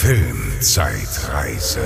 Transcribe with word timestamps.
Filmzeitreise. 0.00 1.84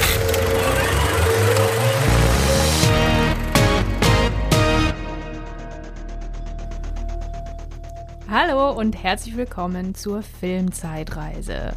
Hallo 8.29 8.79
und 8.79 9.03
herzlich 9.03 9.35
willkommen 9.38 9.95
zur 9.95 10.21
Filmzeitreise. 10.22 11.72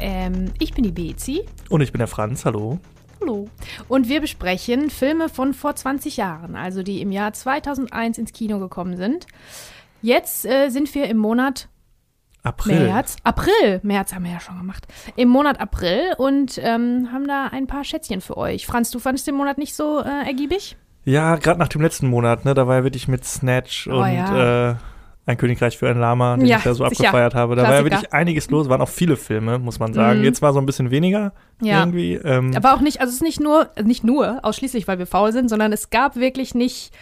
Ähm, 0.00 0.52
ich 0.58 0.74
bin 0.74 0.82
die 0.82 0.90
Bezi. 0.90 1.46
Und 1.68 1.80
ich 1.80 1.92
bin 1.92 2.00
der 2.00 2.08
Franz, 2.08 2.44
hallo. 2.44 2.80
Hallo. 3.20 3.48
Und 3.86 4.08
wir 4.08 4.20
besprechen 4.20 4.90
Filme 4.90 5.28
von 5.28 5.54
vor 5.54 5.76
20 5.76 6.16
Jahren, 6.16 6.56
also 6.56 6.82
die 6.82 7.00
im 7.00 7.12
Jahr 7.12 7.34
2001 7.34 8.18
ins 8.18 8.32
Kino 8.32 8.58
gekommen 8.58 8.96
sind. 8.96 9.28
Jetzt 10.02 10.44
äh, 10.44 10.70
sind 10.70 10.92
wir 10.96 11.08
im 11.08 11.18
Monat 11.18 11.68
April. 12.42 12.86
März. 12.88 13.16
April. 13.22 13.80
März 13.82 14.12
haben 14.14 14.24
wir 14.24 14.32
ja 14.32 14.40
schon 14.40 14.58
gemacht. 14.58 14.86
Im 15.16 15.28
Monat 15.28 15.60
April 15.60 16.00
und 16.18 16.58
ähm, 16.62 17.08
haben 17.12 17.26
da 17.28 17.48
ein 17.52 17.66
paar 17.66 17.84
Schätzchen 17.84 18.20
für 18.20 18.36
euch. 18.36 18.66
Franz, 18.66 18.90
du 18.90 18.98
fandest 18.98 19.26
den 19.26 19.34
Monat 19.36 19.58
nicht 19.58 19.74
so 19.74 20.00
äh, 20.00 20.26
ergiebig? 20.26 20.76
Ja, 21.04 21.36
gerade 21.36 21.58
nach 21.58 21.68
dem 21.68 21.80
letzten 21.82 22.08
Monat, 22.08 22.44
ne, 22.44 22.54
da 22.54 22.66
war 22.66 22.76
ja 22.78 22.84
wirklich 22.84 23.08
mit 23.08 23.24
Snatch 23.24 23.88
Oh, 23.88 23.94
und 24.02 24.12
ja. 24.14 24.70
äh, 24.70 24.74
Ein 25.24 25.36
Königreich 25.36 25.78
für 25.78 25.88
ein 25.88 26.00
Lama, 26.00 26.36
den 26.36 26.46
Ja, 26.46 26.56
ich 26.58 26.64
da 26.64 26.74
so 26.74 26.84
sicher. 26.88 27.04
abgefeiert 27.04 27.34
habe. 27.36 27.54
Da 27.54 27.62
war 27.62 27.70
ja 27.70 27.76
Klassiker. 27.78 27.96
wirklich 28.00 28.12
einiges 28.12 28.50
los, 28.50 28.68
waren 28.68 28.80
auch 28.80 28.88
viele 28.88 29.16
Filme, 29.16 29.60
muss 29.60 29.78
man 29.78 29.92
sagen. 29.94 30.18
Mhm. 30.18 30.24
Jetzt 30.24 30.42
war 30.42 30.52
so 30.52 30.58
ein 30.58 30.66
bisschen 30.66 30.90
weniger 30.90 31.32
Ja. 31.60 31.78
irgendwie. 31.80 32.14
Ähm, 32.14 32.52
Aber 32.56 32.74
auch 32.74 32.80
nicht, 32.80 33.00
also 33.00 33.10
es 33.10 33.16
ist 33.16 33.22
nicht 33.22 33.38
nur, 33.40 33.68
nicht 33.84 34.02
nur 34.02 34.40
ausschließlich, 34.44 34.88
weil 34.88 34.98
wir 34.98 35.06
faul 35.06 35.30
sind, 35.32 35.48
sondern 35.48 35.72
es 35.72 35.90
gab 35.90 36.16
wirklich 36.16 36.56
nicht, 36.56 36.92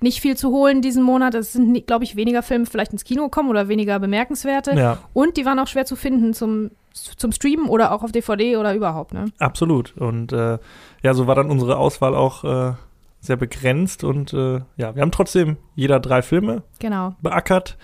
nicht 0.00 0.20
viel 0.20 0.36
zu 0.36 0.50
holen 0.50 0.82
diesen 0.82 1.02
Monat. 1.02 1.34
Es 1.34 1.52
sind, 1.52 1.86
glaube 1.86 2.04
ich, 2.04 2.16
weniger 2.16 2.42
Filme 2.42 2.66
vielleicht 2.66 2.92
ins 2.92 3.04
Kino 3.04 3.24
gekommen 3.24 3.48
oder 3.50 3.68
weniger 3.68 3.98
bemerkenswerte. 3.98 4.72
ja, 4.74 4.98
Und 5.12 5.36
die 5.36 5.44
waren 5.44 5.58
auch 5.58 5.66
schwer 5.66 5.84
zu 5.86 5.96
finden 5.96 6.32
zum, 6.34 6.70
zum 6.92 7.32
Streamen 7.32 7.68
oder 7.68 7.92
auch 7.92 8.02
auf 8.02 8.12
DVD 8.12 8.56
oder 8.56 8.74
überhaupt, 8.74 9.12
ne? 9.14 9.26
absolut. 9.38 9.96
Und 9.96 10.32
äh, 10.32 10.58
ja, 11.02 11.14
so 11.14 11.26
war 11.26 11.34
dann 11.34 11.50
unsere 11.50 11.76
Auswahl 11.76 12.14
auch 12.14 12.44
äh, 12.44 12.72
sehr 13.20 13.36
begrenzt. 13.36 14.02
Und 14.04 14.32
äh, 14.32 14.60
ja, 14.76 14.94
wir 14.94 15.02
haben 15.02 15.12
trotzdem 15.12 15.56
jeder 15.74 16.00
drei 16.00 16.22
Filme 16.22 16.62
Genau. 16.78 17.14
beackert 17.20 17.76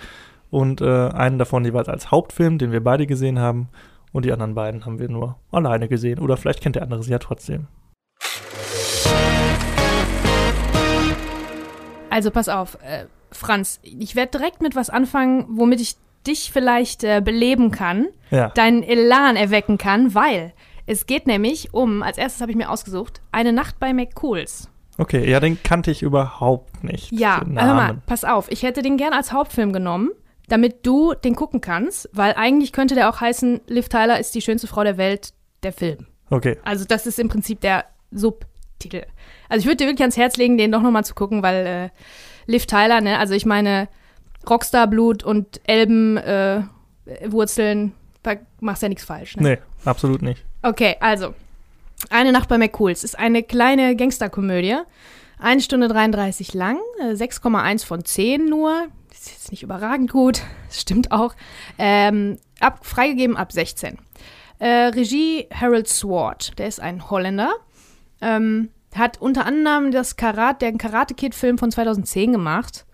und 0.50 0.80
äh, 0.80 1.08
einen 1.10 1.38
davon 1.38 1.64
jeweils 1.64 1.88
als 1.88 2.10
Hauptfilm, 2.10 2.58
den 2.58 2.72
wir 2.72 2.82
beide 2.82 3.06
gesehen 3.06 3.38
haben. 3.38 3.68
Und 4.12 4.24
die 4.24 4.32
anderen 4.32 4.54
beiden 4.54 4.86
haben 4.86 4.98
wir 4.98 5.10
nur 5.10 5.36
alleine 5.52 5.88
gesehen. 5.88 6.18
Oder 6.20 6.38
vielleicht 6.38 6.62
kennt 6.62 6.76
der 6.76 6.82
andere 6.84 7.02
sie 7.02 7.10
ja 7.10 7.18
trotzdem. 7.18 7.66
Also 12.16 12.30
pass 12.30 12.48
auf, 12.48 12.76
äh, 12.82 13.04
Franz, 13.30 13.78
ich 13.82 14.16
werde 14.16 14.38
direkt 14.38 14.62
mit 14.62 14.74
was 14.74 14.88
anfangen, 14.88 15.44
womit 15.50 15.82
ich 15.82 15.96
dich 16.26 16.50
vielleicht 16.50 17.04
äh, 17.04 17.20
beleben 17.22 17.70
kann, 17.70 18.06
Ja. 18.30 18.48
deinen 18.48 18.82
Elan 18.82 19.36
erwecken 19.36 19.76
kann, 19.76 20.14
weil 20.14 20.54
es 20.86 21.04
geht 21.04 21.26
nämlich 21.26 21.74
um, 21.74 22.02
als 22.02 22.16
erstes 22.16 22.40
habe 22.40 22.50
ich 22.52 22.56
mir 22.56 22.70
ausgesucht, 22.70 23.20
eine 23.32 23.52
Nacht 23.52 23.78
bei 23.78 23.92
McCools. 23.92 24.70
Okay, 24.96 25.30
ja, 25.30 25.40
den 25.40 25.62
kannte 25.62 25.90
ich 25.90 26.00
überhaupt 26.02 26.82
nicht. 26.84 27.12
Ja, 27.12 27.42
hör 27.44 27.74
mal, 27.74 27.98
pass 28.06 28.24
auf, 28.24 28.50
ich 28.50 28.62
hätte 28.62 28.80
den 28.80 28.96
gern 28.96 29.12
als 29.12 29.30
Hauptfilm 29.30 29.74
genommen, 29.74 30.08
damit 30.48 30.86
du 30.86 31.12
den 31.12 31.36
gucken 31.36 31.60
kannst, 31.60 32.08
weil 32.14 32.32
eigentlich 32.32 32.72
könnte 32.72 32.94
der 32.94 33.10
auch 33.10 33.20
heißen, 33.20 33.60
Liv 33.66 33.90
Tyler 33.90 34.18
ist 34.18 34.34
die 34.34 34.40
schönste 34.40 34.68
Frau 34.68 34.84
der 34.84 34.96
Welt, 34.96 35.34
der 35.62 35.74
Film. 35.74 36.06
Okay, 36.30 36.56
Also 36.64 36.86
das 36.86 37.06
ist 37.06 37.18
im 37.18 37.28
Prinzip 37.28 37.60
der 37.60 37.84
Subtitel. 38.76 39.06
Also 39.48 39.60
ich 39.62 39.66
würde 39.66 39.76
dir 39.76 39.86
wirklich 39.86 40.02
ans 40.02 40.16
Herz 40.16 40.36
legen, 40.36 40.58
den 40.58 40.72
doch 40.72 40.82
nochmal 40.82 41.04
zu 41.04 41.14
gucken, 41.14 41.42
weil 41.42 41.66
äh, 41.66 41.88
Liv 42.50 42.66
Tyler, 42.66 43.00
ne, 43.00 43.18
also 43.18 43.34
ich 43.34 43.46
meine, 43.46 43.88
Rockstar-Blut 44.48 45.24
und 45.24 45.60
Elbenwurzeln, 45.66 46.68
äh, 47.06 47.32
Wurzeln, 47.32 47.92
da 48.22 48.34
machst 48.60 48.82
du 48.82 48.86
ja 48.86 48.88
nichts 48.88 49.04
falsch. 49.04 49.36
Ne? 49.36 49.42
nee, 49.42 49.58
absolut 49.84 50.22
nicht. 50.22 50.44
Okay, 50.62 50.96
also, 51.00 51.34
Eine 52.10 52.32
Nacht 52.32 52.48
bei 52.48 52.58
McCools 52.58 53.04
ist 53.04 53.18
eine 53.18 53.42
kleine 53.42 53.96
Gangsterkomödie. 53.96 54.76
Eine 55.38 55.60
Stunde 55.60 55.88
33 55.88 56.54
lang, 56.54 56.78
äh, 57.00 57.12
6,1 57.12 57.84
von 57.84 58.04
10 58.04 58.46
nur. 58.46 58.86
Das 59.08 59.20
ist 59.20 59.30
jetzt 59.30 59.50
nicht 59.50 59.62
überragend 59.62 60.10
gut, 60.10 60.42
das 60.68 60.80
stimmt 60.80 61.10
auch. 61.10 61.34
Ähm, 61.78 62.38
ab, 62.60 62.84
freigegeben 62.84 63.36
ab 63.36 63.52
16. 63.52 63.98
Äh, 64.58 64.66
Regie 64.66 65.48
Harold 65.52 65.88
Swart, 65.88 66.58
der 66.58 66.68
ist 66.68 66.80
ein 66.80 67.10
Holländer. 67.10 67.52
Ähm, 68.20 68.70
hat 68.94 69.20
unter 69.20 69.44
anderem 69.46 69.90
das 69.90 70.16
Karat, 70.16 70.62
den 70.62 70.78
Karate 70.78 71.14
Kid-Film 71.14 71.58
von 71.58 71.70
2010 71.70 72.32
gemacht. 72.32 72.86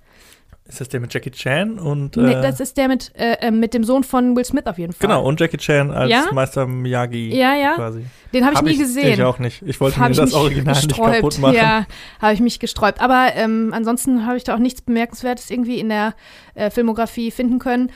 Ist 0.65 0.81
das 0.81 0.89
der 0.89 1.01
mit 1.01 1.13
Jackie 1.13 1.33
Chan 1.33 1.79
und 1.79 2.17
Nee, 2.17 2.35
äh, 2.35 2.41
das 2.41 2.61
ist 2.61 2.77
der 2.77 2.87
mit, 2.87 3.13
äh, 3.17 3.35
äh, 3.41 3.51
mit 3.51 3.75
dem 3.75 3.83
Sohn 3.83 4.05
von 4.05 4.37
Will 4.37 4.45
Smith 4.45 4.65
auf 4.67 4.79
jeden 4.79 4.93
Fall. 4.93 5.09
genau 5.09 5.25
und 5.27 5.39
Jackie 5.41 5.57
Chan 5.57 5.91
als 5.91 6.11
Ja? 6.11 6.27
Meister 6.33 6.67
Miyagi 6.67 7.37
Ja, 7.37 7.55
ja. 7.55 7.75
quasi. 7.75 8.05
Den 8.33 8.45
habe 8.45 8.55
ich 8.55 8.59
Hab 8.61 8.67
nie 8.67 8.79
gesehen. 8.79 9.13
Ich 9.13 9.23
auch 9.23 9.39
nicht. 9.41 9.61
Ich 9.67 9.81
wollte 9.81 9.99
Hab 9.99 10.07
mir 10.07 10.13
ich 10.13 10.19
das 10.19 10.33
Original 10.33 10.75
nicht 10.75 10.97
kaputt 10.97 11.39
machen. 11.41 11.55
Ja, 11.57 11.85
habe 12.21 12.33
ich 12.33 12.41
mich 12.41 12.61
gesträubt. 12.61 13.01
Aber 13.01 13.31
ähm, 13.35 13.73
ansonsten 13.75 14.25
habe 14.25 14.37
ich 14.37 14.45
da 14.45 14.55
auch 14.55 14.61
nichts 14.61 14.83
Bemerkenswertes 14.83 15.51
irgendwie 15.51 15.79
in 15.81 15.89
der 15.89 16.15
äh, 16.55 16.71
Filmografie 16.71 17.33
finden 17.33 17.59
können. 17.59 17.91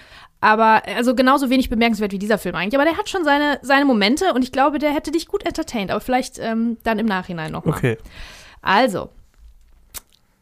Aber 0.46 0.82
also 0.86 1.16
genauso 1.16 1.50
wenig 1.50 1.70
bemerkenswert 1.70 2.12
wie 2.12 2.20
dieser 2.20 2.38
Film 2.38 2.54
eigentlich. 2.54 2.76
Aber 2.76 2.88
der 2.88 2.96
hat 2.96 3.08
schon 3.08 3.24
seine, 3.24 3.58
seine 3.62 3.84
Momente 3.84 4.32
und 4.32 4.44
ich 4.44 4.52
glaube, 4.52 4.78
der 4.78 4.94
hätte 4.94 5.10
dich 5.10 5.26
gut 5.26 5.44
entertained. 5.44 5.90
Aber 5.90 6.00
vielleicht 6.00 6.38
ähm, 6.38 6.76
dann 6.84 7.00
im 7.00 7.06
Nachhinein 7.06 7.50
nochmal. 7.50 7.76
Okay. 7.76 7.98
Also, 8.62 9.10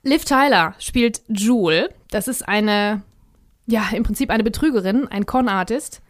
Liv 0.03 0.27
Tyler 0.27 0.75
spielt 0.79 1.23
Jewel. 1.29 1.89
Das 2.11 2.29
ist 2.29 2.47
eine, 2.47 3.01
ja, 3.67 3.83
im 3.95 4.03
Prinzip 4.03 4.29
eine 4.29 4.45
Betrügerin, 4.45 5.09
ein 5.09 5.25
Con-Artist, 5.25 6.03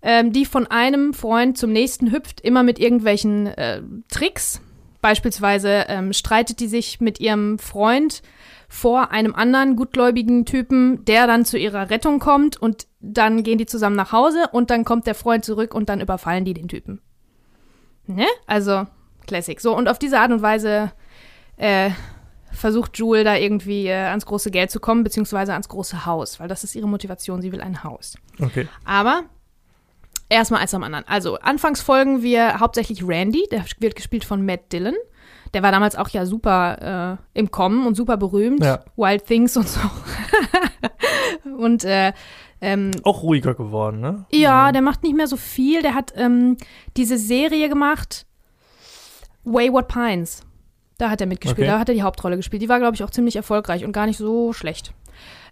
ähm, 0.00 0.32
die 0.32 0.46
von 0.46 0.66
einem 0.66 1.12
Freund 1.12 1.58
zum 1.58 1.70
nächsten 1.70 2.10
hüpft, 2.10 2.40
immer 2.40 2.62
mit 2.62 2.78
irgendwelchen 2.78 3.48
äh, 3.48 3.82
Tricks. 4.10 4.62
Beispielsweise 5.02 5.84
ähm, 5.88 6.14
streitet 6.14 6.60
die 6.60 6.66
sich 6.66 7.02
mit 7.02 7.20
ihrem 7.20 7.58
Freund 7.58 8.22
vor 8.68 9.10
einem 9.10 9.34
anderen 9.34 9.76
gutgläubigen 9.76 10.44
Typen, 10.44 11.04
der 11.06 11.26
dann 11.26 11.46
zu 11.46 11.58
ihrer 11.58 11.88
Rettung 11.88 12.18
kommt 12.18 12.60
und 12.60 12.86
dann 13.00 13.42
gehen 13.42 13.58
die 13.58 13.66
zusammen 13.66 13.96
nach 13.96 14.12
Hause 14.12 14.48
und 14.52 14.70
dann 14.70 14.84
kommt 14.84 15.06
der 15.06 15.14
Freund 15.14 15.44
zurück 15.44 15.74
und 15.74 15.88
dann 15.88 16.00
überfallen 16.00 16.44
die 16.44 16.54
den 16.54 16.68
Typen. 16.68 17.00
Ne? 18.06 18.26
Also, 18.46 18.86
Classic. 19.26 19.58
So, 19.60 19.76
und 19.76 19.88
auf 19.88 19.98
diese 19.98 20.20
Art 20.20 20.32
und 20.32 20.42
Weise 20.42 20.92
äh, 21.56 21.90
versucht 22.52 22.98
Jewel 22.98 23.24
da 23.24 23.36
irgendwie 23.36 23.86
äh, 23.86 23.94
ans 23.94 24.26
große 24.26 24.50
Geld 24.50 24.70
zu 24.70 24.80
kommen, 24.80 25.02
beziehungsweise 25.02 25.52
ans 25.52 25.68
große 25.68 26.04
Haus, 26.04 26.38
weil 26.38 26.48
das 26.48 26.62
ist 26.62 26.74
ihre 26.74 26.88
Motivation, 26.88 27.40
sie 27.40 27.52
will 27.52 27.62
ein 27.62 27.84
Haus. 27.84 28.16
Okay. 28.40 28.68
Aber 28.84 29.24
erstmal 30.28 30.60
eins 30.60 30.74
am 30.74 30.82
anderen. 30.82 31.06
Also, 31.08 31.38
anfangs 31.38 31.80
folgen 31.80 32.22
wir 32.22 32.60
hauptsächlich 32.60 33.06
Randy, 33.06 33.46
der 33.50 33.64
wird 33.78 33.96
gespielt 33.96 34.24
von 34.24 34.44
Matt 34.44 34.72
Dillon. 34.72 34.94
Der 35.54 35.62
war 35.62 35.72
damals 35.72 35.96
auch 35.96 36.08
ja 36.08 36.26
super 36.26 37.18
äh, 37.34 37.38
im 37.38 37.50
Kommen 37.50 37.86
und 37.86 37.94
super 37.94 38.16
berühmt. 38.16 38.62
Ja. 38.64 38.80
Wild 38.96 39.24
Things 39.26 39.56
und 39.56 39.68
so. 39.68 39.80
und 41.58 41.84
äh, 41.84 42.12
ähm, 42.60 42.90
Auch 43.04 43.22
ruhiger 43.22 43.54
geworden, 43.54 44.00
ne? 44.00 44.26
ja, 44.32 44.72
der 44.72 44.82
macht 44.82 45.02
nicht 45.04 45.16
mehr 45.16 45.28
so 45.28 45.36
viel. 45.36 45.82
Der 45.82 45.94
hat 45.94 46.12
ähm, 46.16 46.56
diese 46.96 47.16
Serie 47.16 47.68
gemacht, 47.68 48.26
Wayward 49.44 49.88
Pines. 49.88 50.42
Da 50.98 51.10
hat 51.10 51.20
er 51.20 51.28
mitgespielt, 51.28 51.66
Okay. 51.68 51.72
da 51.72 51.78
hat 51.78 51.88
er 51.88 51.94
die 51.94 52.02
Hauptrolle 52.02 52.36
gespielt. 52.36 52.60
Die 52.60 52.68
war, 52.68 52.80
glaube 52.80 52.96
ich, 52.96 53.04
auch 53.04 53.10
ziemlich 53.10 53.36
erfolgreich 53.36 53.84
und 53.84 53.92
gar 53.92 54.06
nicht 54.06 54.18
so 54.18 54.52
schlecht. 54.52 54.92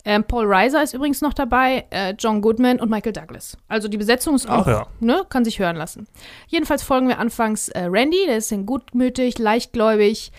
Ähm, 0.05 0.25
Paul 0.25 0.47
Reiser 0.47 0.83
ist 0.83 0.95
übrigens 0.95 1.21
noch 1.21 1.35
dabei, 1.35 1.85
äh, 1.91 2.15
John 2.19 2.41
Goodman 2.41 2.81
und 2.81 2.91
Michael 2.91 3.13
Douglas. 3.13 3.57
Also 3.69 3.89
die 3.89 3.97
Besetzung 3.97 4.35
ist 4.35 4.49
auch, 4.49 4.67
Ach 4.67 4.67
ja. 4.67 4.87
ne, 5.01 5.25
kann 5.29 5.45
sich 5.45 5.59
hören 5.59 5.77
lassen. 5.77 6.07
Jedenfalls 6.47 6.83
folgen 6.83 7.09
wir 7.09 7.19
anfangs 7.19 7.69
äh, 7.69 7.85
Randy, 7.85 8.25
der 8.27 8.39
ist 8.39 8.53
ein 8.53 8.67
gutmütig, 8.67 9.39
leichtgläubig, 9.39 10.33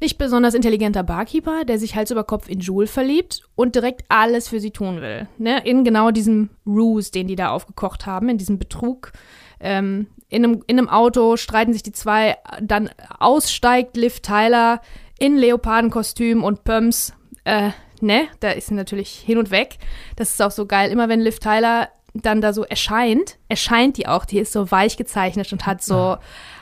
nicht 0.00 0.18
besonders 0.18 0.54
intelligenter 0.54 1.02
Barkeeper, 1.02 1.64
der 1.64 1.78
sich 1.78 1.96
Hals 1.96 2.10
über 2.10 2.24
Kopf 2.24 2.48
in 2.48 2.60
Jewel 2.60 2.86
verliebt 2.86 3.42
und 3.54 3.74
direkt 3.74 4.04
alles 4.08 4.48
für 4.48 4.60
sie 4.60 4.70
tun 4.70 5.00
will. 5.00 5.26
Ne? 5.38 5.64
In 5.64 5.84
genau 5.84 6.10
diesem 6.10 6.50
Ruse, 6.66 7.10
den 7.12 7.28
die 7.28 7.36
da 7.36 7.50
aufgekocht 7.50 8.04
haben, 8.04 8.28
in 8.28 8.38
diesem 8.38 8.58
Betrug. 8.58 9.12
Ähm, 9.58 10.08
in, 10.28 10.44
einem, 10.44 10.64
in 10.66 10.78
einem 10.78 10.88
Auto 10.88 11.36
streiten 11.36 11.72
sich 11.72 11.82
die 11.82 11.92
zwei, 11.92 12.36
dann 12.60 12.90
aussteigt 13.18 13.96
Liv 13.96 14.20
Tyler 14.20 14.82
in 15.18 15.36
Leopardenkostüm 15.38 16.44
und 16.44 16.64
Pumps. 16.64 17.14
Äh, 17.44 17.70
ne, 18.00 18.28
da 18.40 18.50
ist 18.50 18.68
sie 18.68 18.74
natürlich 18.74 19.10
hin 19.10 19.38
und 19.38 19.50
weg. 19.50 19.78
Das 20.16 20.30
ist 20.30 20.42
auch 20.42 20.50
so 20.50 20.66
geil. 20.66 20.90
Immer 20.90 21.08
wenn 21.08 21.20
Liv 21.20 21.38
Tyler 21.38 21.88
dann 22.22 22.40
da 22.40 22.52
so 22.52 22.64
erscheint, 22.64 23.38
erscheint 23.48 23.96
die 23.96 24.06
auch. 24.06 24.24
Die 24.24 24.38
ist 24.38 24.52
so 24.52 24.70
weich 24.70 24.96
gezeichnet 24.96 25.52
und 25.52 25.66
hat 25.66 25.82
so, 25.82 26.16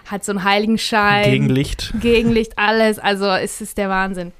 hat 0.06 0.24
so 0.24 0.32
einen 0.32 0.44
Heiligenschein. 0.44 1.30
Gegenlicht. 1.30 1.94
Gegenlicht, 2.00 2.58
alles. 2.58 2.98
Also 2.98 3.26
es 3.26 3.60
ist 3.60 3.78
der 3.78 3.88
Wahnsinn. 3.88 4.32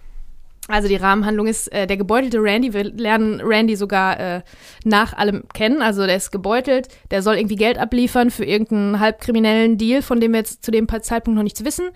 Also 0.67 0.88
die 0.88 0.96
Rahmenhandlung 0.96 1.46
ist 1.46 1.70
äh, 1.73 1.87
der 1.87 1.99
gebeutelte 1.99 2.38
Randy. 2.43 2.73
Wir 2.73 2.85
lernen 2.85 3.40
Randy 3.43 3.76
sogar 3.76 4.19
äh, 4.19 4.43
nach 4.85 5.12
allem 5.12 5.44
kennen. 5.52 5.82
Also 5.82 6.06
der 6.06 6.17
ist 6.17 6.31
gebeutelt. 6.31 6.88
Der 7.11 7.23
soll 7.23 7.37
irgendwie 7.37 7.56
Geld 7.56 7.79
abliefern 7.79 8.31
für 8.31 8.44
irgendeinen 8.44 8.99
halbkriminellen 8.99 9.76
Deal, 9.76 10.00
von 10.00 10.20
dem 10.20 10.32
wir 10.32 10.38
jetzt 10.38 10.64
zu 10.64 10.70
dem 10.70 10.88
Zeitpunkt 10.88 11.37
noch 11.37 11.44
nichts 11.44 11.64
wissen. 11.64 11.90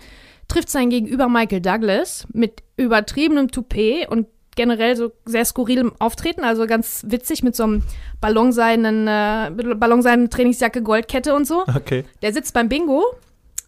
Trifft 0.48 0.68
sein 0.68 0.90
Gegenüber 0.90 1.28
Michael 1.28 1.60
Douglas 1.60 2.26
mit 2.32 2.62
übertriebenem 2.76 3.50
Toupet 3.50 4.08
und 4.08 4.26
generell 4.58 4.96
so 4.96 5.12
sehr 5.24 5.44
skurril 5.44 5.92
auftreten, 6.00 6.42
also 6.42 6.66
ganz 6.66 7.04
witzig 7.06 7.44
mit 7.44 7.54
so 7.54 7.62
einem 7.62 7.82
ballonseinen, 8.20 9.06
äh, 9.06 9.74
ballonseinen 9.76 10.30
Trainingsjacke, 10.30 10.82
Goldkette 10.82 11.32
und 11.34 11.46
so. 11.46 11.62
Okay. 11.62 12.04
Der 12.22 12.32
sitzt 12.32 12.54
beim 12.54 12.68
Bingo 12.68 13.04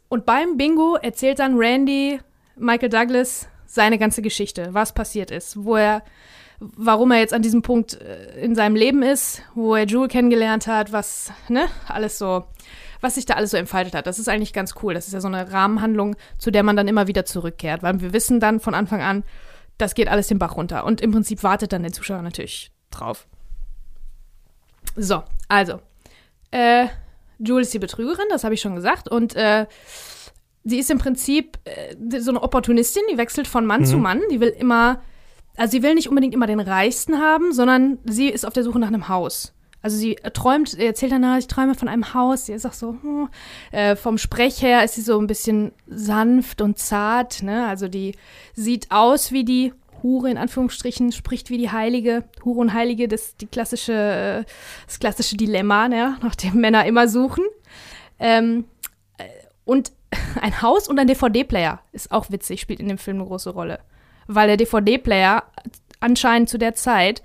und 0.08 0.26
beim 0.26 0.56
Bingo 0.56 0.96
erzählt 0.96 1.38
dann 1.38 1.56
Randy 1.56 2.20
Michael 2.56 2.88
Douglas 2.88 3.46
seine 3.66 3.98
ganze 3.98 4.20
Geschichte, 4.20 4.70
was 4.72 4.92
passiert 4.92 5.30
ist, 5.30 5.64
wo 5.64 5.76
er, 5.76 6.02
warum 6.58 7.12
er 7.12 7.20
jetzt 7.20 7.32
an 7.32 7.42
diesem 7.42 7.62
Punkt 7.62 8.00
äh, 8.00 8.40
in 8.40 8.56
seinem 8.56 8.74
Leben 8.74 9.04
ist, 9.04 9.42
wo 9.54 9.76
er 9.76 9.86
Jewel 9.86 10.08
kennengelernt 10.08 10.66
hat, 10.66 10.92
was, 10.92 11.32
ne, 11.48 11.68
alles 11.86 12.18
so, 12.18 12.46
was 13.00 13.14
sich 13.14 13.26
da 13.26 13.34
alles 13.34 13.52
so 13.52 13.56
entfaltet 13.56 13.94
hat. 13.94 14.08
Das 14.08 14.18
ist 14.18 14.28
eigentlich 14.28 14.52
ganz 14.52 14.74
cool. 14.82 14.92
Das 14.92 15.06
ist 15.06 15.12
ja 15.12 15.20
so 15.20 15.28
eine 15.28 15.52
Rahmenhandlung, 15.52 16.16
zu 16.36 16.50
der 16.50 16.64
man 16.64 16.74
dann 16.74 16.88
immer 16.88 17.06
wieder 17.06 17.24
zurückkehrt, 17.24 17.84
weil 17.84 18.00
wir 18.00 18.12
wissen 18.12 18.40
dann 18.40 18.58
von 18.58 18.74
Anfang 18.74 19.02
an, 19.02 19.22
das 19.80 19.94
geht 19.94 20.08
alles 20.08 20.28
den 20.28 20.38
Bach 20.38 20.56
runter. 20.56 20.84
Und 20.84 21.00
im 21.00 21.12
Prinzip 21.12 21.42
wartet 21.42 21.72
dann 21.72 21.82
der 21.82 21.92
Zuschauer 21.92 22.22
natürlich 22.22 22.70
drauf. 22.90 23.26
So, 24.96 25.22
also, 25.48 25.80
äh, 26.50 26.86
Jewel 27.38 27.62
ist 27.62 27.72
die 27.72 27.78
Betrügerin, 27.78 28.26
das 28.30 28.44
habe 28.44 28.54
ich 28.54 28.60
schon 28.60 28.74
gesagt. 28.74 29.08
Und 29.08 29.34
äh, 29.36 29.66
sie 30.64 30.78
ist 30.78 30.90
im 30.90 30.98
Prinzip 30.98 31.58
äh, 31.64 32.20
so 32.20 32.30
eine 32.30 32.42
Opportunistin, 32.42 33.02
die 33.10 33.16
wechselt 33.18 33.46
von 33.46 33.64
Mann 33.66 33.82
Mhm. 33.82 33.86
zu 33.86 33.98
Mann. 33.98 34.20
Die 34.30 34.40
will 34.40 34.48
immer, 34.48 35.00
also 35.56 35.70
sie 35.70 35.82
will 35.82 35.94
nicht 35.94 36.08
unbedingt 36.08 36.34
immer 36.34 36.46
den 36.46 36.60
Reichsten 36.60 37.18
haben, 37.18 37.52
sondern 37.52 37.98
sie 38.04 38.28
ist 38.28 38.44
auf 38.44 38.52
der 38.52 38.64
Suche 38.64 38.78
nach 38.78 38.88
einem 38.88 39.08
Haus. 39.08 39.54
Also 39.82 39.96
sie 39.96 40.16
äh, 40.18 40.30
träumt, 40.30 40.74
er 40.78 40.86
erzählt 40.86 41.12
danach, 41.12 41.38
ich 41.38 41.46
träume 41.46 41.74
von 41.74 41.88
einem 41.88 42.14
Haus. 42.14 42.46
Sie 42.46 42.52
ist 42.52 42.66
auch 42.66 42.72
so, 42.72 42.96
hm. 43.00 43.28
äh, 43.72 43.96
vom 43.96 44.18
Sprech 44.18 44.60
her 44.62 44.84
ist 44.84 44.94
sie 44.94 45.02
so 45.02 45.18
ein 45.18 45.26
bisschen 45.26 45.72
sanft 45.86 46.60
und 46.60 46.78
zart. 46.78 47.42
Ne? 47.42 47.66
Also 47.66 47.88
die 47.88 48.14
sieht 48.54 48.90
aus 48.90 49.32
wie 49.32 49.44
die 49.44 49.72
Hure 50.02 50.30
in 50.30 50.38
Anführungsstrichen, 50.38 51.12
spricht 51.12 51.50
wie 51.50 51.58
die 51.58 51.70
Heilige. 51.70 52.24
Hure 52.44 52.60
und 52.60 52.74
Heilige, 52.74 53.08
das 53.08 53.36
die 53.36 53.46
klassische, 53.46 53.92
äh, 53.92 54.50
das 54.86 54.98
klassische 54.98 55.36
Dilemma, 55.36 55.88
ne? 55.88 56.16
nach 56.22 56.34
dem 56.34 56.60
Männer 56.60 56.84
immer 56.84 57.08
suchen. 57.08 57.44
Ähm, 58.18 58.64
äh, 59.18 59.24
und 59.64 59.92
ein 60.40 60.62
Haus 60.62 60.88
und 60.88 60.98
ein 60.98 61.06
DVD-Player 61.06 61.80
ist 61.92 62.12
auch 62.12 62.30
witzig, 62.30 62.60
spielt 62.60 62.80
in 62.80 62.88
dem 62.88 62.98
Film 62.98 63.18
eine 63.18 63.26
große 63.26 63.50
Rolle. 63.50 63.80
Weil 64.26 64.48
der 64.48 64.56
DVD-Player 64.56 65.44
anscheinend 66.00 66.48
zu 66.48 66.58
der 66.58 66.74
Zeit 66.74 67.22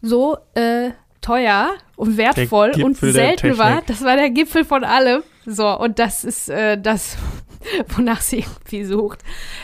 so 0.00 0.36
äh, 0.54 0.90
teuer 1.24 1.70
und 1.96 2.16
wertvoll 2.16 2.72
und 2.82 2.96
selten 2.96 3.56
war. 3.58 3.82
Das 3.86 4.04
war 4.04 4.16
der 4.16 4.30
Gipfel 4.30 4.64
von 4.64 4.84
allem. 4.84 5.22
So, 5.46 5.68
und 5.78 5.98
das 5.98 6.24
ist 6.24 6.48
äh, 6.48 6.78
das, 6.80 7.16
wonach 7.96 8.20
sie 8.20 8.40
irgendwie 8.40 8.84
sucht. 8.84 9.20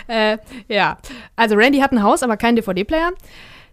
Äh, 0.07 0.39
ja, 0.69 0.99
also 1.37 1.55
Randy 1.57 1.79
hat 1.81 1.93
ein 1.93 2.03
Haus, 2.03 2.23
aber 2.23 2.37
keinen 2.37 2.57
DVD-Player. 2.57 3.13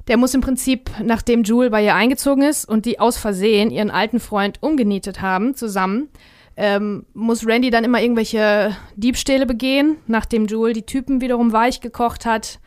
Der 0.07 0.18
muss 0.18 0.34
im 0.34 0.42
Prinzip, 0.42 0.89
nachdem 1.04 1.44
Jewel 1.44 1.69
bei 1.69 1.84
ihr 1.84 1.95
eingezogen 1.95 2.44
ist 2.44 2.66
und 2.66 2.86
die 2.86 3.00
aus 3.00 3.18
Versehen 3.18 3.72
ihren 3.72 3.92
alten 3.92 4.19
Freund 4.19 4.57
umgenietet 4.62 5.22
haben, 5.22 5.54
zusammen, 5.54 6.10
ähm, 6.56 7.06
muss 7.13 7.45
Randy 7.45 7.69
dann 7.69 7.84
immer 7.84 8.01
irgendwelche 8.01 8.75
Diebstähle 8.95 9.45
begehen, 9.45 9.98
nachdem 10.07 10.48
Jewel 10.48 10.74
die 10.74 10.86
Typen 10.86 11.19
wiederum 11.19 11.51
weich 11.51 11.81
gekocht 11.81 12.25
hat, 12.25 12.60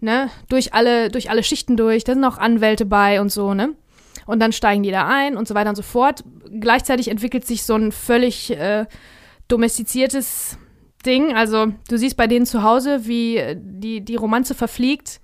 ne, 0.00 0.28
durch 0.48 0.74
alle, 0.74 1.10
durch 1.10 1.30
alle 1.30 1.42
Schichten 1.42 1.76
durch, 1.76 2.04
da 2.04 2.12
sind 2.12 2.24
auch 2.24 2.38
Anwälte 2.38 2.84
bei 2.84 3.20
und 3.20 3.32
so, 3.32 3.54
ne. 3.54 3.74
Und 4.26 4.40
dann 4.40 4.52
steigen 4.52 4.82
die 4.82 4.90
da 4.90 5.06
ein 5.06 5.36
und 5.36 5.48
so 5.48 5.54
weiter 5.54 5.70
und 5.70 5.76
so 5.76 5.82
fort. 5.82 6.24
Gleichzeitig 6.50 7.08
entwickelt 7.08 7.46
sich 7.46 7.62
so 7.64 7.74
ein 7.74 7.92
völlig 7.92 8.50
äh, 8.50 8.86
domestiziertes 9.48 10.58
Ding. 11.04 11.34
Also 11.34 11.66
du 11.88 11.96
siehst 11.96 12.16
bei 12.16 12.26
denen 12.26 12.46
zu 12.46 12.62
Hause, 12.62 13.06
wie 13.06 13.36
äh, 13.36 13.56
die, 13.58 14.04
die 14.04 14.16
Romanze 14.16 14.54
verfliegt 14.54 15.20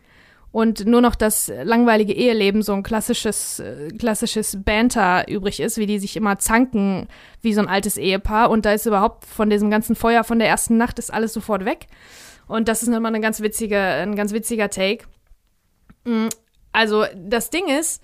und 0.50 0.86
nur 0.86 1.00
noch 1.00 1.14
das 1.14 1.52
langweilige 1.62 2.14
Eheleben, 2.14 2.62
so 2.62 2.72
ein 2.72 2.82
klassisches, 2.82 3.60
äh, 3.60 3.90
klassisches 3.98 4.62
Banter 4.64 5.28
übrig 5.28 5.60
ist, 5.60 5.76
wie 5.76 5.86
die 5.86 5.98
sich 5.98 6.16
immer 6.16 6.38
zanken 6.38 7.06
wie 7.42 7.52
so 7.52 7.60
ein 7.60 7.68
altes 7.68 7.96
Ehepaar. 7.96 8.50
Und 8.50 8.64
da 8.64 8.72
ist 8.72 8.86
überhaupt 8.86 9.26
von 9.26 9.50
diesem 9.50 9.70
ganzen 9.70 9.94
Feuer 9.94 10.24
von 10.24 10.38
der 10.38 10.48
ersten 10.48 10.76
Nacht 10.76 10.98
ist 10.98 11.12
alles 11.12 11.32
sofort 11.32 11.64
weg. 11.64 11.86
Und 12.46 12.68
das 12.68 12.82
ist 12.82 12.88
nochmal 12.88 13.12
eine 13.14 13.20
ganz 13.20 13.40
witzige, 13.40 13.78
ein 13.78 14.16
ganz 14.16 14.32
witziger 14.32 14.70
Take. 14.70 15.04
Mm, 16.04 16.28
Also, 16.72 17.04
das 17.14 17.50
Ding 17.50 17.68
ist, 17.68 18.02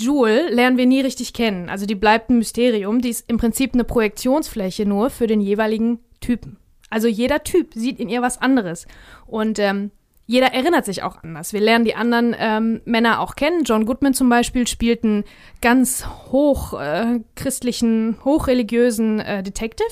Jewel 0.00 0.48
lernen 0.50 0.76
wir 0.76 0.86
nie 0.86 1.00
richtig 1.00 1.32
kennen. 1.32 1.68
Also 1.68 1.86
die 1.86 1.94
bleibt 1.94 2.30
ein 2.30 2.38
Mysterium. 2.38 3.00
Die 3.00 3.10
ist 3.10 3.28
im 3.28 3.38
Prinzip 3.38 3.74
eine 3.74 3.84
Projektionsfläche 3.84 4.86
nur 4.86 5.10
für 5.10 5.26
den 5.26 5.40
jeweiligen 5.40 5.98
Typen. 6.20 6.56
Also 6.90 7.08
jeder 7.08 7.42
Typ 7.42 7.74
sieht 7.74 7.98
in 8.00 8.08
ihr 8.08 8.22
was 8.22 8.40
anderes. 8.40 8.86
Und 9.26 9.58
ähm, 9.58 9.90
jeder 10.26 10.52
erinnert 10.52 10.84
sich 10.84 11.02
auch 11.02 11.22
anders. 11.22 11.52
Wir 11.52 11.60
lernen 11.60 11.84
die 11.84 11.94
anderen 11.94 12.36
ähm, 12.38 12.80
Männer 12.84 13.20
auch 13.20 13.34
kennen. 13.34 13.64
John 13.64 13.86
Goodman 13.86 14.14
zum 14.14 14.28
Beispiel 14.28 14.66
spielt 14.66 15.02
einen 15.02 15.24
ganz 15.62 16.06
hoch 16.30 16.78
äh, 16.78 17.20
hochreligiösen 18.24 19.20
äh, 19.20 19.42
Detective. 19.42 19.88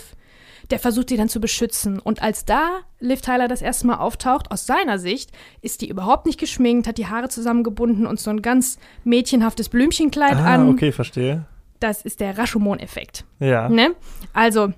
Der 0.71 0.79
versucht 0.79 1.09
sie 1.11 1.17
dann 1.17 1.29
zu 1.29 1.41
beschützen. 1.41 1.99
Und 2.01 2.23
als 2.23 2.45
da 2.45 2.81
Liv 2.99 3.21
Tyler 3.21 3.47
das 3.49 3.63
erste 3.63 3.87
Mal 3.87 3.97
auftaucht, 3.99 4.51
aus 4.51 4.67
seiner 4.67 4.99
Sicht, 4.99 5.31
ist 5.63 5.81
die 5.81 5.89
überhaupt 5.89 6.27
nicht 6.27 6.41
geschminkt, 6.41 6.87
hat 6.89 6.99
die 6.99 7.07
Haare 7.07 7.29
zusammengebunden 7.29 8.07
und 8.07 8.19
so 8.19 8.31
ein 8.31 8.43
ganz 8.43 8.79
mädchenhaftes 9.05 9.69
Blümchenkleid 9.69 10.37
Ah, 10.37 10.55
an. 10.55 10.69
okay, 10.69 10.91
verstehe. 10.93 11.47
Das 11.79 12.03
ist 12.03 12.21
der 12.21 12.37
Rashomon-Effekt. 12.39 13.25
Ja. 13.39 13.69
Ne? 13.69 13.95
Also, 14.33 14.73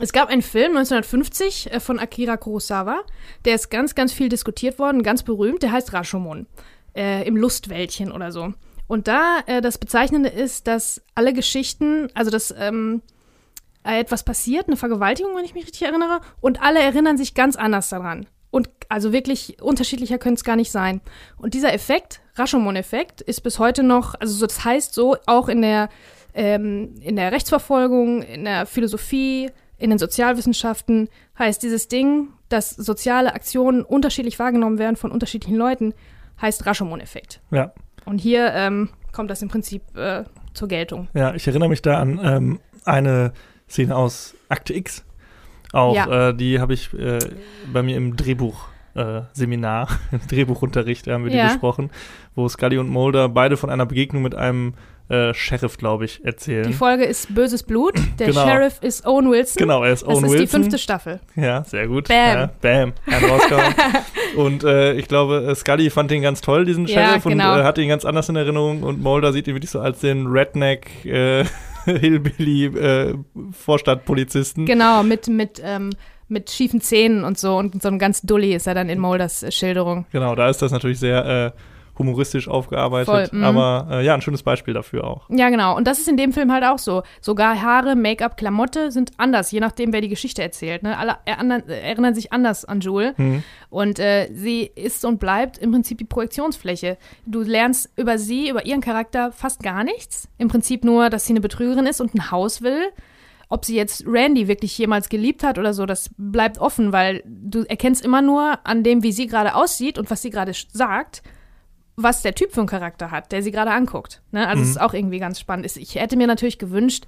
es 0.00 0.12
gab 0.12 0.28
einen 0.28 0.42
Film 0.42 0.76
1950 0.76 1.72
äh, 1.72 1.80
von 1.80 1.98
Akira 1.98 2.36
Kurosawa, 2.36 3.00
der 3.44 3.54
ist 3.54 3.70
ganz, 3.70 3.94
ganz 3.94 4.12
viel 4.12 4.28
diskutiert 4.28 4.78
worden, 4.78 5.02
ganz 5.02 5.22
berühmt, 5.22 5.62
der 5.62 5.72
heißt 5.72 5.92
Rashomon. 5.92 6.46
Äh, 6.94 7.26
Im 7.26 7.36
Lustwäldchen 7.36 8.12
oder 8.12 8.32
so. 8.32 8.52
Und 8.86 9.06
da 9.08 9.38
äh, 9.46 9.60
das 9.60 9.78
Bezeichnende 9.78 10.28
ist, 10.28 10.66
dass 10.66 11.00
alle 11.14 11.32
Geschichten, 11.32 12.08
also 12.14 12.30
dass 12.30 12.52
ähm, 12.58 13.02
äh, 13.02 13.19
etwas 13.82 14.24
passiert, 14.24 14.66
eine 14.66 14.76
Vergewaltigung, 14.76 15.36
wenn 15.36 15.44
ich 15.44 15.54
mich 15.54 15.64
richtig 15.64 15.82
erinnere, 15.82 16.20
und 16.40 16.62
alle 16.62 16.80
erinnern 16.80 17.16
sich 17.16 17.34
ganz 17.34 17.56
anders 17.56 17.88
daran. 17.88 18.26
Und 18.50 18.68
also 18.88 19.12
wirklich 19.12 19.62
unterschiedlicher 19.62 20.18
könnte 20.18 20.40
es 20.40 20.44
gar 20.44 20.56
nicht 20.56 20.72
sein. 20.72 21.00
Und 21.36 21.54
dieser 21.54 21.72
Effekt, 21.72 22.20
Rashomon-Effekt, 22.34 23.20
ist 23.20 23.42
bis 23.42 23.58
heute 23.58 23.82
noch, 23.82 24.14
also 24.18 24.34
so, 24.34 24.46
das 24.46 24.64
heißt 24.64 24.92
so 24.92 25.16
auch 25.26 25.48
in 25.48 25.62
der, 25.62 25.88
ähm, 26.34 26.96
in 27.00 27.16
der 27.16 27.32
Rechtsverfolgung, 27.32 28.22
in 28.22 28.44
der 28.44 28.66
Philosophie, 28.66 29.50
in 29.78 29.90
den 29.90 29.98
Sozialwissenschaften, 29.98 31.08
heißt 31.38 31.62
dieses 31.62 31.88
Ding, 31.88 32.28
dass 32.48 32.70
soziale 32.70 33.34
Aktionen 33.34 33.82
unterschiedlich 33.82 34.38
wahrgenommen 34.38 34.78
werden 34.78 34.96
von 34.96 35.12
unterschiedlichen 35.12 35.56
Leuten, 35.56 35.94
heißt 36.42 36.66
Rashomon-Effekt. 36.66 37.40
Ja. 37.50 37.72
Und 38.04 38.18
hier 38.18 38.52
ähm, 38.52 38.90
kommt 39.12 39.30
das 39.30 39.42
im 39.42 39.48
Prinzip 39.48 39.82
äh, 39.96 40.24
zur 40.54 40.68
Geltung. 40.68 41.08
Ja, 41.14 41.34
ich 41.34 41.46
erinnere 41.46 41.68
mich 41.68 41.82
da 41.82 41.98
an 41.98 42.20
ähm, 42.22 42.60
eine 42.84 43.32
Szene 43.70 43.96
aus 43.96 44.34
Akte 44.48 44.74
X. 44.74 45.04
Auch, 45.72 45.94
Ja. 45.94 46.28
äh, 46.30 46.34
die 46.34 46.58
habe 46.60 46.74
ich 46.74 46.92
äh, 46.94 47.18
bei 47.72 47.82
mir 47.82 47.96
im 47.96 48.16
Drehbuch. 48.16 48.66
Äh, 48.96 49.22
Seminar, 49.32 49.86
im 50.10 50.20
Drehbuchunterricht 50.26 51.06
haben 51.06 51.22
wir 51.24 51.30
die 51.30 51.36
Ja. 51.36 51.46
besprochen, 51.46 51.90
wo 52.34 52.48
Scully 52.48 52.76
und 52.78 52.88
Mulder 52.88 53.28
beide 53.28 53.56
von 53.56 53.70
einer 53.70 53.86
Begegnung 53.86 54.20
mit 54.22 54.34
einem 54.34 54.74
äh, 55.08 55.32
Sheriff, 55.34 55.76
glaube 55.76 56.04
ich, 56.06 56.24
erzählen. 56.24 56.66
Die 56.66 56.72
Folge 56.72 57.04
ist 57.04 57.32
Böses 57.34 57.62
Blut. 57.62 57.94
Der 58.18 58.28
Genau. 58.28 58.44
Sheriff 58.46 58.78
ist 58.80 59.06
Owen 59.06 59.30
Wilson. 59.30 59.60
genau, 59.60 59.82
er 59.84 59.92
ist 59.92 60.02
Das 60.02 60.08
Owen 60.08 60.24
ist 60.24 60.30
Wilson. 60.32 60.40
die 60.40 60.46
fünfte 60.48 60.78
Staffel. 60.78 61.20
Ja, 61.36 61.62
sehr 61.64 61.86
gut. 61.86 62.08
Bam. 62.08 62.16
Ja, 62.38 62.50
bam. 62.60 62.92
Und 64.36 64.64
äh, 64.64 64.94
ich 64.94 65.06
glaube, 65.08 65.46
äh, 65.50 65.54
Scully 65.54 65.90
fand 65.90 66.10
ihn 66.12 66.22
ganz 66.22 66.40
toll, 66.40 66.64
diesen 66.64 66.86
Ja, 66.86 67.08
Sheriff, 67.08 67.24
genau. 67.24 67.54
und 67.54 67.60
äh, 67.60 67.64
hatte 67.64 67.82
ihn 67.82 67.88
ganz 67.88 68.04
anders 68.04 68.28
in 68.28 68.36
Erinnerung. 68.36 68.82
Und 68.82 69.00
Mulder 69.02 69.32
sieht 69.32 69.46
ihn 69.48 69.54
wirklich 69.54 69.70
so 69.70 69.80
als 69.80 70.00
den 70.00 70.26
Redneck, 70.28 70.90
äh, 71.94 71.98
Hillbilly, 72.00 72.66
äh, 72.66 73.14
Vorstadtpolizisten. 73.52 74.66
Genau, 74.66 75.02
mit, 75.02 75.28
mit, 75.28 75.60
ähm, 75.64 75.90
mit 76.28 76.50
schiefen 76.50 76.80
Zähnen 76.80 77.24
und 77.24 77.38
so. 77.38 77.56
Und 77.56 77.82
so 77.82 77.88
ein 77.88 77.98
ganz 77.98 78.22
Dulli 78.22 78.54
ist 78.54 78.66
er 78.66 78.74
dann 78.74 78.88
in 78.88 78.98
Mulders 78.98 79.42
äh, 79.42 79.52
Schilderung. 79.52 80.06
Genau, 80.12 80.34
da 80.34 80.48
ist 80.48 80.62
das 80.62 80.72
natürlich 80.72 80.98
sehr 80.98 81.54
äh, 81.56 81.60
humoristisch 82.00 82.48
aufgearbeitet. 82.48 83.06
Voll, 83.06 83.38
mhm. 83.38 83.44
aber 83.44 83.86
äh, 83.90 84.04
ja, 84.04 84.14
ein 84.14 84.22
schönes 84.22 84.42
Beispiel 84.42 84.74
dafür 84.74 85.04
auch. 85.04 85.28
Ja, 85.28 85.50
genau. 85.50 85.76
Und 85.76 85.86
das 85.86 85.98
ist 85.98 86.08
in 86.08 86.16
dem 86.16 86.32
Film 86.32 86.50
halt 86.50 86.64
auch 86.64 86.78
so. 86.78 87.02
Sogar 87.20 87.60
Haare, 87.60 87.94
Make-up, 87.94 88.36
Klamotte 88.36 88.90
sind 88.90 89.12
anders, 89.18 89.52
je 89.52 89.60
nachdem, 89.60 89.92
wer 89.92 90.00
die 90.00 90.08
Geschichte 90.08 90.42
erzählt. 90.42 90.82
Ne? 90.82 90.96
Alle 90.96 91.18
erinnern, 91.24 92.14
sich 92.14 92.32
anders 92.32 92.64
an 92.64 92.80
Jewel. 92.80 93.14
Hm. 93.16 93.42
Und 93.68 93.98
äh, 93.98 94.28
sie 94.32 94.62
ist 94.62 95.04
und 95.04 95.20
bleibt 95.20 95.58
im 95.58 95.70
Prinzip 95.70 95.98
die 95.98 96.04
Projektionsfläche. 96.04 96.96
Du 97.26 97.42
lernst 97.42 97.90
über 97.96 98.18
sie, 98.18 98.48
über 98.48 98.66
ihren 98.66 98.80
Charakter 98.80 99.30
fast 99.32 99.62
gar 99.62 99.84
nichts. 99.84 100.28
Im 100.38 100.48
Prinzip 100.48 100.84
nur, 100.84 101.10
dass 101.10 101.26
sie 101.26 101.34
eine 101.34 101.40
Betrügerin 101.40 101.86
ist 101.86 102.00
und 102.00 102.14
ein 102.14 102.30
Haus 102.30 102.62
will. 102.62 102.90
Ob 103.52 103.64
sie 103.64 103.74
jetzt 103.74 104.04
Randy 104.06 104.46
wirklich 104.46 104.78
jemals 104.78 105.08
geliebt 105.08 105.42
hat 105.42 105.58
oder 105.58 105.74
so, 105.74 105.84
das 105.84 106.10
bleibt 106.16 106.58
offen, 106.58 106.92
weil 106.92 107.24
du 107.26 107.64
erkennst 107.64 108.04
immer 108.04 108.22
nur 108.22 108.60
an 108.64 108.84
dem, 108.84 109.02
wie 109.02 109.10
sie 109.10 109.26
gerade 109.26 109.56
aussieht 109.56 109.98
und 109.98 110.08
was 110.08 110.22
sie 110.22 110.30
gerade 110.30 110.52
sagt, 110.72 111.24
was 111.96 112.22
der 112.22 112.34
Typ 112.34 112.52
für 112.52 112.60
einen 112.60 112.68
Charakter 112.68 113.10
hat, 113.10 113.32
der 113.32 113.42
sie 113.42 113.50
gerade 113.50 113.72
anguckt. 113.72 114.22
Ne? 114.32 114.46
Also 114.46 114.62
es 114.62 114.68
Mhm. 114.68 114.72
ist 114.76 114.80
auch 114.80 114.94
irgendwie 114.94 115.18
ganz 115.18 115.38
spannend. 115.40 115.66
Ich 115.76 115.94
hätte 115.96 116.16
mir 116.16 116.26
natürlich 116.26 116.58
gewünscht, 116.58 117.06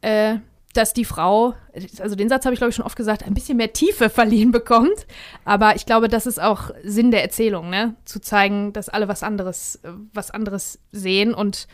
äh, 0.00 0.36
dass 0.74 0.92
die 0.92 1.04
Frau, 1.04 1.54
also 2.00 2.14
den 2.14 2.28
Satz 2.28 2.44
habe 2.44 2.52
ich 2.54 2.60
glaube 2.60 2.70
ich 2.70 2.76
schon 2.76 2.84
oft 2.84 2.96
gesagt, 2.96 3.24
ein 3.24 3.34
bisschen 3.34 3.56
mehr 3.56 3.72
Tiefe 3.72 4.10
verliehen 4.10 4.50
bekommt. 4.52 5.06
Aber 5.44 5.76
ich 5.76 5.86
glaube, 5.86 6.08
das 6.08 6.26
ist 6.26 6.40
auch 6.40 6.70
Sinn 6.84 7.10
der 7.10 7.22
Erzählung, 7.22 7.70
ne? 7.70 7.94
Zu 8.04 8.20
zeigen, 8.20 8.72
dass 8.72 8.88
alle 8.88 9.08
was 9.08 9.22
anderes, 9.22 9.80
was 10.12 10.30
anderes 10.30 10.78
sehen 10.92 11.32
und 11.34 11.66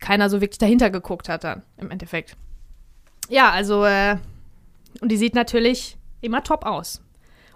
keiner 0.00 0.28
so 0.30 0.40
wirklich 0.40 0.58
dahinter 0.58 0.90
geguckt 0.90 1.28
hat 1.28 1.44
dann 1.44 1.62
im 1.76 1.90
Endeffekt. 1.90 2.36
Ja, 3.28 3.50
also, 3.50 3.84
äh, 3.84 4.16
und 5.00 5.10
die 5.12 5.16
sieht 5.16 5.34
natürlich 5.34 5.96
immer 6.20 6.42
top 6.42 6.64
aus. 6.66 7.00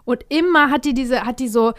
Und 0.04 0.24
immer 0.28 0.70
hat 0.70 0.84
die 0.84 0.94
diese, 0.94 1.22
hat 1.26 1.40
die 1.40 1.48
so 1.48 1.72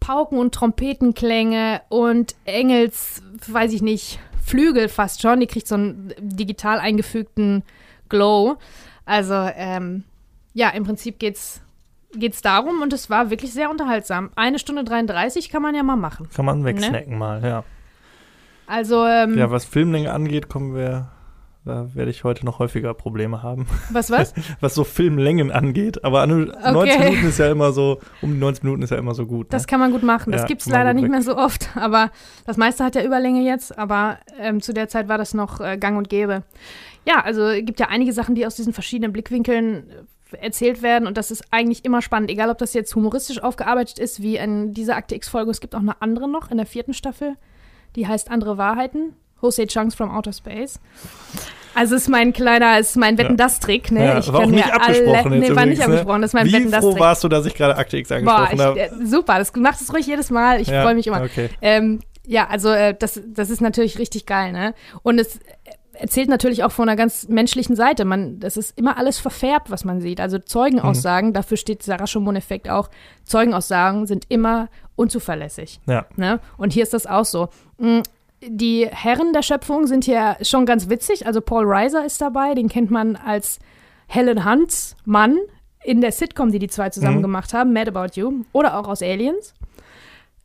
Pauken- 0.00 0.38
und 0.38 0.54
Trompetenklänge 0.54 1.82
und 1.88 2.34
Engels, 2.44 3.22
weiß 3.46 3.72
ich 3.72 3.82
nicht, 3.82 4.18
Flügel 4.44 4.88
fast 4.88 5.22
schon. 5.22 5.40
Die 5.40 5.46
kriegt 5.46 5.68
so 5.68 5.76
einen 5.76 6.12
digital 6.18 6.78
eingefügten 6.78 7.62
Glow. 8.08 8.56
Also, 9.04 9.34
ähm, 9.34 10.04
ja, 10.54 10.70
im 10.70 10.84
Prinzip 10.84 11.18
geht's 11.18 11.60
geht's 12.14 12.42
darum 12.42 12.82
und 12.82 12.92
es 12.92 13.08
war 13.08 13.30
wirklich 13.30 13.52
sehr 13.52 13.70
unterhaltsam. 13.70 14.30
Eine 14.36 14.58
Stunde 14.58 14.84
33 14.84 15.48
kann 15.48 15.62
man 15.62 15.74
ja 15.74 15.82
mal 15.82 15.96
machen. 15.96 16.28
Kann 16.34 16.44
man 16.44 16.64
wegsnacken 16.64 17.12
ne? 17.12 17.16
mal, 17.16 17.42
ja. 17.42 17.64
Also, 18.66 19.06
ähm, 19.06 19.38
Ja, 19.38 19.50
was 19.50 19.64
Filmlänge 19.64 20.12
angeht, 20.12 20.48
kommen 20.48 20.74
wir 20.74 21.11
da 21.64 21.94
werde 21.94 22.10
ich 22.10 22.24
heute 22.24 22.44
noch 22.44 22.58
häufiger 22.58 22.92
Probleme 22.92 23.42
haben. 23.42 23.66
Was, 23.90 24.10
was? 24.10 24.34
was 24.60 24.74
so 24.74 24.82
Filmlängen 24.82 25.52
angeht. 25.52 26.02
Aber 26.04 26.24
okay. 26.24 26.72
90 26.72 26.98
Minuten 26.98 27.26
ist 27.28 27.38
ja 27.38 27.50
immer 27.50 27.70
so, 27.72 28.00
um 28.20 28.32
die 28.32 28.38
90 28.38 28.64
Minuten 28.64 28.82
ist 28.82 28.90
ja 28.90 28.98
immer 28.98 29.14
so 29.14 29.26
gut. 29.26 29.46
Ne? 29.46 29.50
Das 29.50 29.68
kann 29.68 29.78
man 29.78 29.92
gut 29.92 30.02
machen. 30.02 30.32
Das 30.32 30.42
ja, 30.42 30.46
gibt 30.48 30.62
es 30.62 30.68
leider 30.68 30.92
nicht 30.92 31.04
weg. 31.04 31.12
mehr 31.12 31.22
so 31.22 31.36
oft. 31.36 31.68
Aber 31.76 32.10
das 32.46 32.56
meiste 32.56 32.84
hat 32.84 32.96
ja 32.96 33.04
Überlänge 33.04 33.42
jetzt. 33.42 33.78
Aber 33.78 34.18
ähm, 34.40 34.60
zu 34.60 34.74
der 34.74 34.88
Zeit 34.88 35.06
war 35.06 35.18
das 35.18 35.34
noch 35.34 35.60
äh, 35.60 35.78
gang 35.78 35.96
und 35.96 36.08
gäbe. 36.08 36.42
Ja, 37.06 37.20
also 37.20 37.46
es 37.46 37.64
gibt 37.64 37.78
ja 37.78 37.88
einige 37.88 38.12
Sachen, 38.12 38.34
die 38.34 38.44
aus 38.44 38.56
diesen 38.56 38.72
verschiedenen 38.72 39.12
Blickwinkeln 39.12 39.88
äh, 40.32 40.36
erzählt 40.38 40.82
werden. 40.82 41.06
Und 41.06 41.16
das 41.16 41.30
ist 41.30 41.44
eigentlich 41.52 41.84
immer 41.84 42.02
spannend. 42.02 42.30
Egal, 42.30 42.50
ob 42.50 42.58
das 42.58 42.74
jetzt 42.74 42.92
humoristisch 42.96 43.40
aufgearbeitet 43.40 44.00
ist, 44.00 44.20
wie 44.20 44.36
in 44.36 44.74
dieser 44.74 44.96
Akte 44.96 45.14
X-Folge. 45.14 45.52
Es 45.52 45.60
gibt 45.60 45.76
auch 45.76 45.80
eine 45.80 46.02
andere 46.02 46.28
noch 46.28 46.50
in 46.50 46.56
der 46.56 46.66
vierten 46.66 46.92
Staffel. 46.92 47.36
Die 47.94 48.08
heißt 48.08 48.32
Andere 48.32 48.58
Wahrheiten. 48.58 49.14
Jose 49.42 49.66
Chunks 49.66 49.94
from 49.94 50.10
Outer 50.10 50.32
Space. 50.32 50.80
Also 51.74 51.96
ist 51.96 52.08
mein 52.08 52.32
kleiner, 52.32 52.78
ist 52.78 52.96
mein 52.96 53.16
Wetten 53.16 53.36
das 53.36 53.58
Trick, 53.58 53.90
ne? 53.90 54.04
Ja, 54.04 54.18
ich 54.18 54.32
war 54.32 54.40
auch 54.40 54.46
nicht 54.46 54.72
abgesprochen 54.72 55.32
alle, 55.32 55.38
Nee, 55.38 55.56
war 55.56 55.66
nicht 55.66 55.78
ne? 55.78 55.84
abgesprochen, 55.86 56.22
das 56.22 56.30
ist 56.30 56.34
mein 56.34 56.46
Wie 56.46 56.52
Wetten 56.52 56.70
das 56.70 56.84
Trick. 56.84 56.94
froh 56.94 57.00
warst 57.00 57.24
du, 57.24 57.28
dass 57.28 57.46
ich 57.46 57.54
gerade 57.54 57.76
Akte 57.76 57.96
X 57.96 58.12
angesprochen 58.12 58.60
habe? 58.60 58.80
Äh, 58.80 58.90
super, 59.04 59.38
das 59.38 59.54
machst 59.56 59.88
du 59.88 59.92
ruhig 59.92 60.06
jedes 60.06 60.30
Mal. 60.30 60.60
Ich 60.60 60.68
ja, 60.68 60.82
freue 60.82 60.94
mich 60.94 61.06
immer. 61.06 61.22
Okay. 61.22 61.48
Ähm, 61.62 62.00
ja, 62.26 62.46
also 62.48 62.68
äh, 62.70 62.94
das, 62.98 63.20
das 63.26 63.50
ist 63.50 63.60
natürlich 63.60 63.98
richtig 63.98 64.26
geil, 64.26 64.52
ne? 64.52 64.74
Und 65.02 65.18
es 65.18 65.40
erzählt 65.94 66.28
natürlich 66.28 66.64
auch 66.64 66.72
von 66.72 66.88
einer 66.88 66.96
ganz 66.96 67.28
menschlichen 67.28 67.76
Seite. 67.76 68.04
Man, 68.04 68.40
das 68.40 68.56
ist 68.56 68.78
immer 68.78 68.98
alles 68.98 69.18
verfärbt, 69.18 69.70
was 69.70 69.84
man 69.84 70.00
sieht. 70.00 70.20
Also 70.20 70.38
Zeugenaussagen, 70.38 71.30
mhm. 71.30 71.34
dafür 71.34 71.56
steht 71.56 71.82
dieser 71.82 72.00
Rashomon-Effekt 72.00 72.68
auch. 72.68 72.90
Zeugenaussagen 73.24 74.06
sind 74.06 74.26
immer 74.28 74.68
unzuverlässig. 74.96 75.80
Ja. 75.86 76.06
Ne? 76.16 76.40
Und 76.56 76.72
hier 76.72 76.82
ist 76.82 76.94
das 76.94 77.06
auch 77.06 77.24
so. 77.24 77.48
Die 78.44 78.86
Herren 78.86 79.32
der 79.32 79.42
Schöpfung 79.42 79.86
sind 79.86 80.04
hier 80.04 80.36
schon 80.42 80.66
ganz 80.66 80.88
witzig. 80.88 81.26
Also 81.26 81.40
Paul 81.40 81.64
Reiser 81.64 82.04
ist 82.04 82.20
dabei, 82.20 82.54
den 82.54 82.68
kennt 82.68 82.90
man 82.90 83.16
als 83.16 83.60
Helen 84.08 84.44
Hunts 84.44 84.96
Mann 85.04 85.38
in 85.84 86.00
der 86.00 86.12
Sitcom, 86.12 86.50
die 86.50 86.58
die 86.58 86.68
zwei 86.68 86.90
zusammen 86.90 87.18
mhm. 87.18 87.22
gemacht 87.22 87.54
haben, 87.54 87.72
Mad 87.72 87.90
About 87.90 88.20
You, 88.20 88.44
oder 88.52 88.78
auch 88.78 88.88
aus 88.88 89.02
Aliens. 89.02 89.54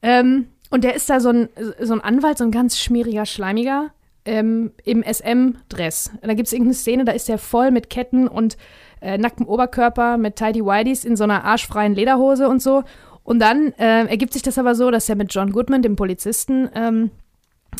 Ähm, 0.02 0.48
und 0.70 0.84
der 0.84 0.96
ist 0.96 1.10
da 1.10 1.20
so 1.20 1.30
ein, 1.30 1.50
so 1.80 1.94
ein 1.94 2.02
Anwalt, 2.02 2.38
so 2.38 2.44
ein 2.44 2.52
ganz 2.52 2.80
schmieriger, 2.80 3.26
schleimiger, 3.26 3.92
ähm, 4.26 4.72
im 4.84 5.04
SM-Dress. 5.04 6.12
Da 6.22 6.34
gibt 6.34 6.48
es 6.48 6.54
irgendeine 6.54 6.76
Szene, 6.76 7.06
da 7.06 7.14
ist 7.14 7.30
er 7.30 7.38
voll 7.38 7.72
mit 7.72 7.90
Ketten 7.90 8.28
und 8.28 8.58
äh, 9.02 9.18
nacktem 9.18 9.48
Oberkörper, 9.48 10.18
mit 10.18 10.36
Tidy 10.36 10.64
Whiteys 10.64 11.06
in 11.06 11.16
so 11.16 11.24
einer 11.24 11.44
arschfreien 11.44 11.96
Lederhose 11.96 12.48
und 12.48 12.62
so. 12.62 12.84
Und 13.24 13.40
dann 13.40 13.74
äh, 13.74 14.06
ergibt 14.06 14.34
sich 14.34 14.42
das 14.42 14.58
aber 14.58 14.76
so, 14.76 14.92
dass 14.92 15.10
er 15.10 15.16
mit 15.16 15.34
John 15.34 15.52
Goodman, 15.52 15.82
dem 15.82 15.96
Polizisten, 15.96 16.70
ähm, 16.76 17.12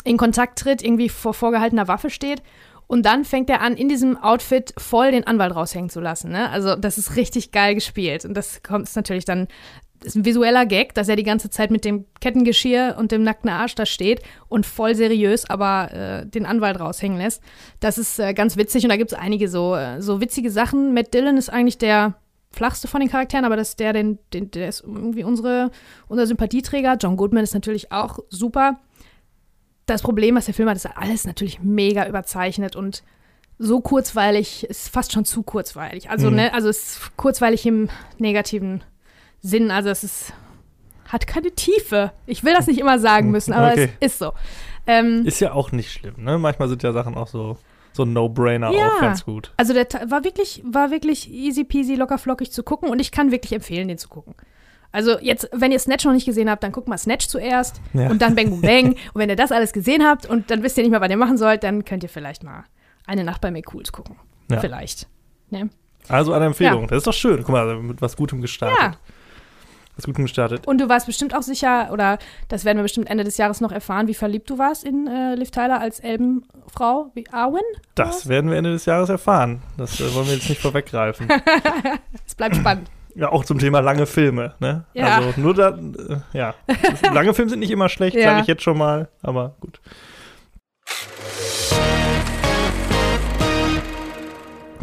in 0.04 0.16
Kontakt 0.16 0.58
tritt, 0.58 0.82
irgendwie 0.82 1.08
vor 1.08 1.34
vorgehaltener 1.34 1.88
Waffe 1.88 2.10
steht. 2.10 2.42
Und 2.86 3.04
dann 3.04 3.24
fängt 3.24 3.50
er 3.50 3.60
an, 3.60 3.76
in 3.76 3.90
diesem 3.90 4.16
Outfit 4.16 4.72
voll 4.78 5.10
den 5.12 5.26
Anwalt 5.26 5.54
raushängen 5.54 5.90
zu 5.90 6.00
lassen. 6.00 6.30
Ne? 6.30 6.48
Also, 6.48 6.74
das 6.74 6.96
ist 6.96 7.16
richtig 7.16 7.52
geil 7.52 7.74
gespielt. 7.74 8.24
Und 8.24 8.34
das 8.34 8.62
kommt 8.62 8.94
natürlich 8.96 9.26
dann 9.26 9.46
ist 10.04 10.16
ein 10.16 10.24
visueller 10.24 10.66
Gag, 10.66 10.94
dass 10.94 11.08
er 11.08 11.16
die 11.16 11.24
ganze 11.24 11.50
Zeit 11.50 11.70
mit 11.70 11.84
dem 11.84 12.06
Kettengeschirr 12.20 12.96
und 12.98 13.12
dem 13.12 13.22
nackten 13.22 13.50
Arsch 13.50 13.74
da 13.74 13.86
steht 13.86 14.22
und 14.48 14.66
voll 14.66 14.94
seriös 14.94 15.48
aber 15.48 15.92
äh, 15.92 16.26
den 16.26 16.46
Anwalt 16.46 16.78
raushängen 16.78 17.18
lässt. 17.18 17.42
Das 17.80 17.98
ist 17.98 18.18
äh, 18.18 18.34
ganz 18.34 18.56
witzig 18.56 18.84
und 18.84 18.90
da 18.90 18.96
gibt 18.96 19.12
es 19.12 19.18
einige 19.18 19.48
so, 19.48 19.74
äh, 19.74 20.00
so 20.00 20.20
witzige 20.20 20.50
Sachen. 20.50 20.94
Matt 20.94 21.14
Dillon 21.14 21.36
ist 21.36 21.50
eigentlich 21.50 21.78
der 21.78 22.14
flachste 22.50 22.88
von 22.88 23.00
den 23.00 23.10
Charakteren, 23.10 23.44
aber 23.44 23.56
das 23.56 23.70
ist 23.70 23.80
der, 23.80 23.92
den, 23.92 24.18
den, 24.32 24.50
der 24.50 24.68
ist 24.68 24.82
irgendwie 24.82 25.24
unsere, 25.24 25.70
unser 26.06 26.26
Sympathieträger. 26.26 26.96
John 27.00 27.16
Goodman 27.16 27.44
ist 27.44 27.54
natürlich 27.54 27.92
auch 27.92 28.18
super 28.30 28.78
das 29.88 30.02
Problem, 30.02 30.36
was 30.36 30.44
der 30.44 30.54
Film 30.54 30.68
hat, 30.68 30.76
ist 30.76 30.86
alles 30.86 31.24
natürlich 31.24 31.60
mega 31.60 32.06
überzeichnet 32.06 32.76
und 32.76 33.02
so 33.58 33.80
kurzweilig, 33.80 34.64
ist 34.64 34.88
fast 34.88 35.12
schon 35.12 35.24
zu 35.24 35.42
kurzweilig. 35.42 36.10
Also, 36.10 36.30
mhm. 36.30 36.36
ne, 36.36 36.54
also 36.54 36.68
es 36.68 36.78
ist 36.78 37.16
kurzweilig 37.16 37.66
im 37.66 37.88
negativen 38.18 38.84
Sinn. 39.40 39.70
Also 39.70 39.88
es 39.88 40.04
ist, 40.04 40.32
hat 41.08 41.26
keine 41.26 41.50
Tiefe. 41.52 42.12
Ich 42.26 42.44
will 42.44 42.54
das 42.54 42.66
nicht 42.66 42.78
immer 42.78 42.98
sagen 42.98 43.30
müssen, 43.30 43.52
aber 43.52 43.72
okay. 43.72 43.90
es 43.98 44.12
ist 44.12 44.18
so. 44.20 44.32
Ähm, 44.86 45.26
ist 45.26 45.40
ja 45.40 45.52
auch 45.52 45.72
nicht 45.72 45.90
schlimm, 45.90 46.14
ne? 46.18 46.38
Manchmal 46.38 46.68
sind 46.68 46.82
ja 46.82 46.92
Sachen 46.92 47.16
auch 47.16 47.26
so, 47.26 47.58
so 47.92 48.04
No-Brainer 48.04 48.70
ja. 48.70 48.88
auch 48.88 49.00
ganz 49.00 49.24
gut. 49.24 49.52
Also 49.56 49.74
der 49.74 49.86
war 50.08 50.24
wirklich, 50.24 50.62
war 50.64 50.90
wirklich 50.90 51.30
easy 51.30 51.64
peasy, 51.64 51.94
locker 51.94 52.18
flockig 52.18 52.52
zu 52.52 52.62
gucken 52.62 52.90
und 52.90 53.00
ich 53.00 53.10
kann 53.10 53.30
wirklich 53.30 53.52
empfehlen, 53.52 53.88
den 53.88 53.98
zu 53.98 54.08
gucken. 54.08 54.34
Also 54.90 55.18
jetzt, 55.20 55.48
wenn 55.52 55.70
ihr 55.70 55.78
Snatch 55.78 56.04
noch 56.04 56.12
nicht 56.12 56.26
gesehen 56.26 56.48
habt, 56.48 56.62
dann 56.62 56.72
guckt 56.72 56.88
mal 56.88 56.98
Snatch 56.98 57.28
zuerst 57.28 57.80
ja. 57.92 58.08
und 58.08 58.22
dann 58.22 58.34
Bang 58.34 58.50
Boom 58.50 58.62
Bang. 58.62 58.86
und 59.12 59.14
wenn 59.14 59.28
ihr 59.28 59.36
das 59.36 59.52
alles 59.52 59.72
gesehen 59.72 60.04
habt 60.04 60.26
und 60.26 60.50
dann 60.50 60.62
wisst 60.62 60.78
ihr 60.78 60.82
nicht 60.82 60.90
mehr, 60.90 61.00
was 61.00 61.10
ihr 61.10 61.16
machen 61.16 61.36
sollt, 61.36 61.62
dann 61.62 61.84
könnt 61.84 62.02
ihr 62.02 62.08
vielleicht 62.08 62.42
mal 62.42 62.64
eine 63.06 63.24
Nacht 63.24 63.40
bei 63.40 63.50
McCools 63.50 63.92
gucken. 63.92 64.16
Ja. 64.50 64.60
Vielleicht. 64.60 65.08
Ne? 65.50 65.68
Also 66.08 66.32
eine 66.32 66.46
Empfehlung. 66.46 66.82
Ja. 66.82 66.86
Das 66.88 66.98
ist 66.98 67.06
doch 67.06 67.12
schön. 67.12 67.38
Guck 67.38 67.50
mal, 67.50 67.76
mit 67.82 68.00
was 68.00 68.16
Gutem 68.16 68.40
gestartet. 68.40 68.78
Ja. 68.80 68.92
Was 69.96 70.06
Gutem 70.06 70.24
gestartet. 70.24 70.66
Und 70.66 70.80
du 70.80 70.88
warst 70.88 71.06
bestimmt 71.06 71.34
auch 71.34 71.42
sicher, 71.42 71.90
oder 71.92 72.18
das 72.48 72.64
werden 72.64 72.78
wir 72.78 72.82
bestimmt 72.82 73.10
Ende 73.10 73.24
des 73.24 73.36
Jahres 73.36 73.60
noch 73.60 73.72
erfahren, 73.72 74.06
wie 74.08 74.14
verliebt 74.14 74.48
du 74.48 74.56
warst 74.56 74.84
in 74.84 75.06
äh, 75.06 75.34
Liv 75.34 75.50
Tyler 75.50 75.80
als 75.80 76.00
Elbenfrau, 76.00 77.10
wie 77.14 77.28
Arwen? 77.30 77.62
Das 77.94 78.28
werden 78.28 78.50
wir 78.50 78.56
Ende 78.56 78.70
des 78.70 78.86
Jahres 78.86 79.08
erfahren. 79.08 79.62
Das 79.76 80.00
äh, 80.00 80.14
wollen 80.14 80.28
wir 80.28 80.34
jetzt 80.34 80.48
nicht 80.48 80.62
vorweggreifen. 80.62 81.28
es 82.26 82.34
bleibt 82.34 82.56
spannend. 82.56 82.88
Ja, 83.18 83.32
auch 83.32 83.44
zum 83.44 83.58
Thema 83.58 83.80
lange 83.80 84.06
Filme, 84.06 84.54
ne? 84.60 84.84
Ja. 84.94 85.16
Also 85.16 85.40
nur 85.40 85.52
da, 85.52 85.70
äh, 85.70 86.38
ja. 86.38 86.54
lange 87.12 87.34
Filme 87.34 87.50
sind 87.50 87.58
nicht 87.58 87.72
immer 87.72 87.88
schlecht, 87.88 88.16
ja. 88.16 88.30
sage 88.30 88.42
ich 88.42 88.46
jetzt 88.46 88.62
schon 88.62 88.78
mal, 88.78 89.08
aber 89.22 89.56
gut. 89.58 89.80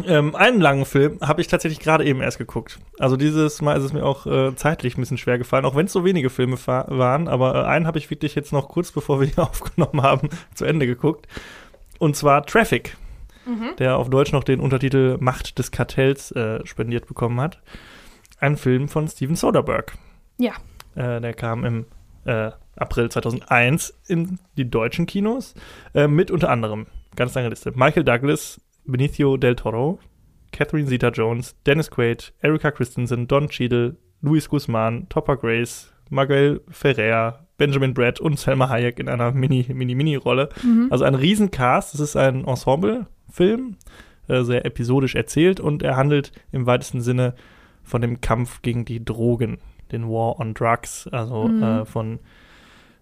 Ähm, 0.06 0.36
einen 0.36 0.60
langen 0.60 0.84
Film 0.84 1.18
habe 1.22 1.40
ich 1.40 1.46
tatsächlich 1.46 1.80
gerade 1.80 2.04
eben 2.04 2.20
erst 2.20 2.36
geguckt. 2.36 2.78
Also 2.98 3.16
dieses 3.16 3.62
Mal 3.62 3.78
ist 3.78 3.84
es 3.84 3.94
mir 3.94 4.04
auch 4.04 4.26
äh, 4.26 4.54
zeitlich 4.54 4.98
ein 4.98 5.00
bisschen 5.00 5.16
schwer 5.16 5.38
gefallen, 5.38 5.64
auch 5.64 5.74
wenn 5.74 5.86
es 5.86 5.92
so 5.94 6.04
wenige 6.04 6.28
Filme 6.28 6.58
waren. 6.58 7.28
Aber 7.28 7.54
äh, 7.54 7.66
einen 7.66 7.86
habe 7.86 7.96
ich 7.96 8.10
wirklich 8.10 8.34
jetzt 8.34 8.52
noch 8.52 8.68
kurz 8.68 8.92
bevor 8.92 9.18
wir 9.18 9.28
ihn 9.28 9.38
aufgenommen 9.38 10.02
haben, 10.02 10.28
zu 10.54 10.66
Ende 10.66 10.86
geguckt. 10.86 11.26
Und 11.98 12.16
zwar 12.16 12.44
Traffic, 12.44 12.98
mhm. 13.46 13.74
der 13.78 13.96
auf 13.96 14.10
Deutsch 14.10 14.32
noch 14.32 14.44
den 14.44 14.60
Untertitel 14.60 15.16
Macht 15.20 15.58
des 15.58 15.70
Kartells 15.70 16.32
äh, 16.32 16.60
spendiert 16.66 17.06
bekommen 17.06 17.40
hat 17.40 17.62
ein 18.38 18.56
Film 18.56 18.88
von 18.88 19.08
Steven 19.08 19.36
Soderbergh. 19.36 19.92
Ja. 20.38 20.52
Äh, 20.94 21.20
der 21.20 21.34
kam 21.34 21.64
im 21.64 21.86
äh, 22.24 22.50
April 22.76 23.10
2001 23.10 23.98
in 24.08 24.38
die 24.56 24.68
deutschen 24.68 25.06
Kinos 25.06 25.54
äh, 25.94 26.08
mit 26.08 26.30
unter 26.30 26.50
anderem, 26.50 26.86
ganz 27.14 27.34
lange 27.34 27.48
Liste, 27.48 27.72
Michael 27.74 28.04
Douglas, 28.04 28.60
Benicio 28.84 29.36
del 29.36 29.56
Toro, 29.56 29.98
Catherine 30.52 30.86
Zeta-Jones, 30.86 31.56
Dennis 31.66 31.90
Quaid, 31.90 32.32
Erika 32.40 32.70
Christensen, 32.70 33.26
Don 33.26 33.48
Cheadle, 33.48 33.96
Luis 34.20 34.48
Guzman, 34.48 35.08
Topper 35.08 35.36
Grace, 35.36 35.92
Miguel 36.10 36.60
Ferrer, 36.68 37.46
Benjamin 37.56 37.94
Brett 37.94 38.20
und 38.20 38.38
Selma 38.38 38.68
Hayek 38.68 38.98
in 38.98 39.08
einer 39.08 39.32
Mini-Mini-Mini-Rolle. 39.32 40.50
Mhm. 40.62 40.88
Also 40.90 41.04
ein 41.04 41.14
Riesencast. 41.14 41.94
Es 41.94 42.00
ist 42.00 42.16
ein 42.16 42.44
Ensemble-Film, 42.44 43.76
äh, 44.28 44.42
sehr 44.42 44.64
episodisch 44.64 45.14
erzählt 45.14 45.58
und 45.58 45.82
er 45.82 45.96
handelt 45.96 46.32
im 46.52 46.66
weitesten 46.66 47.00
Sinne 47.00 47.34
von 47.86 48.02
dem 48.02 48.20
Kampf 48.20 48.60
gegen 48.60 48.84
die 48.84 49.02
Drogen, 49.02 49.58
den 49.92 50.08
War 50.08 50.38
on 50.38 50.52
Drugs, 50.52 51.08
also 51.10 51.48
mhm. 51.48 51.62
äh, 51.62 51.84
von 51.86 52.18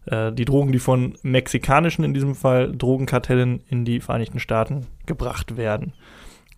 äh, 0.06 0.30
die 0.30 0.44
Drogen, 0.44 0.72
die 0.72 0.78
von 0.78 1.16
mexikanischen, 1.22 2.04
in 2.04 2.14
diesem 2.14 2.34
Fall 2.34 2.70
Drogenkartellen, 2.76 3.62
in 3.68 3.84
die 3.84 4.00
Vereinigten 4.00 4.38
Staaten 4.38 4.86
gebracht 5.06 5.56
werden. 5.56 5.94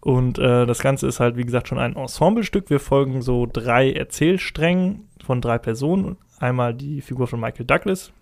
Und 0.00 0.38
äh, 0.38 0.66
das 0.66 0.80
Ganze 0.80 1.06
ist 1.06 1.20
halt, 1.20 1.36
wie 1.36 1.44
gesagt, 1.44 1.68
schon 1.68 1.78
ein 1.78 1.96
Ensemblestück. 1.96 2.68
Wir 2.68 2.80
folgen 2.80 3.22
so 3.22 3.46
drei 3.50 3.92
Erzählsträngen 3.92 5.08
von 5.24 5.40
drei 5.40 5.58
Personen. 5.58 6.16
Einmal 6.38 6.74
die 6.74 7.00
Figur 7.00 7.26
von 7.26 7.40
Michael 7.40 7.66
Douglas. 7.66 8.12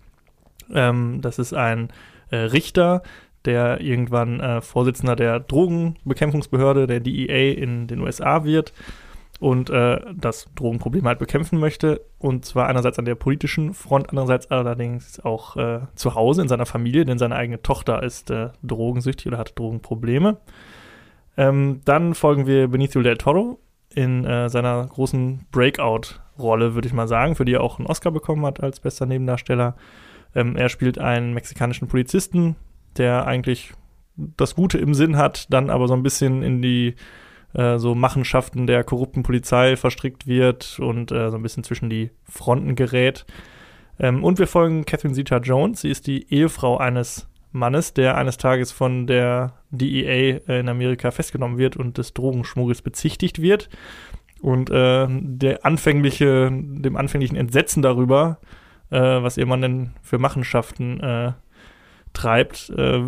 Ähm, 0.73 1.19
das 1.21 1.37
ist 1.37 1.53
ein 1.53 1.89
äh, 2.31 2.37
Richter, 2.37 3.03
der 3.43 3.81
irgendwann 3.81 4.39
äh, 4.39 4.61
Vorsitzender 4.61 5.15
der 5.15 5.39
Drogenbekämpfungsbehörde, 5.39 6.87
der 6.87 7.01
DEA 7.01 7.53
in 7.53 7.87
den 7.87 7.99
USA 7.99 8.43
wird 8.43 8.73
und 9.39 9.69
äh, 9.69 9.99
das 10.15 10.47
Drogenproblem 10.55 11.05
halt 11.05 11.19
bekämpfen 11.19 11.59
möchte. 11.59 12.01
Und 12.19 12.45
zwar 12.45 12.67
einerseits 12.67 12.99
an 12.99 13.05
der 13.05 13.15
politischen 13.15 13.73
Front, 13.73 14.09
andererseits 14.09 14.49
allerdings 14.49 15.19
auch 15.19 15.57
äh, 15.57 15.81
zu 15.95 16.15
Hause 16.15 16.41
in 16.41 16.47
seiner 16.47 16.65
Familie, 16.65 17.05
denn 17.05 17.17
seine 17.17 17.35
eigene 17.35 17.61
Tochter 17.61 18.03
ist 18.03 18.31
äh, 18.31 18.49
drogensüchtig 18.63 19.27
oder 19.27 19.37
hat 19.37 19.57
Drogenprobleme. 19.57 20.37
Ähm, 21.37 21.81
dann 21.85 22.13
folgen 22.13 22.47
wir 22.47 22.67
Benicio 22.69 23.01
del 23.01 23.17
Toro 23.17 23.59
in 23.93 24.25
äh, 24.25 24.49
seiner 24.49 24.85
großen 24.87 25.45
Breakout-Rolle, 25.51 26.75
würde 26.75 26.87
ich 26.87 26.93
mal 26.93 27.07
sagen, 27.07 27.35
für 27.35 27.45
die 27.45 27.53
er 27.53 27.61
auch 27.61 27.79
einen 27.79 27.87
Oscar 27.87 28.11
bekommen 28.11 28.45
hat 28.45 28.61
als 28.61 28.79
bester 28.79 29.05
Nebendarsteller. 29.05 29.75
Ähm, 30.33 30.55
er 30.55 30.69
spielt 30.69 30.97
einen 30.97 31.33
mexikanischen 31.33 31.87
Polizisten, 31.87 32.55
der 32.97 33.25
eigentlich 33.27 33.73
das 34.15 34.55
Gute 34.55 34.77
im 34.77 34.93
Sinn 34.93 35.17
hat, 35.17 35.51
dann 35.51 35.69
aber 35.69 35.87
so 35.87 35.93
ein 35.93 36.03
bisschen 36.03 36.41
in 36.41 36.61
die 36.61 36.95
äh, 37.55 37.79
so 37.79 37.95
Machenschaften 37.95 38.67
der 38.67 38.83
korrupten 38.83 39.23
Polizei 39.23 39.75
verstrickt 39.75 40.27
wird 40.27 40.79
und 40.79 41.11
äh, 41.11 41.29
so 41.29 41.37
ein 41.37 41.41
bisschen 41.41 41.63
zwischen 41.63 41.89
die 41.89 42.11
Fronten 42.29 42.75
gerät. 42.75 43.25
Ähm, 43.99 44.23
und 44.23 44.39
wir 44.39 44.47
folgen 44.47 44.85
Catherine 44.85 45.15
Zeta-Jones. 45.15 45.81
Sie 45.81 45.89
ist 45.89 46.07
die 46.07 46.31
Ehefrau 46.31 46.77
eines 46.77 47.27
Mannes, 47.51 47.93
der 47.93 48.17
eines 48.17 48.37
Tages 48.37 48.71
von 48.71 49.07
der 49.07 49.53
DEA 49.71 50.41
äh, 50.47 50.59
in 50.59 50.69
Amerika 50.69 51.11
festgenommen 51.11 51.57
wird 51.57 51.77
und 51.77 51.97
des 51.97 52.13
Drogenschmuggels 52.13 52.81
bezichtigt 52.81 53.41
wird. 53.41 53.69
Und 54.41 54.69
äh, 54.69 55.07
der 55.09 55.65
anfängliche, 55.65 56.51
dem 56.51 56.97
anfänglichen 56.97 57.37
Entsetzen 57.37 57.81
darüber, 57.81 58.39
äh, 58.91 58.99
was 58.99 59.37
ihr 59.37 59.45
Mann 59.45 59.61
denn 59.61 59.93
für 60.01 60.19
Machenschaften 60.19 60.99
äh, 60.99 61.31
treibt, 62.13 62.69
äh, 62.71 63.03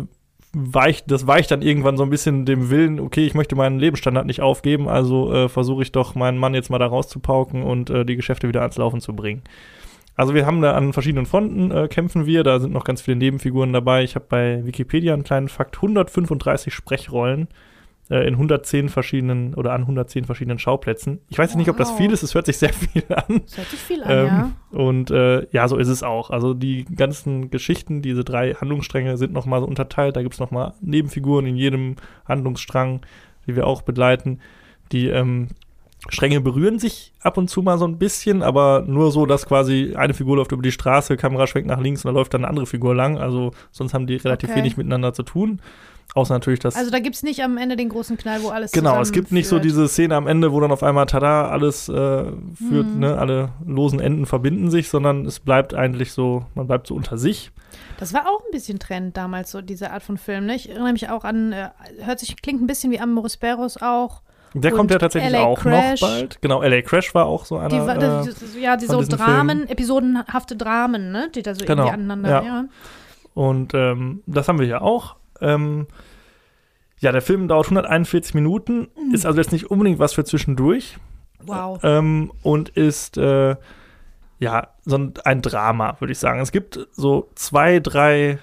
weicht, 0.52 1.10
das 1.10 1.26
weicht 1.26 1.50
dann 1.50 1.62
irgendwann 1.62 1.96
so 1.96 2.02
ein 2.02 2.10
bisschen 2.10 2.46
dem 2.46 2.70
Willen, 2.70 3.00
okay, 3.00 3.26
ich 3.26 3.34
möchte 3.34 3.54
meinen 3.54 3.78
Lebensstandard 3.78 4.26
nicht 4.26 4.40
aufgeben, 4.40 4.88
also 4.88 5.32
äh, 5.32 5.48
versuche 5.48 5.82
ich 5.82 5.92
doch 5.92 6.14
meinen 6.14 6.38
Mann 6.38 6.54
jetzt 6.54 6.70
mal 6.70 6.78
da 6.78 6.86
rauszupauken 6.86 7.62
und 7.62 7.90
äh, 7.90 8.04
die 8.04 8.16
Geschäfte 8.16 8.48
wieder 8.48 8.62
ans 8.62 8.76
Laufen 8.76 9.00
zu 9.00 9.14
bringen. 9.14 9.42
Also 10.16 10.34
wir 10.34 10.46
haben 10.46 10.60
da 10.60 10.72
an 10.72 10.92
verschiedenen 10.92 11.26
Fronten 11.26 11.70
äh, 11.70 11.86
kämpfen 11.88 12.26
wir, 12.26 12.42
da 12.42 12.58
sind 12.58 12.72
noch 12.72 12.84
ganz 12.84 13.02
viele 13.02 13.16
Nebenfiguren 13.16 13.72
dabei. 13.72 14.02
Ich 14.02 14.16
habe 14.16 14.26
bei 14.28 14.66
Wikipedia 14.66 15.14
einen 15.14 15.22
kleinen 15.22 15.48
Fakt, 15.48 15.76
135 15.76 16.74
Sprechrollen 16.74 17.48
äh, 18.10 18.26
in 18.26 18.34
110 18.34 18.88
verschiedenen 18.88 19.54
oder 19.54 19.72
an 19.72 19.82
110 19.82 20.24
verschiedenen 20.24 20.58
Schauplätzen. 20.58 21.20
Ich 21.28 21.38
weiß 21.38 21.50
wow. 21.50 21.56
nicht, 21.56 21.68
ob 21.68 21.76
das 21.76 21.90
viel 21.92 22.12
ist, 22.12 22.22
es 22.22 22.34
hört 22.34 22.46
sich 22.46 22.58
sehr 22.58 22.72
viel 22.72 23.04
an. 23.08 23.42
Es 23.46 23.56
hört 23.56 23.68
sich 23.68 23.80
viel 23.80 24.02
an, 24.02 24.10
ähm, 24.10 24.26
ja. 24.26 24.50
Und 24.70 25.10
äh, 25.10 25.46
ja, 25.50 25.68
so 25.68 25.76
ist 25.76 25.88
es 25.88 26.02
auch. 26.02 26.30
Also 26.30 26.54
die 26.54 26.84
ganzen 26.84 27.50
Geschichten, 27.50 28.02
diese 28.02 28.24
drei 28.24 28.54
Handlungsstränge 28.54 29.16
sind 29.16 29.32
nochmal 29.32 29.60
so 29.60 29.66
unterteilt. 29.66 30.16
Da 30.16 30.22
gibt 30.22 30.34
es 30.34 30.40
nochmal 30.40 30.74
Nebenfiguren 30.80 31.46
in 31.46 31.56
jedem 31.56 31.96
Handlungsstrang, 32.26 33.00
die 33.46 33.56
wir 33.56 33.66
auch 33.66 33.82
begleiten, 33.82 34.40
die 34.92 35.08
ähm, 35.08 35.48
Stränge 36.08 36.40
berühren 36.40 36.78
sich 36.78 37.12
ab 37.20 37.36
und 37.36 37.48
zu 37.48 37.60
mal 37.60 37.76
so 37.76 37.86
ein 37.86 37.98
bisschen, 37.98 38.42
aber 38.42 38.84
nur 38.86 39.10
so, 39.10 39.26
dass 39.26 39.46
quasi 39.46 39.94
eine 39.96 40.14
Figur 40.14 40.36
läuft 40.36 40.52
über 40.52 40.62
die 40.62 40.72
Straße, 40.72 41.16
Kamera 41.16 41.46
schwenkt 41.46 41.68
nach 41.68 41.80
links 41.80 42.04
und 42.04 42.12
da 42.12 42.18
läuft 42.18 42.34
dann 42.34 42.42
eine 42.42 42.48
andere 42.48 42.66
Figur 42.66 42.94
lang. 42.94 43.18
Also 43.18 43.52
sonst 43.72 43.94
haben 43.94 44.06
die 44.06 44.16
relativ 44.16 44.50
okay. 44.50 44.60
wenig 44.60 44.76
miteinander 44.76 45.12
zu 45.12 45.24
tun. 45.24 45.60
Außer 46.14 46.34
natürlich 46.34 46.60
das. 46.60 46.74
Also 46.74 46.90
da 46.90 47.00
gibt 47.00 47.16
es 47.16 47.22
nicht 47.22 47.42
am 47.42 47.58
Ende 47.58 47.76
den 47.76 47.90
großen 47.90 48.16
Knall, 48.16 48.42
wo 48.42 48.48
alles 48.48 48.72
Genau, 48.72 49.00
es 49.00 49.12
gibt 49.12 49.30
nicht 49.30 49.46
so 49.46 49.58
diese 49.58 49.88
Szene 49.88 50.16
am 50.16 50.26
Ende, 50.26 50.52
wo 50.52 50.60
dann 50.60 50.72
auf 50.72 50.82
einmal, 50.82 51.06
tada, 51.06 51.48
alles 51.48 51.88
äh, 51.88 51.92
führt, 51.92 52.86
mhm. 52.86 53.00
ne, 53.00 53.18
alle 53.18 53.50
losen 53.66 54.00
Enden 54.00 54.24
verbinden 54.24 54.70
sich, 54.70 54.88
sondern 54.88 55.26
es 55.26 55.38
bleibt 55.38 55.74
eigentlich 55.74 56.12
so, 56.12 56.46
man 56.54 56.66
bleibt 56.66 56.86
so 56.86 56.94
unter 56.94 57.18
sich. 57.18 57.52
Das 57.98 58.14
war 58.14 58.22
auch 58.26 58.40
ein 58.40 58.50
bisschen 58.52 58.78
Trend 58.78 59.16
damals, 59.16 59.50
so 59.50 59.60
diese 59.60 59.90
Art 59.90 60.02
von 60.02 60.16
Film. 60.16 60.46
Ne? 60.46 60.54
Ich 60.54 60.70
erinnere 60.70 60.92
mich 60.92 61.10
auch 61.10 61.24
an, 61.24 61.52
äh, 61.52 61.68
hört 62.00 62.20
sich, 62.20 62.40
klingt 62.40 62.62
ein 62.62 62.66
bisschen 62.66 62.90
wie 62.90 63.00
Amoris 63.00 63.36
Perros 63.36 63.76
auch. 63.76 64.22
Der 64.54 64.72
kommt 64.72 64.90
ja 64.90 64.98
tatsächlich 64.98 65.32
LA 65.32 65.44
auch 65.44 65.60
Crash. 65.60 66.00
noch 66.00 66.08
bald. 66.08 66.40
Genau, 66.40 66.62
LA 66.62 66.82
Crash 66.82 67.14
war 67.14 67.26
auch 67.26 67.44
so 67.44 67.58
einer. 67.58 67.68
Die, 67.68 67.76
äh, 67.76 68.34
die, 68.54 68.60
ja, 68.60 68.76
die 68.76 68.86
so 68.86 69.02
Dramen, 69.02 69.58
Filmen. 69.58 69.68
episodenhafte 69.68 70.56
Dramen, 70.56 71.12
ne? 71.12 71.30
Die 71.34 71.42
da 71.42 71.54
so 71.54 71.64
genau, 71.66 71.82
irgendwie 71.84 71.94
aneinander, 71.94 72.30
ja. 72.30 72.42
ja. 72.42 72.64
Und 73.34 73.74
ähm, 73.74 74.22
das 74.26 74.48
haben 74.48 74.58
wir 74.58 74.66
hier 74.66 74.82
auch. 74.82 75.17
Ähm, 75.40 75.86
ja, 77.00 77.12
der 77.12 77.22
Film 77.22 77.48
dauert 77.48 77.66
141 77.66 78.34
Minuten, 78.34 78.88
mhm. 78.96 79.14
ist 79.14 79.26
also 79.26 79.38
jetzt 79.38 79.52
nicht 79.52 79.70
unbedingt 79.70 79.98
was 79.98 80.14
für 80.14 80.24
zwischendurch. 80.24 80.98
Wow. 81.44 81.80
Ähm, 81.82 82.32
und 82.42 82.70
ist 82.70 83.16
äh, 83.16 83.56
ja 84.38 84.68
so 84.84 84.98
ein, 84.98 85.14
ein 85.24 85.42
Drama, 85.42 85.96
würde 86.00 86.12
ich 86.12 86.18
sagen. 86.18 86.40
Es 86.40 86.52
gibt 86.52 86.88
so 86.92 87.30
zwei, 87.34 87.78
drei 87.78 88.38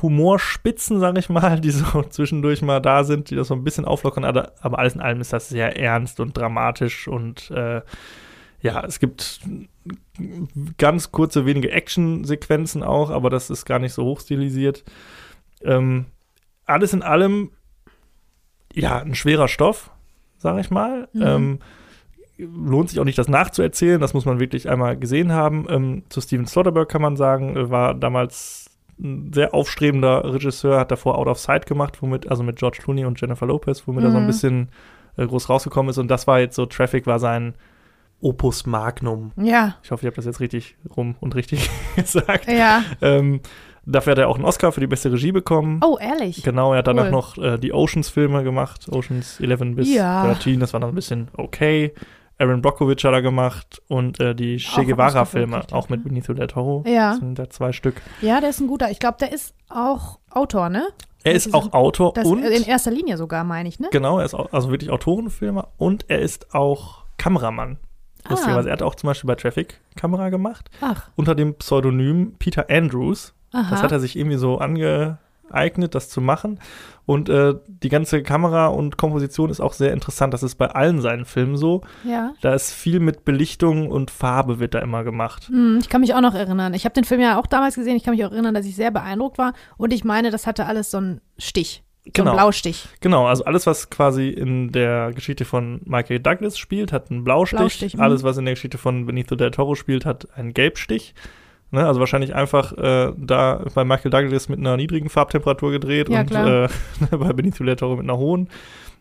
Humorspitzen, 0.00 0.98
sage 1.00 1.18
ich 1.18 1.28
mal, 1.28 1.60
die 1.60 1.70
so 1.70 2.02
zwischendurch 2.02 2.62
mal 2.62 2.80
da 2.80 3.04
sind, 3.04 3.30
die 3.30 3.36
das 3.36 3.48
so 3.48 3.54
ein 3.54 3.64
bisschen 3.64 3.84
auflockern, 3.84 4.24
aber, 4.24 4.52
aber 4.60 4.78
alles 4.78 4.94
in 4.94 5.00
allem 5.00 5.20
ist 5.20 5.32
das 5.32 5.48
sehr 5.48 5.78
ernst 5.78 6.20
und 6.20 6.36
dramatisch 6.36 7.08
und 7.08 7.50
äh, 7.50 7.82
ja, 8.60 8.82
es 8.82 8.98
gibt 8.98 9.40
ganz 10.78 11.12
kurze, 11.12 11.44
wenige 11.44 11.70
Action-Sequenzen 11.70 12.82
auch, 12.82 13.10
aber 13.10 13.28
das 13.28 13.50
ist 13.50 13.66
gar 13.66 13.78
nicht 13.78 13.92
so 13.92 14.04
hochstilisiert. 14.04 14.84
Ähm, 15.64 16.06
alles 16.66 16.92
in 16.92 17.02
allem, 17.02 17.50
ja, 18.72 18.98
ein 18.98 19.14
schwerer 19.14 19.48
Stoff, 19.48 19.90
sage 20.38 20.60
ich 20.60 20.70
mal. 20.70 21.08
Mhm. 21.12 21.22
Ähm, 21.22 21.58
lohnt 22.38 22.90
sich 22.90 22.98
auch 22.98 23.04
nicht, 23.04 23.18
das 23.18 23.28
nachzuerzählen, 23.28 24.00
das 24.00 24.14
muss 24.14 24.24
man 24.24 24.40
wirklich 24.40 24.68
einmal 24.68 24.96
gesehen 24.96 25.32
haben. 25.32 25.66
Ähm, 25.68 26.02
zu 26.08 26.20
Steven 26.20 26.46
Soderbergh 26.46 26.90
kann 26.90 27.02
man 27.02 27.16
sagen, 27.16 27.70
war 27.70 27.94
damals 27.94 28.70
ein 29.00 29.32
sehr 29.32 29.54
aufstrebender 29.54 30.32
Regisseur, 30.32 30.78
hat 30.78 30.90
davor 30.90 31.18
Out 31.18 31.26
of 31.26 31.38
Sight 31.38 31.66
gemacht, 31.66 32.00
womit, 32.00 32.28
also 32.28 32.42
mit 32.42 32.56
George 32.56 32.78
Clooney 32.82 33.04
und 33.04 33.20
Jennifer 33.20 33.46
Lopez, 33.46 33.86
womit 33.86 34.02
mhm. 34.02 34.08
er 34.08 34.10
so 34.12 34.16
ein 34.18 34.22
mhm. 34.24 34.28
bisschen 34.28 34.68
äh, 35.16 35.26
groß 35.26 35.48
rausgekommen 35.48 35.90
ist. 35.90 35.98
Und 35.98 36.08
das 36.08 36.26
war 36.26 36.40
jetzt 36.40 36.56
so, 36.56 36.66
Traffic 36.66 37.06
war 37.06 37.18
sein 37.18 37.54
Opus 38.20 38.66
Magnum. 38.66 39.32
Ja. 39.36 39.76
Ich 39.82 39.90
hoffe, 39.90 40.02
ich 40.02 40.06
habe 40.06 40.16
das 40.16 40.24
jetzt 40.24 40.40
richtig 40.40 40.76
rum 40.96 41.16
und 41.20 41.34
richtig 41.34 41.68
gesagt. 41.96 42.48
Ja. 42.48 42.82
Ähm, 43.00 43.40
dafür 43.86 44.12
hat 44.12 44.18
er 44.18 44.28
auch 44.28 44.36
einen 44.36 44.44
Oscar 44.44 44.72
für 44.72 44.80
die 44.80 44.86
beste 44.86 45.12
Regie 45.12 45.32
bekommen. 45.32 45.80
Oh, 45.84 45.98
ehrlich? 46.00 46.42
Genau, 46.42 46.72
er 46.72 46.78
hat 46.78 46.88
cool. 46.88 46.94
danach 46.94 47.10
noch 47.10 47.38
äh, 47.38 47.58
die 47.58 47.72
Oceans-Filme 47.72 48.44
gemacht, 48.44 48.88
Oceans 48.90 49.40
11 49.40 49.76
bis 49.76 49.92
ja. 49.92 50.24
13, 50.24 50.60
das 50.60 50.72
war 50.72 50.80
dann 50.80 50.90
ein 50.90 50.94
bisschen 50.94 51.28
okay. 51.36 51.92
Aaron 52.38 52.62
Brockovich 52.62 53.04
hat 53.04 53.12
er 53.12 53.22
gemacht 53.22 53.80
und 53.86 54.18
äh, 54.18 54.34
die 54.34 54.56
Che 54.56 54.84
Guevara-Filme, 54.84 55.62
auch 55.70 55.88
mit 55.88 56.02
Benicio 56.02 56.34
del 56.34 56.48
Toro. 56.48 56.82
Ja. 56.86 57.10
Das 57.10 57.20
sind 57.20 57.38
da 57.38 57.48
zwei 57.48 57.72
Stück. 57.72 58.02
Ja, 58.22 58.40
der 58.40 58.50
ist 58.50 58.60
ein 58.60 58.66
guter. 58.66 58.90
Ich 58.90 58.98
glaube, 58.98 59.18
der 59.20 59.32
ist 59.32 59.54
auch 59.68 60.18
Autor, 60.30 60.68
ne? 60.68 60.88
Er 61.22 61.32
ist 61.32 61.54
auch 61.54 61.72
Autor 61.72 62.12
das, 62.12 62.26
und. 62.26 62.42
In 62.42 62.64
erster 62.64 62.90
Linie 62.90 63.16
sogar, 63.16 63.44
meine 63.44 63.68
ich, 63.68 63.78
ne? 63.78 63.88
Genau, 63.92 64.18
er 64.18 64.24
ist 64.24 64.34
auch, 64.34 64.52
also 64.52 64.70
wirklich 64.70 64.90
Autorenfilmer 64.90 65.68
und 65.78 66.06
er 66.08 66.18
ist 66.20 66.54
auch 66.54 67.04
Kameramann. 67.18 67.78
Ah. 68.24 68.62
Er 68.64 68.72
hat 68.72 68.82
auch 68.82 68.94
zum 68.94 69.08
Beispiel 69.08 69.28
bei 69.28 69.34
Traffic 69.34 69.80
Kamera 69.96 70.30
gemacht. 70.30 70.70
Ach. 70.80 71.08
Unter 71.14 71.34
dem 71.34 71.54
Pseudonym 71.54 72.34
Peter 72.38 72.66
Andrews. 72.70 73.34
Aha. 73.54 73.70
Das 73.70 73.82
hat 73.82 73.92
er 73.92 74.00
sich 74.00 74.16
irgendwie 74.16 74.36
so 74.36 74.58
angeeignet, 74.58 75.94
das 75.94 76.08
zu 76.08 76.20
machen. 76.20 76.58
Und 77.06 77.28
äh, 77.28 77.54
die 77.66 77.90
ganze 77.90 78.22
Kamera 78.22 78.66
und 78.66 78.96
Komposition 78.96 79.50
ist 79.50 79.60
auch 79.60 79.74
sehr 79.74 79.92
interessant. 79.92 80.32
Das 80.32 80.42
ist 80.42 80.54
bei 80.54 80.68
allen 80.68 81.00
seinen 81.00 81.26
Filmen 81.26 81.56
so. 81.56 81.82
Ja. 82.02 82.32
Da 82.40 82.54
ist 82.54 82.72
viel 82.72 82.98
mit 82.98 83.24
Belichtung 83.24 83.90
und 83.90 84.10
Farbe 84.10 84.58
wird 84.58 84.74
da 84.74 84.78
immer 84.78 85.04
gemacht. 85.04 85.48
Hm, 85.48 85.78
ich 85.80 85.88
kann 85.88 86.00
mich 86.00 86.14
auch 86.14 86.22
noch 86.22 86.34
erinnern. 86.34 86.72
Ich 86.74 86.84
habe 86.84 86.94
den 86.94 87.04
Film 87.04 87.20
ja 87.20 87.38
auch 87.38 87.46
damals 87.46 87.74
gesehen. 87.74 87.96
Ich 87.96 88.04
kann 88.04 88.14
mich 88.14 88.24
auch 88.24 88.32
erinnern, 88.32 88.54
dass 88.54 88.66
ich 88.66 88.74
sehr 88.74 88.90
beeindruckt 88.90 89.38
war. 89.38 89.52
Und 89.76 89.92
ich 89.92 90.02
meine, 90.04 90.30
das 90.30 90.46
hatte 90.46 90.66
alles 90.66 90.90
so 90.90 90.96
einen 90.96 91.20
Stich. 91.38 91.82
So 92.04 92.10
genau. 92.12 92.30
einen 92.30 92.38
Blaustich. 92.38 92.86
Genau, 93.00 93.26
also 93.26 93.44
alles, 93.44 93.66
was 93.66 93.88
quasi 93.88 94.28
in 94.28 94.72
der 94.72 95.12
Geschichte 95.14 95.44
von 95.44 95.80
Michael 95.84 96.20
Douglas 96.20 96.58
spielt, 96.58 96.92
hat 96.92 97.10
einen 97.10 97.24
Blaustich. 97.24 97.58
Blaustich 97.58 97.98
alles, 97.98 98.22
hm. 98.22 98.28
was 98.28 98.36
in 98.36 98.44
der 98.44 98.54
Geschichte 98.54 98.76
von 98.76 99.06
Benito 99.06 99.36
del 99.36 99.50
Toro 99.50 99.74
spielt, 99.74 100.04
hat 100.04 100.28
einen 100.36 100.52
Gelbstich. 100.52 101.14
Ne? 101.74 101.86
Also 101.86 102.00
wahrscheinlich 102.00 102.34
einfach 102.34 102.72
äh, 102.72 103.12
da 103.16 103.64
bei 103.74 103.84
Michael 103.84 104.10
Douglas 104.10 104.48
mit 104.48 104.58
einer 104.58 104.76
niedrigen 104.76 105.08
Farbtemperatur 105.08 105.70
gedreht 105.72 106.08
ja, 106.08 106.20
und 106.20 106.30
äh, 106.30 106.68
bei 107.16 107.32
Benicio 107.32 107.66
del 107.66 107.76
Toro 107.76 107.96
mit 107.96 108.04
einer 108.04 108.18
hohen 108.18 108.48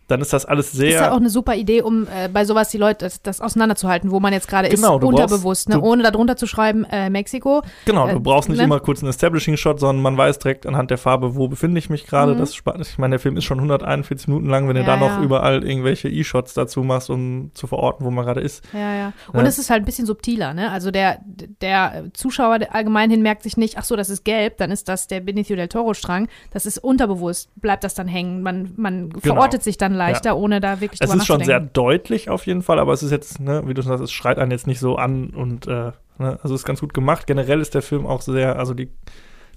dann 0.07 0.21
ist 0.21 0.33
das 0.33 0.45
alles 0.45 0.71
sehr. 0.71 0.89
Ist 0.89 0.95
ja 0.95 1.11
auch 1.11 1.17
eine 1.17 1.29
super 1.29 1.55
Idee, 1.55 1.81
um 1.81 2.03
äh, 2.03 2.27
bei 2.27 2.45
sowas 2.45 2.69
die 2.69 2.77
Leute 2.77 3.05
das, 3.05 3.21
das 3.21 3.41
auseinanderzuhalten, 3.41 4.11
wo 4.11 4.19
man 4.19 4.33
jetzt 4.33 4.47
gerade 4.47 4.69
genau, 4.69 4.97
ist, 4.97 5.03
unterbewusst, 5.03 5.67
brauchst, 5.67 5.69
ne? 5.69 5.81
ohne 5.81 6.03
darunter 6.03 6.35
zu 6.35 6.45
schreiben, 6.45 6.85
äh, 6.91 7.09
Mexiko. 7.09 7.61
Genau, 7.85 8.07
du 8.07 8.17
äh, 8.17 8.19
brauchst 8.19 8.49
nicht 8.49 8.57
ne? 8.57 8.65
immer 8.65 8.79
kurz 8.79 9.01
einen 9.01 9.09
Establishing-Shot, 9.09 9.79
sondern 9.79 10.01
man 10.01 10.17
weiß 10.17 10.39
direkt 10.39 10.65
anhand 10.65 10.91
der 10.91 10.97
Farbe, 10.97 11.35
wo 11.35 11.47
befinde 11.47 11.79
ich 11.79 11.89
mich 11.89 12.05
gerade. 12.05 12.33
Mhm. 12.33 12.39
Das. 12.39 12.53
Ich 12.53 12.97
meine, 12.97 13.11
der 13.11 13.19
Film 13.19 13.37
ist 13.37 13.45
schon 13.45 13.59
141 13.59 14.27
Minuten 14.27 14.49
lang, 14.49 14.67
wenn 14.67 14.75
ja, 14.75 14.83
du 14.83 14.87
da 14.87 14.97
noch 14.97 15.21
überall 15.21 15.63
irgendwelche 15.63 16.09
E-Shots 16.09 16.53
dazu 16.53 16.83
machst, 16.83 17.09
um 17.09 17.51
zu 17.53 17.67
verorten, 17.67 18.05
wo 18.05 18.11
man 18.11 18.25
gerade 18.25 18.41
ist. 18.41 18.63
Ja, 18.73 18.93
ja. 18.93 19.13
Und 19.31 19.45
es 19.45 19.57
ist 19.57 19.69
halt 19.69 19.83
ein 19.83 19.85
bisschen 19.85 20.05
subtiler, 20.05 20.53
ne? 20.53 20.71
Also 20.71 20.91
der, 20.91 21.19
der 21.61 22.05
Zuschauer 22.13 22.59
der 22.59 22.75
allgemein 22.75 23.09
hin 23.09 23.21
merkt 23.21 23.43
sich 23.43 23.57
nicht, 23.57 23.77
ach 23.77 23.83
so, 23.83 23.95
das 23.95 24.09
ist 24.09 24.25
gelb, 24.25 24.57
dann 24.57 24.71
ist 24.71 24.89
das 24.89 25.07
der 25.07 25.21
Benicio 25.21 25.55
del 25.55 25.67
Toro-Strang. 25.67 26.27
Das 26.51 26.65
ist 26.65 26.77
unterbewusst, 26.77 27.49
bleibt 27.55 27.83
das 27.83 27.93
dann 27.93 28.07
hängen. 28.07 28.41
Man, 28.41 28.73
man 28.75 29.09
genau. 29.09 29.35
verortet 29.35 29.63
sich 29.63 29.77
dann 29.77 29.92
leichter, 29.93 30.29
ja. 30.29 30.35
ohne 30.35 30.59
da 30.59 30.81
wirklich 30.81 31.01
Es 31.01 31.13
ist 31.13 31.25
schon 31.25 31.43
sehr 31.43 31.59
deutlich 31.59 32.29
auf 32.29 32.45
jeden 32.45 32.61
Fall, 32.61 32.79
aber 32.79 32.93
es 32.93 33.03
ist 33.03 33.11
jetzt, 33.11 33.39
ne, 33.39 33.63
wie 33.65 33.73
du 33.73 33.81
schon 33.81 33.89
sagst, 33.89 34.03
es 34.03 34.11
schreit 34.11 34.37
einen 34.39 34.51
jetzt 34.51 34.67
nicht 34.67 34.79
so 34.79 34.95
an 34.95 35.29
und 35.29 35.67
äh, 35.67 35.91
ne, 36.17 36.39
also 36.41 36.55
ist 36.55 36.65
ganz 36.65 36.79
gut 36.79 36.93
gemacht. 36.93 37.27
Generell 37.27 37.61
ist 37.61 37.73
der 37.73 37.81
Film 37.81 38.05
auch 38.05 38.21
sehr, 38.21 38.57
also 38.57 38.73
die, 38.73 38.89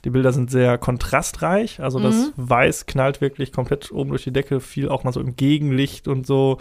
Die 0.05 0.11
Bilder 0.11 0.33
sind 0.33 0.51
sehr 0.51 0.79
kontrastreich, 0.79 1.81
also 1.81 1.99
das 1.99 2.15
Mhm. 2.15 2.33
Weiß 2.37 2.87
knallt 2.87 3.21
wirklich 3.21 3.51
komplett 3.51 3.91
oben 3.91 4.11
durch 4.11 4.23
die 4.23 4.33
Decke, 4.33 4.61
viel 4.61 4.89
auch 4.89 5.03
mal 5.03 5.13
so 5.13 5.21
im 5.21 5.35
Gegenlicht 5.35 6.07
und 6.07 6.27
so. 6.27 6.59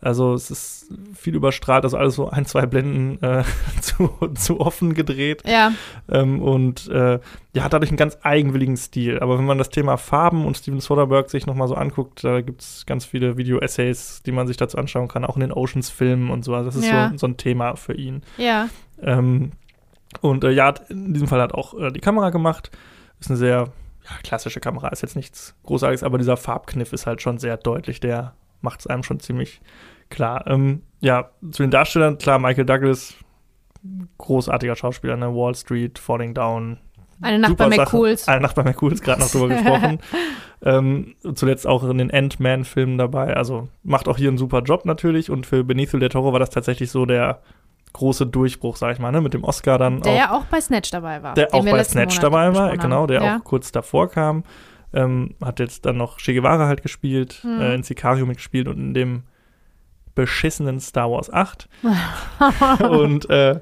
Also 0.00 0.32
es 0.34 0.50
ist 0.50 0.88
viel 1.14 1.34
überstrahlt, 1.34 1.84
also 1.84 1.96
alles 1.98 2.14
so 2.14 2.28
ein, 2.30 2.46
zwei 2.46 2.64
Blenden 2.66 3.22
äh, 3.22 3.44
zu, 3.82 4.08
zu 4.34 4.60
offen 4.60 4.94
gedreht 4.94 5.42
Ja, 5.46 5.72
ähm, 6.08 6.40
und 6.40 6.88
äh, 6.88 7.18
ja, 7.52 7.62
hat 7.64 7.72
dadurch 7.72 7.90
einen 7.90 7.98
ganz 7.98 8.16
eigenwilligen 8.22 8.76
Stil. 8.76 9.20
Aber 9.20 9.36
wenn 9.38 9.44
man 9.44 9.58
das 9.58 9.68
Thema 9.68 9.96
Farben 9.98 10.46
und 10.46 10.56
Steven 10.56 10.80
Soderbergh 10.80 11.28
sich 11.28 11.46
nochmal 11.46 11.68
so 11.68 11.74
anguckt, 11.74 12.24
da 12.24 12.40
gibt 12.40 12.62
es 12.62 12.86
ganz 12.86 13.04
viele 13.04 13.36
Video-Essays, 13.36 14.22
die 14.24 14.32
man 14.32 14.46
sich 14.46 14.56
dazu 14.56 14.78
anschauen 14.78 15.08
kann, 15.08 15.24
auch 15.24 15.36
in 15.36 15.40
den 15.40 15.52
Oceans-Filmen 15.52 16.30
und 16.30 16.44
so. 16.44 16.54
Also 16.54 16.66
das 16.70 16.76
ist 16.76 16.86
Ja. 16.90 17.10
so, 17.10 17.18
so 17.18 17.26
ein 17.26 17.36
Thema 17.36 17.76
für 17.76 17.94
ihn. 17.94 18.22
ja. 18.38 18.68
Ähm, 19.02 19.52
und 20.22 20.42
äh, 20.44 20.50
ja, 20.50 20.74
in 20.88 21.12
diesem 21.14 21.28
Fall 21.28 21.40
hat 21.40 21.54
auch 21.54 21.78
äh, 21.78 21.92
die 21.92 22.00
Kamera 22.00 22.30
gemacht. 22.30 22.70
Ist 23.20 23.30
eine 23.30 23.36
sehr 23.36 23.68
ja, 24.04 24.16
klassische 24.24 24.58
Kamera, 24.60 24.88
ist 24.88 25.02
jetzt 25.02 25.14
nichts 25.14 25.54
Großartiges, 25.64 26.02
aber 26.02 26.18
dieser 26.18 26.36
Farbkniff 26.36 26.92
ist 26.92 27.06
halt 27.06 27.22
schon 27.22 27.38
sehr 27.38 27.56
deutlich. 27.56 28.00
Der 28.00 28.34
macht 28.60 28.80
es 28.80 28.86
einem 28.88 29.02
schon 29.04 29.20
ziemlich 29.20 29.60
klar. 30.10 30.46
Ähm, 30.46 30.82
ja, 31.00 31.30
zu 31.50 31.62
den 31.62 31.70
Darstellern, 31.70 32.18
klar, 32.18 32.38
Michael 32.38 32.66
Douglas, 32.66 33.14
großartiger 34.18 34.76
Schauspieler, 34.76 35.16
ne? 35.16 35.34
Wall 35.34 35.54
Street, 35.54 35.98
Falling 35.98 36.34
Down. 36.34 36.78
Eine 37.22 37.38
Nacht 37.38 37.56
bei. 37.56 37.68
McCools. 37.68 38.28
Eine 38.28 38.42
Nacht 38.42 38.54
bei 38.56 38.62
McCools, 38.64 39.00
gerade 39.02 39.20
noch 39.20 39.30
drüber 39.30 39.48
gesprochen. 39.54 39.98
Ähm, 40.62 41.14
zuletzt 41.34 41.66
auch 41.66 41.84
in 41.84 41.98
den 41.98 42.10
Ant-Man-Filmen 42.12 42.98
dabei. 42.98 43.34
Also 43.36 43.68
macht 43.82 44.08
auch 44.08 44.16
hier 44.16 44.28
einen 44.28 44.38
super 44.38 44.60
Job 44.62 44.84
natürlich. 44.84 45.30
Und 45.30 45.46
für 45.46 45.64
Benicio 45.64 45.98
del 45.98 46.08
Toro 46.10 46.32
war 46.32 46.38
das 46.40 46.50
tatsächlich 46.50 46.90
so 46.90 47.06
der 47.06 47.40
große 47.92 48.26
Durchbruch, 48.26 48.76
sag 48.76 48.92
ich 48.92 48.98
mal, 49.00 49.10
ne? 49.10 49.20
mit 49.20 49.34
dem 49.34 49.44
Oscar 49.44 49.76
dann 49.78 50.00
Der 50.02 50.12
auch. 50.12 50.16
ja 50.16 50.32
auch 50.32 50.44
bei 50.46 50.60
Snatch 50.60 50.90
dabei 50.90 51.22
war. 51.22 51.34
Der 51.34 51.52
auch 51.52 51.64
bei 51.64 51.82
Snatch 51.84 52.16
Monat 52.18 52.22
dabei 52.22 52.54
war, 52.54 52.76
genau, 52.76 53.06
der 53.06 53.22
ja. 53.22 53.36
auch 53.38 53.44
kurz 53.44 53.72
davor 53.72 54.08
kam. 54.10 54.44
Ähm, 54.92 55.34
hat 55.42 55.60
jetzt 55.60 55.86
dann 55.86 55.96
noch 55.96 56.18
Che 56.18 56.34
Guevara 56.34 56.66
halt 56.66 56.82
gespielt, 56.82 57.40
Mhm. 57.44 57.60
äh, 57.60 57.74
in 57.74 57.82
Sicario 57.82 58.26
mitgespielt 58.26 58.68
und 58.68 58.78
in 58.78 58.94
dem 58.94 59.22
beschissenen 60.20 60.80
Star 60.80 61.10
Wars 61.10 61.32
8. 61.32 61.68
und 62.90 63.28
äh, 63.30 63.60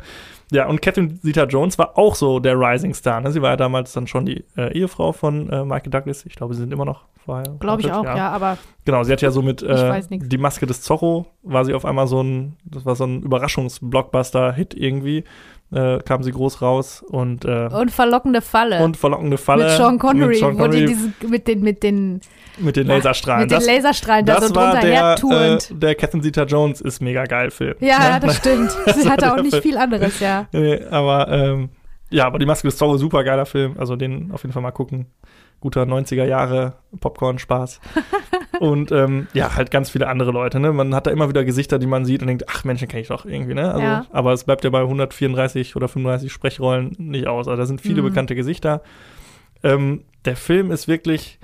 ja, 0.51 0.67
und 0.67 0.81
Catherine 0.81 1.21
Zeta-Jones 1.21 1.79
war 1.79 1.99
auch 1.99 2.15
so 2.15 2.41
der 2.41 2.59
Rising 2.59 2.95
Star. 2.95 3.21
Ne? 3.21 3.31
Sie 3.31 3.43
war 3.43 3.51
ja 3.51 3.57
damals 3.57 3.93
dann 3.93 4.07
schon 4.07 4.25
die 4.25 4.45
äh, 4.57 4.73
Ehefrau 4.73 5.13
von 5.13 5.51
äh, 5.51 5.65
Michael 5.65 5.91
Douglas. 5.91 6.25
Ich 6.25 6.37
glaube, 6.37 6.55
sie 6.55 6.61
sind 6.61 6.73
immer 6.73 6.87
noch 6.87 7.05
vorher. 7.25 7.55
Glaube 7.61 7.83
ich 7.83 7.93
auch, 7.93 8.05
ja. 8.05 8.31
aber 8.31 8.57
Genau, 8.87 9.05
sie 9.05 9.13
hat 9.13 9.21
ja 9.21 9.31
so 9.31 9.43
mit 9.43 9.63
äh. 9.63 10.01
Die 10.11 10.39
Maske 10.39 10.67
des 10.67 10.81
Zorro, 10.81 11.27
war 11.43 11.67
sie 11.67 11.75
auf 11.75 11.85
einmal 11.85 12.07
so 12.07 12.23
ein, 12.23 12.57
das 12.65 12.87
war 12.87 12.97
so 12.97 13.05
ein 13.05 13.23
Überraschungs-Blockbuster-Hit 13.23 14.73
irgendwie. 14.75 15.25
Äh, 15.71 15.99
kam 15.99 16.23
sie 16.23 16.33
groß 16.33 16.63
raus 16.63 17.05
und, 17.07 17.45
äh, 17.45 17.69
und 17.71 17.91
verlockende 17.91 18.41
Falle. 18.41 18.83
und 18.83 18.97
verlockende 18.97 19.37
Falle. 19.37 19.65
mit 19.65 19.73
Sean 19.77 19.99
Connery, 19.99 20.29
mit, 20.29 20.39
Sean 20.39 20.59
wo 20.59 20.67
die 20.67 20.87
Connery, 20.87 20.87
diese, 20.87 21.29
mit 21.31 21.47
den, 21.47 21.61
mit 21.61 21.83
den, 21.83 22.21
mit 22.57 22.77
den 22.77 22.87
Laserstrahlen. 22.87 23.43
mit 23.43 23.51
den 23.51 23.57
das 23.59 23.67
Laserstrahlen 23.67 24.25
da 24.25 24.37
das 24.37 24.49
so 24.49 24.55
war 24.55 24.81
der, 24.81 25.17
äh, 25.31 25.59
der 25.71 25.95
Catherine 25.95 26.23
Zeta-Jones 26.23 26.81
ist 26.81 27.03
mega 27.03 27.25
geil 27.27 27.51
Film. 27.51 27.75
ja, 27.81 28.15
Ne? 28.15 28.21
das 28.21 28.37
stimmt. 28.39 28.71
Sie 28.97 29.11
hatte 29.11 29.31
auch 29.31 29.43
nicht 29.43 29.51
Film. 29.51 29.63
viel 29.63 29.77
anderes, 29.77 30.21
ja. 30.21 30.47
Nee, 30.53 30.81
aber 30.91 31.29
ähm, 31.29 31.69
ja, 32.09 32.25
aber 32.27 32.39
die 32.39 32.47
Maske 32.47 32.67
des 32.69 32.79
Zorro, 32.79 32.97
super 32.97 33.23
geiler 33.23 33.45
Film. 33.45 33.75
Also 33.79 33.95
den 33.95 34.31
auf 34.33 34.43
jeden 34.45 34.55
Fall 34.55 34.63
mal 34.63 34.71
gucken. 34.71 35.05
Guter 35.61 35.83
90er 35.83 36.25
Jahre 36.25 36.75
Popcorn-Spaß. 37.01 37.81
und 38.61 38.93
ähm, 38.93 39.27
ja, 39.35 39.57
halt 39.57 39.71
ganz 39.71 39.91
viele 39.91 40.09
andere 40.09 40.31
Leute. 40.31 40.61
Ne? 40.61 40.73
Man 40.73 40.95
hat 40.95 41.07
da 41.07 41.11
immer 41.11 41.29
wieder 41.29 41.45
Gesichter, 41.45 41.79
die 41.79 41.87
man 41.87 42.05
sieht 42.05 42.21
und 42.23 42.29
denkt, 42.29 42.45
ach 42.49 42.65
Menschen 42.65 42.89
kenne 42.89 43.03
ich 43.03 43.09
doch 43.09 43.25
irgendwie. 43.25 43.55
Ne? 43.55 43.69
Also, 43.69 43.83
Ja. 43.83 44.07
Aber 44.13 44.33
es 44.33 44.45
bleibt 44.45 44.65
ja 44.65 44.71
bei 44.71 44.81
134 44.83 45.75
oder 45.77 45.89
35 45.89 46.33
Sprechrollen 46.33 46.95
nicht 46.99 47.27
aus. 47.27 47.49
Also 47.49 47.61
da 47.61 47.67
sind 47.67 47.81
viele 47.81 48.03
Mhm. 48.03 48.07
bekannte 48.07 48.35
Gesichter. 48.35 48.83
Ähm, 49.63 50.05
der 50.25 50.37
Film 50.37 50.71
ist 50.71 50.87
wirklich 50.89 51.39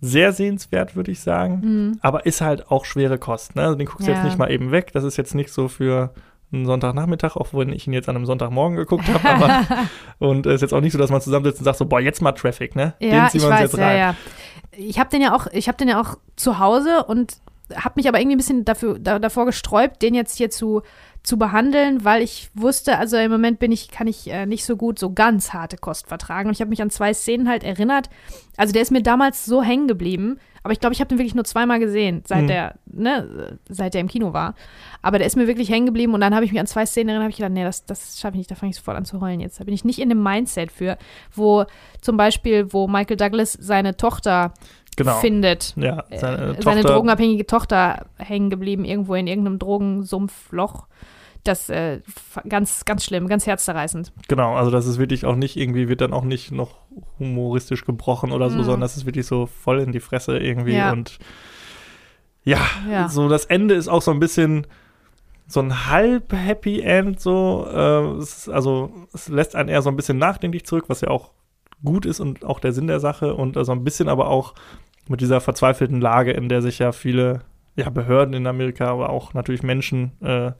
sehr 0.00 0.32
sehenswert, 0.32 0.94
würde 0.94 1.10
ich 1.10 1.18
sagen. 1.20 1.60
Mhm. 1.62 1.98
Aber 2.02 2.24
ist 2.26 2.40
halt 2.40 2.70
auch 2.70 2.84
schwere 2.84 3.18
Kost. 3.18 3.56
Ne? 3.56 3.62
Also 3.62 3.74
den 3.74 3.86
guckst 3.86 4.06
du 4.06 4.12
Ja. 4.12 4.18
jetzt 4.18 4.24
nicht 4.26 4.38
mal 4.38 4.50
eben 4.50 4.70
weg. 4.70 4.92
Das 4.92 5.02
ist 5.02 5.16
jetzt 5.16 5.34
nicht 5.34 5.50
so 5.52 5.66
für 5.66 6.12
einen 6.52 6.66
Sonntagnachmittag, 6.66 7.36
auch 7.36 7.48
wenn 7.52 7.72
ich 7.72 7.86
ihn 7.86 7.92
jetzt 7.92 8.08
an 8.08 8.16
einem 8.16 8.26
Sonntagmorgen 8.26 8.76
geguckt 8.76 9.06
habe. 9.08 9.28
Aber 9.28 9.66
und 10.18 10.46
es 10.46 10.56
ist 10.56 10.60
jetzt 10.62 10.74
auch 10.74 10.80
nicht 10.80 10.92
so, 10.92 10.98
dass 10.98 11.10
man 11.10 11.20
zusammensitzt 11.20 11.60
und 11.60 11.64
sagt 11.64 11.78
so, 11.78 11.86
boah, 11.86 12.00
jetzt 12.00 12.22
mal 12.22 12.32
Traffic, 12.32 12.74
ne? 12.74 12.94
Ja, 13.00 13.28
ziehen 13.28 13.40
ich 13.40 13.42
wir 13.42 13.48
uns 13.48 13.56
weiß, 13.56 13.60
jetzt 13.72 13.76
ja, 13.78 13.86
rein. 13.86 13.98
ja. 13.98 14.14
Ich 14.72 14.98
habe 14.98 15.10
den 15.10 15.22
ja 15.22 15.34
auch, 15.34 15.46
ich 15.52 15.68
habe 15.68 15.76
den 15.76 15.88
ja 15.88 16.00
auch 16.00 16.16
zu 16.36 16.58
Hause 16.58 17.04
und 17.04 17.38
habe 17.74 17.94
mich 17.96 18.08
aber 18.08 18.18
irgendwie 18.20 18.36
ein 18.36 18.38
bisschen 18.38 18.64
dafür, 18.64 18.98
da, 18.98 19.18
davor 19.18 19.46
gesträubt, 19.46 20.00
den 20.02 20.14
jetzt 20.14 20.36
hier 20.36 20.50
zu, 20.50 20.82
zu 21.22 21.38
behandeln, 21.38 22.04
weil 22.04 22.22
ich 22.22 22.50
wusste, 22.54 22.98
also 22.98 23.16
im 23.16 23.30
Moment 23.30 23.58
bin 23.58 23.72
ich, 23.72 23.90
kann 23.90 24.06
ich 24.06 24.30
äh, 24.30 24.46
nicht 24.46 24.64
so 24.64 24.76
gut 24.76 24.98
so 24.98 25.12
ganz 25.12 25.52
harte 25.52 25.76
Kost 25.76 26.06
vertragen. 26.08 26.48
Und 26.48 26.54
ich 26.54 26.60
habe 26.60 26.70
mich 26.70 26.80
an 26.82 26.90
zwei 26.90 27.12
Szenen 27.12 27.48
halt 27.48 27.64
erinnert. 27.64 28.08
Also 28.56 28.72
der 28.72 28.82
ist 28.82 28.90
mir 28.90 29.02
damals 29.02 29.44
so 29.44 29.62
hängen 29.62 29.88
geblieben, 29.88 30.38
aber 30.64 30.72
ich 30.72 30.80
glaube, 30.80 30.92
ich 30.92 31.00
habe 31.00 31.08
den 31.08 31.18
wirklich 31.18 31.34
nur 31.36 31.44
zweimal 31.44 31.78
gesehen, 31.78 32.22
seit 32.26 32.42
Mhm. 32.42 32.48
der, 32.48 32.74
ne, 32.86 33.58
seit 33.68 33.94
der 33.94 34.00
im 34.00 34.08
Kino 34.08 34.32
war. 34.32 34.54
Aber 35.02 35.18
der 35.18 35.26
ist 35.26 35.36
mir 35.36 35.46
wirklich 35.46 35.70
hängen 35.70 35.86
geblieben 35.86 36.14
und 36.14 36.20
dann 36.20 36.34
habe 36.34 36.44
ich 36.44 36.50
mich 36.52 36.60
an 36.60 36.66
zwei 36.66 36.84
Szenen 36.84 37.10
erinnert, 37.10 37.24
habe 37.24 37.30
ich 37.30 37.36
gedacht, 37.36 37.52
nee, 37.52 37.62
das, 37.64 37.86
das 37.86 38.18
schaffe 38.18 38.34
ich 38.34 38.38
nicht, 38.38 38.50
da 38.50 38.54
fange 38.54 38.70
ich 38.70 38.76
sofort 38.76 38.96
an 38.96 39.04
zu 39.04 39.20
heulen 39.20 39.40
jetzt. 39.40 39.60
Da 39.60 39.64
bin 39.64 39.72
ich 39.72 39.84
nicht 39.84 39.98
in 40.00 40.08
dem 40.08 40.22
Mindset 40.22 40.72
für, 40.72 40.98
wo 41.32 41.64
zum 42.00 42.16
Beispiel, 42.16 42.72
wo 42.72 42.88
Michael 42.88 43.16
Douglas 43.16 43.52
seine 43.52 43.96
Tochter 43.96 44.52
Genau. 44.98 45.16
findet. 45.18 45.74
Ja, 45.76 46.04
Äh, 46.10 46.18
seine, 46.18 46.36
Seine 46.60 46.82
Tochter, 46.82 46.94
drogenabhängige 46.94 47.46
Tochter 47.46 48.06
hängen 48.18 48.50
geblieben, 48.50 48.84
irgendwo 48.84 49.14
in 49.14 49.26
irgendeinem 49.26 49.58
Drogensumpfloch. 49.58 50.86
Das 51.44 51.70
äh, 51.70 52.00
ganz, 52.48 52.84
ganz 52.84 53.04
schlimm, 53.04 53.28
ganz 53.28 53.46
herzzerreißend. 53.46 54.12
genau, 54.26 54.54
also 54.56 54.70
das 54.70 54.86
ist 54.86 54.98
wirklich 54.98 55.24
auch 55.24 55.36
nicht 55.36 55.56
irgendwie, 55.56 55.88
wird 55.88 56.00
dann 56.00 56.12
auch 56.12 56.24
nicht 56.24 56.50
noch 56.52 56.74
humoristisch 57.18 57.84
gebrochen 57.86 58.32
oder 58.32 58.50
so, 58.50 58.58
Mhm. 58.58 58.62
sondern 58.64 58.80
das 58.82 58.96
ist 58.96 59.06
wirklich 59.06 59.26
so 59.26 59.46
voll 59.46 59.78
in 59.80 59.92
die 59.92 60.00
Fresse 60.00 60.36
irgendwie 60.36 60.74
Ja. 60.74 60.90
und 60.92 61.18
ja, 62.44 62.58
Ja. 62.90 63.08
so 63.08 63.28
das 63.28 63.44
Ende 63.44 63.74
ist 63.74 63.88
auch 63.88 64.02
so 64.02 64.10
ein 64.10 64.20
bisschen 64.20 64.66
so 65.46 65.60
ein 65.60 65.86
halb 65.88 66.32
Happy 66.34 66.80
End 66.82 67.20
so, 67.20 67.66
äh, 67.72 68.18
es 68.18 68.48
also 68.48 68.90
es 69.14 69.28
lässt 69.28 69.54
einen 69.56 69.68
eher 69.68 69.80
so 69.80 69.88
ein 69.90 69.96
bisschen 69.96 70.18
nachdenklich 70.18 70.66
zurück, 70.66 70.84
was 70.88 71.00
ja 71.00 71.08
auch 71.08 71.30
gut 71.84 72.04
ist 72.04 72.20
und 72.20 72.44
auch 72.44 72.58
der 72.60 72.72
Sinn 72.72 72.88
der 72.88 73.00
Sache 73.00 73.34
und 73.34 73.56
also 73.56 73.72
ein 73.72 73.84
bisschen 73.84 74.08
aber 74.08 74.28
auch 74.28 74.54
mit 75.08 75.20
dieser 75.20 75.40
verzweifelten 75.40 76.00
Lage, 76.00 76.32
in 76.32 76.48
der 76.48 76.62
sich 76.62 76.78
ja 76.78 76.92
viele 76.92 77.42
ja, 77.76 77.90
Behörden 77.90 78.34
in 78.34 78.46
Amerika, 78.46 78.88
aber 78.88 79.10
auch 79.10 79.34
natürlich 79.34 79.62
Menschen 79.62 80.12
äh, 80.20 80.52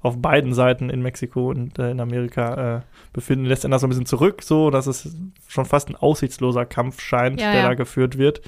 auf 0.00 0.20
beiden 0.20 0.52
Seiten 0.52 0.90
in 0.90 1.00
Mexiko 1.02 1.48
und 1.50 1.78
äh, 1.78 1.90
in 1.90 2.00
Amerika 2.00 2.76
äh, 2.76 2.80
befinden, 3.12 3.46
lässt 3.46 3.64
einen 3.64 3.72
das 3.72 3.80
so 3.80 3.86
ein 3.86 3.90
bisschen 3.90 4.06
zurück, 4.06 4.42
so 4.42 4.70
dass 4.70 4.86
es 4.86 5.16
schon 5.48 5.64
fast 5.64 5.88
ein 5.88 5.96
aussichtsloser 5.96 6.66
Kampf 6.66 7.00
scheint, 7.00 7.40
Ja, 7.40 7.52
der 7.52 7.60
ja. 7.62 7.68
da 7.68 7.74
geführt 7.74 8.18
wird. 8.18 8.42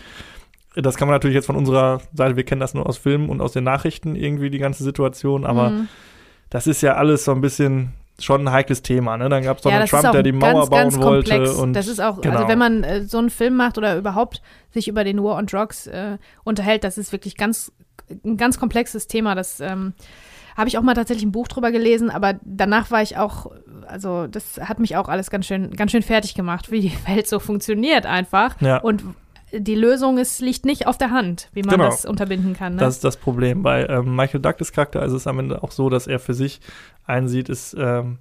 Das 0.74 0.96
kann 0.96 1.08
man 1.08 1.14
natürlich 1.14 1.34
jetzt 1.34 1.46
von 1.46 1.56
unserer 1.56 2.02
Seite, 2.12 2.36
wir 2.36 2.44
kennen 2.44 2.60
das 2.60 2.74
nur 2.74 2.86
aus 2.86 2.98
Filmen 2.98 3.30
und 3.30 3.40
aus 3.40 3.52
den 3.52 3.64
Nachrichten 3.64 4.14
irgendwie, 4.16 4.50
die 4.50 4.58
ganze 4.58 4.84
Situation, 4.84 5.46
aber 5.46 5.70
Mhm. 5.70 5.88
das 6.50 6.66
ist 6.66 6.82
ja 6.82 6.94
alles 6.96 7.24
so 7.24 7.32
ein 7.32 7.40
bisschen 7.40 7.94
schon 8.20 8.46
ein 8.46 8.52
heikles 8.52 8.82
Thema. 8.82 9.16
Ne? 9.16 9.28
Dann 9.28 9.42
gab 9.42 9.58
es 9.58 9.64
ja, 9.64 9.70
Donald 9.70 9.90
Trump, 9.90 10.12
der 10.12 10.22
die 10.22 10.32
Mauer 10.32 10.52
ganz, 10.52 10.70
bauen 10.70 10.80
ganz 10.80 10.96
wollte. 10.98 11.30
komplex. 11.30 11.54
Und 11.54 11.72
das 11.74 11.88
ist 11.88 12.00
auch, 12.00 12.20
genau. 12.20 12.36
also 12.36 12.48
wenn 12.48 12.58
man 12.58 12.84
äh, 12.84 13.02
so 13.02 13.18
einen 13.18 13.30
Film 13.30 13.56
macht 13.56 13.78
oder 13.78 13.96
überhaupt 13.96 14.42
sich 14.70 14.88
über 14.88 15.04
den 15.04 15.22
War 15.22 15.36
on 15.36 15.46
Drugs 15.46 15.86
äh, 15.86 16.18
unterhält, 16.44 16.84
das 16.84 16.98
ist 16.98 17.12
wirklich 17.12 17.36
ganz, 17.36 17.72
ein 18.24 18.36
ganz 18.36 18.58
komplexes 18.58 19.06
Thema. 19.06 19.34
Das 19.34 19.60
ähm, 19.60 19.94
habe 20.56 20.68
ich 20.68 20.78
auch 20.78 20.82
mal 20.82 20.94
tatsächlich 20.94 21.26
ein 21.26 21.32
Buch 21.32 21.48
drüber 21.48 21.70
gelesen, 21.70 22.10
aber 22.10 22.34
danach 22.42 22.90
war 22.90 23.02
ich 23.02 23.18
auch, 23.18 23.50
also 23.86 24.26
das 24.26 24.58
hat 24.60 24.78
mich 24.78 24.96
auch 24.96 25.08
alles 25.08 25.30
ganz 25.30 25.46
schön, 25.46 25.70
ganz 25.76 25.90
schön 25.90 26.02
fertig 26.02 26.34
gemacht, 26.34 26.70
wie 26.70 26.80
die 26.80 26.92
Welt 27.06 27.28
so 27.28 27.38
funktioniert 27.38 28.06
einfach. 28.06 28.60
Ja. 28.60 28.78
Und 28.78 29.04
die 29.60 29.74
Lösung 29.74 30.18
ist, 30.18 30.40
liegt 30.40 30.64
nicht 30.64 30.86
auf 30.86 30.98
der 30.98 31.10
Hand, 31.10 31.48
wie 31.52 31.62
man 31.62 31.70
Genau. 31.76 31.84
das 31.86 32.04
unterbinden 32.04 32.54
kann. 32.54 32.74
Ne? 32.74 32.80
Das 32.80 32.96
ist 32.96 33.04
das 33.04 33.16
Problem. 33.16 33.62
Bei 33.62 33.86
ähm, 33.86 34.14
Michael 34.16 34.40
Douglas 34.40 34.72
Charakter 34.72 35.02
ist 35.04 35.12
es 35.12 35.26
am 35.26 35.38
Ende 35.38 35.62
auch 35.62 35.70
so, 35.72 35.88
dass 35.90 36.06
er 36.06 36.18
für 36.18 36.34
sich 36.34 36.60
einsieht, 37.06 37.48
es 37.48 37.74
ähm, 37.78 38.18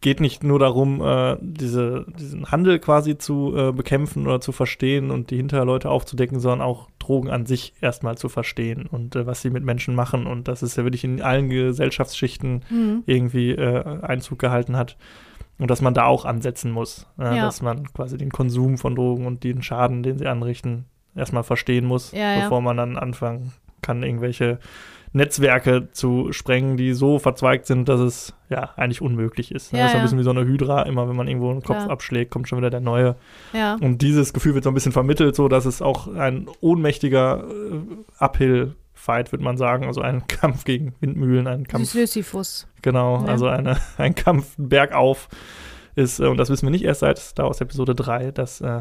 geht 0.00 0.20
nicht 0.20 0.44
nur 0.44 0.60
darum, 0.60 1.00
äh, 1.02 1.36
diese, 1.40 2.06
diesen 2.18 2.46
Handel 2.52 2.78
quasi 2.78 3.18
zu 3.18 3.52
äh, 3.56 3.72
bekämpfen 3.72 4.26
oder 4.28 4.40
zu 4.40 4.52
verstehen 4.52 5.10
und 5.10 5.30
die 5.30 5.36
Hinterleute 5.36 5.90
aufzudecken, 5.90 6.38
sondern 6.38 6.60
auch 6.60 6.88
Drogen 7.00 7.30
an 7.30 7.46
sich 7.46 7.74
erstmal 7.80 8.16
zu 8.16 8.28
verstehen 8.28 8.86
und 8.86 9.16
äh, 9.16 9.26
was 9.26 9.42
sie 9.42 9.50
mit 9.50 9.64
Menschen 9.64 9.96
machen. 9.96 10.26
Und 10.26 10.46
das 10.46 10.62
ist 10.62 10.76
ja 10.76 10.84
wirklich 10.84 11.02
in 11.02 11.20
allen 11.20 11.48
Gesellschaftsschichten 11.48 12.64
Mhm. 12.70 13.02
irgendwie 13.06 13.50
äh, 13.50 14.00
Einzug 14.02 14.38
gehalten 14.38 14.76
hat. 14.76 14.96
Und 15.58 15.70
dass 15.70 15.80
man 15.82 15.94
da 15.94 16.04
auch 16.04 16.24
ansetzen 16.24 16.70
muss. 16.70 17.06
Äh, 17.18 17.36
Ja. 17.36 17.44
Dass 17.46 17.62
man 17.62 17.92
quasi 17.92 18.16
den 18.16 18.30
Konsum 18.30 18.78
von 18.78 18.94
Drogen 18.94 19.26
und 19.26 19.42
den 19.44 19.62
Schaden, 19.62 20.02
den 20.02 20.18
sie 20.18 20.26
anrichten, 20.26 20.84
erstmal 21.16 21.42
verstehen 21.42 21.84
muss, 21.84 22.12
Ja, 22.12 22.34
ja. 22.34 22.42
bevor 22.42 22.60
man 22.60 22.76
dann 22.76 22.96
anfangen 22.96 23.52
kann, 23.82 24.02
irgendwelche 24.02 24.58
Netzwerke 25.12 25.88
zu 25.92 26.32
sprengen, 26.32 26.76
die 26.76 26.92
so 26.92 27.18
verzweigt 27.18 27.66
sind, 27.66 27.88
dass 27.88 27.98
es 27.98 28.34
ja 28.50 28.70
eigentlich 28.76 29.00
unmöglich 29.00 29.50
ist. 29.52 29.72
Ja, 29.72 29.78
das 29.78 29.86
ist 29.88 29.92
ein 29.94 29.96
ja. 29.98 30.02
bisschen 30.02 30.18
wie 30.18 30.22
so 30.24 30.30
eine 30.30 30.44
Hydra, 30.44 30.82
immer 30.82 31.08
wenn 31.08 31.16
man 31.16 31.28
irgendwo 31.28 31.50
einen 31.50 31.62
Kopf 31.62 31.78
Klar. 31.78 31.90
abschlägt, 31.90 32.30
kommt 32.30 32.46
schon 32.48 32.58
wieder 32.58 32.70
der 32.70 32.80
neue. 32.80 33.16
Ja. 33.52 33.76
Und 33.80 34.02
dieses 34.02 34.32
Gefühl 34.34 34.54
wird 34.54 34.64
so 34.64 34.70
ein 34.70 34.74
bisschen 34.74 34.92
vermittelt, 34.92 35.34
so 35.34 35.48
dass 35.48 35.64
es 35.64 35.80
auch 35.82 36.14
ein 36.14 36.46
ohnmächtiger 36.60 37.42
äh, 37.42 38.24
Uphill-Fight, 38.98 39.32
würde 39.32 39.44
man 39.44 39.56
sagen. 39.56 39.84
Also 39.86 40.00
ein 40.00 40.26
Kampf 40.28 40.64
gegen 40.64 40.94
Windmühlen, 41.00 41.46
ein 41.46 41.66
Kampf 41.66 41.90
Sisyphus. 41.90 42.66
Genau, 42.82 43.18
Ja. 43.24 43.26
also 43.32 43.46
eine, 43.46 43.76
ein 43.96 44.14
Kampf 44.14 44.54
bergauf 44.58 45.28
ist, 45.94 46.20
äh, 46.20 46.26
und 46.26 46.36
das 46.36 46.50
wissen 46.50 46.66
wir 46.66 46.70
nicht 46.70 46.84
erst 46.84 47.00
seit 47.00 47.18
Star 47.18 47.46
Wars 47.46 47.60
Episode 47.60 47.94
3, 47.94 48.30
dass 48.32 48.60
äh, 48.60 48.80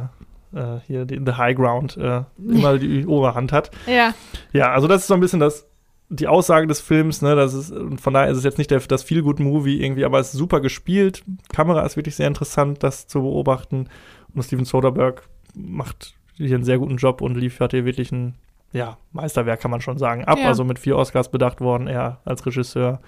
äh, 0.53 0.80
hier 0.86 1.06
die, 1.06 1.19
The 1.23 1.34
High 1.34 1.56
Ground 1.56 1.97
äh, 1.97 2.23
immer 2.38 2.77
die 2.77 3.06
Oberhand 3.06 3.51
hat. 3.51 3.71
Ja. 3.86 4.13
Ja, 4.53 4.71
also 4.71 4.88
das 4.88 5.01
ist 5.01 5.08
so 5.08 5.13
ein 5.13 5.19
bisschen 5.19 5.39
das, 5.39 5.67
die 6.10 6.27
Aussage 6.27 6.67
des 6.67 6.80
Films, 6.80 7.21
ne, 7.21 7.36
das 7.36 7.53
ist, 7.53 7.71
und 7.71 7.99
von 7.99 8.13
daher 8.13 8.32
ist 8.32 8.38
es 8.38 8.43
jetzt 8.45 8.58
nicht 8.58 8.71
der, 8.71 8.80
das 8.80 9.03
Feel-Good-Movie 9.03 9.84
irgendwie, 9.84 10.06
aber 10.06 10.19
es 10.19 10.27
ist 10.27 10.39
super 10.39 10.62
gespielt. 10.62 11.23
Kamera 11.53 11.86
ist 11.86 11.97
wirklich 11.97 12.15
sehr 12.15 12.27
interessant, 12.27 12.82
das 12.84 13.08
zu 13.08 13.21
beobachten. 13.21 13.89
Und 14.34 14.43
Steven 14.43 14.63
Soderbergh 14.65 15.21
macht 15.56 16.13
hier 16.36 16.56
einen 16.56 16.63
sehr 16.63 16.77
guten 16.77 16.97
Job 16.97 17.21
und 17.21 17.36
liefert 17.36 17.71
hier 17.71 17.84
wirklich 17.84 18.12
ein, 18.12 18.36
ja, 18.73 18.97
Meisterwerk, 19.12 19.60
kann 19.62 19.71
man 19.71 19.82
schon 19.82 19.97
sagen, 19.97 20.25
ab. 20.25 20.38
Ja. 20.39 20.47
Also 20.47 20.63
mit 20.63 20.80
vier 20.80 20.97
Oscars 20.97 21.30
bedacht 21.32 21.62
worden, 21.62 21.88
er 21.88 22.19
als 22.25 22.45
Regisseur. 22.45 22.99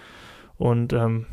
Und 0.58 0.93
ähm, 0.93 1.26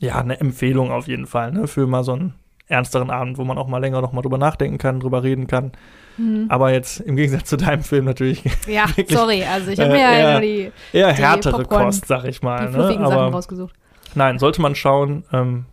ja, 0.00 0.16
eine 0.18 0.40
Empfehlung 0.40 0.90
auf 0.90 1.08
jeden 1.08 1.26
Fall, 1.26 1.52
ne, 1.52 1.66
für 1.66 1.86
mal 1.86 2.04
so 2.04 2.12
einen 2.12 2.34
ernsteren 2.68 3.10
Abend, 3.10 3.36
wo 3.38 3.44
man 3.44 3.58
auch 3.58 3.66
mal 3.66 3.78
länger 3.78 4.00
noch 4.00 4.12
mal 4.12 4.22
drüber 4.22 4.38
nachdenken 4.38 4.78
kann, 4.78 5.00
drüber 5.00 5.22
reden 5.22 5.46
kann. 5.48 5.72
Hm. 6.16 6.46
Aber 6.48 6.72
jetzt 6.72 7.00
im 7.00 7.16
Gegensatz 7.16 7.48
zu 7.48 7.56
deinem 7.56 7.82
Film 7.82 8.04
natürlich 8.04 8.44
Ja, 8.66 8.86
Wirklich, 8.96 9.16
sorry, 9.18 9.42
also 9.44 9.70
ich 9.72 9.80
habe 9.80 9.90
äh, 9.90 9.92
mir 9.94 10.00
ja 10.00 10.12
eher- 10.12 10.32
nur 10.32 10.40
die, 10.40 10.72
eher 10.92 11.12
Die 11.12 11.22
härtere 11.22 11.58
Popcorn- 11.62 11.84
Kost, 11.86 12.06
sag 12.06 12.24
ich 12.24 12.42
mal. 12.42 12.58
die 12.60 12.64
Ne? 12.66 12.72
fluffigen 12.72 13.04
Sachen 13.06 13.18
Aber 13.18 13.32
rausgesucht. 13.32 13.74
nein, 14.14 14.38
sollte 14.38 14.62
man 14.62 14.74
schauen, 14.76 15.24
ähm, 15.32 15.66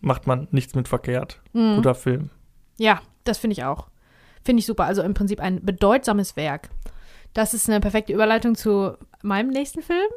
macht 0.00 0.26
man 0.26 0.46
nichts 0.52 0.74
mit 0.74 0.86
verkehrt. 0.88 1.40
Mhm. 1.52 1.76
Guter 1.76 1.94
Film. 1.96 2.30
Ja, 2.78 3.00
das 3.24 3.38
finde 3.38 3.52
ich 3.52 3.64
auch. 3.64 3.88
Finde 4.44 4.60
ich 4.60 4.66
super. 4.66 4.84
Also 4.84 5.02
im 5.02 5.12
Prinzip 5.14 5.40
ein 5.40 5.64
bedeutsames 5.64 6.36
Werk. 6.36 6.70
Das 7.34 7.54
ist 7.54 7.68
eine 7.68 7.80
perfekte 7.80 8.12
Überleitung 8.12 8.54
zu 8.54 8.96
meinem 9.22 9.50
nächsten 9.50 9.82
Film, 9.82 10.08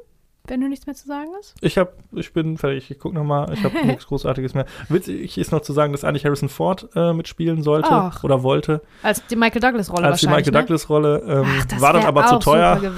wenn 0.48 0.60
du 0.62 0.68
nichts 0.68 0.86
mehr 0.88 0.96
zu 0.96 1.08
sagen 1.08 1.30
hast. 1.38 1.56
Ich 1.62 1.78
hab, 1.78 1.94
ich 2.12 2.34
bin 2.34 2.58
fertig. 2.58 2.90
Ich 2.92 3.00
guck 3.00 3.14
noch 3.14 3.24
mal. 3.24 3.52
Ich 3.54 3.64
habe 3.64 3.76
nichts 3.86 4.08
Großartiges 4.08 4.54
mehr. 4.56 4.66
Witzig 4.90 5.38
ist 5.38 5.52
noch 5.52 5.62
zu 5.62 5.74
sagen, 5.74 5.92
dass 5.94 6.04
eigentlich 6.04 6.26
Harrison 6.26 6.50
Ford 6.50 6.90
äh, 6.96 7.14
mitspielen 7.14 7.62
sollte 7.64 7.90
Ach. 7.92 8.24
oder 8.24 8.44
wollte. 8.44 8.82
Als 9.04 9.26
die 9.28 9.36
Michael 9.36 9.62
Douglas-Rolle 9.62 10.08
Als 10.08 10.20
die. 10.22 10.28
Michael 10.28 10.52
Douglas-Rolle 10.52 11.20
ähm, 11.28 11.42
ne? 11.42 11.56
Ach, 11.62 11.66
das 11.66 11.82
war 11.82 11.94
dann 11.94 12.06
aber 12.06 12.26
zu 12.28 12.40
teuer. 12.40 12.82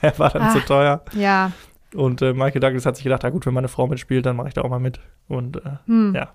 Er 0.00 0.18
war 0.18 0.30
dann 0.30 0.42
Ah. 0.42 0.50
zu 0.52 0.60
teuer. 0.60 1.02
ja. 1.14 1.52
Und 1.94 2.22
äh, 2.22 2.32
Michael 2.32 2.60
Douglas 2.60 2.86
hat 2.86 2.96
sich 2.96 3.04
gedacht, 3.04 3.22
ja 3.22 3.28
gut, 3.28 3.44
wenn 3.44 3.52
meine 3.52 3.68
Frau 3.68 3.86
mitspielt, 3.86 4.24
dann 4.24 4.34
mache 4.34 4.48
ich 4.48 4.54
da 4.54 4.62
auch 4.62 4.70
mal 4.70 4.80
mit. 4.80 4.98
Und 5.28 5.58
äh, 5.58 5.76
Hm. 5.86 6.14
Ja. 6.14 6.32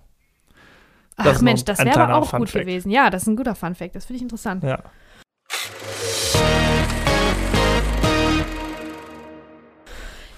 Das 1.17 1.37
Ach 1.37 1.41
Mensch, 1.41 1.65
das 1.65 1.79
wäre 1.83 1.99
aber 1.99 2.17
auch 2.17 2.29
Fun 2.29 2.39
gut 2.41 2.49
Fact. 2.51 2.63
gewesen. 2.65 2.91
Ja, 2.91 3.09
das 3.09 3.23
ist 3.23 3.27
ein 3.27 3.35
guter 3.35 3.55
Fun-Fact. 3.55 3.95
Das 3.95 4.05
finde 4.05 4.17
ich 4.17 4.21
interessant. 4.21 4.63
ja. 4.63 4.79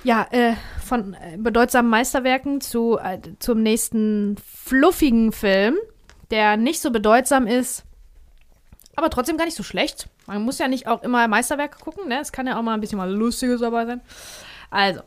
Ja, 0.04 0.28
äh, 0.32 0.54
von 0.84 1.14
äh, 1.14 1.38
bedeutsamen 1.38 1.90
Meisterwerken 1.90 2.62
zu, 2.62 2.98
äh, 2.98 3.20
zum 3.40 3.62
nächsten 3.62 4.38
fluffigen 4.38 5.32
Film, 5.32 5.76
der 6.32 6.58
nicht 6.58 6.82
so 6.82 6.92
bedeutsam 6.92 7.48
ist, 7.48 7.84
aber 8.96 9.10
trotzdem 9.10 9.38
gar 9.38 9.46
nicht 9.46 9.58
so 9.58 9.64
schlecht. 9.64 10.10
Man 10.26 10.44
muss 10.44 10.60
ja 10.60 10.68
nicht 10.68 10.88
auch 10.88 11.04
immer 11.04 11.28
Meisterwerke 11.28 11.80
gucken, 11.80 12.08
ne? 12.08 12.20
Es 12.22 12.32
kann 12.32 12.48
ja 12.48 12.58
auch 12.58 12.62
mal 12.62 12.74
ein 12.74 12.82
bisschen 12.82 12.98
mal 12.98 13.12
Lustiges 13.12 13.62
dabei 13.62 13.86
sein. 13.86 14.02
Also, 14.70 15.02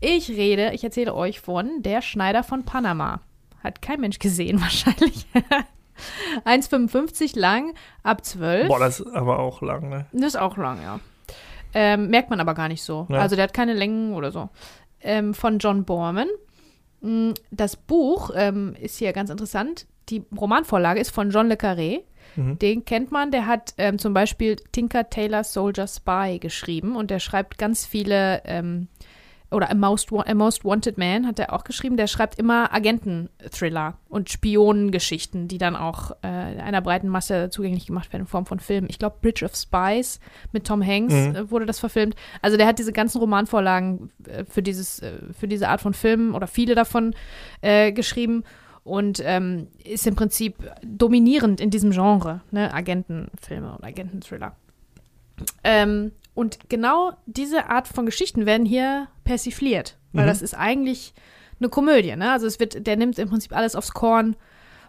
ich 0.00 0.28
rede, 0.30 0.72
ich 0.72 0.84
erzähle 0.84 1.14
euch 1.14 1.40
von 1.40 1.82
Der 1.82 2.02
Schneider 2.02 2.42
von 2.42 2.64
Panama. 2.64 3.20
Hat 3.62 3.82
kein 3.82 4.00
Mensch 4.00 4.18
gesehen, 4.18 4.60
wahrscheinlich. 4.60 5.26
1,55 6.44 7.38
lang, 7.38 7.74
ab 8.02 8.24
12. 8.24 8.68
Boah, 8.68 8.78
das 8.78 9.00
ist 9.00 9.12
aber 9.14 9.38
auch 9.40 9.62
lang, 9.62 9.88
ne? 9.88 10.06
Das 10.12 10.34
ist 10.34 10.36
auch 10.36 10.56
lang, 10.56 10.80
ja. 10.82 11.00
Ähm, 11.74 12.08
merkt 12.08 12.30
man 12.30 12.40
aber 12.40 12.54
gar 12.54 12.68
nicht 12.68 12.82
so. 12.82 13.06
Ja. 13.10 13.18
Also 13.18 13.36
der 13.36 13.44
hat 13.44 13.54
keine 13.54 13.74
Längen 13.74 14.14
oder 14.14 14.30
so. 14.30 14.48
Ähm, 15.00 15.34
von 15.34 15.58
John 15.58 15.84
Borman. 15.84 16.28
Mm, 17.00 17.32
Das 17.50 17.76
Buch 17.76 18.30
ähm, 18.34 18.74
ist 18.80 18.98
hier 18.98 19.12
ganz 19.12 19.30
interessant. 19.30 19.86
Die 20.08 20.24
Romanvorlage 20.38 21.00
ist 21.00 21.10
von 21.10 21.30
John 21.30 21.48
Le 21.48 21.54
Carré. 21.56 22.00
Mhm. 22.36 22.58
Den 22.58 22.84
kennt 22.84 23.12
man. 23.12 23.30
Der 23.30 23.46
hat 23.46 23.74
ähm, 23.78 23.98
zum 23.98 24.14
Beispiel 24.14 24.56
Tinker 24.72 25.10
Tailor 25.10 25.44
Soldier 25.44 25.86
Spy 25.86 26.38
geschrieben 26.40 26.96
und 26.96 27.10
der 27.10 27.20
schreibt 27.20 27.58
ganz 27.58 27.84
viele 27.86 28.42
ähm, 28.44 28.88
oder 29.50 29.70
A 29.70 29.74
Most, 29.74 30.12
A 30.12 30.34
Most 30.34 30.64
Wanted 30.64 30.98
Man 30.98 31.26
hat 31.26 31.38
er 31.38 31.52
auch 31.52 31.64
geschrieben. 31.64 31.96
Der 31.96 32.06
schreibt 32.06 32.38
immer 32.38 32.72
Agenten-Thriller 32.74 33.96
und 34.08 34.28
Spionengeschichten, 34.30 35.48
die 35.48 35.58
dann 35.58 35.74
auch 35.74 36.10
äh, 36.22 36.26
einer 36.26 36.82
breiten 36.82 37.08
Masse 37.08 37.48
zugänglich 37.50 37.86
gemacht 37.86 38.12
werden 38.12 38.22
in 38.22 38.28
Form 38.28 38.44
von 38.46 38.60
Filmen. 38.60 38.88
Ich 38.90 38.98
glaube, 38.98 39.16
Bridge 39.22 39.44
of 39.44 39.54
Spies 39.56 40.20
mit 40.52 40.66
Tom 40.66 40.84
Hanks 40.84 41.14
Mhm. 41.14 41.34
äh, 41.36 41.50
wurde 41.50 41.64
das 41.66 41.78
verfilmt. 41.78 42.14
Also 42.42 42.56
der 42.56 42.66
hat 42.66 42.78
diese 42.78 42.92
ganzen 42.92 43.18
Romanvorlagen 43.18 44.10
äh, 44.26 44.44
für, 44.44 44.62
dieses, 44.62 45.00
äh, 45.00 45.12
für 45.38 45.48
diese 45.48 45.68
Art 45.68 45.80
von 45.80 45.94
Filmen 45.94 46.34
oder 46.34 46.46
viele 46.46 46.74
davon 46.74 47.14
äh, 47.62 47.92
geschrieben 47.92 48.44
und 48.84 49.22
ähm, 49.24 49.68
ist 49.84 50.06
im 50.06 50.14
Prinzip 50.16 50.56
dominierend 50.82 51.60
in 51.60 51.70
diesem 51.70 51.90
Genre, 51.90 52.40
ne? 52.50 52.72
Agentenfilme 52.72 53.72
und 53.76 53.84
Agententhriller. 53.84 54.56
Ähm, 55.62 56.12
und 56.38 56.58
genau 56.68 57.12
diese 57.26 57.68
Art 57.68 57.88
von 57.88 58.06
Geschichten 58.06 58.46
werden 58.46 58.64
hier 58.66 59.08
persifliert, 59.24 59.96
weil 60.12 60.24
Mhm. 60.24 60.28
das 60.28 60.40
ist 60.42 60.54
eigentlich 60.54 61.12
eine 61.60 61.68
Komödie, 61.68 62.14
ne? 62.16 62.30
Also 62.32 62.46
es 62.46 62.60
wird, 62.60 62.86
der 62.86 62.96
nimmt 62.96 63.18
im 63.18 63.28
Prinzip 63.28 63.54
alles 63.56 63.74
aufs 63.74 63.92
Korn, 63.92 64.36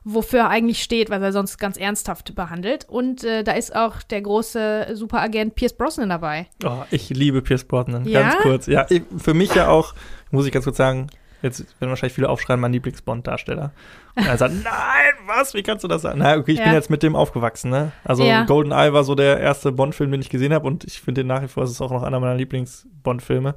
wofür 0.03 0.41
er 0.41 0.49
eigentlich 0.49 0.81
steht, 0.83 1.09
weil 1.09 1.21
er 1.23 1.31
sonst 1.33 1.57
ganz 1.57 1.75
ernsthaft 1.77 2.33
behandelt. 2.35 2.87
Und 2.87 3.23
äh, 3.23 3.43
da 3.43 3.51
ist 3.53 3.75
auch 3.75 4.01
der 4.03 4.21
große 4.21 4.89
Superagent 4.93 5.55
Pierce 5.55 5.73
Brosnan 5.73 6.09
dabei. 6.09 6.47
Oh, 6.63 6.83
ich 6.91 7.09
liebe 7.09 7.41
Pierce 7.41 7.63
Brosnan, 7.65 8.05
Ja? 8.05 8.21
ganz 8.21 8.35
kurz. 8.43 8.67
Ja, 8.67 8.85
ich, 8.89 9.01
für 9.17 9.33
mich 9.33 9.53
ja 9.55 9.67
auch, 9.69 9.93
muss 10.31 10.45
ich 10.45 10.51
ganz 10.51 10.65
kurz 10.65 10.77
sagen, 10.77 11.07
jetzt 11.41 11.59
werden 11.79 11.89
wahrscheinlich 11.89 12.13
viele 12.13 12.29
aufschreien, 12.29 12.59
mein 12.59 12.73
Lieblings-Bond-Darsteller. 12.73 13.71
Und 14.15 14.25
er 14.27 14.37
sagt, 14.37 14.53
nein, 14.63 15.13
was, 15.27 15.53
wie 15.53 15.63
kannst 15.63 15.83
du 15.83 15.87
das 15.87 16.01
sagen? 16.01 16.19
Na, 16.19 16.35
okay, 16.37 16.51
ich 16.53 16.57
bin 16.59 16.67
Ja. 16.67 16.73
jetzt 16.73 16.89
mit 16.89 17.03
dem 17.03 17.15
aufgewachsen, 17.15 17.69
ne? 17.71 17.91
Also 18.03 18.23
Ja. 18.23 18.43
GoldenEye 18.45 18.93
war 18.93 19.03
so 19.03 19.15
der 19.15 19.39
erste 19.39 19.71
Bond-Film, 19.71 20.11
den 20.11 20.21
ich 20.21 20.29
gesehen 20.29 20.53
habe 20.53 20.67
und 20.67 20.83
ich 20.83 21.01
finde 21.01 21.21
den 21.21 21.27
nach 21.27 21.41
wie 21.41 21.47
vor, 21.47 21.63
es 21.63 21.71
ist 21.71 21.81
auch 21.81 21.91
noch 21.91 22.03
einer 22.03 22.19
meiner 22.19 22.35
Lieblings-Bond-Filme. 22.35 23.55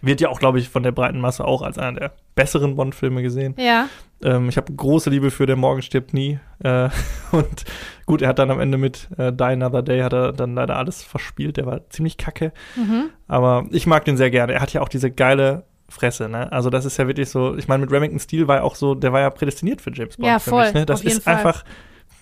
Wird 0.00 0.20
ja 0.20 0.28
auch, 0.28 0.38
glaube 0.38 0.60
ich, 0.60 0.68
von 0.68 0.84
der 0.84 0.92
breiten 0.92 1.20
Masse 1.20 1.44
auch 1.44 1.60
als 1.60 1.76
einer 1.76 1.98
der 1.98 2.12
besseren 2.36 2.76
Bond-Filme 2.76 3.20
gesehen. 3.20 3.54
Ja. 3.58 3.88
Ähm, 4.22 4.48
ich 4.48 4.56
habe 4.56 4.72
große 4.72 5.10
Liebe 5.10 5.32
für 5.32 5.44
Der 5.46 5.56
Morgen 5.56 5.82
stirbt 5.82 6.14
nie. 6.14 6.38
Äh, 6.62 6.88
und 7.32 7.64
gut, 8.06 8.22
er 8.22 8.28
hat 8.28 8.38
dann 8.38 8.52
am 8.52 8.60
Ende 8.60 8.78
mit 8.78 9.08
äh, 9.18 9.32
Die 9.32 9.42
Another 9.42 9.82
Day 9.82 10.00
hat 10.02 10.12
er 10.12 10.32
dann 10.32 10.54
leider 10.54 10.76
alles 10.76 11.02
verspielt. 11.02 11.56
Der 11.56 11.66
war 11.66 11.90
ziemlich 11.90 12.16
kacke. 12.16 12.52
Mhm. 12.76 13.10
Aber 13.26 13.66
ich 13.72 13.88
mag 13.88 14.04
den 14.04 14.16
sehr 14.16 14.30
gerne. 14.30 14.52
Er 14.52 14.60
hat 14.60 14.72
ja 14.72 14.82
auch 14.82 14.88
diese 14.88 15.10
geile 15.10 15.64
Fresse, 15.88 16.28
ne? 16.28 16.50
Also 16.52 16.68
das 16.70 16.84
ist 16.84 16.96
ja 16.98 17.06
wirklich 17.06 17.30
so, 17.30 17.56
ich 17.56 17.66
meine, 17.68 17.80
mit 17.82 17.90
Remington 17.92 18.20
Steel 18.20 18.46
war 18.48 18.56
ja 18.56 18.62
auch 18.62 18.74
so, 18.74 18.94
der 18.94 19.12
war 19.12 19.20
ja 19.20 19.30
prädestiniert 19.30 19.80
für 19.80 19.92
James 19.92 20.16
Bond. 20.16 20.26
Ja, 20.26 20.38
für 20.38 20.50
voll, 20.50 20.64
Mich, 20.66 20.74
ne? 20.74 20.86
Das 20.86 21.02
ist 21.02 21.22
Fall. 21.24 21.36
einfach, 21.36 21.64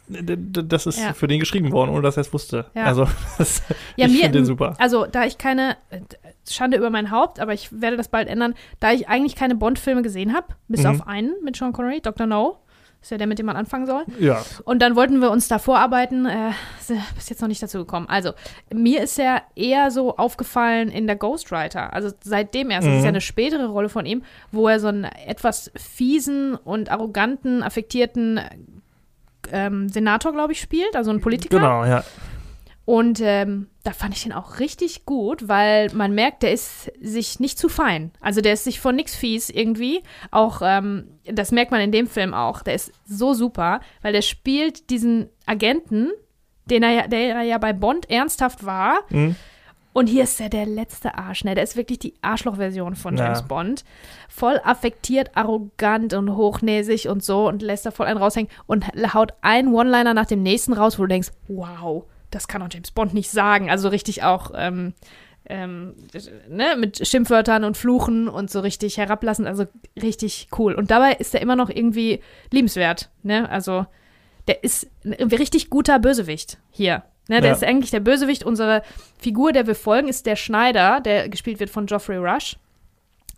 das 0.09 0.87
ist 0.87 0.99
Ja. 1.01 1.13
für 1.15 1.27
den 1.27 1.41
geschrieben 1.41 1.73
worden, 1.73 1.91
ohne 1.91 2.03
dass 2.03 2.17
er 2.17 2.21
es 2.21 2.33
wusste. 2.33 2.67
Ja. 2.75 2.85
Also 2.85 3.07
das, 3.39 3.63
Ja, 3.97 4.07
ich 4.07 4.13
finde 4.21 4.39
den 4.39 4.45
super. 4.47 4.75
Also, 4.79 5.07
da 5.07 5.25
ich 5.25 5.37
keine, 5.39 5.77
äh, 5.91 6.01
Schande 6.49 6.77
über 6.77 6.91
mein 6.91 7.11
Haupt, 7.11 7.41
aber 7.41 7.55
ich 7.55 7.71
werde 7.81 7.97
das 7.97 8.09
bald 8.09 8.29
ändern, 8.29 8.55
da 8.79 8.93
ich 8.93 9.09
eigentlich 9.09 9.35
keine 9.35 9.57
Bond-Filme 9.57 10.03
gesehen 10.03 10.33
habe, 10.33 10.47
bis 10.69 10.83
Mhm. 10.83 10.87
auf 10.87 11.07
einen 11.09 11.35
mit 11.43 11.57
Sean 11.57 11.73
Connery, 11.73 12.01
Dr. 12.01 12.27
No, 12.27 12.59
ist 13.07 13.11
ja 13.13 13.19
der, 13.19 13.29
mit 13.29 13.39
dem 13.39 13.47
man 13.47 13.55
anfangen 13.57 13.87
soll. 13.87 14.05
Ja. 14.19 14.43
Und 14.65 14.83
dann 14.83 14.97
wollten 14.97 15.21
wir 15.21 15.31
uns 15.31 15.47
da 15.47 15.61
vorarbeiten, 15.61 16.27
äh, 16.27 16.51
bis 17.15 17.29
jetzt 17.29 17.41
noch 17.41 17.47
nicht 17.47 17.63
dazu 17.63 17.79
gekommen. 17.79 18.09
Also, 18.09 18.33
mir 18.75 19.01
ist 19.03 19.17
er 19.21 19.43
eher 19.55 19.93
so 19.93 20.17
aufgefallen 20.17 20.89
in 20.89 21.07
der 21.07 21.15
Ghostwriter. 21.15 21.93
Also 21.93 22.11
seitdem 22.25 22.71
erst, 22.71 22.87
das 22.89 22.95
ist 22.95 22.99
Mhm. 23.01 23.05
ja 23.05 23.09
eine 23.11 23.21
spätere 23.21 23.67
Rolle 23.69 23.89
von 23.89 24.07
ihm, 24.07 24.23
wo 24.51 24.67
er 24.67 24.81
so 24.81 24.89
einen 24.89 25.05
etwas 25.05 25.71
fiesen 25.77 26.57
und 26.57 26.91
arroganten, 26.91 27.63
affektierten 27.63 28.41
ähm, 29.53 29.89
Senator, 29.89 30.33
glaube 30.33 30.53
ich, 30.53 30.61
spielt, 30.61 30.97
also 30.97 31.11
einen 31.11 31.21
Politiker. 31.21 31.59
Genau, 31.59 31.85
ja. 31.85 32.03
Und 32.87 33.21
ähm, 33.21 33.67
da 33.83 33.91
fand 33.91 34.15
ich 34.17 34.23
den 34.23 34.33
auch 34.33 34.61
richtig 34.61 35.05
gut, 35.07 35.49
weil 35.49 35.91
man 35.93 36.15
merkt, 36.15 36.45
der 36.45 36.53
ist 36.53 36.91
sich 37.01 37.41
nicht 37.41 37.59
zu 37.59 37.69
fein. 37.69 38.13
Also 38.21 38.41
der 38.41 38.53
ist 38.53 38.63
sich 38.63 38.81
von 38.81 38.95
nix 38.95 39.17
fies 39.17 39.51
irgendwie. 39.51 40.05
Auch, 40.31 40.63
ähm, 40.65 41.09
das 41.25 41.51
merkt 41.51 41.73
man 41.73 41.81
in 41.81 41.91
dem 41.91 42.07
Film 42.07 42.33
auch. 42.33 42.63
Der 42.63 42.75
ist 42.75 42.93
so 43.05 43.35
super, 43.35 43.81
weil 44.03 44.13
der 44.13 44.23
spielt 44.23 44.89
diesen 44.89 45.29
Agenten, 45.47 46.13
den 46.67 46.85
er 46.85 46.91
ja, 46.91 47.07
der 47.09 47.43
ja 47.43 47.59
bei 47.59 47.73
Bond 47.73 48.09
ernsthaft 48.09 48.65
war. 48.65 49.01
Mhm. 49.11 49.35
Und 49.93 50.07
hier 50.09 50.23
ist 50.25 50.41
er 50.41 50.49
der 50.49 50.67
letzte 50.67 51.17
Arsch. 51.17 51.43
Ne? 51.43 51.57
Der 51.57 51.65
ist 51.65 51.77
wirklich 51.77 51.99
die 51.99 52.15
Arschloch-Version 52.23 52.95
von 52.95 53.17
Ja. 53.17 53.25
James 53.25 53.43
Bond. 53.49 53.85
Voll 54.29 54.61
affektiert, 54.63 55.31
arrogant 55.35 56.15
und 56.15 56.37
hochnäsig 56.37 57.09
und 57.09 57.25
so 57.25 57.49
und 57.49 57.63
lässt 57.63 57.85
da 57.87 57.91
voll 57.91 58.07
einen 58.07 58.19
raushängen 58.19 58.51
und 58.67 58.87
haut 59.13 59.33
einen 59.41 59.75
One-Liner 59.75 60.15
nach 60.15 60.27
dem 60.27 60.45
nächsten 60.45 60.73
raus, 60.73 60.99
wo 60.99 61.03
du 61.03 61.09
denkst, 61.09 61.33
wow, 61.49 62.05
das 62.31 62.49
kann 62.49 62.61
doch 62.61 62.69
James 62.71 62.91
Bond 62.91 63.15
nicht 63.15 63.31
sagen. 63.31 63.71
Also 63.71 63.89
richtig 63.89 64.23
auch 64.23 64.51
ähm, 64.55 64.95
ähm, 65.49 65.95
ne, 66.49 66.77
mit 66.77 67.07
Schimpfwörtern 67.07 67.65
und 67.65 67.77
Fluchen 67.77 68.29
und 68.29 68.51
so 68.51 68.61
richtig 68.61 68.99
herablassend, 68.99 69.47
also 69.47 69.67
richtig 70.01 70.49
cool. 70.59 70.75
Und 70.75 70.91
dabei 70.91 71.13
ist 71.13 71.35
er 71.35 71.41
immer 71.41 71.55
noch 71.57 71.71
irgendwie 71.71 72.21
liebenswert. 72.51 73.11
Ne? 73.23 73.49
Also 73.49 73.87
der 74.49 74.65
ist 74.65 74.89
ein 75.05 75.29
richtig 75.29 75.71
guter 75.71 75.99
Bösewicht 75.99 76.59
hier. 76.71 77.03
Ne, 77.29 77.41
der 77.41 77.51
Ja. 77.51 77.57
ist 77.57 77.65
eigentlich 77.65 77.91
der 77.91 77.99
Bösewicht. 78.01 78.45
Unsere 78.45 78.83
Figur, 79.19 79.51
der 79.53 79.67
wir 79.67 79.75
folgen, 79.75 80.07
ist 80.09 80.27
der 80.27 80.37
Schneider, 80.37 81.01
der 81.01 81.29
gespielt 81.29 81.59
wird 81.59 81.71
von 81.71 81.87
Geoffrey 81.87 82.19
Rush. 82.19 82.57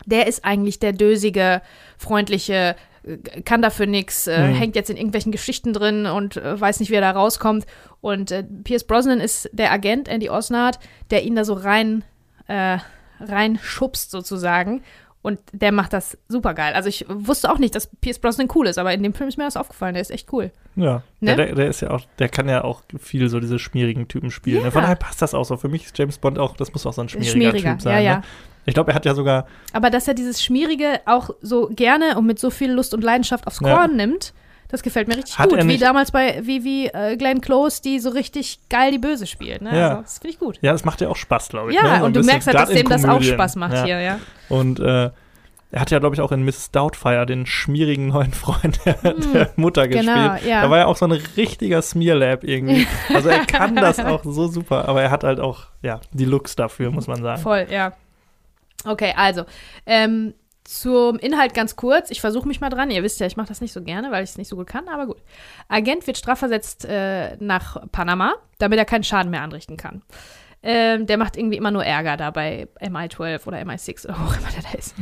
Der 0.05 0.27
ist 0.27 0.45
eigentlich 0.45 0.77
der 0.79 0.93
dösige, 0.93 1.61
freundliche 1.97 2.75
äh, 3.03 3.17
kann 3.41 3.61
dafür 3.63 3.85
nichts, 3.87 4.27
äh, 4.27 4.47
Mhm. 4.47 4.53
hängt 4.55 4.75
jetzt 4.75 4.89
in 4.91 4.97
irgendwelchen 4.97 5.31
Geschichten 5.31 5.73
drin 5.73 6.05
und 6.05 6.37
äh, 6.37 6.59
weiß 6.59 6.79
nicht, 6.79 6.89
wie 6.91 6.95
er 6.95 7.01
da 7.01 7.11
rauskommt. 7.11 7.65
Und 8.01 8.31
äh, 8.31 8.43
Pierce 8.63 8.85
Brosnan 8.85 9.19
ist 9.19 9.49
der 9.53 9.71
Agent, 9.71 10.07
Andy 10.07 10.29
Osnard, 10.29 10.79
der 11.11 11.23
ihn 11.23 11.35
da 11.35 11.43
so 11.43 11.53
rein, 11.53 12.03
äh, 12.47 12.77
rein 13.19 13.59
schubst 13.61 14.11
sozusagen. 14.11 14.81
Und 15.21 15.39
der 15.51 15.73
macht 15.73 15.91
das 15.91 16.17
super 16.29 16.53
geil. 16.53 16.73
Also 16.75 16.87
ich 16.87 17.05
wusste 17.09 17.51
auch 17.51 17.57
nicht, 17.57 17.75
dass 17.75 17.87
Pierce 17.99 18.19
Brosnan 18.19 18.47
cool 18.55 18.67
ist, 18.67 18.77
aber 18.77 18.93
in 18.93 19.03
dem 19.03 19.13
Film 19.13 19.27
ist 19.27 19.37
mir 19.37 19.43
das 19.43 19.57
aufgefallen. 19.57 19.93
Der 19.93 20.01
ist 20.01 20.11
echt 20.11 20.31
cool. 20.31 20.51
Ja, 20.77 21.03
Ne? 21.19 21.31
ja 21.31 21.35
der, 21.35 21.55
der 21.55 21.67
ist 21.67 21.81
ja 21.81 21.89
auch, 21.91 22.05
der 22.19 22.29
kann 22.29 22.47
ja 22.47 22.63
auch 22.63 22.83
viel 22.97 23.27
so 23.27 23.41
diese 23.41 23.59
schmierigen 23.59 24.07
Typen 24.07 24.31
spielen. 24.31 24.63
Ja. 24.63 24.71
Von 24.71 24.81
daher 24.83 24.95
passt 24.95 25.21
das 25.21 25.33
auch 25.33 25.43
so. 25.43 25.57
Für 25.57 25.67
mich 25.67 25.83
ist 25.85 25.97
James 25.97 26.17
Bond 26.19 26.39
auch, 26.39 26.55
das 26.55 26.71
muss 26.71 26.85
auch 26.85 26.93
so 26.93 27.01
ein 27.01 27.09
schmieriger, 27.09 27.31
Schmieriger, 27.33 27.71
Typ 27.73 27.81
sein. 27.81 27.93
ja, 27.95 27.99
ja. 27.99 28.15
Ne? 28.19 28.23
Ich 28.65 28.73
glaube, 28.75 28.91
er 28.91 28.95
hat 28.95 29.05
ja 29.05 29.13
sogar, 29.13 29.45
Aber 29.73 29.89
dass 29.89 30.07
er 30.07 30.13
dieses 30.13 30.41
Schmierige 30.41 31.01
auch 31.05 31.31
so 31.41 31.67
gerne 31.69 32.17
und 32.17 32.25
mit 32.25 32.39
so 32.39 32.49
viel 32.49 32.71
Lust 32.71 32.93
und 32.93 33.03
Leidenschaft 33.03 33.45
aufs. 33.47 33.59
Korn 33.59 33.97
nimmt, 33.97 34.33
das 34.69 34.83
gefällt 34.83 35.07
mir 35.07 35.17
richtig 35.17 35.37
Hat 35.39 35.49
gut. 35.49 35.67
Wie 35.67 35.77
damals 35.77 36.11
bei, 36.11 36.41
wie, 36.43 36.63
wie 36.63 36.87
äh, 36.87 37.17
Glenn 37.17 37.41
Close, 37.41 37.81
die 37.81 37.99
so 37.99 38.09
richtig 38.09 38.59
geil 38.69 38.91
die 38.91 38.99
Böse 38.99 39.25
spielt. 39.25 39.61
Ne? 39.61 39.75
Ja. 39.75 39.89
Also, 39.89 40.01
das 40.03 40.19
finde 40.19 40.33
ich 40.33 40.39
gut. 40.39 40.59
ja, 40.61 40.71
das 40.71 40.85
macht 40.85 41.01
ja 41.01 41.09
auch 41.09 41.15
Spaß, 41.15 41.49
glaube 41.49 41.71
ich. 41.71 41.75
Ja, 41.75 41.83
ne? 41.83 41.99
So 41.99 42.05
und 42.05 42.15
du 42.15 42.23
merkst 42.23 42.47
halt, 42.47 42.57
dass 42.57 42.69
dem 42.69 42.87
das 42.87 43.03
auch. 43.03 43.21
Spaß 43.21 43.55
macht 43.55 43.73
ja. 43.73 43.83
hier, 43.83 43.99
ja. 43.99 44.19
Und 44.47 44.79
äh, 44.79 45.09
er 45.71 45.81
hat 45.81 45.91
ja, 45.91 45.99
glaube 45.99 46.15
ich, 46.15 46.21
auch 46.21 46.31
in 46.31 46.43
Mrs. 46.43 46.71
Doubtfire 46.71 47.25
den 47.25 47.45
schmierigen 47.45 48.07
neuen 48.07 48.31
Freund 48.33 48.79
der, 48.85 49.01
Hm, 49.01 49.33
der 49.33 49.49
Mutter 49.55 49.87
gespielt. 49.87 50.07
genau, 50.07 50.35
ja. 50.47 50.61
Da 50.61 50.69
war 50.69 50.77
ja 50.79 50.85
auch 50.85 50.97
so 50.97 51.05
ein 51.05 51.11
richtiger 51.11 51.81
Smearlab 51.81 52.43
irgendwie. 52.43 52.87
Also 53.13 53.29
er 53.29 53.45
kann 53.45 53.75
das 53.75 53.99
auch 53.99 54.23
so 54.23 54.47
super, 54.47 54.87
aber 54.87 55.01
er 55.01 55.11
hat 55.11 55.23
halt 55.23 55.39
auch, 55.39 55.65
ja, 55.81 55.99
die 56.11 56.25
Looks 56.25 56.55
dafür, 56.55 56.91
muss 56.91 57.07
man 57.07 57.21
sagen. 57.21 57.41
Voll, 57.41 57.67
ja. 57.71 57.93
Okay, 58.85 59.13
also, 59.15 59.45
ähm, 59.85 60.33
zum 60.69 61.17
Inhalt 61.17 61.55
ganz 61.55 61.75
kurz. 61.75 62.11
Ich 62.11 62.21
versuche 62.21 62.47
mich 62.47 62.61
mal 62.61 62.69
dran. 62.69 62.91
Ihr 62.91 63.01
wisst 63.01 63.19
ja, 63.19 63.25
ich 63.25 63.37
mache 63.37 63.47
das 63.47 63.59
nicht 63.59 63.73
so 63.73 63.81
gerne, 63.81 64.11
weil 64.11 64.23
ich 64.23 64.29
es 64.29 64.37
nicht 64.37 64.49
so 64.49 64.55
gut 64.55 64.67
kann, 64.67 64.87
aber 64.87 65.07
gut. 65.07 65.17
Agent 65.67 66.05
wird 66.05 66.17
strafversetzt 66.17 66.85
äh, 66.85 67.37
nach 67.37 67.77
Panama, 67.91 68.35
damit 68.59 68.77
er 68.77 68.85
keinen 68.85 69.03
Schaden 69.03 69.31
mehr 69.31 69.41
anrichten 69.41 69.77
kann. 69.77 70.03
Ähm, 70.61 71.07
der 71.07 71.17
macht 71.17 71.37
irgendwie 71.37 71.57
immer 71.57 71.71
nur 71.71 71.83
Ärger 71.83 72.17
da 72.17 72.29
bei 72.29 72.67
MI12 72.81 73.47
oder 73.47 73.57
MI6 73.59 74.05
oder 74.05 74.19
wo 74.19 74.25
auch 74.25 74.37
immer 74.37 74.49
der 74.51 74.61
da 74.71 74.77
ist. 74.77 74.93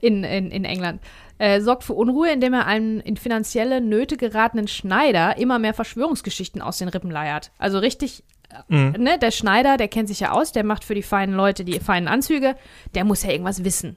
In, 0.00 0.24
in, 0.24 0.50
in 0.50 0.64
England. 0.64 1.02
Äh, 1.36 1.60
sorgt 1.60 1.84
für 1.84 1.94
Unruhe, 1.94 2.30
indem 2.30 2.54
er 2.54 2.66
einen 2.66 3.00
in 3.00 3.16
finanzielle 3.16 3.82
Nöte 3.82 4.16
geratenen 4.16 4.68
Schneider 4.68 5.36
immer 5.36 5.58
mehr 5.58 5.74
Verschwörungsgeschichten 5.74 6.62
aus 6.62 6.78
den 6.78 6.88
Rippen 6.88 7.10
leiert. 7.10 7.50
Also 7.58 7.78
richtig 7.78 8.24
Mhm. 8.68 8.96
ne, 8.98 9.16
der 9.16 9.30
Schneider, 9.30 9.76
der 9.76 9.86
kennt 9.86 10.08
sich 10.08 10.18
ja 10.18 10.32
aus, 10.32 10.50
der 10.50 10.64
macht 10.64 10.82
für 10.82 10.96
die 10.96 11.04
feinen 11.04 11.36
Leute 11.36 11.64
die 11.64 11.78
feinen 11.78 12.08
Anzüge, 12.08 12.56
der 12.96 13.04
muss 13.04 13.22
ja 13.22 13.30
irgendwas 13.30 13.62
wissen. 13.62 13.96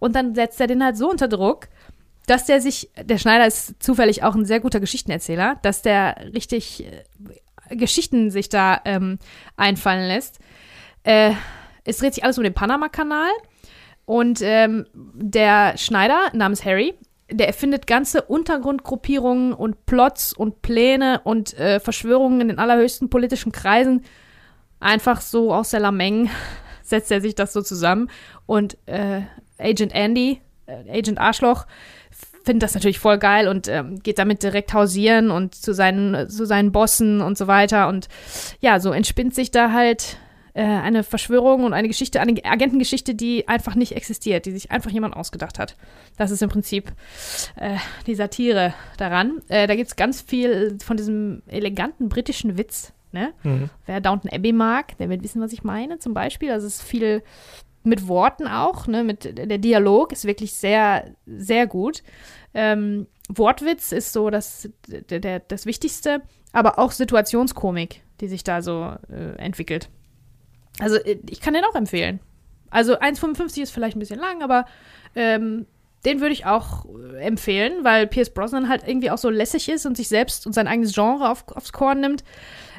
Und 0.00 0.14
dann 0.14 0.34
setzt 0.34 0.60
er 0.60 0.66
den 0.66 0.84
halt 0.84 0.96
so 0.96 1.10
unter 1.10 1.28
Druck, 1.28 1.68
dass 2.26 2.46
der 2.46 2.60
sich, 2.60 2.90
der 3.02 3.18
Schneider 3.18 3.46
ist 3.46 3.82
zufällig 3.82 4.22
auch 4.22 4.34
ein 4.34 4.46
sehr 4.46 4.60
guter 4.60 4.80
Geschichtenerzähler, 4.80 5.58
dass 5.62 5.82
der 5.82 6.16
richtig 6.34 6.84
äh, 6.84 7.76
Geschichten 7.76 8.30
sich 8.30 8.48
da 8.48 8.80
ähm, 8.84 9.18
einfallen 9.56 10.08
lässt. 10.08 10.38
Äh, 11.02 11.32
es 11.84 11.98
dreht 11.98 12.14
sich 12.14 12.24
alles 12.24 12.38
um 12.38 12.44
den 12.44 12.54
Panama-Kanal 12.54 13.30
und 14.06 14.40
ähm, 14.42 14.86
der 14.94 15.76
Schneider 15.76 16.28
namens 16.32 16.64
Harry, 16.64 16.94
der 17.30 17.46
erfindet 17.46 17.86
ganze 17.86 18.22
Untergrundgruppierungen 18.22 19.52
und 19.52 19.86
Plots 19.86 20.32
und 20.32 20.62
Pläne 20.62 21.20
und 21.24 21.58
äh, 21.58 21.80
Verschwörungen 21.80 22.42
in 22.42 22.48
den 22.48 22.58
allerhöchsten 22.58 23.08
politischen 23.08 23.52
Kreisen. 23.52 24.04
Einfach 24.80 25.20
so 25.20 25.52
aus 25.54 25.70
der 25.70 25.80
Lameng 25.80 26.30
setzt 26.82 27.10
er 27.10 27.20
sich 27.20 27.34
das 27.34 27.52
so 27.52 27.62
zusammen. 27.62 28.10
Und 28.46 28.76
äh, 28.86 29.22
Agent 29.58 29.94
Andy, 29.94 30.40
äh, 30.66 30.98
Agent 30.98 31.18
Arschloch, 31.18 31.66
findet 32.44 32.62
das 32.62 32.74
natürlich 32.74 32.98
voll 32.98 33.18
geil 33.18 33.48
und 33.48 33.68
ähm, 33.68 34.02
geht 34.02 34.18
damit 34.18 34.42
direkt 34.42 34.74
hausieren 34.74 35.30
und 35.30 35.54
zu 35.54 35.72
seinen, 35.72 36.28
zu 36.28 36.44
seinen 36.44 36.72
Bossen 36.72 37.20
und 37.22 37.38
so 37.38 37.46
weiter. 37.46 37.88
Und 37.88 38.08
ja, 38.60 38.80
so 38.80 38.92
entspinnt 38.92 39.34
sich 39.34 39.50
da 39.50 39.72
halt 39.72 40.18
äh, 40.52 40.62
eine 40.62 41.02
Verschwörung 41.02 41.64
und 41.64 41.72
eine 41.72 41.88
Geschichte, 41.88 42.20
eine 42.20 42.44
Agentengeschichte, 42.44 43.14
die 43.14 43.48
einfach 43.48 43.74
nicht 43.74 43.96
existiert, 43.96 44.46
die 44.46 44.52
sich 44.52 44.70
einfach 44.70 44.90
jemand 44.90 45.16
ausgedacht 45.16 45.58
hat. 45.58 45.76
Das 46.16 46.30
ist 46.30 46.42
im 46.42 46.50
Prinzip 46.50 46.92
äh, 47.56 47.76
die 48.06 48.14
Satire 48.14 48.74
daran. 48.98 49.42
Äh, 49.48 49.66
da 49.66 49.74
gibt 49.74 49.88
es 49.88 49.96
ganz 49.96 50.20
viel 50.20 50.78
von 50.84 50.96
diesem 50.96 51.42
eleganten 51.48 52.08
britischen 52.08 52.56
Witz. 52.58 52.92
Ne? 53.10 53.32
Mhm. 53.42 53.70
Wer 53.86 54.00
Downton 54.00 54.30
Abbey 54.32 54.52
mag, 54.52 54.96
der 54.98 55.08
wird 55.08 55.22
wissen, 55.22 55.40
was 55.40 55.52
ich 55.52 55.64
meine, 55.64 55.98
zum 55.98 56.14
Beispiel. 56.14 56.50
Also 56.50 56.66
es 56.66 56.76
ist 56.76 56.82
viel 56.82 57.22
mit 57.84 58.08
Worten 58.08 58.46
auch, 58.46 58.86
ne? 58.86 59.04
Mit 59.04 59.38
der 59.38 59.58
Dialog 59.58 60.12
ist 60.12 60.24
wirklich 60.24 60.52
sehr, 60.52 61.14
sehr 61.26 61.66
gut. 61.66 62.02
Ähm, 62.54 63.06
Wortwitz 63.28 63.92
ist 63.92 64.12
so 64.12 64.30
das, 64.30 64.68
der, 64.86 65.20
der, 65.20 65.40
das 65.40 65.66
Wichtigste, 65.66 66.22
aber 66.52 66.78
auch 66.78 66.92
Situationskomik, 66.92 68.02
die 68.20 68.28
sich 68.28 68.44
da 68.44 68.62
so 68.62 68.94
äh, 69.10 69.36
entwickelt. 69.38 69.88
Also 70.80 70.96
äh, 70.96 71.18
ich 71.28 71.40
kann 71.40 71.54
den 71.54 71.64
auch 71.64 71.74
empfehlen. 71.74 72.20
Also 72.70 72.98
1,55 72.98 73.62
ist 73.62 73.70
vielleicht 73.70 73.96
ein 73.96 74.00
bisschen 74.00 74.20
lang, 74.20 74.42
aber 74.42 74.66
ähm, 75.14 75.66
den 76.04 76.20
würde 76.20 76.32
ich 76.32 76.46
auch 76.46 76.86
äh, 76.86 77.22
empfehlen, 77.22 77.84
weil 77.84 78.06
Pierce 78.06 78.30
Brosnan 78.30 78.68
halt 78.68 78.86
irgendwie 78.86 79.10
auch 79.10 79.18
so 79.18 79.30
lässig 79.30 79.68
ist 79.68 79.86
und 79.86 79.96
sich 79.96 80.08
selbst 80.08 80.46
und 80.46 80.52
sein 80.52 80.68
eigenes 80.68 80.94
Genre 80.94 81.30
auf, 81.30 81.44
aufs 81.48 81.72
Korn 81.72 82.00
nimmt. 82.00 82.24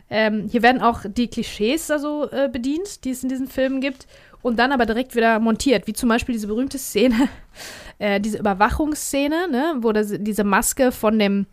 Ähm, 0.09 0.47
hier 0.49 0.61
werden 0.61 0.81
auch 0.81 1.01
die 1.07 1.27
Klischees 1.27 1.89
also 1.89 2.29
äh, 2.31 2.49
bedient, 2.51 3.03
die 3.05 3.09
es 3.11 3.23
in 3.23 3.29
diesen 3.29 3.47
Filmen 3.47 3.81
gibt, 3.81 4.05
und 4.45 4.58
dann 4.60 4.71
aber 4.71 4.86
direkt 4.86 5.15
wieder 5.15 5.39
montiert, 5.39 5.88
wie 5.88 5.93
zum 5.93 6.08
Beispiel 6.08 6.34
diese 6.34 6.45
berühmte 6.47 6.77
Szene, 6.77 7.27
äh, 7.99 8.19
diese 8.21 8.38
Überwachungsszene, 8.38 9.47
ne, 9.49 9.75
wo 9.79 9.91
das, 9.91 10.13
diese 10.19 10.43
Maske 10.43 10.91
von 10.91 11.17
dem 11.17 11.47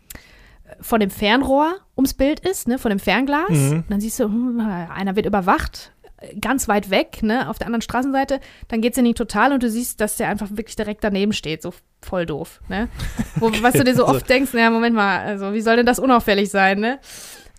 von 0.79 0.99
dem 0.99 1.09
Fernrohr 1.11 1.75
ums 1.95 2.13
Bild 2.13 2.39
ist, 2.39 2.67
ne, 2.67 2.79
von 2.79 2.89
dem 2.89 2.99
Fernglas. 2.99 3.49
Mhm. 3.49 3.71
Und 3.77 3.85
dann 3.91 3.99
siehst 4.01 4.19
du, 4.19 4.25
hm, 4.25 4.59
einer 4.59 5.15
wird 5.15 5.25
überwacht, 5.27 5.91
ganz 6.39 6.67
weit 6.67 6.89
weg, 6.89 7.21
ne, 7.21 7.49
auf 7.49 7.57
der 7.59 7.67
anderen 7.67 7.81
Straßenseite. 7.81 8.39
Dann 8.69 8.81
geht's 8.81 8.97
in 8.97 9.05
die 9.05 9.13
Total 9.13 9.53
und 9.53 9.61
du 9.61 9.69
siehst, 9.69 9.99
dass 10.01 10.15
der 10.15 10.29
einfach 10.29 10.49
wirklich 10.51 10.75
direkt 10.75 11.03
daneben 11.03 11.33
steht, 11.33 11.61
so 11.61 11.73
voll 12.01 12.25
doof, 12.25 12.61
ne. 12.69 12.89
Wo, 13.35 13.51
was 13.61 13.73
du 13.73 13.83
dir 13.83 13.95
so 13.95 14.05
Also- 14.05 14.17
oft 14.17 14.29
denkst, 14.29 14.53
naja, 14.53 14.69
Moment 14.69 14.95
mal, 14.95 15.19
also 15.19 15.53
wie 15.53 15.61
soll 15.61 15.75
denn 15.75 15.85
das 15.85 15.99
unauffällig 15.99 16.49
sein, 16.49 16.79
ne? 16.79 16.99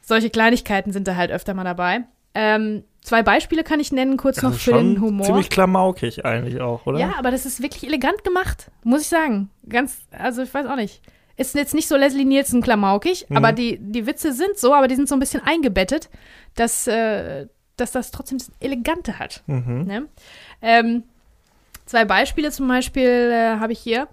Solche 0.02 0.30
Kleinigkeiten 0.30 0.92
sind 0.92 1.06
da 1.06 1.16
halt 1.16 1.30
öfter 1.30 1.54
mal 1.54 1.64
dabei. 1.64 2.04
Ähm, 2.34 2.84
zwei 3.04 3.22
Beispiele 3.22 3.62
kann 3.62 3.78
ich 3.78 3.92
nennen, 3.92 4.16
kurz 4.16 4.38
noch 4.42 4.50
Also 4.50 4.58
für 4.58 4.70
schon 4.72 4.94
den 4.94 5.00
Humor. 5.00 5.26
ziemlich 5.26 5.48
klamaukig 5.50 6.24
eigentlich 6.24 6.60
auch, 6.60 6.84
oder? 6.86 6.98
Ja, 6.98 7.12
aber 7.18 7.30
das 7.30 7.46
ist 7.46 7.62
wirklich 7.62 7.86
elegant 7.86 8.24
gemacht, 8.24 8.72
muss 8.82 9.02
ich 9.02 9.08
sagen. 9.08 9.50
Ganz, 9.68 9.98
also 10.10 10.42
ich 10.42 10.52
weiß 10.52 10.66
auch 10.66 10.74
nicht. 10.76 11.00
Ist 11.36 11.54
jetzt 11.54 11.74
nicht 11.74 11.86
so 11.88 11.96
Leslie 11.96 12.24
Nielsen 12.24 12.62
klamaukig, 12.62 13.26
Mhm. 13.28 13.36
aber 13.36 13.52
die, 13.52 13.78
die 13.80 14.06
Witze 14.06 14.32
sind 14.32 14.56
so, 14.58 14.74
aber 14.74 14.88
die 14.88 14.96
sind 14.96 15.08
so 15.08 15.14
ein 15.14 15.20
bisschen 15.20 15.42
eingebettet, 15.44 16.08
dass, 16.56 16.86
äh, 16.88 17.46
dass 17.76 17.92
das 17.92 18.10
trotzdem 18.10 18.38
das 18.38 18.50
Elegante 18.60 19.18
hat. 19.18 19.42
Mhm. 19.46 19.84
Ne? 19.84 20.06
Ähm, 20.62 21.02
zwei 21.86 22.04
Beispiele 22.04 22.50
zum 22.52 22.68
Beispiel 22.68 23.30
äh, 23.32 23.58
habe 23.58 23.72
ich 23.72 23.80
hier. 23.80 24.08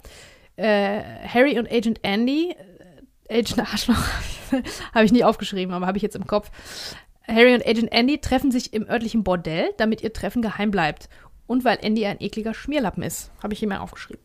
Äh, 0.57 1.01
Harry 1.27 1.57
und 1.59 1.71
Agent 1.71 1.99
Andy. 2.03 2.55
Äh, 3.29 3.39
Agent 3.39 3.59
Arschloch 3.59 4.03
habe 4.93 5.05
ich 5.05 5.11
nie 5.11 5.23
aufgeschrieben, 5.23 5.73
aber 5.73 5.85
habe 5.87 5.97
ich 5.97 6.03
jetzt 6.03 6.15
im 6.15 6.25
Kopf. 6.27 6.49
Harry 7.27 7.53
und 7.53 7.65
Agent 7.65 7.91
Andy 7.91 8.19
treffen 8.19 8.51
sich 8.51 8.73
im 8.73 8.87
örtlichen 8.89 9.23
Bordell, 9.23 9.69
damit 9.77 10.01
ihr 10.01 10.13
Treffen 10.13 10.41
geheim 10.41 10.71
bleibt. 10.71 11.09
Und 11.47 11.65
weil 11.65 11.79
Andy 11.81 12.05
ein 12.05 12.21
ekliger 12.21 12.53
Schmierlappen 12.53 13.03
ist, 13.03 13.31
habe 13.43 13.53
ich 13.53 13.65
mal 13.65 13.77
aufgeschrieben. 13.79 14.21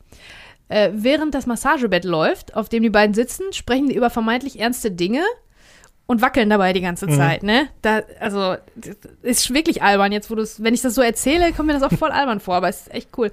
Äh, 0.68 0.90
während 0.94 1.34
das 1.34 1.46
Massagebett 1.46 2.04
läuft, 2.04 2.56
auf 2.56 2.68
dem 2.68 2.82
die 2.82 2.90
beiden 2.90 3.14
sitzen, 3.14 3.52
sprechen 3.52 3.88
sie 3.88 3.94
über 3.94 4.10
vermeintlich 4.10 4.58
ernste 4.58 4.90
Dinge 4.90 5.22
und 6.06 6.22
wackeln 6.22 6.48
dabei 6.50 6.72
die 6.72 6.80
ganze 6.80 7.06
Mhm. 7.06 7.12
Zeit, 7.16 7.42
ne? 7.42 7.68
Da, 7.82 8.02
also, 8.20 8.56
das 8.76 8.96
ist 9.22 9.54
wirklich 9.54 9.82
albern 9.82 10.12
jetzt, 10.12 10.30
wo 10.30 10.34
du 10.34 10.44
wenn 10.58 10.74
ich 10.74 10.82
das 10.82 10.94
so 10.94 11.02
erzähle, 11.02 11.52
kommt 11.52 11.66
mir 11.68 11.72
das 11.78 11.82
auch 11.82 11.96
voll 11.96 12.10
albern 12.10 12.40
vor, 12.40 12.54
aber 12.56 12.68
es 12.68 12.82
ist 12.82 12.94
echt 12.94 13.10
cool. 13.18 13.30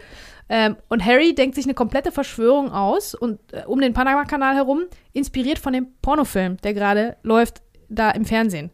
Ähm, 0.50 0.76
und 0.90 1.06
Harry 1.06 1.34
denkt 1.34 1.56
sich 1.56 1.66
eine 1.66 1.74
komplette 1.74 2.12
Verschwörung 2.12 2.72
aus 2.72 3.16
und 3.16 3.40
äh, 3.54 3.64
um 3.66 3.80
den 3.80 3.94
Panama-Kanal 3.94 4.56
herum, 4.56 4.84
inspiriert 5.14 5.58
von 5.60 5.74
dem 5.74 5.88
Pornofilm, 6.02 6.58
der 6.58 6.74
gerade 6.74 7.16
läuft 7.24 7.62
da 7.90 8.12
im 8.12 8.26
Fernsehen. 8.26 8.72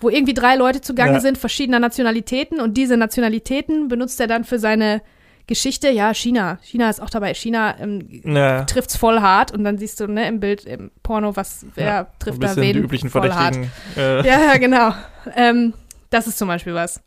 Wo 0.00 0.10
irgendwie 0.10 0.34
drei 0.34 0.56
Leute 0.56 0.80
zugange 0.80 1.14
Ja. 1.14 1.20
sind, 1.20 1.38
verschiedener 1.38 1.78
Nationalitäten 1.78 2.60
und 2.60 2.74
diese 2.74 2.96
Nationalitäten 2.96 3.88
benutzt 3.88 4.20
er 4.20 4.26
dann 4.26 4.44
für 4.44 4.58
seine 4.58 5.00
Geschichte. 5.46 5.88
Ja, 5.90 6.12
China. 6.12 6.58
China 6.62 6.90
ist 6.90 7.00
auch 7.00 7.08
dabei. 7.08 7.32
China 7.34 7.76
ähm, 7.80 8.20
Ja, 8.24 8.64
trifft's 8.64 8.96
voll 8.96 9.20
hart 9.20 9.52
und 9.52 9.64
dann 9.64 9.78
siehst 9.78 10.00
du 10.00 10.06
ne, 10.08 10.26
im 10.28 10.40
Bild, 10.40 10.64
im 10.64 10.90
Porno, 11.02 11.34
was, 11.36 11.64
wer 11.76 11.86
Ja, 11.86 12.06
trifft 12.18 12.42
da 12.42 12.56
wen 12.56 12.72
die 12.74 12.78
üblichen 12.80 13.08
voll 13.10 13.30
hart. 13.32 13.54
Verdächtigen. 13.54 13.70
Äh, 13.96 14.26
Ja, 14.26 14.40
ja, 14.52 14.56
genau. 14.58 14.92
Ähm, 15.34 15.72
das 16.10 16.26
ist 16.26 16.36
zum 16.38 16.48
Beispiel 16.48 16.74
was. 16.74 17.00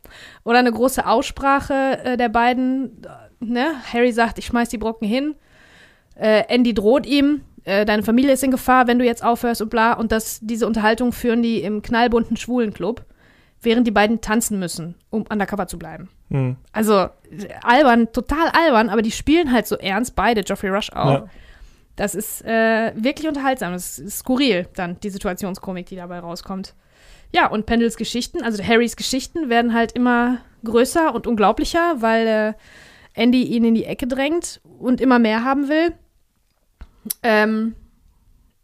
Oder 0.44 0.60
eine 0.60 0.72
große 0.72 1.06
Aussprache 1.06 2.00
äh, 2.04 2.18
der 2.18 2.30
beiden. 2.30 3.04
äh, 3.04 3.08
Ne? 3.42 3.68
Harry 3.94 4.12
sagt, 4.12 4.38
ich 4.38 4.48
schmeiß 4.48 4.68
die 4.68 4.78
Brocken 4.78 5.08
hin. 5.08 5.36
Äh, 6.16 6.44
Andy 6.50 6.74
droht 6.74 7.06
ihm, 7.06 7.42
äh, 7.64 7.86
deine 7.86 8.03
Familie 8.03 8.34
ist 8.34 8.43
in 8.43 8.51
Gefahr, 8.51 8.88
wenn 8.88 8.99
du 8.99 9.05
jetzt 9.05 9.24
aufhörst 9.24 9.62
und 9.62 9.70
bla. 9.70 9.93
Und 9.93 10.12
das, 10.12 10.39
diese 10.41 10.68
Unterhaltung 10.68 11.12
führen 11.12 11.41
die 11.41 11.62
im 11.62 11.82
knallbunten 11.82 12.38
Schwulenclub, 12.38 13.05
während 13.62 13.88
die 13.88 13.91
beiden 13.91 14.22
tanzen 14.22 14.60
müssen, 14.60 14.95
um 15.10 15.26
undercover 15.30 15.68
zu 15.68 15.78
bleiben. 15.78 16.10
hm. 16.30 16.55
Also 16.72 17.07
albern, 17.64 18.12
total 18.12 18.49
albern, 18.49 18.89
aber 18.89 19.01
die 19.01 19.12
spielen 19.12 19.51
halt 19.51 19.68
so 19.68 19.76
ernst, 19.76 20.16
beide, 20.16 20.43
Geoffrey 20.43 20.70
Rush 20.70 20.91
auch. 20.93 21.12
Ja. 21.12 21.26
Das 21.95 22.16
ist 22.16 22.45
äh, 22.45 22.93
wirklich 22.95 23.28
unterhaltsam. 23.28 23.74
Das 23.74 23.99
ist 23.99 24.20
skurril, 24.20 24.68
dann 24.76 24.97
die 25.01 25.10
Situationskomik, 25.10 25.88
die 25.88 25.97
dabei 25.97 26.20
rauskommt. 26.20 26.74
Ja, 27.34 27.47
und 27.47 27.66
Pendles 27.66 27.97
Geschichten, 27.97 28.41
also 28.41 28.64
Harrys 28.64 28.95
Geschichten, 28.95 29.49
werden 29.49 29.74
halt 29.74 29.91
immer 29.91 30.38
größer 30.64 31.14
und 31.14 31.28
unglaublicher, 31.28 32.01
weil 32.01 32.28
äh, 32.28 32.53
Andy 33.14 33.43
ihn 33.43 33.66
in 33.66 33.76
die 33.76 33.84
Ecke 33.84 34.07
drängt 34.07 34.62
und 34.80 35.01
immer 35.01 35.20
mehr 35.20 35.43
haben 35.43 35.68
will. 35.68 35.93
Ähm, 37.24 37.76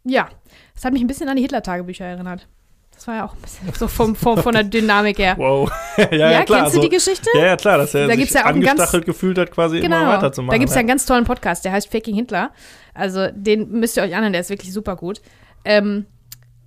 ja, 0.04 0.28
das 0.74 0.84
hat 0.84 0.92
mich 0.92 1.02
ein 1.02 1.06
bisschen 1.06 1.28
an 1.28 1.36
die 1.36 1.42
Hitler-Tagebücher 1.42 2.04
erinnert. 2.04 2.46
Das 2.94 3.06
war 3.08 3.16
ja 3.16 3.24
auch 3.26 3.34
ein 3.34 3.42
bisschen 3.42 3.70
so 3.74 3.88
vom, 3.88 4.16
vom, 4.16 4.38
von 4.38 4.52
der 4.54 4.64
Dynamik 4.64 5.18
her. 5.18 5.34
Wow. 5.36 5.70
ja, 5.98 6.14
ja, 6.14 6.30
Ja, 6.32 6.44
klar. 6.44 6.60
kennst 6.62 6.76
du 6.76 6.80
so- 6.80 6.88
die 6.88 6.94
Geschichte? 6.94 7.28
Ja, 7.34 7.44
ja, 7.46 7.56
klar, 7.56 7.76
dass 7.78 7.94
er 7.94 8.02
Da 8.06 8.12
sich 8.12 8.18
gibt's 8.20 8.34
ja 8.34 8.42
auch 8.42 8.46
einen 8.46 8.60
ganz- 8.62 8.80
angestachelt 8.80 9.04
gefühlt 9.04 9.36
hat, 9.38 9.50
quasi 9.50 9.78
immer 9.78 9.98
Genau. 10.00 10.10
weiterzumachen. 10.12 10.52
Da 10.54 10.58
gibt 10.58 10.70
es 10.70 10.74
ja 10.74 10.78
einen 10.80 10.88
ganz 10.88 11.04
tollen 11.04 11.24
Podcast, 11.24 11.64
der 11.64 11.72
heißt 11.72 11.90
Faking 11.92 12.14
Hitler. 12.14 12.52
Also 12.94 13.28
den 13.32 13.70
müsst 13.70 13.96
ihr 13.98 14.02
euch 14.02 14.14
anhören, 14.14 14.32
der 14.32 14.40
ist 14.40 14.48
wirklich 14.50 14.72
super 14.72 14.96
gut. 14.96 15.20
Ähm, 15.66 16.06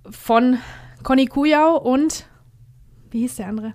von 0.08 0.58
Conny 1.02 1.26
Kujau 1.26 1.76
und 1.78 2.26
wie 3.10 3.20
hieß 3.22 3.36
der 3.36 3.48
andere? 3.48 3.74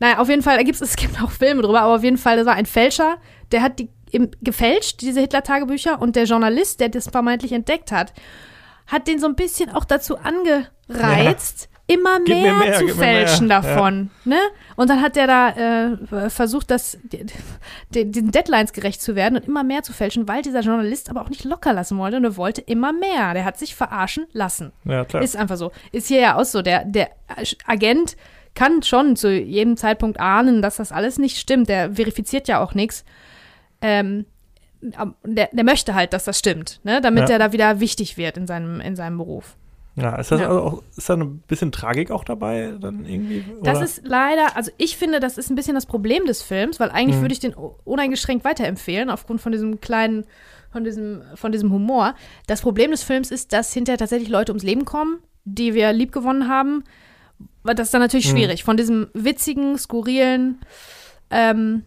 Naja, 0.00 0.18
auf 0.18 0.28
jeden 0.28 0.42
Fall, 0.42 0.56
da 0.56 0.64
gibt's, 0.64 0.80
es 0.80 0.96
gibt 0.96 1.22
auch 1.22 1.30
Filme 1.30 1.62
drüber, 1.62 1.82
aber 1.82 1.94
auf 1.94 2.02
jeden 2.02 2.18
Fall, 2.18 2.36
das 2.36 2.46
war 2.46 2.54
ein 2.54 2.66
Fälscher, 2.66 3.16
der 3.52 3.62
hat 3.62 3.78
die 3.78 3.88
im, 4.16 4.30
gefälscht, 4.40 5.02
diese 5.02 5.20
Hitler-Tagebücher, 5.20 6.00
und 6.00 6.16
der 6.16 6.24
Journalist, 6.24 6.80
der 6.80 6.88
das 6.88 7.08
vermeintlich 7.08 7.52
entdeckt 7.52 7.92
hat, 7.92 8.14
hat 8.86 9.06
den 9.08 9.18
so 9.18 9.26
ein 9.26 9.36
bisschen 9.36 9.70
auch 9.70 9.84
dazu 9.84 10.16
angereizt, 10.16 11.68
immer 11.86 12.18
Gib 12.24 12.36
mir 12.36 12.42
mehr, 12.42 12.54
mehr, 12.54 12.78
zu 12.78 12.84
mir 12.84 12.94
mehr, 12.94 13.04
fälschen 13.04 13.48
ja. 13.48 13.60
davon. 13.60 14.10
Ne? 14.24 14.38
Und 14.74 14.88
dann 14.90 15.02
hat 15.02 15.16
der 15.16 15.26
da 15.26 15.48
äh, 15.50 16.30
versucht, 16.30 16.70
das, 16.70 16.98
die, 17.90 18.10
den 18.10 18.30
Deadlines 18.30 18.72
gerecht 18.72 19.02
zu 19.02 19.14
werden 19.14 19.36
und 19.36 19.46
immer 19.46 19.62
mehr 19.62 19.82
zu 19.82 19.92
fälschen, 19.92 20.26
weil 20.26 20.42
dieser 20.42 20.60
Journalist 20.60 21.10
aber 21.10 21.20
auch 21.20 21.28
nicht 21.28 21.44
locker 21.44 21.74
lassen 21.74 21.98
wollte 21.98 22.16
und 22.16 22.24
er 22.24 22.36
wollte 22.36 22.62
immer 22.62 22.92
mehr. 22.92 23.34
Der 23.34 23.44
hat 23.44 23.58
sich 23.58 23.74
verarschen 23.74 24.26
lassen. 24.32 24.72
Ja, 24.84 25.04
klar. 25.04 25.22
Ist 25.22 25.36
einfach 25.36 25.56
so. 25.56 25.72
Ist 25.92 26.08
hier 26.08 26.20
ja 26.20 26.36
auch 26.36 26.44
so. 26.44 26.62
Der, 26.62 26.84
der 26.84 27.10
Agent 27.66 28.16
kann 28.54 28.82
schon 28.82 29.14
zu 29.14 29.30
jedem 29.30 29.76
Zeitpunkt 29.76 30.18
ahnen, 30.18 30.62
dass 30.62 30.76
das 30.76 30.90
alles 30.90 31.18
nicht 31.18 31.36
stimmt. 31.36 31.68
Der 31.68 31.94
verifiziert 31.94 32.48
ja 32.48 32.60
auch 32.62 32.74
nichts. 32.74 33.04
Ähm, 33.86 34.26
der, 35.24 35.48
der 35.52 35.64
möchte 35.64 35.94
halt, 35.94 36.12
dass 36.12 36.24
das 36.24 36.38
stimmt, 36.38 36.80
ne? 36.84 37.00
damit 37.00 37.28
Ja. 37.28 37.34
er 37.34 37.38
da 37.38 37.52
wieder 37.52 37.80
wichtig 37.80 38.16
wird 38.16 38.36
in 38.36 38.46
seinem, 38.46 38.80
in 38.80 38.94
seinem 38.96 39.16
Beruf. 39.18 39.56
ja, 39.96 40.14
ist 40.16 40.30
das 40.30 40.40
Ja. 40.40 40.48
also 40.48 40.60
auch, 40.62 40.82
ist 40.96 41.08
da 41.08 41.14
ein 41.16 41.38
bisschen 41.48 41.72
Tragik 41.72 42.10
auch 42.10 42.22
dabei 42.24 42.74
dann 42.78 43.04
irgendwie? 43.06 43.42
Das 43.62 43.76
oder? 43.78 43.84
ist 43.86 44.02
leider, 44.04 44.54
also 44.56 44.70
ich 44.76 44.96
finde, 44.98 45.18
das 45.20 45.38
ist 45.38 45.48
ein 45.50 45.54
bisschen 45.56 45.74
das 45.74 45.86
Problem 45.86 46.26
des 46.26 46.42
Films, 46.42 46.78
weil 46.78 46.90
eigentlich 46.90 47.16
Mhm. 47.16 47.20
würde 47.22 47.32
ich 47.32 47.40
den 47.40 47.54
uneingeschränkt 47.54 48.44
weiterempfehlen, 48.44 49.08
aufgrund 49.08 49.40
von 49.40 49.52
diesem 49.52 49.80
kleinen, 49.80 50.26
von 50.70 50.84
diesem, 50.84 51.22
von 51.34 51.50
diesem 51.52 51.72
Humor. 51.72 52.14
Das 52.46 52.60
Problem 52.60 52.90
des 52.90 53.02
Films 53.02 53.30
ist, 53.30 53.52
dass 53.54 53.72
hinterher 53.72 53.96
tatsächlich 53.98 54.28
Leute 54.28 54.52
ums 54.52 54.64
Leben 54.64 54.84
kommen, 54.84 55.20
die 55.46 55.72
wir 55.74 55.90
liebgewonnen 55.94 56.48
haben. 56.48 56.84
Weil 57.62 57.74
Das 57.74 57.88
ist 57.88 57.94
dann 57.94 58.02
natürlich 58.02 58.26
Mhm. 58.26 58.36
schwierig. 58.36 58.64
Von 58.64 58.76
diesem 58.76 59.08
witzigen, 59.14 59.78
skurrilen, 59.78 60.60
ähm, 61.30 61.82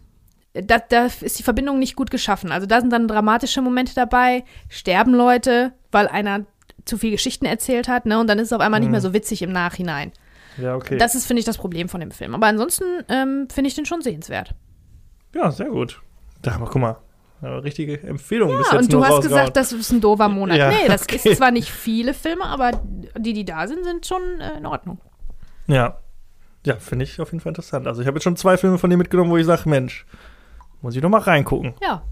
da, 0.54 0.78
da 0.78 1.06
ist 1.06 1.38
die 1.38 1.42
Verbindung 1.42 1.78
nicht 1.78 1.96
gut 1.96 2.10
geschaffen. 2.10 2.50
Also 2.52 2.66
da 2.66 2.80
sind 2.80 2.92
dann 2.92 3.06
dramatische 3.08 3.62
Momente 3.62 3.94
dabei, 3.94 4.44
sterben 4.68 5.14
Leute, 5.14 5.72
weil 5.92 6.08
einer 6.08 6.44
zu 6.84 6.96
viel 6.98 7.10
Geschichten 7.12 7.44
erzählt 7.46 7.88
hat, 7.88 8.06
ne? 8.06 8.18
Und 8.18 8.26
dann 8.28 8.38
ist 8.38 8.46
es 8.48 8.52
auf 8.52 8.60
einmal 8.60 8.80
nicht 8.80 8.88
Mhm. 8.88 8.92
mehr 8.92 9.00
so 9.00 9.12
witzig 9.12 9.42
im 9.42 9.52
Nachhinein. 9.52 10.12
ja, 10.56 10.74
okay. 10.74 10.96
Das 10.98 11.14
ist, 11.14 11.26
finde 11.26 11.40
ich, 11.40 11.46
das 11.46 11.58
Problem 11.58 11.88
von 11.88 12.00
dem 12.00 12.10
Film. 12.10 12.34
Aber 12.34 12.46
ansonsten 12.46 12.84
ähm, 13.08 13.46
finde 13.52 13.68
ich 13.68 13.74
den 13.74 13.86
schon 13.86 14.02
sehenswert. 14.02 14.54
ja, 15.34 15.50
sehr 15.50 15.68
gut. 15.68 16.00
Da, 16.42 16.52
aber 16.52 16.66
guck 16.66 16.80
mal, 16.80 16.96
eine 17.42 17.62
richtige 17.62 18.02
Empfehlung 18.02 18.48
bis 18.56 18.66
Ja, 18.70 18.74
jetzt 18.78 18.82
und 18.86 18.92
du 18.92 19.04
hast 19.04 19.12
rausgehauen. 19.12 19.38
gesagt, 19.40 19.56
das 19.56 19.72
ist 19.72 19.92
ein 19.92 20.00
doofer 20.00 20.28
Monat. 20.28 20.56
Ja, 20.58 20.70
nee, 20.70 20.88
das 20.88 21.02
okay. 21.02 21.20
ist 21.30 21.36
zwar 21.38 21.50
nicht 21.50 21.70
viele 21.70 22.12
Filme, 22.14 22.44
aber 22.44 22.72
die, 23.16 23.32
die 23.34 23.44
da 23.44 23.68
sind, 23.68 23.84
sind 23.84 24.06
schon 24.06 24.22
äh, 24.40 24.56
in 24.58 24.66
Ordnung. 24.66 24.98
Ja. 25.66 25.98
Ja, 26.66 26.76
finde 26.76 27.04
ich 27.04 27.20
auf 27.20 27.30
jeden 27.32 27.40
Fall 27.40 27.50
interessant. 27.50 27.86
Also 27.86 28.02
ich 28.02 28.06
habe 28.06 28.16
jetzt 28.16 28.24
schon 28.24 28.36
zwei 28.36 28.56
Filme 28.58 28.76
von 28.78 28.90
dir 28.90 28.96
mitgenommen, 28.98 29.30
wo 29.30 29.36
ich 29.38 29.46
sage, 29.46 29.68
Mensch, 29.68 30.04
muss 30.82 30.94
ich 30.96 31.02
doch 31.02 31.08
mal 31.08 31.20
reingucken. 31.20 31.74
Ja. 31.82 32.02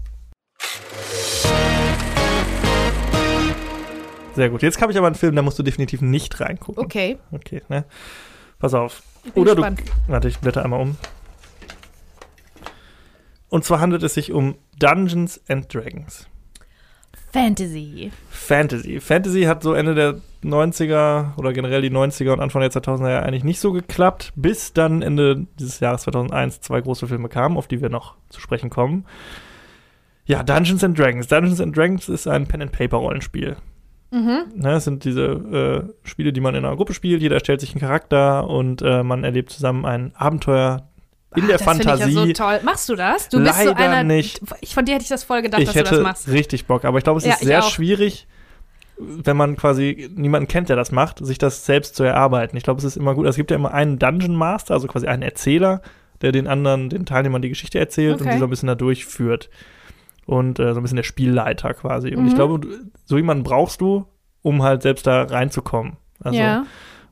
Sehr 4.35 4.49
gut. 4.49 4.61
Jetzt 4.61 4.81
habe 4.81 4.91
ich 4.91 4.97
aber 4.97 5.07
einen 5.07 5.15
Film, 5.15 5.35
da 5.35 5.41
musst 5.41 5.59
du 5.59 5.63
definitiv 5.63 6.01
nicht 6.01 6.39
reingucken. 6.39 6.83
Okay. 6.83 7.17
Okay, 7.31 7.61
ne? 7.67 7.85
Pass 8.57 8.73
auf. 8.73 9.03
Bin 9.23 9.33
Oder 9.41 9.55
gespannt. 9.55 9.81
du. 9.81 10.11
Warte, 10.11 10.27
ich 10.27 10.39
blätter 10.39 10.63
einmal 10.63 10.81
um. 10.81 10.97
Und 13.49 13.65
zwar 13.65 13.79
handelt 13.79 14.03
es 14.03 14.13
sich 14.13 14.31
um 14.31 14.55
Dungeons 14.77 15.41
and 15.49 15.73
Dragons. 15.73 16.27
Fantasy. 17.33 18.11
Fantasy. 18.29 18.99
Fantasy 18.99 19.43
hat 19.43 19.63
so 19.63 19.73
Ende 19.73 19.95
der 19.95 20.21
90er 20.43 21.37
oder 21.37 21.51
generell 21.53 21.81
die 21.81 21.91
90er 21.91 22.31
und 22.31 22.39
Anfang 22.39 22.61
der 22.61 22.71
2000er 22.71 23.09
ja 23.09 23.19
eigentlich 23.21 23.43
nicht 23.43 23.59
so 23.59 23.71
geklappt, 23.71 24.31
bis 24.35 24.73
dann 24.73 25.01
Ende 25.01 25.45
dieses 25.59 25.79
Jahres 25.79 26.03
2001 26.03 26.61
zwei 26.61 26.79
große 26.81 27.07
Filme 27.07 27.29
kamen, 27.29 27.57
auf 27.57 27.67
die 27.67 27.81
wir 27.81 27.89
noch 27.89 28.15
zu 28.29 28.39
sprechen 28.39 28.69
kommen. 28.69 29.05
Ja, 30.25 30.43
Dungeons 30.43 30.83
and 30.83 30.97
Dragons. 30.97 31.27
Dungeons 31.27 31.59
and 31.59 31.75
Dragons 31.75 32.07
ist 32.07 32.27
ein 32.27 32.45
Pen-and-Paper-Rollenspiel. 32.47 33.57
Mhm. 34.11 34.39
Ne, 34.55 34.71
es 34.73 34.85
sind 34.85 35.03
diese 35.03 35.23
äh, 35.25 36.07
Spiele, 36.07 36.33
die 36.33 36.41
man 36.41 36.55
in 36.55 36.65
einer 36.65 36.75
Gruppe 36.75 36.93
spielt. 36.93 37.21
Jeder 37.21 37.35
erstellt 37.35 37.61
sich 37.61 37.71
einen 37.71 37.81
Charakter 37.81 38.47
und 38.47 38.81
äh, 38.81 39.03
man 39.03 39.23
erlebt 39.23 39.49
zusammen 39.51 39.85
ein 39.85 40.13
Abenteuer 40.15 40.87
in 41.35 41.43
Ah, 41.43 41.47
der 41.47 41.57
das 41.59 41.67
finde 41.67 41.83
Fantasie. 41.83 42.09
Ich 42.11 42.15
ja 42.15 42.25
so 42.25 42.33
toll. 42.33 42.59
Machst 42.63 42.89
du 42.89 42.95
das? 42.95 43.29
Du 43.29 43.39
bist 43.39 43.59
so 43.59 43.69
Leider 43.69 43.77
einer. 43.79 44.03
nicht. 44.03 44.41
Ich, 44.61 44.73
von 44.73 44.85
dir 44.85 44.95
hätte 44.95 45.03
ich 45.03 45.09
das 45.09 45.23
voll 45.23 45.43
gedacht, 45.43 45.61
ich 45.61 45.67
dass 45.71 45.75
du 45.89 45.95
das 45.95 45.99
machst. 46.03 46.27
richtig 46.27 46.65
Bock, 46.65 46.85
aber 46.85 46.97
ich 46.97 47.03
glaube, 47.03 47.19
es 47.19 47.25
Ja, 47.25 47.33
ist 47.33 47.41
sehr 47.41 47.63
auch. 47.63 47.69
schwierig, 47.69 48.27
wenn 48.99 49.37
man 49.37 49.55
quasi 49.55 50.09
niemanden 50.15 50.47
kennt, 50.47 50.69
der 50.69 50.75
das 50.75 50.91
macht, 50.91 51.25
sich 51.25 51.37
das 51.37 51.65
selbst 51.65 51.95
zu 51.95 52.03
erarbeiten. 52.03 52.57
Ich 52.57 52.63
glaube, 52.63 52.79
es 52.79 52.83
ist 52.85 52.97
immer 52.97 53.15
gut. 53.15 53.25
Es 53.27 53.35
gibt 53.37 53.49
ja 53.51 53.55
immer 53.57 53.73
einen 53.73 53.97
Dungeon 53.97 54.35
Master, 54.35 54.73
also 54.73 54.87
quasi 54.87 55.07
einen 55.07 55.23
Erzähler, 55.23 55.81
der 56.21 56.31
den 56.33 56.47
anderen, 56.47 56.89
den 56.89 57.05
Teilnehmern 57.05 57.41
die 57.41 57.49
Geschichte 57.49 57.79
erzählt 57.79 58.15
und 58.15 58.21
Okay. 58.21 58.33
die 58.33 58.39
so 58.39 58.45
ein 58.45 58.49
bisschen 58.49 58.67
da 58.67 58.75
durchführt. 58.75 59.49
Und 60.25 60.59
äh, 60.59 60.73
so 60.73 60.79
ein 60.79 60.83
bisschen 60.83 60.97
der 60.97 61.03
Spielleiter 61.03 61.73
quasi. 61.73 62.13
Und 62.13 62.23
Mhm. 62.23 62.27
ich 62.27 62.35
glaube, 62.35 62.59
du- 62.59 62.67
so 63.05 63.17
jemanden 63.17 63.43
brauchst 63.43 63.81
du, 63.81 64.05
um 64.41 64.61
halt 64.63 64.81
selbst 64.83 65.07
da 65.07 65.23
reinzukommen. 65.23 65.97
Also, 66.21 66.37
ja. 66.37 66.65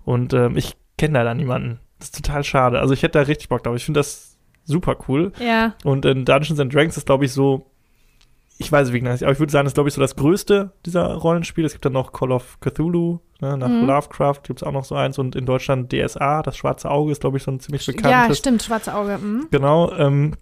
Und 0.05 0.33
ähm, 0.33 0.55
ich 0.57 0.75
kenne 0.97 1.13
leider 1.17 1.33
niemanden. 1.33 1.79
Das 1.99 2.09
ist 2.09 2.15
total 2.23 2.43
schade. 2.43 2.79
Also 2.79 2.93
ich 2.93 3.01
hätte 3.01 3.17
da 3.19 3.25
richtig 3.25 3.49
Bock 3.49 3.63
drauf. 3.63 3.75
Ich 3.75 3.85
finde 3.85 3.99
das 4.01 4.37
super 4.65 4.97
cool. 5.07 5.31
Ja. 5.39 5.73
Und 5.83 6.05
in 6.05 6.25
Dungeons 6.25 6.59
and 6.59 6.73
Dragons 6.73 6.95
ist, 6.97 7.05
glaube 7.07 7.25
ich, 7.25 7.31
so, 7.31 7.71
ich 8.57 8.71
weiß 8.71 8.87
es 8.87 8.93
wie 8.93 8.99
genau, 8.99 9.11
aber 9.11 9.31
ich 9.31 9.39
würde 9.39 9.51
sagen, 9.51 9.65
das 9.65 9.71
ist, 9.71 9.75
glaube 9.75 9.89
ich, 9.89 9.95
so 9.95 10.01
das 10.01 10.15
größte 10.15 10.71
dieser 10.85 11.13
Rollenspiele. 11.13 11.67
Es 11.67 11.73
gibt 11.73 11.85
dann 11.85 11.93
noch 11.93 12.11
Call 12.11 12.31
of 12.31 12.59
Cthulhu, 12.59 13.19
ne, 13.39 13.57
nach 13.57 13.67
Mhm. 13.67 13.85
Lovecraft 13.85 14.41
gibt 14.43 14.59
es 14.61 14.63
auch 14.63 14.71
noch 14.71 14.83
so 14.85 14.95
eins 14.95 15.17
und 15.19 15.35
in 15.35 15.45
Deutschland 15.45 15.91
DSA, 15.93 16.41
das 16.41 16.57
Schwarze 16.57 16.89
Auge 16.89 17.11
ist, 17.11 17.21
glaube 17.21 17.37
ich, 17.37 17.43
so 17.43 17.51
ein 17.51 17.59
ziemlich 17.59 17.85
Ja, 17.85 17.93
bekanntes. 17.93 18.39
stimmt, 18.39 18.63
schwarze 18.63 18.93
Auge. 18.95 19.17
Mhm. 19.19 19.47
Genau, 19.51 19.91
ähm, 19.93 20.33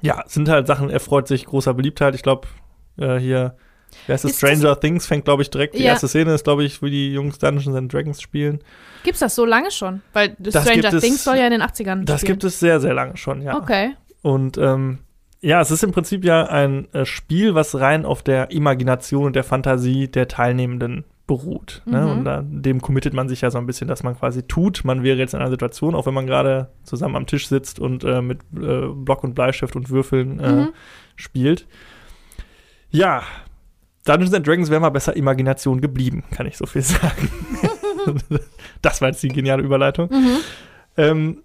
ja, 0.00 0.22
sind 0.26 0.48
halt 0.48 0.66
Sachen, 0.66 0.90
erfreut 0.90 1.28
sich 1.28 1.44
großer 1.44 1.74
Beliebtheit. 1.74 2.14
Ich 2.14 2.22
glaube, 2.22 2.48
äh, 2.98 3.18
hier, 3.18 3.56
wer 4.06 4.14
ist 4.14 4.24
es? 4.24 4.30
Ist 4.32 4.42
das- 4.42 4.50
Stranger 4.58 4.78
Things 4.80 5.06
fängt, 5.06 5.24
glaube 5.26 5.42
ich, 5.42 5.50
direkt. 5.50 5.74
Die 5.74 5.80
Ja. 5.82 5.90
erste 5.90 6.08
Szene 6.08 6.32
ist, 6.34 6.44
glaube 6.44 6.64
ich, 6.64 6.80
wie 6.82 6.90
die 6.90 7.12
Jungs 7.12 7.38
Dungeons 7.38 7.76
and 7.76 7.92
Dragons 7.92 8.22
spielen. 8.22 8.60
Gibt's 9.04 9.20
das 9.20 9.34
so 9.34 9.44
lange 9.44 9.70
schon? 9.70 10.00
Weil 10.14 10.36
Das 10.38 10.54
Stranger 10.54 10.80
gibt 10.82 10.94
es- 10.94 11.02
Things 11.02 11.22
soll 11.24 11.36
ja 11.36 11.44
in 11.46 11.50
den 11.52 11.62
80ern 11.62 12.04
Das 12.06 12.20
spielen. 12.20 12.32
gibt 12.34 12.44
es 12.44 12.58
sehr, 12.60 12.80
sehr 12.80 12.94
lange 12.94 13.16
schon, 13.16 13.42
ja. 13.42 13.56
Okay. 13.56 13.94
Und 14.22 14.56
ähm, 14.58 14.98
ja, 15.40 15.60
es 15.60 15.70
ist 15.70 15.84
im 15.84 15.92
Prinzip 15.92 16.24
ja 16.24 16.46
ein 16.46 16.92
äh, 16.94 17.04
Spiel, 17.04 17.54
was 17.54 17.78
rein 17.78 18.04
auf 18.04 18.22
der 18.22 18.50
Imagination 18.50 19.26
und 19.26 19.36
der 19.36 19.44
Fantasie 19.44 20.08
der 20.08 20.28
Teilnehmenden 20.28 21.04
beruht. 21.26 21.82
Ne? 21.84 22.00
Mhm. 22.00 22.10
Und 22.10 22.24
da, 22.24 22.42
dem 22.42 22.80
committet 22.80 23.12
man 23.12 23.28
sich 23.28 23.42
ja 23.42 23.50
so 23.50 23.58
ein 23.58 23.66
bisschen, 23.66 23.86
dass 23.86 24.02
man 24.02 24.16
quasi 24.18 24.42
tut, 24.44 24.84
man 24.84 25.02
wäre 25.02 25.18
jetzt 25.18 25.34
in 25.34 25.40
einer 25.40 25.50
Situation, 25.50 25.94
auch 25.94 26.06
wenn 26.06 26.14
man 26.14 26.26
gerade 26.26 26.70
zusammen 26.84 27.16
am 27.16 27.26
Tisch 27.26 27.48
sitzt 27.48 27.78
und 27.78 28.02
äh, 28.02 28.22
mit 28.22 28.40
äh, 28.56 28.86
Block 28.94 29.22
und 29.24 29.34
Bleistift 29.34 29.76
und 29.76 29.90
Würfeln 29.90 30.40
äh, 30.40 30.52
Mhm. 30.52 30.68
spielt. 31.16 31.66
Ja, 32.90 33.22
Dungeons 34.06 34.32
and 34.32 34.46
Dragons 34.46 34.70
wäre 34.70 34.80
mal 34.80 34.88
besser 34.88 35.14
Imagination 35.16 35.82
geblieben, 35.82 36.24
kann 36.30 36.46
ich 36.46 36.56
so 36.56 36.64
viel 36.64 36.82
sagen. 36.82 37.30
das 38.82 39.00
war 39.02 39.08
jetzt 39.08 39.22
die 39.22 39.28
geniale 39.28 39.62
Überleitung. 39.62 40.08
Mhm. 40.10 40.36
Ähm, 40.96 41.42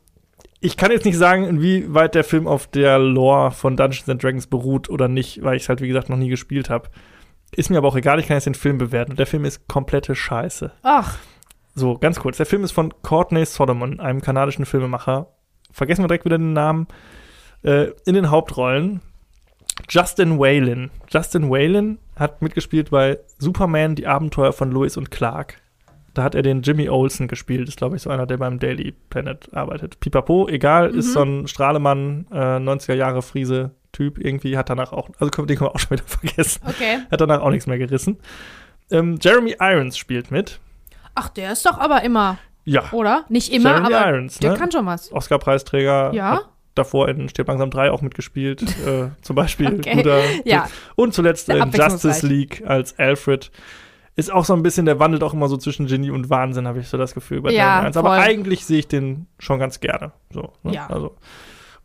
ich 0.64 0.78
kann 0.78 0.92
jetzt 0.92 1.04
nicht 1.04 1.18
sagen, 1.18 1.44
inwieweit 1.44 2.16
der 2.16 2.24
Film 2.24 2.48
auf 2.48 2.68
der 2.68 2.98
Lore 2.98 3.52
von 3.52 3.76
Dungeons 3.76 4.08
and 4.08 4.24
Dragons 4.24 4.48
beruht 4.48 4.90
oder 4.90 5.10
nicht, 5.10 5.44
weil 5.44 5.58
ich 5.58 5.64
es 5.64 5.70
halt, 5.70 5.82
wie 5.82 5.90
gesagt, 5.90 6.10
noch 6.10 6.18
nie 6.18 6.30
gespielt 6.30 6.70
habe. 6.70 6.88
Ist 7.52 7.70
mir 7.70 7.78
aber 7.78 7.90
auch 7.90 7.98
egal, 7.98 8.18
ich 8.20 8.28
kann 8.28 8.38
jetzt 8.38 8.46
den 8.46 8.56
Film 8.56 8.78
bewerten. 8.78 9.12
Und 9.12 9.20
der 9.20 9.28
Film 9.28 9.44
ist 9.44 9.68
komplette 9.68 10.16
Scheiße. 10.16 10.72
Ach, 10.82 11.18
So, 11.76 11.98
ganz 11.98 12.20
kurz. 12.20 12.38
Der 12.38 12.46
Film 12.46 12.64
ist 12.64 12.72
von 12.72 12.94
Courtney 13.02 13.46
Solomon, 13.46 14.00
einem 14.00 14.22
kanadischen 14.22 14.66
Filmemacher. 14.66 15.28
Vergessen 15.72 16.04
wir 16.04 16.08
direkt 16.08 16.26
wieder 16.26 16.38
den 16.38 16.54
Namen. 16.54 16.88
Äh, 17.64 17.88
in 18.06 18.14
den 18.16 18.30
Hauptrollen 18.32 19.02
Justin 19.90 20.40
Whalen. 20.40 20.92
Justin 21.10 21.50
Whalen 21.50 22.00
hat 22.16 22.42
mitgespielt 22.42 22.92
bei 22.92 23.20
Superman, 23.38 23.96
die 23.96 24.08
Abenteuer 24.08 24.54
von 24.54 24.72
Lois 24.72 24.96
und 24.96 25.12
Clark. 25.12 25.62
Da 26.14 26.24
hat 26.24 26.36
er 26.36 26.44
den 26.44 26.62
Jimmy 26.62 26.90
Olsen 26.90 27.28
gespielt. 27.28 27.68
Ist, 27.68 27.78
glaube 27.78 27.96
ich, 27.96 28.04
so 28.04 28.10
einer, 28.12 28.28
der 28.28 28.38
beim 28.38 28.60
Daily 28.60 28.94
Planet 29.10 29.52
arbeitet. 29.54 30.00
Pipapo, 30.00 30.48
egal, 30.48 30.92
ist 30.94 31.08
Mhm. 31.08 31.12
so 31.14 31.22
ein 31.24 31.48
Strahlemann, 31.48 32.28
äh, 32.32 32.60
90er 32.60 32.94
Jahre 32.94 33.22
Friese-Typ. 33.24 34.20
Irgendwie 34.20 34.56
hat 34.58 34.70
danach 34.70 34.92
auch, 34.94 35.10
also 35.20 35.32
können- 35.32 35.48
den 35.48 35.58
können 35.58 35.70
wir 35.72 35.76
auch 35.76 35.80
schon 35.80 35.92
wieder 35.98 36.04
vergessen 36.06 36.62
okay. 36.68 37.00
hat 37.10 37.20
danach 37.20 37.42
auch 37.42 37.50
nichts 37.50 37.66
mehr 37.68 37.78
gerissen. 37.80 38.18
Ähm, 38.92 39.18
Jeremy 39.22 39.56
Irons 39.60 39.98
spielt 39.98 40.30
mit. 40.30 40.60
Ach, 41.16 41.30
der 41.30 41.52
ist 41.52 41.66
doch 41.66 41.80
aber 41.80 42.04
immer, 42.04 42.38
Ja, 42.66 42.84
oder? 42.92 43.26
Nicht 43.30 43.52
immer, 43.52 43.70
Jeremy 43.72 43.94
aber 43.96 44.10
Irons, 44.12 44.38
der 44.40 44.52
ne? 44.52 44.58
kann 44.58 44.72
schon 44.72 44.86
was. 44.86 45.12
Oscar-Preisträger. 45.12 46.14
Ja? 46.14 46.42
Davor 46.76 47.08
in 47.10 47.30
Stirb 47.30 47.48
langsam 47.50 47.70
3 47.70 47.92
auch 47.92 48.02
mitgespielt. 48.02 48.62
äh, 48.86 49.10
zum 49.22 49.36
Beispiel. 49.36 49.68
Okay. 49.80 49.96
Guter, 49.96 50.20
Ja. 50.46 50.68
Und 50.96 51.14
zuletzt 51.14 51.50
in. 51.50 51.72
Justice 51.72 52.26
League 52.26 52.64
als 52.66 52.98
Alfred. 53.00 53.52
Ist 54.16 54.32
auch 54.32 54.46
so 54.46 54.54
ein 54.54 54.62
bisschen, 54.62 54.86
der 54.86 55.00
wandelt 55.00 55.24
auch 55.24 55.34
immer 55.34 55.48
so 55.48 55.58
zwischen 55.58 55.88
Genie 55.88 56.12
und 56.12 56.30
Wahnsinn, 56.30 56.68
habe 56.68 56.80
ich 56.80 56.88
so 56.88 56.98
das 56.98 57.14
Gefühl 57.16 57.42
bei 57.42 57.52
Ja, 57.52 57.58
Jeremy 57.58 57.82
Irons. 57.82 57.98
Aber 57.98 58.10
voll. 58.10 58.20
eigentlich 58.20 58.66
sehe 58.66 58.80
ich 58.80 58.88
den 58.88 59.28
schon 59.40 59.60
ganz 59.60 59.80
gerne. 59.80 60.12
So, 60.30 60.54
ne? 60.62 60.74
Ja. 60.74 60.88
also. 60.88 61.16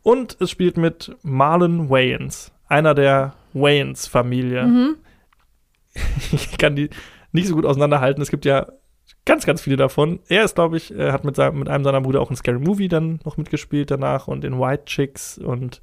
Und 0.02 0.36
es 0.40 0.50
spielt 0.50 0.76
mit 0.76 1.16
Marlon 1.22 1.88
Wayans, 1.88 2.52
einer 2.68 2.94
der 2.94 3.34
Wayans-Familie. 3.54 4.64
Mhm. 4.64 4.96
Ich 6.32 6.58
kann 6.58 6.76
die 6.76 6.90
nicht 7.32 7.48
so 7.48 7.54
gut 7.54 7.66
auseinanderhalten. 7.66 8.22
Es 8.22 8.30
gibt 8.30 8.44
ja 8.44 8.66
ganz, 9.24 9.44
ganz 9.46 9.60
viele 9.60 9.76
davon. 9.76 10.20
Er 10.28 10.44
ist, 10.44 10.54
glaube 10.54 10.76
ich, 10.76 10.94
äh, 10.94 11.12
hat 11.12 11.24
mit, 11.24 11.34
seinem, 11.36 11.58
mit 11.58 11.68
einem 11.68 11.84
seiner 11.84 12.00
Brüder 12.00 12.20
auch 12.20 12.30
in 12.30 12.36
Scary 12.36 12.58
Movie 12.58 12.88
dann 12.88 13.20
noch 13.24 13.36
mitgespielt 13.36 13.90
danach 13.90 14.28
und 14.28 14.44
in 14.44 14.58
White 14.60 14.84
Chicks 14.86 15.38
und 15.38 15.80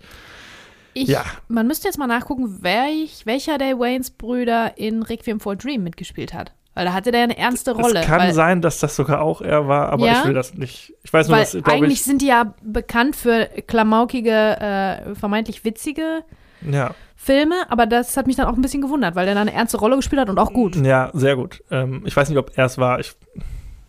Ich, 0.96 1.10
Ja. 1.10 1.24
Man 1.50 1.68
müsste 1.68 1.88
jetzt 1.88 1.98
mal 1.98 2.08
nachgucken, 2.08 2.64
welch, 2.64 3.26
welcher 3.26 3.58
der 3.58 3.78
Waynes-Brüder 3.78 4.78
in 4.78 5.04
Requiem 5.04 5.40
for 5.40 5.52
a 5.52 5.56
Dream 5.56 5.84
mitgespielt 5.84 6.34
hat. 6.34 6.54
Weil 6.74 6.86
da 6.86 6.94
hatte 6.94 7.12
der 7.12 7.24
eine 7.24 7.38
ernste 7.38 7.72
Rolle. 7.72 8.00
es 8.00 8.06
kann 8.06 8.20
weil, 8.20 8.34
sein, 8.34 8.62
dass 8.62 8.80
das 8.80 8.96
sogar 8.96 9.22
auch 9.22 9.42
er 9.42 9.68
war, 9.68 9.90
aber 9.90 10.08
Ja? 10.08 10.20
ich 10.22 10.26
will 10.28 10.34
das 10.34 10.54
nicht. 10.56 10.94
Ich 11.04 11.14
weiß 11.14 11.28
nur, 11.28 11.38
weil 11.38 11.44
dass, 11.44 11.56
eigentlich 11.66 12.00
ich, 12.00 12.04
sind 12.04 12.22
die 12.22 12.28
ja 12.28 12.54
bekannt 12.64 13.16
für 13.16 13.46
klamaukige, 13.68 14.32
äh, 14.60 15.16
vermeintlich 15.16 15.64
witzige 15.64 16.24
ja, 16.70 16.94
Filme, 17.16 17.56
aber 17.70 17.86
das 17.86 18.18
hat 18.18 18.28
mich 18.28 18.36
dann 18.36 18.48
auch 18.48 18.56
ein 18.56 18.62
bisschen 18.62 18.82
gewundert, 18.82 19.16
weil 19.16 19.26
der 19.26 19.36
da 19.36 19.42
eine 19.42 19.54
ernste 19.54 19.78
Rolle 19.78 19.96
gespielt 19.98 20.22
hat 20.22 20.30
und 20.30 20.38
auch 20.40 20.52
gut. 20.52 20.76
ja, 20.78 21.12
sehr 21.14 21.36
gut. 21.36 21.64
Ähm, 21.72 22.04
ich 22.06 22.16
weiß 22.16 22.28
nicht, 22.30 22.38
ob 22.38 22.52
er 22.58 22.66
es 22.66 22.78
war. 22.78 23.00
Ich, 23.00 23.14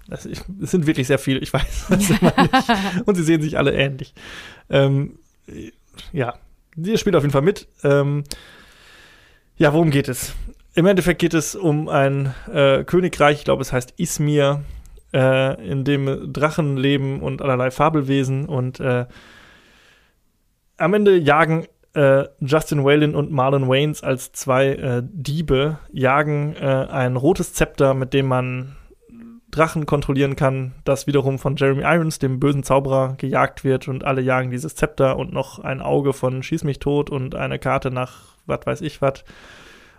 also 0.08 0.28
ich, 0.28 0.40
es 0.62 0.70
sind 0.70 0.86
wirklich 0.86 1.06
sehr 1.08 1.18
viele, 1.18 1.40
ich 1.40 1.52
weiß 1.52 1.86
es 1.90 2.10
immer 2.10 2.32
nicht. 2.40 2.68
Und 3.06 3.14
sie 3.16 3.24
sehen 3.24 3.42
sich 3.42 3.58
alle 3.58 3.72
ähnlich. 3.72 4.14
Ähm, 4.70 5.18
ja, 6.12 6.34
die 6.76 6.96
spielt 6.98 7.16
auf 7.16 7.22
jeden 7.22 7.32
Fall 7.32 7.42
mit. 7.42 7.68
Ähm, 7.82 8.24
ja, 9.56 9.72
worum 9.72 9.90
geht 9.90 10.08
es? 10.08 10.34
Im 10.74 10.86
Endeffekt 10.86 11.20
geht 11.20 11.34
es 11.34 11.54
um 11.54 11.88
ein 11.88 12.34
äh, 12.52 12.84
Königreich, 12.84 13.38
ich 13.38 13.44
glaube, 13.44 13.62
es 13.62 13.72
heißt 13.72 13.94
Ismir, 13.96 14.62
äh, 15.12 15.68
in 15.68 15.84
dem 15.84 16.32
Drachen 16.32 16.76
leben 16.76 17.20
und 17.22 17.40
allerlei 17.40 17.70
Fabelwesen. 17.70 18.46
Und 18.46 18.78
äh, 18.80 19.06
am 20.76 20.94
Ende 20.94 21.16
jagen 21.16 21.66
äh, 21.94 22.24
Justin 22.40 22.84
Whalen 22.84 23.14
und 23.14 23.32
Marlon 23.32 23.68
Waynes 23.68 24.02
als 24.02 24.32
zwei 24.32 24.66
äh, 24.66 25.02
Diebe, 25.02 25.78
jagen 25.90 26.54
äh, 26.56 26.86
ein 26.90 27.16
rotes 27.16 27.54
Zepter, 27.54 27.94
mit 27.94 28.12
dem 28.12 28.26
man 28.26 28.76
Drachen 29.56 29.86
kontrollieren 29.86 30.36
kann, 30.36 30.72
das 30.84 31.06
wiederum 31.06 31.38
von 31.38 31.56
Jeremy 31.56 31.82
Irons, 31.84 32.18
dem 32.18 32.38
bösen 32.38 32.62
Zauberer, 32.62 33.14
gejagt 33.18 33.64
wird 33.64 33.88
und 33.88 34.04
alle 34.04 34.20
jagen 34.20 34.50
dieses 34.50 34.74
Zepter 34.76 35.16
und 35.16 35.32
noch 35.32 35.58
ein 35.58 35.80
Auge 35.80 36.12
von 36.12 36.42
Schieß 36.42 36.62
mich 36.64 36.78
tot 36.78 37.10
und 37.10 37.34
eine 37.34 37.58
Karte 37.58 37.90
nach 37.90 38.12
was 38.46 38.60
weiß 38.64 38.80
ich 38.82 39.02
was. 39.02 39.24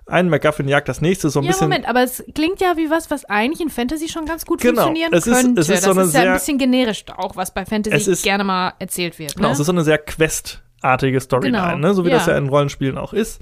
Ein 0.06 0.30
MacGuffin 0.30 0.70
jagt 0.70 0.88
das 0.88 1.02
nächste, 1.02 1.30
so 1.30 1.40
ein 1.42 1.44
Ja, 1.44 1.50
bisschen. 1.52 1.68
Moment, 1.68 1.90
aber 1.90 2.02
es 2.02 2.24
klingt 2.34 2.62
ja 2.62 2.78
wie 2.78 2.90
was, 2.90 3.12
was 3.12 3.26
eigentlich 3.26 3.60
in 3.60 3.70
Fantasy 3.70 4.08
schon 4.08 4.26
ganz 4.26 4.46
gut 4.46 4.62
Genau, 4.62 4.84
funktionieren 4.84 5.12
es 5.14 5.28
ist- 5.28 5.34
könnte. 5.42 5.60
es 5.62 5.68
ist 5.70 5.84
so 5.84 5.90
das 5.90 5.98
eine 5.98 6.08
ist 6.08 6.14
ja 6.14 6.22
sehr- 6.22 6.32
ein 6.32 6.38
bisschen 6.38 6.58
generisch 6.60 7.04
auch, 7.18 7.36
was 7.36 7.54
bei 7.54 7.66
Fantasy 7.66 8.10
ist- 8.12 8.24
gerne 8.24 8.46
mal 8.46 8.72
erzählt 8.80 9.20
wird. 9.20 9.36
Genau, 9.36 9.50
Ne? 9.50 9.54
es 9.54 9.60
ist 9.60 9.66
so 9.66 9.74
eine 9.74 9.84
sehr 9.84 9.98
questartige 9.98 11.20
Storyline, 11.20 11.58
Genau, 11.58 11.78
ne? 11.78 11.94
so 11.94 12.06
wie 12.06 12.10
ja. 12.10 12.16
das 12.18 12.28
ja 12.28 12.38
in 12.38 12.48
Rollenspielen 12.48 12.98
auch 12.98 13.12
ist. 13.12 13.42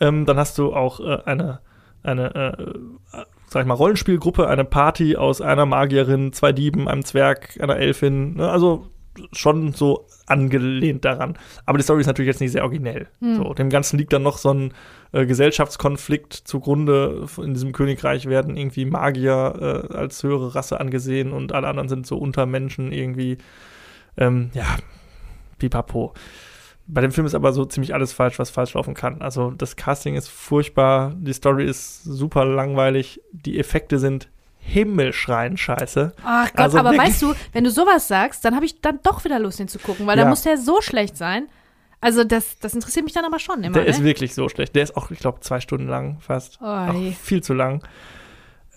Ähm, 0.00 0.26
dann 0.26 0.36
hast 0.36 0.58
du 0.58 0.74
auch 0.74 1.00
äh, 1.00 1.18
eine, 1.24 1.60
eine 2.02 2.34
äh, 3.14 3.16
sag 3.52 3.62
ich 3.62 3.66
mal, 3.66 3.74
Rollenspielgruppe, 3.74 4.48
eine 4.48 4.64
Party 4.64 5.16
aus 5.16 5.40
einer 5.40 5.66
Magierin, 5.66 6.32
zwei 6.32 6.52
Dieben, 6.52 6.88
einem 6.88 7.04
Zwerg, 7.04 7.58
einer 7.60 7.76
Elfin. 7.76 8.34
Ne? 8.34 8.50
Also 8.50 8.88
schon 9.32 9.72
so 9.72 10.06
angelehnt 10.26 11.04
daran. 11.04 11.36
Aber 11.66 11.78
die 11.78 11.84
Story 11.84 12.00
ist 12.00 12.06
natürlich 12.06 12.28
jetzt 12.28 12.40
nicht 12.40 12.52
sehr 12.52 12.62
originell. 12.62 13.08
Hm. 13.20 13.36
So, 13.36 13.54
dem 13.54 13.68
Ganzen 13.68 13.98
liegt 13.98 14.12
dann 14.12 14.22
noch 14.22 14.38
so 14.38 14.52
ein 14.52 14.74
äh, 15.12 15.26
Gesellschaftskonflikt 15.26 16.32
zugrunde. 16.32 17.26
In 17.38 17.54
diesem 17.54 17.72
Königreich 17.72 18.26
werden 18.26 18.56
irgendwie 18.56 18.86
Magier 18.86 19.88
äh, 19.90 19.94
als 19.94 20.22
höhere 20.22 20.54
Rasse 20.54 20.80
angesehen 20.80 21.32
und 21.32 21.52
alle 21.52 21.68
anderen 21.68 21.88
sind 21.88 22.06
so 22.06 22.16
Untermenschen 22.16 22.92
irgendwie. 22.92 23.38
Ähm, 24.16 24.50
ja, 24.54 24.64
pipapo. 25.58 26.14
Bei 26.94 27.00
dem 27.00 27.10
Film 27.10 27.26
ist 27.26 27.34
aber 27.34 27.52
so 27.54 27.64
ziemlich 27.64 27.94
alles 27.94 28.12
falsch, 28.12 28.38
was 28.38 28.50
falsch 28.50 28.74
laufen 28.74 28.92
kann. 28.92 29.22
Also 29.22 29.50
das 29.50 29.76
Casting 29.76 30.14
ist 30.14 30.28
furchtbar, 30.28 31.14
die 31.16 31.32
Story 31.32 31.64
ist 31.64 32.04
super 32.04 32.44
langweilig, 32.44 33.20
die 33.32 33.58
Effekte 33.58 33.98
sind 33.98 34.28
himmelschreien 34.58 35.56
scheiße. 35.56 36.12
Ach 36.24 36.48
Gott, 36.50 36.58
Also 36.60 36.78
aber 36.78 36.96
weißt 36.96 37.22
du, 37.22 37.34
wenn 37.52 37.64
du 37.64 37.70
sowas 37.70 38.08
sagst, 38.08 38.44
dann 38.44 38.54
habe 38.54 38.66
ich 38.66 38.80
dann 38.80 39.00
doch 39.02 39.24
wieder 39.24 39.38
Lust, 39.38 39.58
den 39.58 39.68
zu 39.68 39.78
gucken, 39.78 40.06
weil 40.06 40.18
Ja. 40.18 40.24
da 40.24 40.30
muss 40.30 40.42
der 40.42 40.58
so 40.58 40.80
schlecht 40.82 41.16
sein. 41.16 41.48
Also 42.00 42.24
das, 42.24 42.58
das 42.58 42.74
interessiert 42.74 43.04
mich 43.04 43.14
dann 43.14 43.24
aber 43.24 43.38
schon 43.38 43.62
immer. 43.62 43.74
Der 43.74 43.86
ist 43.86 44.00
ne? 44.00 44.04
wirklich 44.04 44.34
so 44.34 44.48
schlecht. 44.48 44.74
Der 44.74 44.82
ist 44.82 44.96
auch, 44.96 45.10
ich 45.10 45.18
glaube, 45.18 45.40
zwei 45.40 45.60
Stunden 45.60 45.86
lang 45.88 46.18
fast. 46.20 46.58
Oh, 46.60 46.88
viel 47.22 47.42
zu 47.42 47.54
lang. 47.54 47.82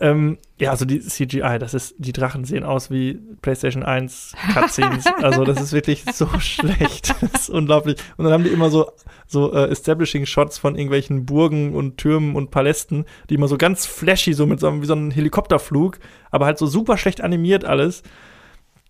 Ähm, 0.02 0.38
ja, 0.60 0.72
also 0.72 0.84
die 0.84 1.00
CGI, 1.00 1.58
das 1.58 1.74
ist, 1.74 1.96
die 1.98 2.12
Drachen 2.12 2.43
sehen 2.43 2.66
aus 2.66 2.91
wie 2.91 3.14
PlayStation 3.41 3.84
1 3.84 4.34
Cutscenes. 4.54 5.06
also 5.22 5.46
das 5.46 5.62
ist 5.62 5.72
wirklich 5.72 6.04
so 6.12 6.28
schlecht. 6.39 7.16
Das 7.22 7.41
ist 7.43 7.50
unglaublich. 7.50 7.98
Und 8.18 8.26
dann 8.26 8.34
haben 8.34 8.43
die 8.43 8.50
immer 8.50 8.70
so, 8.70 8.91
so 9.26 9.54
äh, 9.54 9.70
Establishing-Shots 9.70 10.58
von 10.58 10.76
irgendwelchen 10.76 11.26
Burgen 11.26 11.74
und 11.74 11.98
Türmen 11.98 12.36
und 12.36 12.52
Palästen, 12.52 13.06
die 13.30 13.36
immer 13.36 13.48
so 13.48 13.58
ganz 13.58 13.86
flashy, 13.86 14.34
so 14.34 14.46
mit 14.46 14.60
so 14.60 14.68
einem, 14.68 14.82
wie 14.82 14.86
so 14.86 14.93
einem 14.93 15.12
Helikopterflug, 15.12 16.00
aber 16.30 16.46
halt 16.46 16.58
so 16.58 16.68
super 16.68 16.98
schlecht 16.98 17.22
animiert 17.22 17.64
alles. 17.64 18.04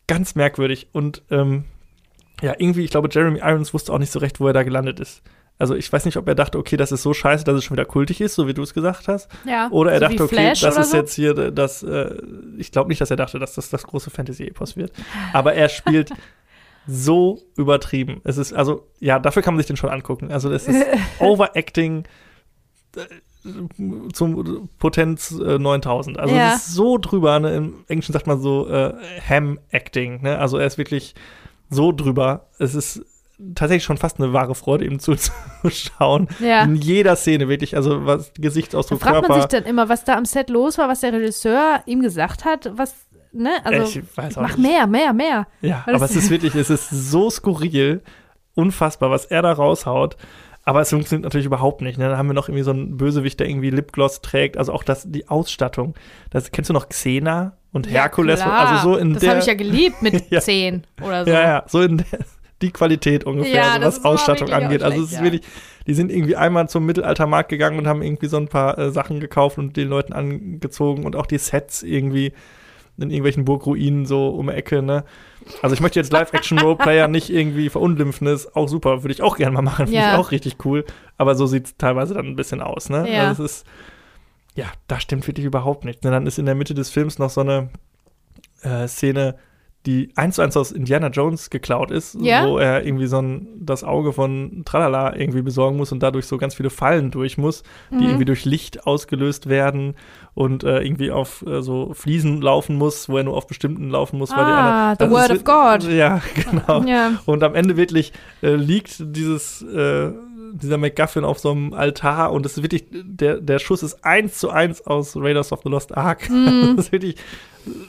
Ganz 0.08 0.34
merkwürdig. 0.34 0.88
Und 0.92 1.22
ähm, 1.30 1.66
ja, 2.42 2.56
irgendwie, 2.58 2.84
ich 2.84 2.92
glaube, 2.92 3.10
Jeremy 3.12 3.40
Irons 3.40 3.74
wusste 3.74 3.94
auch 3.94 4.00
nicht 4.00 4.12
so 4.12 4.20
recht, 4.20 4.40
wo 4.40 4.48
er 4.48 4.54
da 4.54 4.64
gelandet 4.64 5.00
ist. 5.00 5.22
Also 5.58 5.74
ich 5.76 5.92
weiß 5.92 6.04
nicht, 6.06 6.18
ob 6.18 6.28
er 6.28 6.36
dachte, 6.36 6.58
okay, 6.58 6.76
das 6.76 6.92
ist 6.92 7.02
so 7.02 7.14
scheiße, 7.14 7.46
dass 7.46 7.56
es 7.56 7.64
schon 7.64 7.78
wieder 7.78 7.86
kultig 7.86 8.20
ist, 8.20 8.36
so 8.36 8.46
wie 8.48 8.54
du 8.54 8.62
es 8.62 8.74
gesagt 8.74 9.08
hast. 9.08 9.30
Ja, 9.46 9.70
Oder 9.72 9.94
er 9.94 10.00
so 10.00 10.06
dachte, 10.08 10.24
okay, 10.24 10.54
das 10.60 10.78
ist 10.78 10.92
so. 10.92 10.98
jetzt 10.98 11.14
hier 11.14 11.34
das, 11.52 11.82
äh, 11.84 12.16
ich 12.58 12.72
glaube 12.72 12.90
nicht, 12.90 13.00
dass 13.00 13.10
er 13.10 13.16
dachte, 13.18 13.40
dass 13.40 13.54
das 13.56 13.70
das 13.70 13.84
große 13.84 14.10
Fantasy-Epos 14.10 14.76
wird. 14.76 14.92
Aber 15.32 15.54
er 15.54 15.70
spielt 15.70 16.12
so 16.88 17.42
übertrieben. 17.56 18.20
Es 18.26 18.38
ist, 18.38 18.52
also, 18.54 18.88
ja, 19.00 19.18
dafür 19.18 19.42
kann 19.44 19.54
man 19.54 19.60
sich 19.60 19.68
den 19.68 19.78
schon 19.78 19.90
angucken. 19.90 20.30
Also 20.32 20.50
das 20.50 20.68
ist 20.68 20.86
Overacting 21.20 22.04
äh, 22.98 23.02
zum 24.14 24.70
Potenz 24.78 25.32
äh, 25.32 25.58
9000. 25.60 26.20
Also 26.20 26.36
Ja. 26.36 26.50
es 26.56 26.68
ist 26.68 26.74
so 26.74 26.98
drüber, 26.98 27.40
ne? 27.40 27.56
im 27.56 27.86
Englischen 27.88 28.12
sagt 28.14 28.28
man 28.28 28.40
so 28.42 28.68
äh, 28.68 28.94
Ham-Acting, 29.30 30.22
ne? 30.22 30.38
Also 30.40 30.58
er 30.58 30.68
ist 30.68 30.78
wirklich 30.78 31.16
so 31.70 31.92
drüber. 31.92 32.48
Es 32.60 32.76
ist 32.76 33.06
tatsächlich 33.56 33.84
schon 33.84 33.98
fast 33.98 34.20
eine 34.20 34.34
wahre 34.34 34.56
Freude, 34.56 34.86
ihm 34.86 35.00
zuzuschauen. 35.64 36.28
Ja. 36.40 36.64
In 36.64 36.76
jeder 36.76 37.16
Szene 37.16 37.48
wirklich, 37.50 37.76
also 37.76 38.06
was 38.06 38.34
Da 38.34 38.42
Gesichtsausdruck, 38.42 39.02
fragt 39.02 39.28
man 39.28 39.42
sich 39.42 39.50
dann 39.50 39.64
immer, 39.64 39.90
was 39.90 40.04
da 40.04 40.16
am 40.16 40.26
Set 40.26 40.50
los 40.50 40.78
war, 40.78 40.88
was 40.90 41.02
der 41.02 41.14
Regisseur 41.14 41.82
ihm 41.86 42.02
gesagt 42.02 42.46
hat, 42.46 42.72
was, 42.76 42.96
ne? 43.32 43.52
Also, 43.64 44.00
ich 44.00 44.18
weiß 44.18 44.38
auch 44.38 44.42
mach 44.42 44.58
nicht. 44.58 44.70
mehr, 44.70 44.88
mehr, 44.88 45.14
mehr. 45.14 45.48
Ja, 45.62 45.84
Weil 45.86 45.96
aber 45.96 46.06
es 46.06 46.16
ist 46.16 46.30
wirklich, 46.30 46.56
es 46.56 46.70
ist 46.70 46.90
so 46.90 47.30
skurril, 47.30 48.02
unfassbar, 48.56 49.12
was 49.12 49.26
er 49.26 49.42
da 49.42 49.52
raushaut. 49.52 50.18
Aber 50.68 50.82
es 50.82 50.90
funktioniert 50.90 51.26
natürlich 51.26 51.46
überhaupt 51.46 51.82
nicht. 51.82 52.00
Ne? 52.00 52.10
Dann 52.10 52.18
haben 52.18 52.28
wir 52.28 52.34
noch 52.34 52.50
irgendwie 52.50 52.64
so 52.64 52.72
einen 52.72 52.98
Bösewicht, 52.98 53.40
der 53.40 53.48
irgendwie 53.48 53.70
Lipgloss 53.70 54.22
trägt. 54.22 54.58
Also 54.58 54.74
auch 54.74 54.84
das, 54.84 55.04
die 55.12 55.28
Ausstattung. 55.28 55.94
Das, 56.32 56.52
kennst 56.52 56.72
du 56.72 56.74
noch 56.74 56.90
Xena 56.90 57.56
und 57.72 57.88
Herkules? 57.88 58.40
Ja, 58.40 58.46
klar. 58.48 58.68
also 58.70 58.90
so 58.94 58.98
in 58.98 59.14
das 59.14 59.28
habe 59.28 59.40
ich 59.40 59.46
ja 59.46 59.54
geliebt 59.54 60.02
mit 60.02 60.28
Ja. 60.32 60.42
10 60.42 60.84
oder 61.04 61.24
so. 61.24 61.30
ja, 61.30 61.42
ja, 61.42 61.64
so 61.68 61.82
in 61.82 61.98
der, 61.98 62.20
die 62.62 62.72
Qualität 62.72 63.24
ungefähr, 63.26 63.54
Ja, 63.56 63.74
so, 63.76 63.80
das 63.82 63.98
was 63.98 64.06
Ausstattung 64.06 64.50
angeht. 64.52 64.82
Also 64.82 65.04
es 65.04 65.12
ist 65.14 65.22
wirklich, 65.24 65.42
die 65.88 65.94
sind 65.94 66.12
irgendwie 66.12 66.36
einmal 66.36 66.70
zum 66.70 66.86
Mittelaltermarkt 66.86 67.50
gegangen 67.50 67.78
und 67.80 67.88
haben 67.88 68.02
irgendwie 68.02 68.28
so 68.28 68.38
ein 68.38 68.48
paar 68.48 68.78
äh, 68.78 68.92
Sachen 68.92 69.20
gekauft 69.20 69.58
und 69.58 69.76
den 69.78 69.90
Leuten 69.90 70.14
angezogen 70.14 71.06
und 71.06 71.16
auch 71.16 71.26
die 71.26 71.38
Sets 71.38 71.84
irgendwie 71.84 72.34
in 72.98 73.10
irgendwelchen 73.10 73.44
Burgruinen 73.44 74.06
so 74.06 74.30
um 74.30 74.48
die 74.48 74.54
Ecke, 74.54 74.82
ne? 74.82 75.04
Also 75.62 75.74
ich 75.76 75.82
möchte 75.82 76.00
jetzt 76.00 76.14
Live-Action-Roleplayer 76.14 77.08
nicht 77.10 77.30
irgendwie 77.30 77.68
verunglimpfen, 77.70 78.26
das 78.26 78.46
ist 78.46 78.56
auch 78.56 78.70
super, 78.70 79.04
würde 79.04 79.12
ich 79.14 79.22
auch 79.22 79.36
gerne 79.36 79.54
mal 79.54 79.62
machen, 79.62 79.88
finde 79.88 80.00
Ja. 80.00 80.14
ich 80.14 80.18
auch 80.20 80.32
richtig 80.32 80.56
cool, 80.66 80.86
aber 81.18 81.36
so 81.36 81.46
sieht 81.46 81.66
es 81.66 81.78
teilweise 81.78 82.14
dann 82.14 82.26
ein 82.26 82.36
bisschen 82.38 82.62
aus, 82.62 82.90
ne? 82.90 83.06
Ja. 83.12 83.28
Also 83.28 83.44
es 83.44 83.52
ist, 83.58 83.68
ja, 84.56 84.66
da 84.88 85.02
stimmt 85.02 85.28
wirklich 85.28 85.46
überhaupt 85.46 85.84
nichts. 85.84 86.04
Ne? 86.04 86.12
Dann 86.12 86.26
ist 86.26 86.40
in 86.40 86.46
der 86.46 86.56
Mitte 86.56 86.74
des 86.74 86.90
Films 86.90 87.20
noch 87.20 87.30
so 87.30 87.42
eine 87.42 87.70
äh, 88.62 88.88
Szene, 88.88 89.36
die 89.86 90.10
eins 90.16 90.36
zu 90.36 90.42
eins 90.42 90.58
aus 90.58 90.72
Indiana 90.72 91.08
Jones 91.08 91.50
geklaut 91.50 91.92
ist, 91.92 92.18
Ja? 92.20 92.48
wo 92.48 92.58
er 92.58 92.86
irgendwie 92.86 93.08
so 93.08 93.22
ein, 93.22 93.48
das 93.60 93.84
Auge 93.84 94.14
von 94.14 94.64
Tralala 94.66 95.16
irgendwie 95.16 95.42
besorgen 95.42 95.78
muss 95.78 95.92
und 95.92 96.02
dadurch 96.02 96.26
so 96.26 96.38
ganz 96.38 96.56
viele 96.56 96.70
Fallen 96.70 97.12
durch 97.12 97.38
muss, 97.38 97.64
die 97.92 97.96
Mhm. 97.96 98.02
irgendwie 98.04 98.26
durch 98.26 98.46
Licht 98.46 98.88
ausgelöst 98.88 99.48
werden 99.48 99.96
und 100.34 100.64
äh, 100.64 100.82
irgendwie 100.82 101.12
auf 101.12 101.46
äh, 101.48 101.62
so 101.62 101.94
Fliesen 101.94 102.42
laufen 102.42 102.76
muss, 102.78 103.08
wo 103.10 103.18
er 103.18 103.24
nur 103.24 103.36
auf 103.38 103.48
bestimmten 103.48 103.90
laufen 103.90 104.18
muss, 104.18 104.32
weil 104.32 104.46
die 104.46 104.52
Ah, 104.52 104.96
the 105.00 105.10
word 105.10 105.30
wird- 105.30 105.40
of 105.40 105.44
God. 105.46 105.90
Ja, 105.92 106.22
genau. 106.52 106.84
Ja. 106.84 107.12
Und 107.26 107.44
am 107.44 107.56
Ende 107.56 107.78
wirklich 107.78 108.12
äh, 108.42 108.56
liegt 108.56 108.98
dieses, 109.16 109.62
äh, 109.62 110.12
dieser 110.62 110.78
MacGuffin 110.78 111.24
auf 111.24 111.40
so 111.40 111.52
einem 111.52 111.74
Altar 111.74 112.32
und 112.32 112.44
das 112.44 112.58
ist 112.58 112.64
wirklich, 112.64 112.86
der, 112.92 113.40
der 113.42 113.60
Schuss 113.60 113.84
ist 113.84 114.04
eins 114.04 114.40
zu 114.40 114.50
eins 114.50 114.86
aus 114.86 115.16
Raiders 115.16 115.52
of 115.52 115.62
the 115.64 115.70
Lost 115.70 115.96
Ark. 115.96 116.30
Mhm. 116.30 116.56
Das 116.76 116.88
ist 116.88 116.92
wirklich 116.92 117.16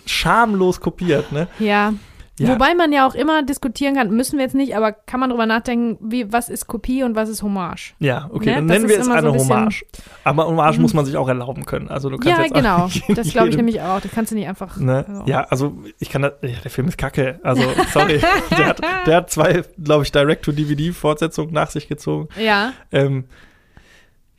schamlos 0.06 0.80
kopiert, 0.80 1.32
ne? 1.32 1.48
Ja. 1.58 1.92
Ja. 2.38 2.48
Wobei 2.50 2.74
man 2.74 2.92
ja 2.92 3.06
auch 3.06 3.14
immer 3.14 3.42
diskutieren 3.42 3.94
kann, 3.94 4.10
müssen 4.10 4.36
wir 4.36 4.44
jetzt 4.44 4.54
nicht, 4.54 4.76
aber 4.76 4.92
kann 4.92 5.20
man 5.20 5.30
drüber 5.30 5.46
nachdenken, 5.46 5.96
wie, 6.02 6.30
was 6.30 6.50
ist 6.50 6.66
Kopie 6.66 7.02
und 7.02 7.16
was 7.16 7.30
ist 7.30 7.42
Hommage? 7.42 7.94
Ja, 7.98 8.28
okay, 8.30 8.50
Ne, 8.50 8.54
dann 8.56 8.68
das 8.68 8.76
nennen 8.76 8.88
wir 8.90 8.98
es 8.98 9.06
immer 9.06 9.22
so 9.22 9.28
eine 9.28 9.28
ein 9.28 9.34
Mhm. 9.46 9.50
Hommage. 9.50 9.86
Aber 10.24 10.46
Hommage 10.46 10.78
muss 10.78 10.92
man 10.92 11.06
sich 11.06 11.16
auch 11.16 11.28
erlauben 11.28 11.64
können. 11.64 11.88
Also 11.88 12.10
du 12.10 12.18
kannst 12.18 12.36
Ja, 12.38 12.44
jetzt 12.44 12.54
genau. 12.54 12.88
Das 13.14 13.30
glaube 13.30 13.48
ich 13.48 13.56
nämlich 13.56 13.80
auch. 13.80 14.00
Das 14.00 14.10
kannst 14.12 14.32
du 14.32 14.36
nicht 14.36 14.48
einfach. 14.48 14.76
Ne? 14.76 15.06
so. 15.08 15.22
Ja, 15.30 15.44
also 15.44 15.78
ich 15.98 16.10
kann 16.10 16.22
das, 16.22 16.32
ja, 16.42 16.50
der 16.62 16.70
Film 16.70 16.88
ist 16.88 16.98
kacke. 16.98 17.40
Also, 17.42 17.62
sorry. 17.92 18.20
der, 18.50 18.66
hat, 18.66 18.80
der 19.06 19.16
hat 19.16 19.30
zwei, 19.30 19.62
glaube 19.82 20.04
ich, 20.04 20.12
Direct-to-DVD-Fortsetzungen 20.12 21.54
nach 21.54 21.70
sich 21.70 21.88
gezogen. 21.88 22.28
Ja. 22.38 22.72
Ähm, 22.92 23.24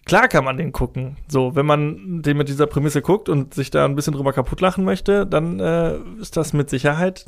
klar 0.05 0.27
kann 0.27 0.43
man 0.45 0.57
den 0.57 0.71
gucken. 0.71 1.17
So, 1.27 1.55
wenn 1.55 1.65
man 1.65 2.21
den 2.21 2.37
mit 2.37 2.47
dieser 2.47 2.67
Prämisse 2.67 3.01
guckt 3.01 3.27
und 3.27 3.53
sich 3.53 3.71
da 3.71 3.85
ein 3.85 3.95
bisschen 3.95 4.13
drüber 4.13 4.33
kaputt 4.33 4.61
lachen 4.61 4.85
möchte, 4.85 5.25
dann 5.25 5.59
äh, 5.59 5.95
ist 6.21 6.37
das 6.37 6.53
mit 6.53 6.69
Sicherheit, 6.69 7.25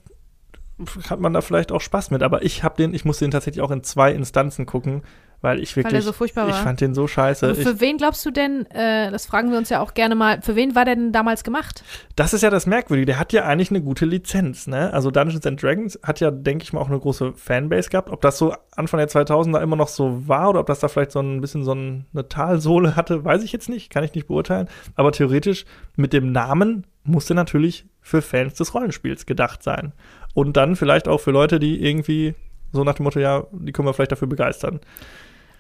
hat 1.09 1.19
man 1.19 1.34
da 1.34 1.41
vielleicht 1.41 1.71
auch 1.71 1.82
Spaß 1.82 2.11
mit. 2.11 2.23
Aber 2.23 2.43
ich 2.43 2.63
habe 2.63 2.75
den, 2.77 2.93
ich 2.93 3.05
musste 3.05 3.25
den 3.25 3.32
tatsächlich 3.32 3.61
auch 3.61 3.71
in 3.71 3.84
zwei 3.84 4.11
Instanzen 4.11 4.65
gucken, 4.65 5.03
weil 5.41 5.59
ich 5.61 5.75
Weil 5.77 5.86
wirklich, 5.86 5.99
er 5.99 6.01
so 6.01 6.11
furchtbar 6.11 6.47
ich 6.49 6.53
war. 6.55 6.63
fand 6.63 6.82
den 6.82 6.93
so 6.93 7.07
scheiße. 7.07 7.47
Aber 7.47 7.57
Ich, 7.57 7.65
für 7.65 7.80
wen 7.80 7.97
glaubst 7.97 8.25
du 8.25 8.32
denn, 8.32 8.65
äh, 8.71 9.09
das 9.09 9.25
fragen 9.25 9.51
wir 9.51 9.57
uns 9.57 9.69
ja 9.69 9.80
auch 9.80 9.93
gerne 9.93 10.13
mal, 10.15 10.41
für 10.41 10.55
wen 10.57 10.75
war 10.75 10.84
der 10.84 10.95
denn 10.95 11.13
damals 11.13 11.45
gemacht? 11.45 11.82
Das 12.17 12.34
ist 12.34 12.41
ja 12.41 12.49
das 12.49 12.65
Merkwürdige. 12.65 13.05
Der 13.05 13.19
hat 13.19 13.32
ja 13.32 13.45
eigentlich 13.45 13.69
eine 13.69 13.82
gute 13.82 14.05
Lizenz, 14.05 14.67
ne? 14.67 14.91
Also 14.93 15.11
Dungeons 15.11 15.45
and 15.45 15.61
Dragons 15.63 15.97
hat 16.03 16.19
ja, 16.19 16.30
denke 16.30 16.63
ich 16.63 16.73
mal, 16.73 16.82
auch 16.82 16.89
eine 16.89 16.99
große 16.99 17.32
Fanbase 17.34 17.89
gehabt. 17.89 18.09
Ob 18.09 18.19
das 18.21 18.38
so 18.38 18.53
Anfang 18.75 18.97
der 18.97 19.07
2000er 19.07 19.61
immer 19.61 19.77
noch 19.77 19.88
so 19.88 20.27
war 20.27 20.49
oder 20.49 20.59
ob 20.59 20.67
das 20.67 20.80
da 20.80 20.89
vielleicht 20.89 21.11
so 21.11 21.21
ein 21.21 21.39
bisschen 21.39 21.63
so 21.63 21.73
ein- 21.73 22.05
eine 22.13 22.27
Talsohle 22.27 22.97
hatte, 22.97 23.23
weiß 23.23 23.41
ich 23.43 23.53
jetzt 23.53 23.69
nicht, 23.69 23.89
kann 23.89 24.03
ich 24.03 24.13
nicht 24.15 24.27
beurteilen. 24.27 24.67
Aber 24.95 25.13
theoretisch 25.13 25.63
mit 25.95 26.11
dem 26.11 26.34
Namen 26.34 26.86
musste 27.03 27.34
natürlich 27.34 27.86
für 28.01 28.21
Fans 28.21 28.55
des 28.55 28.73
Rollenspiels 28.73 29.25
gedacht 29.25 29.63
sein. 29.63 29.93
Und 30.34 30.57
dann 30.57 30.75
vielleicht 30.75 31.07
auch 31.07 31.19
für 31.19 31.32
Leute, 31.32 31.59
die 31.59 31.84
irgendwie 31.84 32.36
so 32.71 32.84
nach 32.84 32.93
dem 32.95 33.03
Motto, 33.05 33.19
ja, 33.19 33.45
die 33.51 33.71
können 33.71 33.88
wir 33.88 33.93
vielleicht 33.93 34.11
dafür 34.11 34.27
begeistern. 34.27 34.80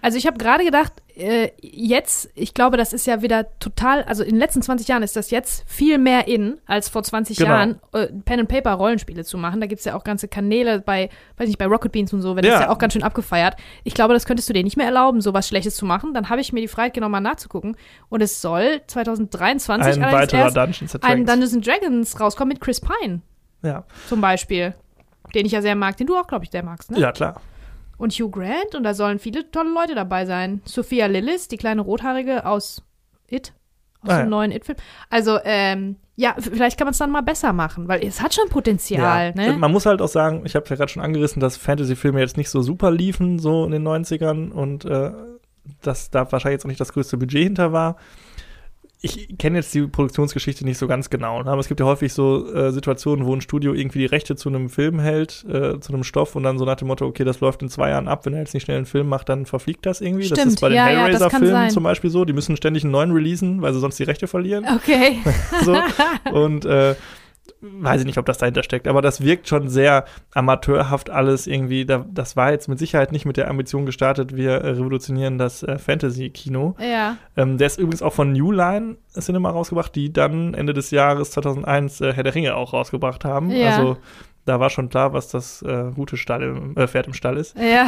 Also 0.01 0.17
ich 0.17 0.25
habe 0.27 0.37
gerade 0.37 0.63
gedacht, 0.63 0.93
äh, 1.17 1.49
jetzt, 1.61 2.29
ich 2.33 2.53
glaube, 2.53 2.77
das 2.77 2.93
ist 2.93 3.05
ja 3.05 3.21
wieder 3.21 3.47
total, 3.59 4.03
also 4.03 4.23
in 4.23 4.29
den 4.29 4.39
letzten 4.39 4.61
20 4.61 4.87
Jahren 4.87 5.03
ist 5.03 5.17
das 5.17 5.29
jetzt 5.29 5.65
viel 5.67 5.97
mehr 5.97 6.29
in, 6.29 6.57
als 6.65 6.87
vor 6.87 7.03
20 7.03 7.35
Genau. 7.35 7.49
Jahren, 7.49 7.81
äh, 7.91 8.07
Pen-and-Paper-Rollenspiele 8.23 9.25
zu 9.25 9.37
machen. 9.37 9.59
Da 9.59 9.67
gibt 9.67 9.79
es 9.79 9.85
ja 9.85 9.95
auch 9.97 10.05
ganze 10.05 10.29
Kanäle 10.29 10.79
bei, 10.79 11.09
weiß 11.35 11.47
nicht, 11.47 11.57
bei 11.59 11.65
Rocket 11.65 11.91
Beans 11.91 12.13
und 12.13 12.21
so, 12.21 12.35
wird 12.37 12.45
das 12.45 12.53
Ja. 12.53 12.61
ja 12.61 12.69
auch 12.69 12.77
ganz 12.77 12.93
schön 12.93 13.03
abgefeiert. 13.03 13.57
Ich 13.83 13.93
glaube, 13.93 14.13
das 14.13 14.25
könntest 14.25 14.47
du 14.47 14.53
dir 14.53 14.63
nicht 14.63 14.77
mehr 14.77 14.85
erlauben, 14.85 15.19
sowas 15.19 15.49
Schlechtes 15.49 15.75
zu 15.75 15.85
machen. 15.85 16.13
Dann 16.13 16.29
habe 16.29 16.39
ich 16.39 16.53
mir 16.53 16.61
die 16.61 16.69
Freiheit 16.69 16.93
genommen, 16.93 17.11
mal 17.11 17.19
nachzugucken. 17.19 17.75
Und 18.07 18.21
es 18.21 18.41
soll 18.41 18.79
2023 18.87 20.01
Ein 20.01 20.11
weiterer 20.13 20.51
Dungeons 20.51 20.95
and 20.95 21.03
ein 21.03 21.25
Dragons. 21.25 21.29
Dungeons 21.29 21.53
and 21.55 21.67
Dragons 21.67 22.19
rauskommen 22.21 22.53
mit 22.53 22.61
Chris 22.61 22.79
Pine 22.79 23.19
ja. 23.61 23.83
zum 24.07 24.21
Beispiel. 24.21 24.73
Den 25.35 25.45
ich 25.45 25.51
ja 25.51 25.61
sehr 25.61 25.75
mag, 25.75 25.95
den 25.97 26.07
du 26.07 26.17
auch, 26.17 26.25
glaube 26.27 26.45
ich, 26.45 26.51
sehr 26.51 26.63
magst, 26.63 26.89
ne? 26.91 26.99
ja, 26.99 27.11
klar. 27.11 27.39
Und 27.97 28.13
Hugh 28.13 28.31
Grant 28.31 28.73
und 28.75 28.83
da 28.83 28.93
sollen 28.93 29.19
viele 29.19 29.51
tolle 29.51 29.71
Leute 29.73 29.93
dabei 29.93 30.25
sein. 30.25 30.61
Sophia 30.65 31.05
Lillis, 31.05 31.47
die 31.49 31.57
kleine 31.57 31.81
Rothaarige 31.81 32.45
aus 32.45 32.81
It, 33.29 33.53
aus 34.01 34.09
Ah, 34.11 34.17
dem 34.17 34.23
ja. 34.23 34.25
neuen 34.29 34.51
It-Film. 34.51 34.77
Also, 35.09 35.37
ähm, 35.43 35.97
ja, 36.15 36.35
vielleicht 36.39 36.77
kann 36.77 36.85
man 36.85 36.93
es 36.93 36.97
dann 36.97 37.11
mal 37.11 37.21
besser 37.21 37.53
machen, 37.53 37.87
weil 37.87 38.03
es 38.03 38.21
hat 38.21 38.33
schon 38.33 38.49
Potenzial, 38.49 39.33
Ja. 39.37 39.51
ne? 39.51 39.57
Man 39.57 39.71
muss 39.71 39.85
halt 39.85 40.01
auch 40.01 40.07
sagen, 40.07 40.41
ich 40.45 40.55
habe 40.55 40.65
ja 40.69 40.75
gerade 40.77 40.91
schon 40.91 41.03
angerissen, 41.03 41.39
dass 41.41 41.57
Fantasy-Filme 41.57 42.19
jetzt 42.21 42.37
nicht 42.37 42.49
so 42.49 42.61
super 42.61 42.89
liefen, 42.89 43.37
so 43.39 43.65
in 43.65 43.71
den 43.71 43.83
90ern 43.87 44.49
und 44.51 44.85
äh, 44.85 45.11
dass 45.81 46.09
da 46.09 46.31
wahrscheinlich 46.31 46.55
jetzt 46.55 46.65
auch 46.65 46.69
nicht 46.69 46.81
das 46.81 46.93
größte 46.93 47.17
Budget 47.17 47.43
hinter 47.43 47.71
war. 47.73 47.97
Ich 49.01 49.37
kenne 49.37 49.59
jetzt 49.59 49.73
die 49.73 49.87
Produktionsgeschichte 49.87 50.65
nicht 50.65 50.77
so 50.77 50.85
ganz 50.85 51.09
genau, 51.09 51.41
ne? 51.41 51.49
aber 51.49 51.61
es 51.61 51.69
gibt 51.69 51.79
ja 51.79 51.85
häufig 51.85 52.11
so 52.11 52.53
äh, 52.53 52.71
Situationen, 52.73 53.25
wo 53.25 53.33
ein 53.33 53.39
Studio 53.39 53.73
irgendwie 53.73 53.99
die 53.99 54.05
Rechte 54.05 54.35
zu 54.35 54.49
einem 54.49 54.69
Film 54.69 54.99
hält, 54.99 55.45
äh, 55.47 55.79
zu 55.79 55.93
einem 55.93 56.03
Stoff 56.03 56.35
und 56.35 56.43
dann 56.43 56.57
so 56.57 56.65
nach 56.65 56.75
dem 56.75 56.89
Motto, 56.89 57.05
okay, 57.05 57.23
das 57.23 57.39
läuft 57.39 57.61
in 57.61 57.69
zwei 57.69 57.91
Jahren 57.91 58.09
ab, 58.09 58.25
wenn 58.25 58.33
er 58.33 58.41
jetzt 58.41 58.53
nicht 58.53 58.63
schnell 58.63 58.75
einen 58.75 58.85
Film 58.85 59.07
macht, 59.07 59.29
dann 59.29 59.45
verfliegt 59.45 59.85
das 59.85 60.01
irgendwie. 60.01 60.27
das 60.27 60.37
Stimmt, 60.37 60.53
ist 60.53 60.61
bei 60.61 60.67
den 60.67 60.75
ja, 60.75 60.89
ja, 60.89 61.07
das 61.07 61.21
Hellraiser-Filmen 61.21 61.47
sein. 61.53 61.69
zum 61.69 61.83
Beispiel 61.83 62.09
so, 62.09 62.25
die 62.25 62.33
müssen 62.33 62.57
ständig 62.57 62.83
einen 62.83 62.91
neuen 62.91 63.11
releasen, 63.11 63.61
weil 63.61 63.73
sie 63.73 63.79
sonst 63.79 63.99
die 63.99 64.03
Rechte 64.03 64.27
verlieren 64.27 64.65
Okay. 64.75 65.19
so. 65.63 65.77
Und 66.33 66.65
äh, 66.65 66.95
weiß 67.61 68.01
ich 68.01 68.07
nicht, 68.07 68.17
ob 68.17 68.25
das 68.25 68.37
dahinter 68.37 68.63
steckt, 68.63 68.87
aber 68.87 69.01
das 69.01 69.21
wirkt 69.21 69.47
schon 69.47 69.67
sehr 69.69 70.05
amateurhaft 70.33 71.09
alles 71.09 71.47
irgendwie. 71.47 71.85
Da, 71.85 72.05
das 72.11 72.35
war 72.35 72.51
jetzt 72.51 72.67
mit 72.67 72.79
Sicherheit 72.79 73.11
nicht 73.11 73.25
mit 73.25 73.37
der 73.37 73.49
Ambition 73.49 73.85
gestartet, 73.85 74.35
wir 74.35 74.63
revolutionieren 74.63 75.37
das 75.37 75.63
äh, 75.63 75.77
Fantasy-Kino. 75.77 76.75
ja. 76.79 77.17
Ähm, 77.37 77.57
der 77.57 77.67
ist 77.67 77.77
übrigens 77.79 78.01
auch 78.01 78.13
von 78.13 78.31
New 78.33 78.51
Line 78.51 78.97
Cinema 79.19 79.49
rausgebracht, 79.49 79.95
die 79.95 80.11
dann 80.11 80.53
Ende 80.53 80.73
des 80.73 80.91
Jahres 80.91 81.31
2001 81.31 82.01
äh, 82.01 82.13
Herr 82.13 82.23
der 82.23 82.35
Ringe 82.35 82.55
auch 82.55 82.73
rausgebracht 82.73 83.25
haben. 83.25 83.49
Ja. 83.51 83.69
Also 83.77 83.97
da 84.45 84.59
war 84.59 84.69
schon 84.69 84.89
klar, 84.89 85.13
was 85.13 85.27
das 85.29 85.61
äh, 85.61 85.91
gute 85.93 86.17
Stall 86.17 86.41
im, 86.43 86.75
äh, 86.77 86.87
Pferd 86.87 87.07
im 87.07 87.13
Stall 87.13 87.37
ist. 87.37 87.55
Ja. 87.57 87.87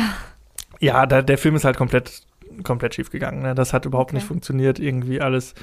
Ja, 0.80 1.06
da, 1.06 1.22
der 1.22 1.38
Film 1.38 1.56
ist 1.56 1.64
halt 1.66 1.78
komplett, 1.78 2.22
komplett 2.64 2.96
schief 2.96 3.10
gegangen. 3.12 3.42
Ne? 3.42 3.56
Das 3.56 3.74
hat 3.74 3.86
überhaupt 3.86 4.10
Okay. 4.12 4.18
nicht 4.18 4.28
funktioniert, 4.28 4.80
irgendwie 4.80 5.22
alles. 5.22 5.54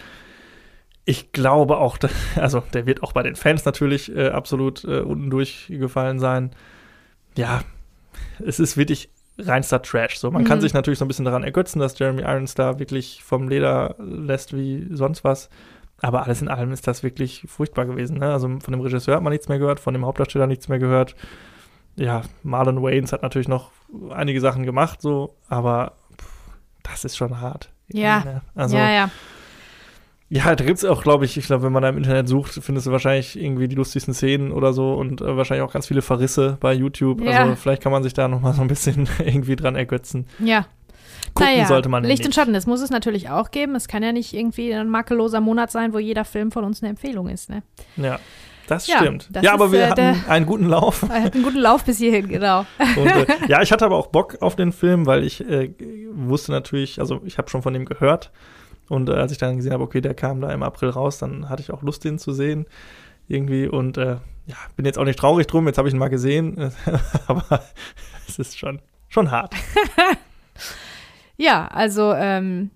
Ich 1.09 1.33
glaube 1.33 1.79
auch, 1.79 1.97
also 2.37 2.63
der 2.75 2.85
wird 2.85 3.03
auch 3.03 3.13
bei 3.15 3.23
den 3.23 3.35
Fans 3.35 3.65
natürlich 3.65 4.15
äh, 4.15 4.29
absolut 4.29 4.85
äh, 4.85 5.01
unten 5.01 5.31
durchgefallen 5.31 6.19
sein. 6.19 6.51
Ja, 7.35 7.63
es 8.45 8.61
ist 8.61 8.77
wirklich 8.77 9.09
reinster 9.39 9.81
Trash. 9.81 10.19
So, 10.19 10.31
man 10.31 10.45
kann 10.45 10.59
Mhm. 10.59 10.63
sich 10.63 10.75
natürlich 10.75 10.99
so 10.99 11.07
ein 11.07 11.09
bisschen 11.09 11.25
daran 11.25 11.45
ergötzen, 11.45 11.79
dass 11.79 11.99
Jeremy 11.99 12.23
Irons 12.23 12.55
da 12.55 12.79
wirklich 12.79 13.23
vom 13.25 13.49
Leder 13.49 13.95
lässt 13.99 14.55
wie 14.55 14.87
sonst 14.91 15.25
was. 15.25 15.49
Aber 16.03 16.25
alles 16.25 16.43
in 16.43 16.49
allem 16.49 16.73
ist 16.73 16.87
das 16.87 17.03
wirklich 17.03 17.45
furchtbar 17.49 17.87
gewesen. 17.87 18.19
Ne? 18.19 18.31
Also 18.31 18.47
von 18.61 18.73
dem 18.73 18.81
Regisseur 18.83 19.17
hat 19.17 19.23
man 19.23 19.33
nichts 19.33 19.49
mehr 19.49 19.59
gehört, 19.59 19.81
von 19.81 19.95
dem 19.95 20.05
Hauptdarsteller 20.05 20.47
nichts 20.47 20.69
mehr 20.69 20.79
gehört. 20.79 21.15
Ja, 21.97 22.21
Marlon 22.43 22.83
Waynes 22.83 23.13
hat 23.13 23.23
natürlich 23.23 23.49
noch 23.49 23.71
einige 24.11 24.41
Sachen 24.43 24.65
gemacht, 24.67 25.01
so, 25.01 25.37
aber 25.49 25.95
pff, 26.21 26.51
das 26.83 27.05
ist 27.05 27.17
schon 27.17 27.41
hart. 27.41 27.71
Ja. 27.89 28.21
Ne? 28.25 28.41
Also, 28.55 28.77
ja, 28.77 28.91
ja. 28.91 29.11
Ja, 30.31 30.55
da 30.55 30.65
gibt 30.65 30.79
es 30.79 30.85
auch, 30.85 31.03
glaube 31.03 31.25
ich, 31.25 31.39
ich 31.39 31.47
glaube, 31.47 31.63
wenn 31.63 31.73
man 31.73 31.83
da 31.83 31.89
im 31.89 31.97
Internet 31.97 32.29
sucht, 32.29 32.53
findest 32.63 32.87
du 32.87 32.93
wahrscheinlich 32.93 33.41
irgendwie 33.41 33.67
die 33.67 33.77
lustigsten 33.77 34.13
Szenen 34.13 34.53
oder 34.53 34.75
so 34.75 34.93
und 34.93 35.23
äh, 35.23 35.37
wahrscheinlich 35.37 35.67
auch 35.67 35.73
ganz 35.73 35.87
viele 35.87 36.03
Verrisse 36.03 36.59
bei 36.61 36.75
YouTube. 36.75 37.23
Ja. 37.23 37.45
Also 37.45 37.57
vielleicht 37.57 37.83
kann 37.83 37.93
man 37.93 38.03
sich 38.03 38.13
da 38.13 38.29
noch 38.29 38.41
mal 38.41 38.53
so 38.53 38.61
ein 38.61 38.69
bisschen 38.69 39.09
irgendwie 39.19 39.57
dran 39.57 39.75
ergötzen. 39.75 40.27
Ja. 40.39 40.67
Gucken 41.35 41.55
naja, 41.55 41.67
sollte 41.67 41.89
man 41.89 42.05
Licht 42.05 42.21
und 42.21 42.29
nicht. 42.29 42.35
Schatten, 42.35 42.53
das 42.53 42.67
muss 42.67 42.81
es 42.81 42.91
natürlich 42.91 43.31
auch 43.31 43.51
geben. 43.51 43.75
Es 43.75 43.89
kann 43.89 44.03
ja 44.03 44.13
nicht 44.13 44.35
irgendwie 44.35 44.73
ein 44.75 44.89
makelloser 44.89 45.41
Monat 45.41 45.71
sein, 45.71 45.93
wo 45.93 45.99
jeder 45.99 46.25
Film 46.25 46.51
von 46.51 46.65
uns 46.65 46.83
eine 46.83 46.91
Empfehlung 46.91 47.29
ist, 47.29 47.51
ne? 47.51 47.63
Ja, 47.97 48.19
das 48.67 48.87
Ja, 48.87 48.99
stimmt. 48.99 49.29
das 49.33 49.43
ja, 49.43 49.55
aber 49.55 49.73
wir 49.73 49.81
äh, 49.81 49.91
hatten 49.91 50.25
einen 50.29 50.47
guten 50.47 50.67
Lauf. 50.67 51.03
Er 51.03 51.23
hat 51.25 51.35
einen 51.35 51.43
guten 51.43 51.59
Lauf 51.59 51.85
bis 51.85 51.99
hierhin, 51.99 52.29
genau. 52.29 52.67
Und, 52.97 53.07
äh, 53.07 53.27
ja, 53.49 53.63
ich 53.63 53.73
hatte 53.73 53.85
aber 53.85 53.97
auch 53.97 54.09
Bock 54.09 54.37
auf 54.41 54.57
den 54.57 54.73
Film, 54.73 55.07
weil 55.07 55.25
ich 55.25 55.41
äh, 55.49 55.73
wusste 56.13 56.53
natürlich, 56.53 57.01
also 57.01 57.21
ich 57.25 57.39
habe 57.39 57.49
schon 57.49 57.63
von 57.63 57.75
ihm 57.75 57.87
gehört. 57.87 58.31
Und 58.89 59.09
äh, 59.09 59.13
als 59.13 59.33
ich 59.33 59.39
dann 59.39 59.57
gesehen 59.57 59.73
habe, 59.73 59.85
okay, 59.85 60.01
der 60.01 60.15
kam 60.15 60.41
da 60.41 60.53
im 60.53 60.63
April 60.63 60.91
raus, 60.91 61.19
dann 61.19 61.49
hatte 61.49 61.63
ich 61.63 61.71
auch 61.71 61.83
Lust, 61.83 62.05
den 62.05 62.19
zu 62.19 62.33
sehen. 62.33 62.67
Irgendwie. 63.27 63.69
Und 63.69 63.99
äh, 63.99 64.17
ja, 64.47 64.57
bin 64.77 64.87
jetzt 64.87 64.99
auch 64.99 65.05
nicht 65.05 65.19
traurig 65.19 65.47
drum, 65.47 65.67
jetzt 65.67 65.79
habe 65.79 65.89
ich 65.89 65.95
ihn 65.95 65.99
mal 65.99 66.09
gesehen. 66.09 66.73
aber 67.27 67.63
es 68.27 68.39
ist 68.39 68.59
schon, 68.59 68.81
schon 69.09 69.31
hart. 69.31 69.55
Ja, 71.39 71.69
also, 71.69 72.13
ähm, 72.15 72.71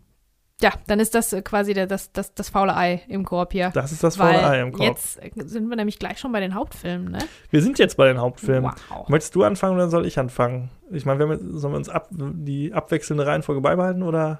ja, 0.63 0.71
dann 0.87 1.01
ist 1.01 1.17
das 1.17 1.33
äh, 1.33 1.43
quasi 1.43 1.75
der, 1.75 1.89
das, 1.89 2.13
das, 2.13 2.33
das 2.33 2.49
faule 2.49 2.77
Ei 2.77 3.03
im 3.09 3.25
Korb 3.25 3.53
hier. 3.53 3.71
Das 3.75 3.91
ist 3.91 4.05
das 4.05 4.19
Weil 4.19 4.35
faule 4.35 4.47
Ei 4.47 4.61
im 4.61 4.73
Korb. 4.73 4.87
Jetzt 4.87 5.21
äh, 5.21 5.31
sind 5.45 5.69
wir 5.69 5.77
nämlich 5.77 5.99
gleich 5.99 6.21
schon 6.21 6.31
bei 6.31 6.39
den 6.39 6.55
Hauptfilmen, 6.55 7.11
ne? 7.11 7.19
Wir 7.51 7.61
sind 7.61 7.81
jetzt 7.81 7.97
bei 7.97 8.07
den 8.07 8.21
Hauptfilmen. 8.21 8.71
Wow. 8.89 9.09
Möchtest 9.09 9.35
du 9.35 9.43
anfangen 9.43 9.75
oder 9.75 9.89
soll 9.89 10.07
ich 10.07 10.19
anfangen? 10.19 10.71
Ich 10.93 11.05
meine, 11.05 11.39
sollen 11.39 11.73
wir 11.73 11.77
uns 11.77 11.89
ab, 11.89 12.09
die 12.13 12.73
abwechselnde 12.73 13.27
Reihenfolge 13.27 13.61
beibehalten 13.61 14.05
oder 14.05 14.39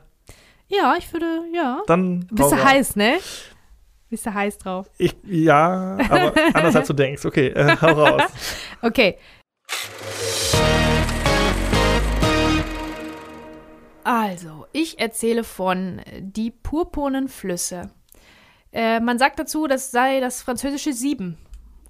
Ja, 0.75 0.95
ich 0.97 1.13
würde, 1.13 1.43
ja. 1.53 1.83
dann. 1.87 2.27
Bist 2.31 2.51
du 2.51 2.65
heiß, 2.65 2.97
ne? 2.97 3.19
Bist 4.09 4.25
du 4.25 4.33
heiß 4.33 4.57
drauf? 4.57 4.91
Ich, 4.97 5.15
ja, 5.23 5.99
aber 6.09 6.33
anders 6.55 6.77
als 6.77 6.89
du 6.89 6.95
denkst. 6.95 7.27
Okay, 7.27 7.49
äh, 7.49 7.77
hau 7.81 7.89
raus. 7.89 8.23
Okay. 8.83 9.19
Also, 14.05 14.67
ich 14.73 14.99
erzähle 14.99 15.45
von 15.45 16.01
Die 16.19 16.51
purpurnen 16.51 17.29
Flüsse. 17.29 17.91
Äh, 18.73 18.99
man 19.01 19.19
sagt 19.19 19.39
dazu, 19.39 19.67
das 19.67 19.91
sei 19.91 20.21
das 20.21 20.43
französische 20.43 20.93
Sieben. 20.93 21.37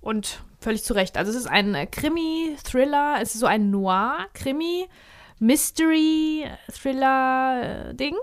Und 0.01 0.43
völlig 0.61 0.83
zu 0.83 0.93
Recht. 0.93 1.17
Also, 1.17 1.31
es 1.31 1.37
ist 1.37 1.47
ein 1.47 1.75
äh, 1.75 1.87
Krimi, 1.87 2.57
Thriller, 2.65 3.19
es 3.23 3.35
ist 3.35 3.41
so 3.41 3.47
ein 3.47 3.71
Noir-Krimi, 3.71 4.89
Mystery, 5.39 6.47
Thriller-Ding. 6.71 8.17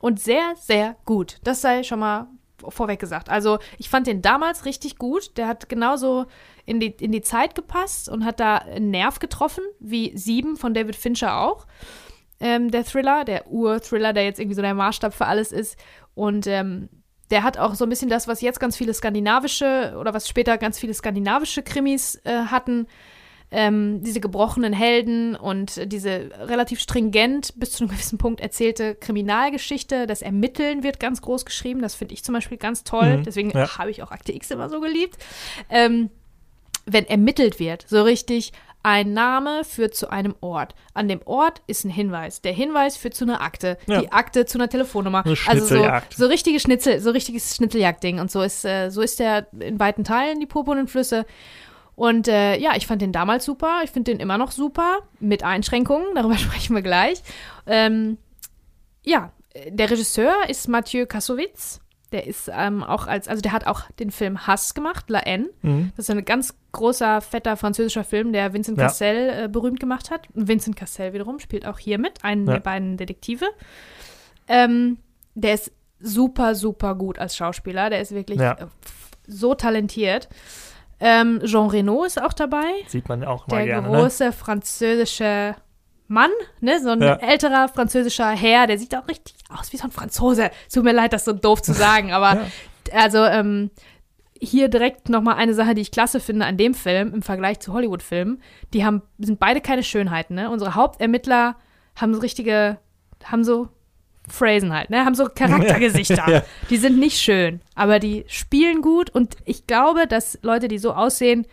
Und 0.00 0.18
sehr, 0.18 0.54
sehr 0.56 0.96
gut. 1.04 1.38
Das 1.44 1.60
sei 1.60 1.84
schon 1.84 2.00
mal 2.00 2.26
vorweg 2.68 2.98
gesagt. 2.98 3.28
Also, 3.30 3.58
ich 3.78 3.88
fand 3.88 4.06
den 4.06 4.20
damals 4.22 4.64
richtig 4.64 4.98
gut. 4.98 5.36
Der 5.38 5.46
hat 5.46 5.68
genauso 5.68 6.26
in 6.66 6.80
die, 6.80 6.88
in 7.00 7.12
die 7.12 7.22
Zeit 7.22 7.54
gepasst 7.54 8.08
und 8.08 8.24
hat 8.24 8.40
da 8.40 8.56
einen 8.56 8.90
Nerv 8.90 9.18
getroffen, 9.18 9.62
wie 9.78 10.16
Sieben 10.16 10.56
von 10.56 10.74
David 10.74 10.96
Fincher 10.96 11.40
auch. 11.40 11.66
ähm, 12.40 12.70
der 12.70 12.84
Thriller, 12.84 13.24
der 13.24 13.46
Ur-Thriller, 13.48 14.12
der 14.12 14.24
jetzt 14.24 14.40
irgendwie 14.40 14.56
so 14.56 14.62
der 14.62 14.74
Maßstab 14.74 15.14
für 15.14 15.26
alles 15.26 15.52
ist. 15.52 15.78
Und 16.14 16.46
ähm, 16.46 16.88
der 17.30 17.42
hat 17.42 17.58
auch 17.58 17.74
so 17.74 17.84
ein 17.84 17.90
bisschen 17.90 18.08
das, 18.08 18.26
was 18.26 18.40
jetzt 18.40 18.58
ganz 18.58 18.76
viele 18.76 18.94
skandinavische 18.94 19.94
oder 19.98 20.14
was 20.14 20.28
später 20.28 20.58
ganz 20.58 20.78
viele 20.78 20.94
skandinavische 20.94 21.62
Krimis 21.62 22.16
äh, 22.24 22.46
hatten. 22.46 22.86
Ähm, 23.52 24.02
diese 24.02 24.20
gebrochenen 24.20 24.72
Helden 24.72 25.34
und 25.34 25.92
diese 25.92 26.30
relativ 26.38 26.80
stringent 26.80 27.58
bis 27.58 27.72
zu 27.72 27.84
einem 27.84 27.90
gewissen 27.90 28.18
Punkt 28.18 28.40
erzählte 28.40 28.94
Kriminalgeschichte. 28.94 30.06
Das 30.06 30.22
Ermitteln 30.22 30.82
wird 30.82 31.00
ganz 31.00 31.20
groß 31.20 31.44
geschrieben. 31.44 31.82
Das 31.82 31.94
finde 31.94 32.14
ich 32.14 32.22
zum 32.22 32.34
Beispiel 32.34 32.58
ganz 32.58 32.84
toll. 32.84 33.18
Mhm, 33.18 33.24
Deswegen 33.24 33.50
ja. 33.50 33.78
habe 33.78 33.90
ich 33.90 34.02
auch 34.02 34.12
Akte 34.12 34.32
X 34.32 34.50
immer 34.50 34.68
so 34.68 34.80
geliebt. 34.80 35.18
Ähm, 35.68 36.10
wenn 36.86 37.06
ermittelt 37.06 37.58
wird, 37.58 37.84
so 37.88 38.02
richtig, 38.02 38.52
ein 38.82 39.12
Name 39.12 39.62
führt 39.64 39.94
zu 39.94 40.10
einem 40.10 40.34
Ort. 40.40 40.74
An 40.94 41.06
dem 41.06 41.20
Ort 41.26 41.60
ist 41.66 41.84
ein 41.84 41.90
Hinweis. 41.90 42.40
Der 42.40 42.52
Hinweis 42.52 42.96
führt 42.96 43.14
zu 43.14 43.24
einer 43.24 43.42
Akte. 43.42 43.76
Ja. 43.86 44.00
Die 44.00 44.10
Akte 44.10 44.46
zu 44.46 44.56
einer 44.56 44.70
Telefonnummer. 44.70 45.24
Eine 45.26 45.36
also 45.46 45.66
so, 45.66 45.86
so 46.16 46.26
richtige 46.26 46.58
Schnitzel, 46.60 47.00
so 47.00 47.10
richtiges 47.10 47.56
Schnitzeljagd-Ding. 47.56 48.20
Und 48.20 48.30
so 48.30 48.40
ist, 48.40 48.64
äh, 48.64 48.88
so 48.88 49.02
ist 49.02 49.20
der 49.20 49.48
in 49.58 49.78
weiten 49.78 50.04
Teilen, 50.04 50.40
die 50.40 50.46
purpurnen 50.46 50.88
Flüsse. 50.88 51.26
Und 52.00 52.28
äh, 52.28 52.56
ja, 52.58 52.76
ich 52.76 52.86
fand 52.86 53.02
den 53.02 53.12
damals 53.12 53.44
super. 53.44 53.80
Ich 53.84 53.90
finde 53.90 54.12
den 54.12 54.20
immer 54.20 54.38
noch 54.38 54.52
super. 54.52 55.00
Mit 55.18 55.44
Einschränkungen. 55.44 56.06
Darüber 56.14 56.38
sprechen 56.38 56.74
wir 56.74 56.80
gleich. 56.80 57.22
Ähm, 57.66 58.16
ja, 59.04 59.32
der 59.68 59.90
Regisseur 59.90 60.34
ist 60.48 60.66
Mathieu 60.66 61.04
Kassovitz. 61.04 61.80
Der 62.10 62.26
ist 62.26 62.50
ähm, 62.52 62.82
auch 62.82 63.06
als, 63.06 63.28
also 63.28 63.42
der 63.42 63.52
hat 63.52 63.66
auch 63.66 63.82
den 63.98 64.10
Film 64.10 64.46
Hass 64.46 64.72
gemacht, 64.72 65.10
La 65.10 65.18
N. 65.20 65.50
Mhm. 65.60 65.92
Das 65.94 66.08
ist 66.08 66.10
ein 66.10 66.24
ganz 66.24 66.54
großer, 66.72 67.20
fetter 67.20 67.58
französischer 67.58 68.02
Film, 68.02 68.32
der 68.32 68.54
Vincent 68.54 68.78
Ja. 68.78 68.84
Cassel 68.84 69.44
äh, 69.44 69.48
berühmt 69.48 69.78
gemacht 69.78 70.10
hat. 70.10 70.26
Und 70.34 70.48
Vincent 70.48 70.76
Cassel 70.76 71.12
wiederum 71.12 71.38
spielt 71.38 71.66
auch 71.66 71.78
hier 71.78 71.98
mit, 71.98 72.24
einen 72.24 72.46
Ja. 72.46 72.54
der 72.54 72.60
beiden 72.60 72.96
Detektive. 72.96 73.44
Ähm, 74.48 74.96
der 75.34 75.52
ist 75.52 75.70
super, 76.00 76.54
super 76.54 76.94
gut 76.94 77.18
als 77.18 77.36
Schauspieler. 77.36 77.90
Der 77.90 78.00
ist 78.00 78.12
wirklich 78.12 78.40
Ja. 78.40 78.56
so 79.26 79.54
talentiert. 79.54 80.30
Ähm, 81.00 81.40
Jean 81.44 81.68
Reno 81.68 82.04
ist 82.04 82.20
auch 82.22 82.32
dabei. 82.34 82.64
Sieht 82.86 83.08
man 83.08 83.24
auch 83.24 83.46
mal 83.46 83.56
Der 83.56 83.66
gerne. 83.66 83.88
Ne? 83.90 83.98
große 83.98 84.32
französische 84.32 85.54
Mann, 86.08 86.30
ne? 86.60 86.80
So 86.80 86.90
ein 86.90 87.00
Ja. 87.00 87.14
älterer 87.14 87.68
französischer 87.68 88.28
Herr, 88.30 88.66
der 88.66 88.78
sieht 88.78 88.94
auch 88.96 89.08
richtig 89.08 89.34
aus 89.48 89.72
wie 89.72 89.76
so 89.76 89.84
ein 89.84 89.90
Franzose. 89.92 90.50
Tut 90.72 90.84
mir 90.84 90.92
leid, 90.92 91.12
das 91.12 91.24
so 91.24 91.32
doof 91.32 91.62
zu 91.62 91.72
sagen, 91.72 92.12
aber 92.12 92.34
Ja. 92.34 92.46
also 92.92 93.18
ähm, 93.24 93.70
hier 94.42 94.68
direkt 94.68 95.08
noch 95.08 95.20
mal 95.22 95.34
eine 95.34 95.54
Sache, 95.54 95.74
die 95.74 95.82
ich 95.82 95.90
klasse 95.90 96.18
finde 96.20 96.46
an 96.46 96.56
dem 96.56 96.74
Film 96.74 97.14
im 97.14 97.22
Vergleich 97.22 97.60
zu 97.60 97.72
Hollywood-Filmen. 97.72 98.42
Die 98.72 98.84
haben 98.84 99.02
sind 99.18 99.38
beide 99.38 99.60
keine 99.60 99.82
Schönheiten, 99.82 100.34
ne? 100.34 100.50
Unsere 100.50 100.74
Hauptermittler 100.74 101.56
haben 101.96 102.14
so 102.14 102.20
richtige, 102.20 102.78
haben 103.24 103.44
so 103.44 103.68
Phrasen 104.30 104.72
halt, 104.72 104.90
ne? 104.90 105.04
Haben 105.04 105.14
so 105.14 105.26
Charaktergesichter. 105.26 106.24
Ja. 106.30 106.42
Die 106.68 106.76
sind 106.76 106.98
nicht 106.98 107.18
schön, 107.18 107.60
aber 107.74 107.98
die 107.98 108.24
spielen 108.28 108.82
gut 108.82 109.10
und 109.10 109.36
ich 109.44 109.66
glaube, 109.66 110.06
dass 110.06 110.38
Leute, 110.42 110.68
die 110.68 110.78
so 110.78 110.92
aussehen, 110.92 111.46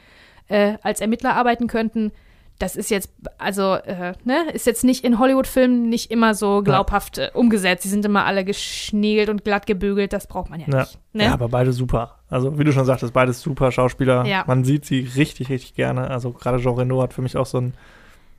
äh, 0.47 0.75
als 0.84 1.01
Ermittler 1.01 1.36
arbeiten 1.36 1.67
könnten, 1.67 2.11
das 2.59 2.75
ist 2.75 2.89
jetzt, 2.89 3.11
also, 3.38 3.75
äh, 3.75 4.13
ne, 4.23 4.49
ist 4.51 4.65
jetzt 4.65 4.84
nicht 4.84 5.03
in 5.03 5.19
Hollywood-Filmen 5.19 5.89
nicht 5.89 6.09
immer 6.09 6.34
so 6.34 6.63
glaubhaft 6.63 7.19
äh, 7.19 7.30
umgesetzt. 7.34 7.84
Die 7.86 7.89
sind 7.89 8.03
immer 8.03 8.25
alle 8.25 8.43
geschniegelt 8.43 9.30
und 9.30 9.43
glatt 9.43 9.67
gebügelt, 9.67 10.11
das 10.11 10.25
braucht 10.28 10.49
man 10.49 10.59
ja, 10.61 10.67
Ja. 10.67 10.80
nicht. 10.80 10.97
Ne? 11.13 11.23
ja, 11.25 11.34
aber 11.34 11.49
beide 11.49 11.71
super. 11.71 12.15
Also, 12.30 12.57
wie 12.57 12.63
du 12.63 12.71
schon 12.73 12.86
sagtest, 12.86 13.13
beides 13.13 13.41
super 13.41 13.71
Schauspieler. 13.71 14.25
Ja. 14.25 14.43
Man 14.47 14.63
sieht 14.63 14.86
sie 14.86 15.07
richtig, 15.15 15.49
richtig 15.49 15.75
gerne. 15.75 16.09
Also, 16.09 16.32
gerade 16.32 16.57
Jean 16.59 16.73
Reno 16.75 17.01
hat 17.01 17.13
für 17.13 17.21
mich 17.21 17.38
auch 17.38 17.45
so 17.45 17.59
ein 17.59 17.73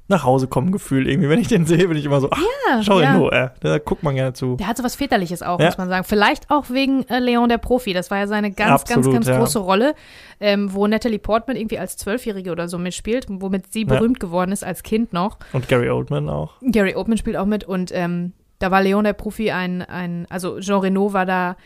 Nachhausekommen-Gefühl. 0.09 1.09
Irgendwie, 1.09 1.29
wenn 1.29 1.41
ich 1.41 1.49
den 1.49 1.67
sehe, 1.67 1.87
bin 1.89 1.97
ich 1.97 2.05
immer 2.05 2.21
so, 2.21 2.29
ach, 2.31 2.41
ja, 2.69 2.81
Jean 2.81 3.03
ja. 3.03 3.13
Reno, 3.13 3.31
äh, 3.31 3.51
da 3.61 3.79
guckt 3.79 4.03
man 4.03 4.15
gerne 4.15 4.33
zu. 4.33 4.57
Der 4.57 4.67
hat 4.67 4.77
so 4.77 4.85
was 4.85 4.97
Väterliches 4.97 5.43
auch, 5.43 5.61
Ja. 5.61 5.67
muss 5.67 5.79
man 5.79 5.89
sagen. 5.89 6.05
Vielleicht 6.05 6.51
auch 6.51 6.71
wegen 6.71 7.05
äh, 7.09 7.19
Leon 7.19 7.49
der 7.49 7.59
Profi. 7.59 7.93
Das 7.93 8.11
war 8.11 8.19
ja 8.19 8.27
seine 8.27 8.51
ganz, 8.51 8.85
ganz, 8.85 8.99
Absolut, 8.99 9.13
ganz 9.13 9.27
ja. 9.29 9.39
große 9.39 9.59
Rolle, 9.59 9.95
ähm, 10.41 10.73
wo 10.73 10.87
Natalie 10.87 11.19
Portman 11.19 11.57
irgendwie 11.57 11.79
als 11.79 11.97
Zwölfjährige 11.97 12.51
oder 12.51 12.69
so 12.69 12.79
mitspielt, 12.79 13.27
womit 13.29 13.73
sie 13.73 13.85
berühmt 13.85 14.21
geworden 14.21 14.53
ist 14.53 14.65
als 14.65 14.83
Kind 14.83 15.13
noch. 15.13 15.39
Und 15.53 15.69
Gary 15.69 15.91
Oldman 15.91 16.29
auch. 16.29 16.55
Gary 16.63 16.95
Oldman 16.95 17.19
spielt 17.19 17.37
auch 17.37 17.47
mit 17.47 17.65
und 17.65 17.91
ähm, 17.95 18.33
da 18.59 18.71
war 18.71 18.83
Leon 18.83 19.05
der 19.05 19.13
Profi 19.13 19.51
ein, 19.51 19.83
ein 19.83 20.27
also 20.31 20.59
Jean 20.61 20.81
Reno 20.81 21.13
war 21.13 21.27
da 21.27 21.57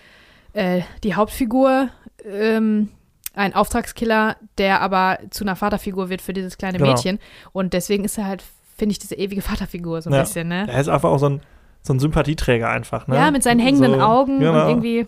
äh, 0.53 0.82
die 1.05 1.14
Hauptfigur, 1.14 1.88
ähm, 2.24 2.88
ein 3.34 3.54
Auftragskiller, 3.54 4.36
der 4.58 4.80
aber 4.80 5.18
zu 5.30 5.44
einer 5.44 5.56
Vaterfigur 5.56 6.08
wird 6.10 6.22
für 6.22 6.32
dieses 6.32 6.58
kleine 6.58 6.78
Genau. 6.78 6.90
Mädchen. 6.92 7.18
Und 7.52 7.72
deswegen 7.72 8.04
ist 8.04 8.18
er 8.18 8.26
halt, 8.26 8.42
finde 8.76 8.92
ich, 8.92 8.98
diese 8.98 9.14
ewige 9.14 9.42
Vaterfigur 9.42 10.02
so 10.02 10.10
ein 10.10 10.14
Ja. 10.14 10.20
bisschen, 10.20 10.48
ne? 10.48 10.66
Er 10.68 10.80
ist 10.80 10.88
einfach 10.88 11.10
auch 11.10 11.18
so 11.18 11.28
ein, 11.28 11.40
so 11.82 11.92
ein 11.94 11.98
Sympathieträger 12.00 12.68
einfach, 12.68 13.06
ne? 13.06 13.16
Ja, 13.16 13.30
mit 13.30 13.42
seinen 13.42 13.60
hängenden 13.60 13.94
so, 13.94 14.00
Augen 14.00 14.38
genau. 14.40 14.62
und 14.64 14.68
irgendwie, 14.68 15.06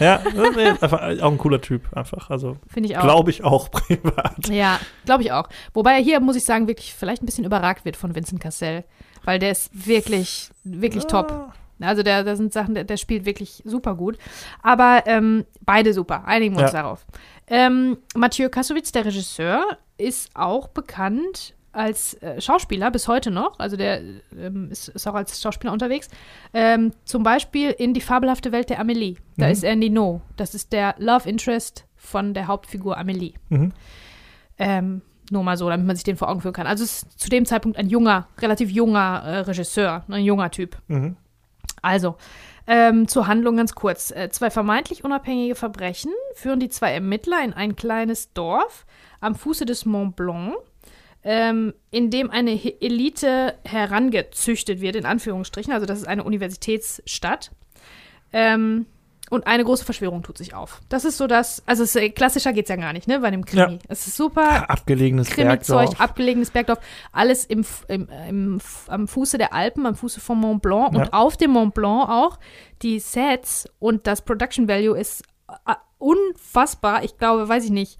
Ja, 0.00 0.20
nee, 0.56 0.68
einfach 0.80 1.02
auch 1.22 1.30
ein 1.30 1.38
cooler 1.38 1.60
Typ 1.60 1.96
einfach. 1.96 2.30
Also, 2.30 2.56
finde 2.66 2.88
ich 2.90 2.96
auch. 2.98 3.02
glaube 3.02 3.30
ich 3.30 3.44
auch 3.44 3.70
privat. 3.70 4.48
Ja, 4.48 4.80
glaube 5.04 5.22
ich 5.22 5.30
auch. 5.32 5.48
Wobei 5.72 5.92
er 5.92 6.02
hier, 6.02 6.18
muss 6.20 6.34
ich 6.36 6.44
sagen, 6.44 6.66
wirklich 6.66 6.94
vielleicht 6.94 7.22
ein 7.22 7.26
bisschen 7.26 7.44
überragt 7.44 7.84
wird 7.84 7.96
von 7.96 8.14
Vincent 8.14 8.40
Cassel. 8.40 8.84
Weil 9.24 9.38
der 9.38 9.50
ist 9.52 9.70
wirklich, 9.86 10.50
wirklich 10.64 11.04
top. 11.04 11.52
Also 11.80 12.02
da, 12.02 12.22
da 12.22 12.36
sind 12.36 12.52
Sachen, 12.52 12.74
der, 12.74 12.84
der 12.84 12.96
spielt 12.96 13.24
wirklich 13.24 13.62
super 13.64 13.94
gut. 13.94 14.18
Aber 14.62 15.02
ähm, 15.06 15.44
beide 15.62 15.92
super, 15.94 16.24
einigen 16.26 16.56
wir 16.56 16.64
uns 16.64 16.72
Ja. 16.72 16.82
darauf. 16.82 17.06
Ähm, 17.46 17.98
Mathieu 18.16 18.48
Kassowitz, 18.48 18.92
der 18.92 19.04
Regisseur, 19.04 19.64
ist 19.96 20.30
auch 20.34 20.68
bekannt 20.68 21.54
als 21.72 22.14
äh, 22.22 22.40
Schauspieler 22.40 22.90
bis 22.90 23.06
heute 23.08 23.30
noch. 23.30 23.58
Also 23.58 23.76
der 23.76 24.00
ähm, 24.36 24.68
ist, 24.70 24.88
ist 24.88 25.06
auch 25.06 25.14
als 25.14 25.40
Schauspieler 25.40 25.72
unterwegs. 25.72 26.08
Ähm, 26.52 26.92
zum 27.04 27.22
Beispiel 27.22 27.70
in 27.70 27.94
Die 27.94 28.00
fabelhafte 28.00 28.50
Welt 28.52 28.70
der 28.70 28.80
Amélie. 28.82 29.16
Da 29.36 29.46
Mhm. 29.46 29.52
ist 29.52 29.64
er 29.64 29.76
Nino. 29.76 30.20
Das 30.36 30.54
ist 30.54 30.72
der 30.72 30.94
Love 30.98 31.28
Interest 31.28 31.84
von 31.96 32.34
der 32.34 32.46
Hauptfigur 32.48 32.98
Amélie. 32.98 33.34
Mhm. 33.50 33.72
Ähm, 34.58 35.02
nur 35.30 35.42
mal 35.44 35.56
so, 35.56 35.68
damit 35.68 35.86
man 35.86 35.94
sich 35.94 36.04
den 36.04 36.16
vor 36.16 36.28
Augen 36.30 36.40
führen 36.40 36.54
kann. 36.54 36.66
Also 36.66 36.82
es 36.84 37.02
ist 37.02 37.20
zu 37.20 37.28
dem 37.28 37.44
Zeitpunkt 37.44 37.76
ein 37.78 37.88
junger, 37.88 38.28
relativ 38.40 38.70
junger 38.70 39.22
äh, 39.24 39.38
Regisseur, 39.40 40.04
ein 40.08 40.24
junger 40.24 40.50
Typ. 40.50 40.78
Mhm. 40.88 41.16
Also, 41.82 42.16
ähm, 42.66 43.08
zur 43.08 43.26
Handlung 43.26 43.56
ganz 43.56 43.74
kurz. 43.74 44.10
Äh, 44.10 44.28
zwei 44.30 44.50
vermeintlich 44.50 45.04
unabhängige 45.04 45.54
Verbrechen 45.54 46.12
führen 46.34 46.60
die 46.60 46.68
zwei 46.68 46.92
Ermittler 46.92 47.42
in 47.42 47.52
ein 47.52 47.76
kleines 47.76 48.32
Dorf 48.32 48.86
am 49.20 49.34
Fuße 49.34 49.64
des 49.66 49.86
Mont 49.86 50.16
Blanc, 50.16 50.54
ähm, 51.24 51.74
in 51.90 52.10
dem 52.10 52.30
eine 52.30 52.52
Elite 52.80 53.54
herangezüchtet 53.64 54.80
wird, 54.80 54.96
in 54.96 55.06
Anführungsstrichen. 55.06 55.72
Also, 55.72 55.86
das 55.86 55.98
ist 55.98 56.08
eine 56.08 56.24
Universitätsstadt. 56.24 57.50
Ähm, 58.32 58.86
und 59.30 59.46
eine 59.46 59.64
große 59.64 59.84
Verschwörung 59.84 60.22
tut 60.22 60.38
sich 60.38 60.54
auf. 60.54 60.80
Das 60.88 61.04
ist 61.04 61.18
so 61.18 61.26
das, 61.26 61.62
also 61.66 61.82
es, 61.82 61.94
äh, 61.96 62.10
klassischer 62.10 62.52
geht's 62.52 62.68
ja 62.70 62.76
gar 62.76 62.92
nicht, 62.92 63.08
ne, 63.08 63.20
bei 63.20 63.30
dem 63.30 63.44
Krimi. 63.44 63.74
Ja. 63.74 63.78
Es 63.88 64.06
ist 64.06 64.16
super, 64.16 64.68
Abgelegenes 64.70 65.28
Krimi-Zeug, 65.30 65.88
Bergdorf. 65.88 66.00
abgelegenes 66.00 66.50
Bergdorf, 66.50 66.78
alles 67.12 67.44
im, 67.44 67.64
im, 67.88 68.08
im, 68.28 68.60
am 68.88 69.08
Fuße 69.08 69.38
der 69.38 69.52
Alpen, 69.52 69.86
am 69.86 69.94
Fuße 69.94 70.20
vom 70.20 70.40
Mont 70.40 70.62
Blanc 70.62 70.88
und 70.94 70.98
Ja. 71.04 71.08
auf 71.12 71.36
dem 71.36 71.50
Mont 71.52 71.74
Blanc 71.74 72.08
auch. 72.08 72.38
Die 72.82 72.98
Sets 73.00 73.68
und 73.78 74.06
das 74.06 74.22
Production 74.22 74.68
Value 74.68 74.98
ist 74.98 75.22
äh, 75.66 75.74
unfassbar. 75.98 77.02
Ich 77.04 77.16
glaube, 77.18 77.48
weiß 77.48 77.64
ich 77.64 77.70
nicht, 77.70 77.98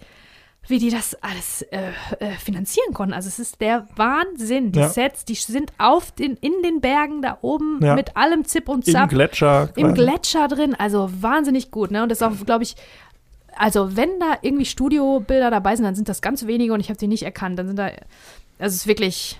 wie 0.69 0.77
die 0.79 0.89
das 0.91 1.15
alles 1.21 1.63
äh, 1.63 1.89
äh, 2.19 2.31
finanzieren 2.33 2.93
konnten. 2.93 3.13
Also 3.13 3.27
es 3.27 3.39
ist 3.39 3.59
der 3.59 3.87
Wahnsinn. 3.95 4.71
Die 4.71 4.79
Ja. 4.79 4.89
Sets, 4.89 5.25
die 5.25 5.33
sind 5.35 5.73
auf 5.77 6.11
den, 6.11 6.35
in 6.37 6.53
den 6.63 6.79
Bergen 6.79 7.21
da 7.21 7.39
oben 7.41 7.79
Ja. 7.83 7.95
mit 7.95 8.15
allem 8.15 8.45
Zip 8.45 8.69
und 8.69 8.87
Im 8.87 8.93
Zap 8.93 9.09
Gletscher. 9.09 9.69
im 9.75 9.87
quasi. 9.87 10.01
Gletscher 10.01 10.47
drin, 10.47 10.75
also 10.75 11.09
wahnsinnig 11.21 11.71
gut, 11.71 11.91
ne? 11.91 12.03
Und 12.03 12.09
das 12.09 12.19
ist 12.19 12.23
auch, 12.27 12.45
glaube 12.45 12.63
ich, 12.63 12.75
also 13.57 13.95
wenn 13.97 14.19
da 14.19 14.37
irgendwie 14.41 14.65
Studiobilder 14.65 15.49
dabei 15.51 15.75
sind, 15.75 15.85
dann 15.85 15.95
sind 15.95 16.07
das 16.07 16.21
ganz 16.21 16.45
wenige 16.45 16.71
und 16.73 16.79
ich 16.79 16.89
habe 16.89 16.99
die 16.99 17.07
nicht 17.07 17.23
erkannt. 17.23 17.57
Dann 17.59 17.67
sind 17.67 17.77
da, 17.77 17.85
also 17.87 17.95
es 18.59 18.75
ist 18.75 18.87
wirklich 18.87 19.39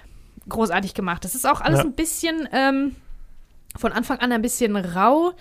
großartig 0.50 0.94
gemacht. 0.96 1.24
Das 1.24 1.36
ist 1.36 1.48
auch 1.48 1.62
alles 1.62 1.80
Ja. 1.80 1.86
ein 1.86 1.94
bisschen 1.94 2.50
ähm, 2.52 2.96
von 3.78 3.92
Anfang 3.92 4.18
an 4.18 4.32
ein 4.32 4.42
bisschen 4.42 4.76
rau, 4.76 5.32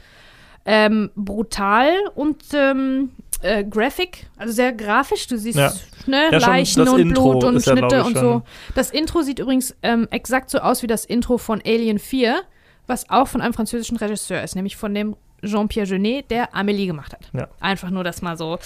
ähm, 0.67 1.11
brutal 1.17 1.91
und 2.15 2.43
ähm, 2.53 3.11
äh, 3.43 3.65
graphic, 3.65 4.27
also 4.37 4.53
sehr 4.53 4.73
grafisch. 4.73 5.27
Du 5.27 5.37
siehst 5.39 5.59
Ja. 5.59 5.73
ne, 6.07 6.29
Ja, 6.33 6.39
Leichen 6.39 6.87
und 6.89 6.99
Intro 7.01 7.31
Blut 7.33 7.45
und 7.45 7.65
ja, 7.67 7.73
Schnitte 7.77 7.97
ich, 8.01 8.05
und 8.07 8.19
so. 8.19 8.43
Das 8.75 8.91
Intro 8.91 9.23
sieht 9.23 9.39
übrigens 9.39 9.77
ähm, 9.83 10.09
exakt 10.11 10.51
so 10.51 10.59
aus 10.59 10.83
wie 10.83 10.87
das 10.87 11.05
Intro 11.05 11.39
von 11.39 11.61
Alien 11.65 11.99
4, 11.99 12.41
was 12.87 13.09
auch 13.11 13.29
von 13.29 13.41
einem 13.41 13.53
französischen 13.55 13.97
Regisseur 13.97 14.43
ist, 14.43 14.55
nämlich 14.57 14.77
von 14.77 14.95
dem 14.95 15.17
Jean-Pierre 15.45 15.87
Jeunet, 15.87 16.31
der 16.31 16.53
Amélie 16.55 16.87
gemacht 16.87 17.13
hat. 17.13 17.31
Ja. 17.33 17.49
Einfach 17.61 17.91
nur, 17.91 18.03
dass 18.03 18.23
mal 18.23 18.37
so, 18.37 18.59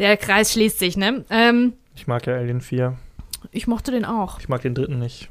der 0.00 0.16
Kreis 0.16 0.52
schließt 0.52 0.78
sich, 0.78 0.96
ne? 0.96 1.24
Ähm, 1.30 1.74
Ich 1.94 2.06
mag 2.08 2.26
ja 2.26 2.34
Alien 2.34 2.60
4. 2.60 2.96
ich 3.52 3.66
mochte 3.68 3.92
den 3.92 4.04
auch. 4.04 4.40
Ich 4.40 4.48
mag 4.48 4.62
den 4.62 4.74
dritten 4.74 4.98
nicht. 4.98 5.28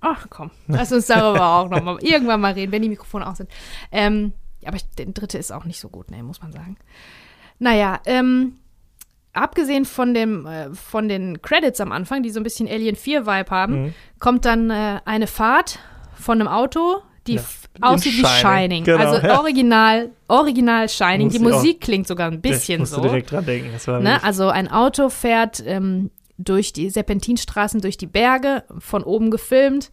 Ach 0.00 0.28
komm, 0.30 0.50
lass 0.66 0.92
uns 0.92 1.06
darüber 1.08 1.56
auch 1.56 1.68
nochmal 1.68 1.98
irgendwann 2.00 2.40
mal 2.40 2.52
reden, 2.54 2.72
wenn 2.72 2.80
die 2.80 2.88
Mikrofone 2.88 3.26
aus 3.26 3.36
sind. 3.36 3.50
Ähm, 3.92 4.32
aber 4.64 4.76
ich, 4.76 4.88
der 4.96 5.04
dritte 5.06 5.36
ist 5.36 5.52
auch 5.52 5.66
nicht 5.66 5.78
so 5.78 5.90
gut, 5.90 6.10
ne, 6.10 6.22
muss 6.22 6.40
man 6.40 6.52
sagen. 6.52 6.76
Naja, 7.60 8.00
ähm, 8.06 8.56
abgesehen 9.32 9.84
von, 9.84 10.12
dem, 10.14 10.44
äh, 10.46 10.74
von 10.74 11.08
den 11.08 11.40
Credits 11.40 11.80
am 11.80 11.92
Anfang, 11.92 12.22
die 12.24 12.30
so 12.30 12.40
ein 12.40 12.42
bisschen 12.42 12.66
Alien 12.68 12.96
4-Vibe 12.96 13.50
haben, 13.50 13.82
Mhm. 13.84 13.94
kommt 14.18 14.44
dann 14.44 14.70
äh, 14.70 15.00
eine 15.04 15.28
Fahrt 15.28 15.78
von 16.14 16.40
einem 16.40 16.48
Auto, 16.48 16.96
die 17.28 17.34
Ja. 17.36 17.42
aussieht 17.82 18.14
wie 18.16 18.24
Shining. 18.26 18.82
Genau, 18.84 18.98
also 18.98 19.24
ja. 19.26 19.38
original, 19.38 20.10
original 20.26 20.88
Shining. 20.88 21.26
Muss 21.28 21.32
Die 21.36 21.38
Musik 21.42 21.80
klingt 21.80 22.08
sogar 22.08 22.28
ein 22.30 22.40
bisschen 22.40 22.74
ich 22.74 22.80
musste 22.80 22.96
so. 22.96 23.02
direkt 23.02 23.30
dran 23.30 23.44
denken. 23.44 23.70
Das 23.72 23.86
war 23.86 24.00
Ne? 24.00 24.22
Also 24.24 24.48
ein 24.48 24.68
Auto 24.70 25.08
fährt 25.10 25.62
ähm, 25.64 26.10
durch 26.38 26.72
die 26.72 26.88
Serpentinstraßen, 26.90 27.80
durch 27.82 27.98
die 27.98 28.06
Berge, 28.06 28.64
von 28.78 29.04
oben 29.04 29.30
gefilmt. 29.30 29.90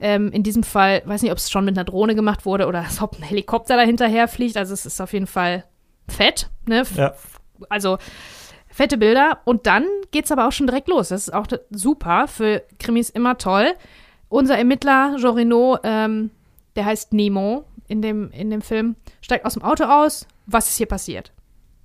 Ähm, 0.00 0.30
in 0.30 0.44
diesem 0.44 0.62
Fall, 0.62 1.02
weiß 1.04 1.22
nicht, 1.22 1.32
ob 1.32 1.38
es 1.38 1.50
schon 1.50 1.64
mit 1.64 1.76
einer 1.76 1.84
Drohne 1.84 2.14
gemacht 2.14 2.46
wurde 2.46 2.66
oder 2.68 2.84
ob 3.00 3.18
ein 3.18 3.24
Helikopter 3.24 3.76
dahinterher 3.76 4.28
fliegt. 4.28 4.56
Also 4.56 4.72
es 4.72 4.86
ist 4.86 5.00
auf 5.00 5.12
jeden 5.12 5.26
Fall 5.26 5.64
fett. 6.08 6.48
Ne? 6.66 6.84
Ja. 6.96 7.14
Also 7.68 7.98
fette 8.68 8.96
Bilder. 8.96 9.40
Und 9.44 9.66
dann 9.66 9.84
geht's 10.10 10.30
aber 10.30 10.46
auch 10.46 10.52
schon 10.52 10.66
direkt 10.66 10.88
los. 10.88 11.08
Das 11.08 11.28
ist 11.28 11.34
auch 11.34 11.46
super. 11.70 12.28
Für 12.28 12.62
Krimis 12.78 13.10
immer 13.10 13.38
toll. 13.38 13.74
Unser 14.28 14.58
Ermittler, 14.58 15.16
Jean 15.18 15.34
Reno, 15.34 15.78
ähm, 15.82 16.30
der 16.76 16.84
heißt 16.84 17.12
Nemo 17.12 17.64
in 17.88 18.02
dem, 18.02 18.30
in 18.30 18.50
dem 18.50 18.60
Film, 18.60 18.96
steigt 19.20 19.44
aus 19.44 19.54
dem 19.54 19.62
Auto 19.62 19.84
aus. 19.84 20.26
Was 20.46 20.68
ist 20.68 20.76
hier 20.76 20.86
passiert? 20.86 21.32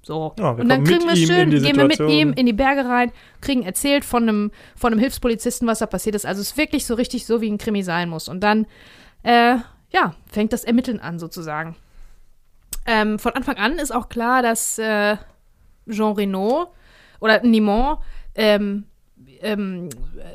So. 0.04 0.34
Ja, 0.38 0.52
und 0.52 0.68
dann 0.68 0.84
kriegen 0.84 1.08
wir 1.08 1.16
ihm 1.16 1.28
schön, 1.28 1.50
gehen 1.50 1.78
wir 1.78 1.86
mit 1.86 2.00
ihm 2.00 2.34
in 2.34 2.46
die 2.46 2.54
Berge 2.54 2.86
rein, 2.86 3.12
kriegen 3.40 3.64
erzählt 3.64 4.04
von 4.04 4.24
einem, 4.24 4.52
von 4.76 4.92
einem 4.92 5.00
Hilfspolizisten, 5.00 5.68
was 5.68 5.80
da 5.80 5.86
passiert 5.86 6.16
ist. 6.16 6.26
Also 6.26 6.42
es 6.42 6.52
ist 6.52 6.58
wirklich 6.58 6.86
so 6.86 6.96
richtig 6.96 7.26
so, 7.26 7.40
wie 7.40 7.50
ein 7.50 7.58
Krimi 7.58 7.84
sein 7.84 8.10
muss. 8.10 8.28
Und 8.28 8.42
dann, 8.42 8.68
äh, 9.24 9.56
ja, 9.92 10.16
fängt 10.30 10.52
das 10.52 10.66
Ermitteln 10.66 11.00
an 11.00 11.20
sozusagen. 11.20 11.78
Ähm, 12.86 13.20
von 13.20 13.34
Anfang 13.34 13.58
an 13.58 13.78
ist 13.78 13.94
auch 13.94 14.10
klar, 14.10 14.42
dass 14.42 14.78
äh, 14.78 15.18
Jean 15.90 16.14
Reno 16.14 16.74
oder 17.20 17.42
Nimon 17.42 17.98
ähm, 18.36 18.86
ähm, 19.42 19.90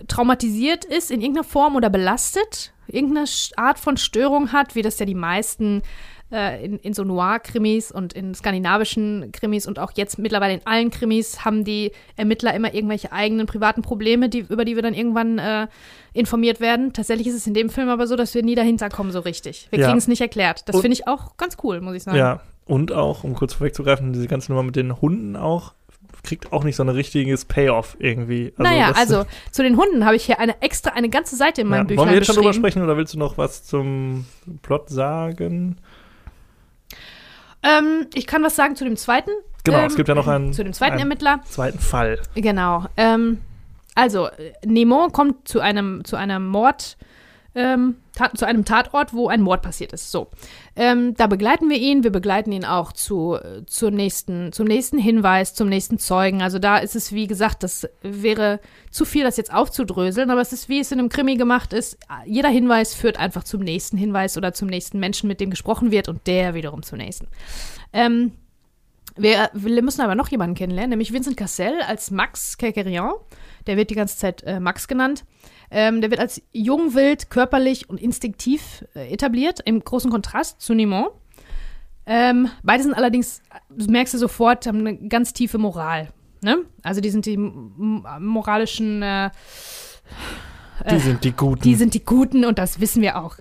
traumatisiert 0.07 0.85
ist 0.85 1.11
in 1.11 1.21
irgendeiner 1.21 1.45
Form 1.45 1.77
oder 1.77 1.91
belastet, 1.91 2.73
irgendeine 2.87 3.27
Art 3.57 3.79
von 3.79 3.97
Störung 3.97 4.53
hat, 4.53 4.75
wie 4.75 4.83
das 4.83 4.99
ja 4.99 5.07
die 5.07 5.15
meisten 5.15 5.83
äh, 6.33 6.65
in, 6.65 6.79
in 6.79 6.93
so 6.95 7.05
Noir-Krimis 7.05 7.91
und 7.91 8.13
in 8.13 8.35
skandinavischen 8.35 9.33
Krimis 9.33 9.67
und 9.67 9.79
auch 9.79 9.93
jetzt 9.95 10.19
mittlerweile 10.19 10.55
in 10.55 10.61
allen 10.67 10.91
Krimis 10.91 11.45
haben 11.45 11.65
die 11.65 11.93
Ermittler 12.17 12.55
immer 12.55 12.75
irgendwelche 12.75 13.13
eigenen 13.13 13.47
privaten 13.47 13.83
Probleme, 13.83 14.29
die, 14.29 14.41
über 14.41 14.65
die 14.65 14.77
wir 14.77 14.83
dann 14.83 14.95
irgendwann 14.95 15.39
äh, 15.39 15.67
informiert 16.13 16.61
werden. 16.61 16.93
Tatsächlich 16.93 17.27
ist 17.29 17.35
es 17.35 17.47
in 17.47 17.55
dem 17.55 17.71
Film 17.71 17.89
aber 17.89 18.07
so, 18.07 18.17
dass 18.17 18.35
wir 18.35 18.43
nie 18.43 18.55
dahinter 18.55 18.89
kommen 18.91 19.11
so 19.13 19.21
richtig. 19.21 19.69
Wir 19.71 19.79
Ja. 19.81 19.87
kriegen 19.87 19.99
es 19.99 20.09
nicht 20.09 20.21
erklärt. 20.21 20.69
Das 20.69 20.81
finde 20.81 20.95
ich 20.95 21.07
auch 21.09 21.37
ganz 21.37 21.57
cool, 21.63 21.81
muss 21.81 21.95
ich 21.95 22.03
sagen. 22.03 22.17
Ja, 22.19 22.41
und 22.67 22.93
auch, 22.93 23.25
um 23.25 23.35
kurz 23.35 23.55
vorwegzugreifen, 23.55 24.13
diese 24.13 24.27
ganze 24.29 24.53
Nummer 24.53 24.63
mit 24.65 24.77
den 24.77 25.01
Hunden 25.01 25.37
auch, 25.37 25.73
kriegt 26.25 26.53
auch 26.53 26.65
nicht 26.65 26.77
so 26.77 26.83
ein 26.83 26.89
richtiges 26.89 27.45
Payoff 27.45 27.97
irgendwie. 28.01 28.53
naja, 28.59 28.89
das- 28.89 28.99
also 28.99 29.25
zu 29.53 29.63
den 29.63 29.77
Hunden 29.77 30.05
habe 30.05 30.17
ich 30.17 30.25
hier 30.27 30.41
eine 30.41 30.61
extra, 30.61 30.91
eine 30.91 31.09
ganze 31.09 31.37
Seite 31.37 31.61
in 31.63 31.69
ja. 31.69 31.71
meinem 31.71 31.79
Wollen 31.81 31.87
Büchlein 31.89 32.09
wir 32.09 32.15
jetzt 32.17 32.27
schon 32.27 32.35
drüber 32.37 32.53
sprechen 32.53 32.83
oder 32.83 32.97
willst 32.97 33.15
du 33.15 33.19
noch 33.19 33.39
was 33.39 33.65
zum 33.65 34.27
Plot 34.63 34.91
sagen? 34.91 35.77
Ähm, 37.69 38.07
ich 38.15 38.27
kann 38.27 38.43
was 38.43 38.57
sagen 38.57 38.77
zu 38.77 38.85
dem 38.85 38.97
zweiten. 38.97 39.31
Genau, 39.65 39.79
ähm, 39.79 39.87
es 39.87 39.97
gibt 39.97 40.09
ja 40.09 40.15
noch 40.15 40.27
einen, 40.29 40.53
Zu 40.53 40.65
dem 40.65 40.73
zweiten 40.73 40.93
einen 40.93 41.01
Ermittler. 41.03 41.41
zweiten 41.45 41.79
Fall. 41.79 42.21
Genau. 42.35 42.87
Ähm, 42.97 43.41
also, 43.95 44.29
Nemo 44.65 45.09
kommt 45.09 45.49
zu 45.49 45.61
einem, 45.61 46.05
zu 46.05 46.17
einem 46.17 46.47
Mord, 46.47 46.97
ähm, 47.55 47.97
zu 48.35 48.47
einem 48.47 48.65
Tatort, 48.65 49.15
wo 49.15 49.29
ein 49.29 49.41
Mord 49.41 49.63
passiert 49.63 49.93
ist. 49.93 50.11
So. 50.11 50.29
Ähm, 50.77 51.15
da 51.15 51.27
begleiten 51.27 51.71
wir 51.71 51.79
ihn. 51.79 52.05
Wir 52.05 52.11
begleiten 52.11 52.53
ihn 52.53 52.65
auch 52.65 52.93
zu, 52.93 53.35
äh, 53.35 53.65
zur 53.67 53.91
nächsten, 53.91 54.53
zum 54.53 54.67
nächsten 54.67 54.99
Hinweis, 54.99 55.55
zum 55.55 55.69
nächsten 55.69 55.99
Zeugen. 55.99 56.43
Also 56.43 56.59
da 56.59 56.79
ist 56.79 56.97
es, 56.97 57.13
wie 57.13 57.27
gesagt, 57.27 57.63
das 57.63 57.89
wäre 58.03 58.61
zu 58.91 59.05
viel, 59.05 59.25
das 59.25 59.37
jetzt 59.37 59.53
aufzudröseln, 59.53 60.31
aber 60.31 60.41
es 60.41 60.53
ist, 60.53 60.69
wie 60.69 60.81
es 60.81 60.93
in 60.93 60.99
einem 60.99 61.09
Krimi 61.09 61.37
gemacht 61.37 61.73
ist. 61.73 61.99
Jeder 62.27 62.49
Hinweis 62.49 62.95
führt 62.95 63.19
einfach 63.19 63.45
zum 63.45 63.61
nächsten 63.61 63.97
Hinweis 63.97 64.37
oder 64.37 64.53
zum 64.53 64.69
nächsten 64.69 64.99
Menschen, 64.99 65.29
mit 65.29 65.41
dem 65.41 65.51
gesprochen 65.51 65.91
wird 65.91 66.09
und 66.09 66.27
der 66.27 66.55
wiederum 66.55 66.83
zum 66.83 66.99
nächsten. 66.99 67.29
Ähm, 67.93 68.33
wir, 69.19 69.51
wir 69.53 69.83
müssen 69.83 70.01
aber 70.01 70.15
noch 70.15 70.29
jemanden 70.29 70.55
kennenlernen, 70.55 70.91
nämlich 70.91 71.13
Vincent 71.13 71.37
Cassel 71.37 71.81
als 71.87 72.11
Max 72.11 72.57
Kerkerian. 72.57 73.15
Der 73.67 73.77
wird 73.77 73.91
die 73.91 73.95
ganze 73.95 74.17
Zeit 74.17 74.43
äh, 74.45 74.61
Max 74.61 74.87
genannt. 74.87 75.25
Ähm, 75.71 76.01
der 76.01 76.11
wird 76.11 76.21
als 76.21 76.41
jung, 76.53 76.95
wild, 76.95 77.31
körperlich 77.31 77.91
und 77.91 78.01
instinktiv 78.01 78.85
äh, 78.95 79.13
etabliert, 79.13 79.61
im 79.65 79.81
großen 79.85 80.11
Kontrast 80.11 80.61
zu 80.61 80.75
Nimon. 80.75 81.09
Ähm, 82.07 82.49
beide 82.63 82.83
sind 82.83 82.95
allerdings, 82.95 83.43
das 83.69 83.87
merkst 83.87 84.15
du 84.15 84.19
sofort, 84.19 84.67
haben 84.67 84.79
eine 84.81 84.97
ganz 85.09 85.35
tiefe 85.35 85.59
Moral. 85.59 86.09
Ne? 86.43 86.59
Also 86.83 87.01
die 87.03 87.11
sind 87.11 87.27
die 87.27 87.37
moralischen, 87.37 89.03
äh, 89.03 89.31
Die 90.89 90.95
Äh, 90.95 90.99
sind 91.01 91.25
die 91.25 91.33
Guten. 91.33 91.61
die 91.63 91.75
sind 91.75 91.93
die 91.95 92.05
Guten 92.05 92.45
und 92.45 92.59
das 92.59 92.81
wissen 92.81 93.03
wir 93.03 93.19
auch. 93.23 93.37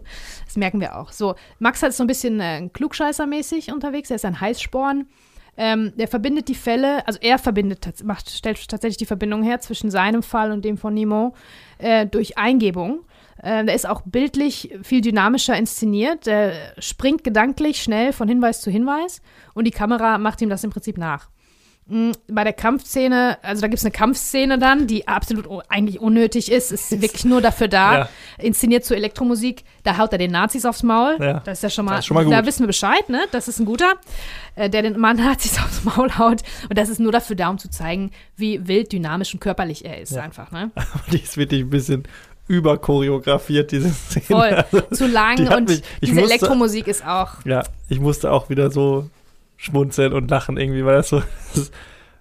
Das 0.46 0.58
merken 0.58 0.80
wir 0.82 0.98
auch. 0.98 1.12
So, 1.12 1.36
Max 1.60 1.82
hat 1.84 1.94
so 1.94 2.04
ein 2.04 2.08
bisschen 2.08 2.40
äh, 2.42 2.68
klugscheißermäßig 2.74 3.72
unterwegs. 3.72 4.10
Er 4.10 4.16
ist 4.16 4.26
ein 4.26 4.42
Heißsporn. 4.42 5.08
Ähm, 5.58 5.92
der 5.98 6.08
verbindet 6.08 6.48
die 6.48 6.56
Fälle, 6.56 7.06
also 7.08 7.20
er 7.22 7.40
verbindet, 7.40 8.04
macht, 8.04 8.30
stellt 8.30 8.68
tatsächlich 8.68 8.98
die 8.98 9.08
Verbindung 9.08 9.42
her 9.42 9.60
zwischen 9.60 9.90
seinem 9.90 10.22
Fall 10.22 10.52
und 10.52 10.64
dem 10.64 10.78
von 10.78 10.94
Nemo 10.94 11.34
äh, 11.80 12.06
durch 12.06 12.38
Eingebung. 12.38 13.02
Äh, 13.42 13.66
der 13.66 13.74
ist 13.74 13.88
auch 13.88 14.02
bildlich 14.06 14.78
viel 14.84 15.02
dynamischer 15.02 15.58
inszeniert. 15.58 16.28
Der 16.28 16.54
springt 16.78 17.24
gedanklich 17.24 17.82
schnell 17.82 18.14
von 18.14 18.28
Hinweis 18.28 18.62
zu 18.62 18.70
Hinweis 18.70 19.22
und 19.56 19.66
die 19.66 19.72
Kamera 19.72 20.18
macht 20.20 20.42
ihm 20.42 20.50
das 20.50 20.64
im 20.64 20.70
Prinzip 20.70 20.98
nach. 20.98 21.30
Mm, 21.90 22.12
Bei 22.28 22.44
der 22.44 22.52
Kampfszene, 22.54 23.38
also 23.42 23.62
da 23.62 23.68
gibt 23.68 23.80
es 23.80 23.86
eine 23.86 23.92
Kampfszene 23.92 24.60
dann, 24.60 24.88
die 24.88 25.08
absolut 25.08 25.48
eigentlich 25.70 26.00
unnötig 26.02 26.52
ist, 26.52 26.72
ist 26.74 26.92
wirklich 27.02 27.24
nur 27.24 27.40
dafür 27.42 27.68
da, 27.70 27.98
Ja. 28.00 28.10
inszeniert 28.40 28.84
zur 28.84 28.98
Elektromusik, 28.98 29.64
da 29.84 29.98
haut 29.98 30.12
er 30.12 30.18
den 30.18 30.32
Nazis 30.32 30.66
aufs 30.66 30.84
Maul. 30.84 31.16
Ja. 31.20 31.40
Das 31.46 31.60
ist 31.60 31.64
ja 31.64 31.70
schon 31.70 31.86
mal, 31.86 32.02
schon 32.02 32.16
mal 32.16 32.26
gut. 32.26 32.34
da 32.34 32.46
wissen 32.46 32.60
wir 32.64 32.68
Bescheid, 32.68 33.08
ne? 33.08 33.22
Das 33.32 33.48
ist 33.48 33.60
ein 33.60 33.66
guter, 33.66 33.94
äh, 34.56 34.70
der 34.70 34.82
den 34.82 35.00
Mann 35.00 35.16
Nazis 35.26 35.58
aufs 35.60 35.84
Maul 35.86 36.12
haut. 36.18 36.42
Und 36.70 36.78
das 36.78 36.90
ist 36.90 37.00
nur 37.00 37.12
dafür 37.14 37.38
da, 37.38 37.48
um 37.50 37.58
zu 37.58 37.70
zeigen, 37.70 38.12
wie 38.36 38.68
wild, 38.68 38.92
dynamisch 38.92 39.34
und 39.34 39.40
körperlich 39.40 39.86
er 39.86 40.02
ist, 40.02 40.12
Ja. 40.12 40.24
einfach, 40.24 40.52
ne? 40.52 40.72
die 41.14 41.22
ist 41.22 41.38
wirklich 41.38 41.62
ein 41.62 41.70
bisschen 41.70 42.04
überchoreografiert, 42.50 43.72
diese 43.72 43.90
Szene. 43.90 44.26
Voll. 44.26 44.54
Also, 44.72 44.82
Zu 44.96 45.08
lang 45.08 45.40
und 45.54 45.70
mich- 45.70 45.80
ich 46.02 46.10
diese 46.10 46.22
musste- 46.22 46.36
Elektromusik 46.36 46.88
ist 46.88 47.06
auch. 47.06 47.46
ja, 47.46 47.64
ich 47.90 48.00
musste 48.00 48.32
auch 48.32 48.50
wieder 48.50 48.72
so 48.72 49.10
schmunzeln 49.58 50.14
und 50.14 50.30
lachen 50.30 50.58
irgendwie, 50.58 50.86
weil 50.86 50.96
das 50.96 51.10
so 51.10 51.22
das 51.54 51.72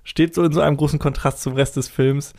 steht 0.02 0.34
so 0.34 0.42
in 0.42 0.52
so 0.52 0.60
einem 0.60 0.76
großen 0.76 0.98
Kontrast 0.98 1.42
zum 1.42 1.54
Rest 1.54 1.76
des 1.76 1.88
Films. 1.88 2.32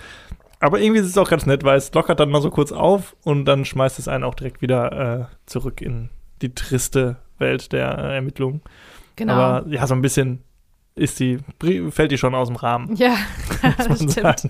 Aber 0.59 0.79
irgendwie 0.79 1.01
ist 1.01 1.07
es 1.07 1.17
auch 1.17 1.29
ganz 1.29 1.45
nett, 1.45 1.63
weil 1.63 1.77
es 1.77 1.93
lockert 1.93 2.19
dann 2.19 2.29
mal 2.31 2.41
so 2.41 2.49
kurz 2.49 2.71
auf 2.71 3.15
und 3.23 3.45
dann 3.45 3.63
schmeißt 3.63 3.99
es 3.99 4.07
einen 4.07 4.23
auch 4.23 4.33
direkt 4.33 4.61
wieder 4.61 5.19
äh, 5.19 5.25
zurück 5.45 5.81
in 5.81 6.09
die 6.41 6.55
triste 6.55 7.17
Welt 7.37 7.71
der 7.73 7.97
äh, 7.97 8.15
Ermittlungen. 8.15 8.61
Genau. 9.15 9.33
Aber 9.33 9.67
ja, 9.69 9.85
so 9.85 9.93
ein 9.93 10.01
bisschen 10.01 10.43
ist 10.95 11.19
die, 11.19 11.39
fällt 11.89 12.11
die 12.11 12.17
schon 12.17 12.33
aus 12.33 12.47
dem 12.47 12.55
Rahmen, 12.55 12.95
ja, 12.95 13.15
das 13.77 13.97
stimmt. 13.97 14.11
sagen. 14.13 14.49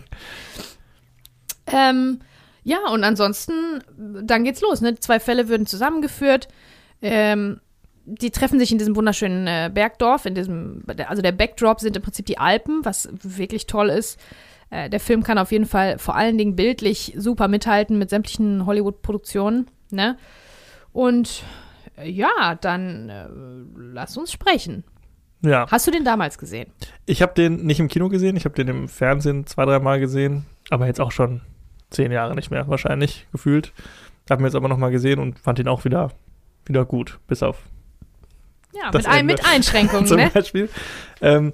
Ähm, 1.66 2.20
ja, 2.64 2.80
und 2.91 3.04
ansonsten, 3.04 3.84
dann 3.98 4.43
geht's 4.43 4.62
los. 4.62 4.82
Ne? 4.82 4.95
Zwei 5.00 5.20
Fälle 5.20 5.50
würden 5.50 5.66
zusammengeführt. 5.66 6.48
Ähm, 7.02 7.60
die 8.08 8.32
treffen 8.32 8.58
sich 8.58 8.72
in 8.72 8.78
diesem 8.78 8.95
wunderschönen 8.95 9.47
äh, 9.47 9.70
Bergdorf, 9.72 10.26
in 10.26 10.34
diesem, 10.34 10.84
also 11.08 11.22
der 11.22 11.34
Backdrop 11.34 11.82
sind 11.82 11.97
im 11.97 12.01
Prinzip 12.01 12.26
die 12.26 12.38
Alpen, 12.38 12.80
was 12.84 13.10
wirklich 13.22 13.68
toll 13.68 13.89
ist. 13.89 14.18
Äh, 14.70 14.89
der 14.89 15.01
Film 15.01 15.24
kann 15.24 15.38
auf 15.38 15.51
jeden 15.51 15.66
Fall 15.66 15.97
vor 15.97 16.16
allen 16.16 16.38
Dingen 16.38 16.55
bildlich 16.55 17.14
super 17.18 17.49
mithalten 17.49 17.97
mit 17.97 18.10
sämtlichen 18.10 18.66
Hollywood-Produktionen. 18.66 19.68
Ne? 19.91 20.18
Und 20.93 21.43
äh, 21.97 22.10
ja, 22.10 22.55
dann 22.62 23.10
äh, 23.10 23.28
lass 23.76 24.16
uns 24.16 24.32
sprechen. 24.32 24.86
Ja. 25.41 25.68
Hast 25.70 25.86
du 25.86 25.91
den 25.91 26.05
damals 26.05 26.38
gesehen? 26.38 26.72
Ich 27.05 27.22
habe 27.22 27.34
den 27.34 27.66
nicht 27.66 27.82
im 27.82 27.89
Kino 27.89 28.08
gesehen, 28.08 28.38
ich 28.38 28.45
habe 28.45 28.55
den 28.55 28.70
im 28.70 28.88
Fernsehen 28.88 29.45
zwei, 29.45 29.66
dreimal 29.66 29.99
gesehen, 29.99 30.45
aber 30.70 30.88
jetzt 30.88 31.01
auch 31.01 31.12
schon 31.12 31.41
zehn 31.89 32.12
Jahre 32.12 32.36
nicht 32.36 32.51
mehr 32.51 32.70
wahrscheinlich 32.70 33.28
gefühlt. 33.34 33.74
Habe 34.30 34.41
mir 34.41 34.47
jetzt 34.47 34.55
aber 34.55 34.70
nochmal 34.70 34.91
gesehen 34.91 35.20
und 35.20 35.39
fand 35.39 35.60
ihn 35.60 35.68
auch 35.68 35.84
wieder, 35.84 36.12
wieder 36.66 36.86
gut, 36.86 37.20
bis 37.28 37.43
auf 37.43 37.64
Ja, 38.82 38.92
mit, 38.94 39.08
ein, 39.08 39.26
mit 39.26 39.46
Einschränkungen, 39.46 40.06
zum 40.08 40.18
ne? 40.18 40.30
Beispiel. 40.34 40.70
Ähm, 41.22 41.54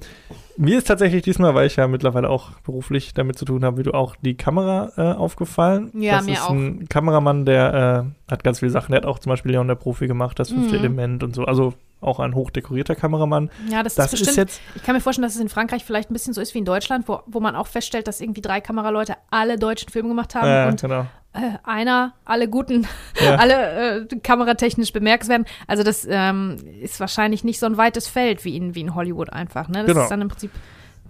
mir 0.56 0.78
ist 0.78 0.88
tatsächlich 0.88 1.24
diesmal, 1.24 1.56
weil 1.56 1.66
ich 1.68 1.78
ja 1.78 1.88
mittlerweile 1.88 2.30
auch 2.30 2.52
beruflich 2.64 3.14
damit 3.14 3.40
zu 3.40 3.46
tun 3.46 3.66
habe, 3.66 3.78
wie 3.78 3.84
du 3.84 3.92
auch, 3.94 4.16
die 4.22 4.36
Kamera 4.36 4.92
äh, 4.98 5.02
aufgefallen. 5.02 5.92
Ja, 5.96 6.18
das 6.18 6.26
mir 6.26 6.34
ist 6.34 6.44
auch. 6.44 6.52
ein 6.52 6.88
Kameramann, 6.90 7.46
der 7.46 8.06
äh, 8.28 8.32
hat 8.32 8.44
ganz 8.44 8.60
viele 8.60 8.72
Sachen. 8.72 8.92
Der 8.92 9.02
hat 9.02 9.06
auch 9.08 9.18
zum 9.20 9.32
Beispiel 9.32 9.52
Leon 9.54 9.68
der 9.68 9.76
Profi 9.76 10.06
gemacht, 10.08 10.38
das 10.40 10.50
fünfte 10.50 10.74
Mhm. 10.76 10.80
Element 10.80 11.24
und 11.24 11.34
so. 11.36 11.46
Also 11.46 11.74
auch 12.02 12.20
ein 12.20 12.36
hochdekorierter 12.36 12.96
Kameramann. 12.96 13.50
Ja, 13.72 13.82
das, 13.82 13.96
Das 13.96 14.08
ist 14.08 14.14
ist 14.14 14.20
bestimmt 14.28 14.50
jetzt, 14.50 14.62
Ich 14.76 14.84
kann 14.84 14.94
mir 14.94 15.02
vorstellen, 15.02 15.24
dass 15.24 15.36
es 15.36 15.42
in 15.42 15.50
Frankreich 15.50 15.86
vielleicht 15.86 16.12
ein 16.12 16.14
bisschen 16.14 16.34
so 16.34 16.42
ist 16.42 16.54
wie 16.54 16.60
in 16.60 16.66
Deutschland, 16.66 17.08
wo, 17.08 17.22
wo 17.26 17.40
man 17.40 17.56
auch 17.56 17.68
feststellt, 17.68 18.08
dass 18.08 18.20
irgendwie 18.22 18.42
drei 18.42 18.62
Kameraleute 18.62 19.16
alle 19.32 19.58
deutschen 19.58 19.90
Filme 19.90 20.10
gemacht 20.10 20.36
haben 20.36 20.68
äh, 20.68 20.70
und 20.70 20.82
genau. 20.82 21.06
Äh, 21.34 21.58
einer 21.64 22.14
alle 22.26 22.48
guten, 22.48 22.88
Ja. 23.24 23.36
alle 23.40 24.02
äh, 24.10 24.16
kameratechnisch 24.20 24.94
bemerkenswert. 24.94 25.48
Also 25.68 25.84
das 25.84 26.08
ähm, 26.10 26.58
ist 26.82 27.00
wahrscheinlich 27.00 27.44
nicht 27.44 27.60
so 27.60 27.66
ein 27.66 27.78
weites 27.78 28.08
Feld 28.08 28.46
wie 28.46 28.56
in, 28.56 28.76
wie 28.76 28.82
in 28.82 28.96
Hollywood 28.96 29.32
einfach. 29.32 29.68
Ne? 29.68 29.80
Das 29.80 29.88
Genau. 29.88 30.04
ist 30.04 30.10
dann 30.10 30.22
im 30.22 30.28
Prinzip 30.30 30.52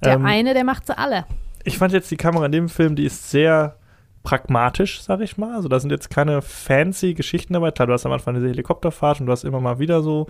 der 0.04 0.14
Ähm, 0.14 0.26
eine, 0.26 0.54
der 0.54 0.64
macht 0.64 0.88
sie 0.88 0.98
alle. 0.98 1.26
ich 1.64 1.78
fand 1.78 1.94
jetzt 1.94 2.10
die 2.12 2.18
Kamera 2.18 2.46
in 2.48 2.52
dem 2.52 2.70
Film, 2.70 2.96
die 2.96 3.06
ist 3.06 3.30
sehr 3.32 3.78
pragmatisch, 4.24 5.02
sag 5.02 5.20
ich 5.22 5.38
mal. 5.38 5.54
Also 5.56 5.68
da 5.68 5.80
sind 5.80 5.90
jetzt 5.92 6.10
keine 6.10 6.42
fancy 6.42 7.14
Geschichten 7.14 7.54
dabei. 7.54 7.72
Klar, 7.72 7.88
du 7.88 7.94
hast 7.94 8.06
am 8.06 8.12
Anfang 8.14 8.34
diese 8.36 8.48
Helikopterfahrt 8.48 9.20
und 9.20 9.26
du 9.26 9.32
hast 9.32 9.44
immer 9.44 9.60
mal 9.60 9.80
wieder 9.80 10.02
so 10.02 10.28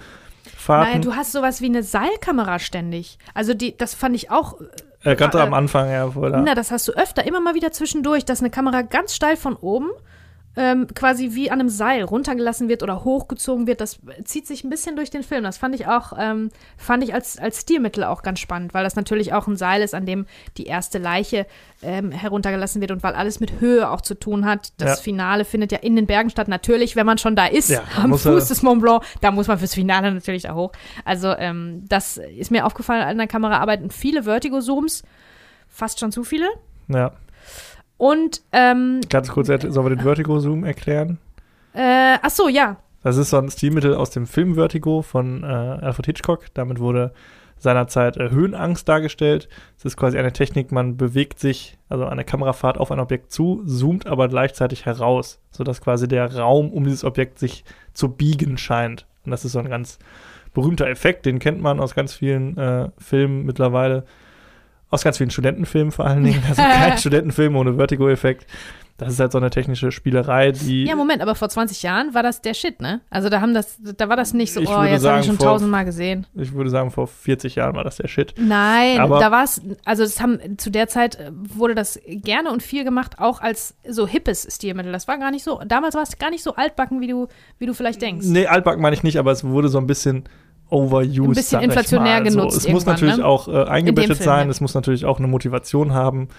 Fahrten. 0.58 0.89
Naja, 0.89 1.02
du 1.02 1.16
hast 1.16 1.32
sowas 1.32 1.62
wie 1.62 1.68
eine 1.68 1.84
Seilkamera 1.84 2.60
ständig. 2.60 3.18
Also 3.34 3.54
die, 3.54 3.78
das 3.78 3.94
fand 3.94 4.16
ich 4.16 4.30
auch. 4.32 4.56
Äh, 5.04 5.16
Gerade 5.16 5.38
äh, 5.38 5.41
am 5.41 5.54
Anfang, 5.54 5.89
ja. 5.89 6.10
Vor 6.10 6.30
der, 6.30 6.39
Na, 6.39 6.56
das 6.56 6.72
hast 6.72 6.88
du 6.88 6.93
öfter, 6.93 7.26
immer 7.26 7.39
mal 7.39 7.56
wieder 7.56 7.72
zwischendurch, 7.72 8.26
dass 8.26 8.39
eine 8.39 8.49
Kamera 8.49 8.82
ganz 8.82 9.16
steil 9.16 9.38
von 9.38 9.56
oben 9.56 9.89
ähm, 10.56 10.88
quasi 10.93 11.32
wie 11.34 11.49
an 11.49 11.60
einem 11.60 11.70
Seil 11.70 12.04
runtergelassen 12.04 12.70
wird 12.70 12.84
oder 12.84 13.04
hochgezogen 13.04 13.66
wird. 13.66 13.82
Das 13.82 13.99
zieht 14.24 14.45
sich 14.45 14.64
ein 14.64 14.70
bisschen 14.70 14.95
durch 14.95 15.10
den 15.10 15.24
Film. 15.24 15.43
Das 15.43 15.58
fand 15.58 15.74
ich 15.74 15.88
auch, 15.88 16.14
ähm, 16.20 16.51
fand 16.78 17.04
ich 17.04 17.14
als, 17.14 17.39
als 17.39 17.62
Stilmittel 17.62 18.04
auch 18.04 18.22
ganz 18.22 18.39
spannend, 18.39 18.74
weil 18.74 18.84
das 18.84 18.95
natürlich 18.95 19.34
auch 19.34 19.47
ein 19.47 19.58
Seil 19.58 19.82
ist, 19.82 19.95
an 19.95 20.06
dem 20.06 20.28
die 20.58 20.66
erste 20.66 20.99
Leiche 20.99 21.47
ähm, 21.82 22.12
heruntergelassen 22.12 22.82
wird 22.82 22.91
und 22.91 23.01
weil 23.01 23.14
alles 23.16 23.39
mit 23.39 23.60
Höhe 23.60 23.89
auch 23.89 24.01
zu 24.01 24.14
tun 24.14 24.45
hat. 24.45 24.74
Das 24.78 24.99
Ja. 24.99 25.04
Finale 25.04 25.43
findet 25.43 25.72
ja 25.72 25.80
in 25.80 25.95
den 25.95 26.06
Bergen 26.06 26.30
statt. 26.30 26.47
Natürlich, 26.47 26.95
wenn 26.95 27.06
man 27.06 27.18
schon 27.18 27.36
da 27.36 27.47
ist, 27.47 27.70
Ja, 27.70 27.82
am 27.97 28.16
Fuß 28.16 28.47
des 28.47 28.62
Mont 28.62 28.82
Blanc, 28.82 29.04
da 29.22 29.32
muss 29.32 29.47
man 29.47 29.58
fürs 29.58 29.74
Finale 29.74 30.12
natürlich 30.12 30.43
da 30.43 30.54
hoch. 30.54 30.72
Also 31.04 31.30
ähm, 31.36 31.84
das 31.89 32.18
ist 32.18 32.51
mir 32.51 32.66
aufgefallen, 32.66 33.01
an 33.04 33.18
der 33.18 33.28
Kamera 33.28 33.58
arbeiten 33.58 33.89
viele 33.89 34.24
Vertigo-Zooms, 34.24 35.04
fast 35.68 35.99
schon 35.99 36.12
zu 36.12 36.24
viele. 36.24 36.47
ja. 36.89 37.12
Und, 37.98 38.41
ähm, 38.52 39.02
Ganz 39.10 39.30
kurz, 39.30 39.48
sollen 39.48 39.62
wir 39.76 39.89
den 39.96 40.02
Vertigo-Zoom 40.02 40.64
erklären? 40.64 41.20
äh, 41.74 42.18
ach 42.22 42.30
so, 42.30 42.48
ja, 42.50 42.78
Das 43.04 43.18
ist 43.18 43.30
so 43.32 43.38
ein 43.38 43.50
Stilmittel 43.50 43.96
aus 43.96 44.10
dem 44.12 44.28
Film 44.28 44.56
Vertigo 44.56 45.02
von 45.02 45.44
äh, 45.44 45.48
Alfred 45.48 46.06
Hitchcock. 46.06 46.46
Damit 46.54 46.80
wurde 46.80 47.14
seinerzeit 47.58 48.18
äh, 48.18 48.30
Höhenangst 48.30 48.88
dargestellt. 48.88 49.48
Es 49.78 49.86
ist 49.86 49.98
quasi 49.98 50.18
eine 50.18 50.34
Technik, 50.34 50.72
man 50.72 50.98
bewegt 50.98 51.39
sich, 51.39 51.78
also 51.89 52.06
eine 52.06 52.26
Kamerafahrt 52.26 52.78
auf 52.78 52.91
ein 52.91 53.00
Objekt 53.00 53.32
zu, 53.32 53.64
zoomt 53.66 54.06
aber 54.06 54.28
gleichzeitig 54.28 54.86
heraus, 54.86 55.39
sodass 55.52 55.82
quasi 55.82 56.08
der 56.08 56.36
Raum 56.36 56.72
um 56.72 56.84
dieses 56.84 57.04
Objekt 57.06 57.39
sich 57.39 57.64
zu 57.94 58.10
biegen 58.10 58.58
scheint. 58.58 59.06
Und 59.26 59.32
das 59.32 59.46
ist 59.46 59.54
so 59.54 59.60
ein 59.60 59.70
ganz 59.70 59.98
berühmter 60.54 60.88
Effekt, 60.88 61.26
den 61.26 61.39
kennt 61.39 61.62
man 61.62 61.80
aus 61.80 61.96
ganz 61.96 62.14
vielen 62.14 62.58
äh, 62.58 62.89
Filmen 62.98 63.46
mittlerweile. 63.46 64.04
Aus 64.94 65.04
ganz 65.04 65.18
vielen 65.18 65.32
Studentenfilmen 65.32 65.91
vor 65.91 66.06
allen 66.06 66.24
Dingen. 66.24 66.44
Also 66.48 66.62
kein 66.62 66.98
Studentenfilm 67.00 67.56
ohne 67.56 67.74
Vertigo-Effekt. 67.76 68.46
Das 68.98 69.12
ist 69.12 69.20
halt 69.20 69.32
so 69.32 69.39
eine 69.39 69.50
technische 69.50 69.91
Spielerei, 69.91 70.52
die. 70.52 70.84
Ja, 70.84 70.96
Moment, 70.96 71.24
aber 71.24 71.34
vor 71.34 71.50
20 71.50 71.82
Jahren 71.82 72.14
war 72.14 72.22
das 72.22 72.41
der 72.41 72.54
Shit, 72.54 72.80
ne? 72.80 73.02
Also 73.10 73.28
da 73.30 73.41
haben 73.41 73.56
das, 73.56 73.80
da 73.82 74.08
war 74.08 74.16
das 74.16 74.36
nicht 74.36 74.54
so, 74.54 74.60
oh, 74.60 74.64
jetzt 74.64 74.72
habe 74.72 74.88
ich 74.94 75.02
sagen, 75.02 75.24
schon 75.24 75.39
tausendmal 75.39 75.84
gesehen. 75.84 76.28
ich 76.36 76.54
würde 76.54 76.70
sagen, 76.70 76.91
vor 76.91 77.08
40 77.08 77.56
Jahren 77.56 77.76
war 77.76 77.84
das 77.84 77.96
der 77.98 78.08
Shit. 78.08 78.36
Nein, 78.38 79.00
Aber- 79.00 79.20
da 79.20 79.32
war 79.32 79.44
es, 79.44 79.62
also 79.84 80.04
das 80.04 80.22
haben, 80.22 80.60
zu 80.60 80.70
der 80.70 80.88
Zeit 80.89 81.16
äh, 81.16 81.32
wurde 81.34 81.74
das 81.74 82.00
gerne 82.06 82.52
und 82.52 82.62
viel 82.62 82.84
gemacht, 82.84 83.18
auch 83.18 83.41
als 83.41 83.76
so 83.89 84.08
hippes 84.08 84.48
Stilmittel. 84.52 84.91
Das 84.91 85.08
war 85.08 85.18
gar 85.18 85.32
nicht 85.32 85.44
so, 85.44 85.60
damals 85.66 85.96
war 85.96 86.04
es 86.04 86.20
gar 86.20 86.30
nicht 86.30 86.44
so 86.44 86.54
altbacken, 86.54 87.02
wie 87.02 87.08
du, 87.08 87.28
wie 87.58 87.66
du 87.66 87.74
vielleicht 87.74 88.00
denkst. 88.00 88.28
Nee, 88.28 88.46
altbacken 88.46 88.80
meine 88.82 88.96
ich 88.96 89.02
nicht, 89.02 89.18
aber 89.18 89.32
es 89.32 89.44
wurde 89.44 89.70
so 89.70 89.80
ein 89.80 89.88
bisschen 89.88 90.26
overused. 90.70 91.20
Ein 91.20 91.34
bisschen 91.34 91.61
inflationär 91.61 92.20
mal. 92.20 92.24
genutzt 92.24 92.61
So, 92.61 92.68
es 92.68 92.74
muss 92.74 92.86
natürlich 92.86 93.18
ne? 93.18 93.26
auch 93.26 93.47
äh, 93.47 93.64
eingebettet 93.64 94.18
Film, 94.18 94.26
sein, 94.26 94.47
ja. 94.47 94.51
es 94.51 94.61
muss 94.61 94.74
natürlich 94.74 95.05
auch 95.05 95.20
eine 95.20 95.28
Motivation 95.28 95.93
haben, 95.93 96.30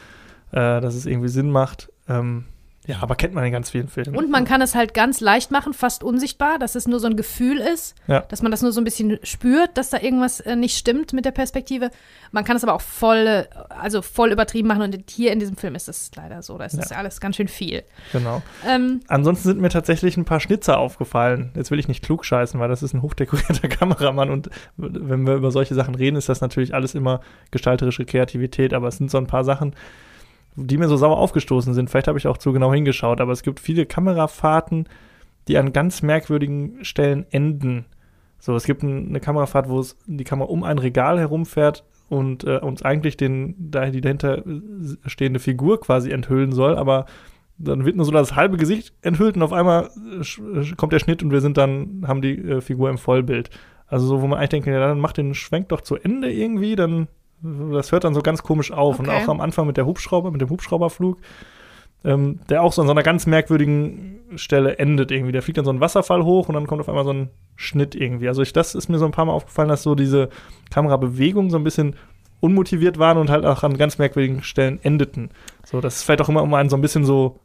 äh, 0.53 0.81
dass 0.81 0.95
es 0.95 1.07
irgendwie 1.07 1.29
Sinn 1.29 1.51
macht. 1.51 1.93
Ähm, 2.09 2.45
ja, 2.87 2.97
aber 3.01 3.15
kennt 3.15 3.35
man 3.35 3.45
in 3.45 3.53
ganz 3.53 3.71
vielen 3.71 3.89
Filmen. 3.89 4.17
Und 4.17 4.31
man 4.31 4.45
kann 4.45 4.61
es 4.61 4.75
halt 4.75 4.93
ganz 4.95 5.21
leicht 5.21 5.51
machen, 5.51 5.73
fast 5.73 6.05
unsichtbar, 6.05 6.59
dass 6.59 6.75
es 6.75 6.87
nur 6.87 7.01
so 7.01 7.07
ein 7.07 7.17
Gefühl 7.17 7.59
ist, 7.59 7.95
Ja. 8.07 8.21
dass 8.21 8.43
man 8.43 8.51
das 8.51 8.61
nur 8.63 8.73
so 8.73 8.81
ein 8.81 8.85
bisschen 8.85 9.19
spürt, 9.23 9.77
dass 9.79 9.91
da 9.91 10.01
irgendwas 10.01 10.41
äh, 10.41 10.55
nicht 10.57 10.77
stimmt 10.77 11.13
mit 11.13 11.25
der 11.25 11.31
Perspektive. 11.31 11.91
Man 12.31 12.45
kann 12.45 12.57
es 12.57 12.63
aber 12.63 12.75
auch 12.75 12.81
voll, 12.83 13.27
äh, 13.27 13.45
also 13.69 14.03
voll 14.03 14.33
übertrieben 14.33 14.69
machen 14.69 14.83
und 14.83 15.11
hier 15.11 15.33
in 15.33 15.39
diesem 15.39 15.57
Film 15.57 15.75
ist 15.75 15.89
das 15.89 16.11
leider 16.15 16.43
so. 16.43 16.59
Da 16.59 16.65
ist 16.67 16.77
das 16.77 16.91
Ja. 16.91 16.97
alles 16.99 17.21
ganz 17.21 17.37
schön 17.37 17.49
viel. 17.49 17.83
Genau. 18.13 18.43
Ähm, 18.67 19.01
Ansonsten 19.09 19.49
sind 19.49 19.61
mir 19.61 19.71
tatsächlich 19.71 20.17
ein 20.17 20.25
paar 20.25 20.41
Schnitzer 20.41 20.79
aufgefallen. 20.79 21.53
Jetzt 21.57 21.71
will 21.71 21.79
ich 21.79 21.89
nicht 21.89 22.05
klug 22.05 22.25
scheißen, 22.25 22.59
weil 22.61 22.69
das 22.69 22.83
ist 22.83 22.93
ein 22.93 23.03
hochdekorierter 23.03 23.69
Kameramann 23.69 24.31
und 24.31 24.51
wenn 24.77 25.27
wir 25.27 25.35
über 25.35 25.51
solche 25.51 25.75
Sachen 25.75 25.95
reden, 25.95 26.17
ist 26.17 26.29
das 26.29 26.41
natürlich 26.41 26.75
alles 26.75 26.95
immer 26.95 27.21
gestalterische 27.51 28.05
Kreativität, 28.05 28.75
aber 28.75 28.89
es 28.89 28.99
sind 28.99 29.11
so 29.11 29.19
ein 29.19 29.27
paar 29.27 29.45
Sachen, 29.45 29.75
die 30.57 30.79
mir 30.79 30.89
so 30.89 30.97
sauer 30.97 31.19
aufgestoßen 31.19 31.75
sind. 31.75 31.91
Vielleicht 31.91 32.09
habe 32.09 32.19
ich 32.19 32.27
auch 32.27 32.39
zu 32.39 32.53
genau 32.53 32.73
hingeschaut, 32.73 33.21
aber 33.21 33.33
es 33.33 33.43
gibt 33.43 33.61
viele 33.61 33.87
Kamerafahrten, 33.87 34.89
die 35.49 35.59
an 35.59 35.73
ganz 35.73 36.03
merkwürdigen 36.03 36.85
Stellen 36.85 37.27
enden. 37.31 37.87
So, 38.39 38.55
es 38.55 38.65
gibt 38.65 38.83
ein, 38.83 39.09
eine 39.09 39.21
Kamerafahrt, 39.21 39.69
wo 39.69 39.81
es 39.81 39.97
die 40.07 40.25
Kamera 40.25 40.49
um 40.49 40.65
ein 40.65 40.79
Regal 40.79 41.19
herumfährt 41.19 41.85
und 42.09 42.45
äh, 42.45 42.59
uns 42.59 42.83
eigentlich 42.83 43.17
den, 43.17 43.55
die 43.71 44.01
dahinter 44.01 44.43
stehende 45.07 45.41
Figur 45.41 45.81
quasi 45.81 46.11
enthüllen 46.11 46.53
soll, 46.53 46.77
aber 46.77 47.07
dann 47.57 47.85
wird 47.85 47.97
nur 47.97 48.05
so 48.05 48.11
das 48.13 48.35
halbe 48.35 48.57
Gesicht 48.57 48.93
enthüllt 49.03 49.37
und 49.37 49.43
auf 49.43 49.53
einmal 49.53 49.85
äh, 49.85 50.21
sch- 50.21 50.77
kommt 50.77 50.93
der 50.93 50.99
Schnitt 50.99 51.23
und 51.23 51.31
wir 51.31 51.41
sind 51.41 51.57
dann, 51.57 52.05
haben 52.07 52.21
die 52.21 52.37
äh, 52.37 52.61
Figur 52.61 52.91
im 52.91 52.99
Vollbild. 52.99 53.51
Also 53.87 54.07
so, 54.07 54.23
wo 54.23 54.27
man 54.27 54.39
eigentlich 54.39 54.51
denkt, 54.51 54.67
ja, 54.67 54.81
dann 54.81 54.99
macht 54.99 55.19
den 55.19 55.35
Schwenk 55.35 55.69
doch 55.69 55.81
zu 55.81 55.97
Ende 55.97 56.33
irgendwie, 56.33 56.75
dann, 56.75 57.07
das 57.43 57.93
hört 57.93 58.05
dann 58.05 58.15
so 58.15 58.23
ganz 58.23 58.43
komisch 58.43 58.73
auf. 58.73 58.99
Und 58.99 59.09
Okay. 59.09 59.23
auch 59.25 59.29
am 59.29 59.41
Anfang 59.41 59.67
mit 59.67 59.77
der 59.77 59.87
Hubschrauber, 59.87 60.31
mit 60.31 60.41
dem 60.41 60.51
Hubschrauberflug, 60.51 61.19
ähm, 62.05 62.41
der 62.49 62.63
auch 62.63 62.73
so 62.73 62.83
an 62.83 62.87
so 62.89 62.93
einer 62.93 63.03
ganz 63.03 63.27
merkwürdigen 63.27 64.21
Stelle 64.37 64.79
endet 64.79 65.11
irgendwie. 65.11 65.33
Der 65.33 65.43
fliegt 65.43 65.59
dann 65.59 65.65
so 65.65 65.71
einen 65.71 65.81
Wasserfall 65.81 66.25
hoch 66.25 66.49
und 66.49 66.55
dann 66.55 66.67
kommt 66.67 66.81
auf 66.81 66.89
einmal 66.89 67.05
so 67.05 67.13
ein 67.13 67.31
Schnitt 67.57 67.95
irgendwie. 67.95 68.29
Also 68.29 68.43
ich, 68.43 68.53
das 68.53 68.75
ist 68.75 68.89
mir 68.89 68.99
so 68.99 69.05
ein 69.05 69.13
paar 69.13 69.25
Mal 69.27 69.33
aufgefallen, 69.33 69.69
dass 69.69 69.83
so 69.83 69.95
diese 69.95 70.29
Kamerabewegungen 70.71 71.51
so 71.51 71.57
ein 71.57 71.65
bisschen 71.65 71.97
unmotiviert 72.41 72.99
waren 72.99 73.17
und 73.17 73.31
halt 73.31 73.47
auch 73.47 73.63
an 73.63 73.79
ganz 73.79 73.97
merkwürdigen 73.99 74.43
Stellen 74.43 74.79
endeten. 74.83 75.31
So, 75.65 75.81
das 75.81 75.97
ist 75.97 76.03
vielleicht 76.03 76.21
auch 76.21 76.29
immer, 76.29 76.43
um 76.43 76.53
einen 76.53 76.69
so 76.69 76.77
ein 76.77 76.83
bisschen 76.83 77.05
so 77.05 77.39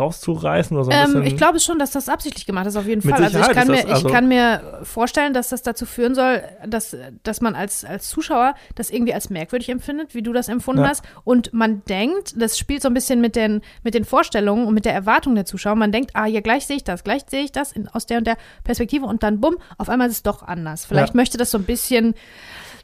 rauszureißen 0.00 0.76
oder 0.76 0.84
so 0.84 0.90
ein 0.90 0.96
ähm, 0.98 1.04
bisschen. 1.12 1.26
ich 1.26 1.36
glaube 1.36 1.60
schon, 1.60 1.78
dass 1.78 1.90
das 1.92 2.08
absichtlich 2.08 2.46
gemacht 2.46 2.66
ist, 2.66 2.76
auf 2.76 2.86
jeden 2.86 3.02
Fall. 3.02 3.22
Also 3.22 3.38
ich 3.38 3.48
kann, 3.50 3.68
mir, 3.68 3.82
das- 3.82 3.90
also- 3.92 4.08
ich 4.08 4.12
kann 4.12 4.26
mir 4.28 4.80
vorstellen, 4.82 5.32
dass 5.34 5.50
das 5.50 5.62
dazu 5.62 5.86
führen 5.86 6.14
soll, 6.14 6.42
dass, 6.66 6.96
dass 7.22 7.40
man 7.40 7.54
als, 7.54 7.84
als 7.84 8.08
Zuschauer 8.08 8.54
das 8.74 8.90
irgendwie 8.90 9.14
als 9.14 9.30
merkwürdig 9.30 9.68
empfindet, 9.68 10.14
wie 10.14 10.22
du 10.22 10.32
das 10.32 10.48
empfunden 10.48 10.82
Ja. 10.82 10.88
hast. 10.88 11.04
Und 11.24 11.52
man 11.52 11.82
denkt, 11.84 12.34
das 12.40 12.58
spielt 12.58 12.82
so 12.82 12.88
ein 12.88 12.94
bisschen 12.94 13.20
mit 13.20 13.36
den, 13.36 13.60
mit 13.84 13.94
den 13.94 14.04
Vorstellungen 14.04 14.66
und 14.66 14.74
mit 14.74 14.84
der 14.86 14.94
Erwartung 14.94 15.34
der 15.34 15.44
Zuschauer. 15.44 15.74
Man 15.76 15.92
denkt, 15.92 16.12
ah, 16.14 16.26
ja, 16.26 16.40
gleich 16.40 16.66
sehe 16.66 16.76
ich 16.76 16.84
das, 16.84 17.04
gleich 17.04 17.22
sehe 17.28 17.42
ich 17.44 17.52
das 17.52 17.72
in, 17.72 17.86
aus 17.88 18.06
der 18.06 18.18
und 18.18 18.26
der 18.26 18.36
Perspektive 18.64 19.04
und 19.06 19.22
dann 19.22 19.40
bumm, 19.40 19.56
auf 19.78 19.88
einmal 19.88 20.08
ist 20.08 20.14
es 20.14 20.22
doch 20.22 20.42
anders. 20.42 20.84
Vielleicht 20.86 21.14
Ja. 21.14 21.16
möchte 21.16 21.36
das 21.38 21.50
so 21.50 21.58
ein 21.58 21.64
bisschen 21.64 22.14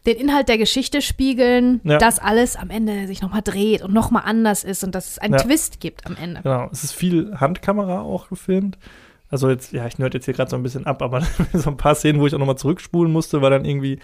den 0.06 0.16
Inhalt 0.16 0.48
der 0.48 0.56
Geschichte 0.58 1.02
spiegeln, 1.02 1.80
Ja. 1.84 1.98
dass 1.98 2.18
alles 2.18 2.56
am 2.56 2.70
Ende 2.70 3.06
sich 3.06 3.20
nochmal 3.22 3.42
dreht 3.42 3.82
und 3.82 3.92
nochmal 3.92 4.22
anders 4.24 4.64
ist 4.64 4.84
und 4.84 4.94
dass 4.94 5.10
es 5.10 5.18
einen 5.18 5.34
Ja. 5.34 5.40
Twist 5.40 5.80
gibt 5.80 6.06
am 6.06 6.16
Ende. 6.20 6.40
Genau, 6.42 6.68
es 6.72 6.84
ist 6.84 6.92
viel 6.92 7.34
Handkamera 7.38 8.00
auch 8.00 8.28
gefilmt. 8.28 8.78
Also 9.28 9.50
jetzt, 9.50 9.72
ja, 9.72 9.86
ich 9.86 9.98
nerd 9.98 10.14
jetzt 10.14 10.26
hier 10.26 10.34
gerade 10.34 10.48
so 10.50 10.56
ein 10.56 10.62
bisschen 10.62 10.86
ab, 10.86 11.02
aber 11.02 11.20
so 11.52 11.70
ein 11.70 11.76
paar 11.76 11.94
Szenen, 11.96 12.20
wo 12.20 12.26
ich 12.26 12.34
auch 12.34 12.38
nochmal 12.38 12.56
zurückspulen 12.58 13.12
musste, 13.12 13.42
weil 13.42 13.50
dann 13.50 13.64
irgendwie 13.64 13.98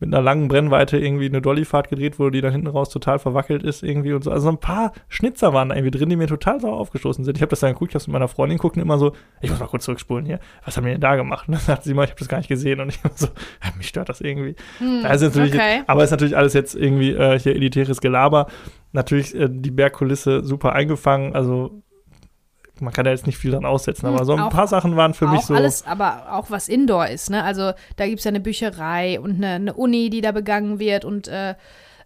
mit 0.00 0.12
einer 0.12 0.22
langen 0.22 0.48
Brennweite 0.48 0.98
irgendwie 0.98 1.26
eine 1.26 1.40
Dollyfahrt 1.40 1.88
gedreht 1.88 2.18
wurde, 2.18 2.32
die 2.32 2.40
dann 2.40 2.52
hinten 2.52 2.66
raus 2.66 2.90
total 2.90 3.18
verwackelt 3.18 3.62
ist 3.62 3.82
irgendwie 3.82 4.12
und 4.12 4.24
so. 4.24 4.30
Also 4.30 4.44
so 4.44 4.50
ein 4.50 4.58
paar 4.58 4.92
Schnitzer 5.08 5.52
waren 5.52 5.68
da 5.68 5.76
irgendwie 5.76 5.96
drin, 5.96 6.08
die 6.08 6.16
mir 6.16 6.26
total 6.26 6.60
sauer 6.60 6.78
aufgestoßen 6.78 7.24
sind. 7.24 7.36
Ich 7.36 7.42
habe 7.42 7.50
das 7.50 7.60
dann 7.60 7.72
geguckt, 7.72 7.92
ich 7.92 7.94
habe 7.94 8.04
mit 8.10 8.12
meiner 8.12 8.28
Freundin 8.28 8.58
gucken 8.58 8.82
immer 8.82 8.98
so, 8.98 9.12
ich 9.40 9.50
muss 9.50 9.60
mal 9.60 9.66
kurz 9.66 9.84
zurückspulen 9.84 10.26
hier. 10.26 10.40
Was 10.64 10.76
haben 10.76 10.84
wir 10.84 10.92
denn 10.92 11.00
da 11.00 11.16
gemacht? 11.16 11.48
Und 11.48 11.54
dann 11.54 11.62
sagt 11.62 11.84
sie 11.84 11.94
mal, 11.94 12.04
ich 12.04 12.10
habe 12.10 12.18
das 12.18 12.28
gar 12.28 12.38
nicht 12.38 12.48
gesehen 12.48 12.80
und 12.80 12.88
ich 12.88 13.00
so, 13.14 13.26
ja, 13.26 13.70
mich 13.76 13.88
stört 13.88 14.08
das 14.08 14.20
irgendwie. 14.20 14.56
Hm, 14.78 15.02
Da 15.02 15.10
ist 15.10 15.22
natürlich, 15.22 15.54
okay. 15.54 15.82
aber 15.86 16.02
ist 16.02 16.10
natürlich 16.10 16.36
alles 16.36 16.54
jetzt 16.54 16.74
irgendwie 16.74 17.12
äh, 17.12 17.38
hier 17.38 17.54
elitäres 17.54 18.00
Gelaber. 18.00 18.48
Natürlich 18.92 19.34
äh, 19.34 19.48
die 19.50 19.70
Bergkulisse 19.70 20.44
super 20.44 20.72
eingefangen, 20.72 21.34
also 21.34 21.82
man 22.80 22.92
kann 22.92 23.04
da 23.04 23.10
jetzt 23.12 23.26
nicht 23.26 23.38
viel 23.38 23.52
dran 23.52 23.64
aussetzen, 23.64 24.06
aber 24.06 24.18
Hm, 24.20 24.24
so 24.24 24.32
ein 24.34 24.40
auch- 24.40 24.50
paar 24.50 24.66
Sachen 24.66 24.96
waren 24.96 25.14
für 25.14 25.26
mich 25.28 25.42
so. 25.42 25.54
alles, 25.54 25.86
aber 25.86 26.32
auch 26.32 26.50
was 26.50 26.68
Indoor 26.68 27.06
ist, 27.06 27.30
ne? 27.30 27.42
Also 27.44 27.72
da 27.96 28.06
gibt 28.06 28.18
es 28.18 28.24
ja 28.24 28.30
eine 28.30 28.40
Bücherei 28.40 29.20
und 29.20 29.36
eine, 29.36 29.50
eine 29.54 29.74
Uni, 29.74 30.10
die 30.10 30.20
da 30.20 30.32
begangen 30.32 30.78
wird 30.78 31.04
und 31.04 31.28
äh, 31.28 31.54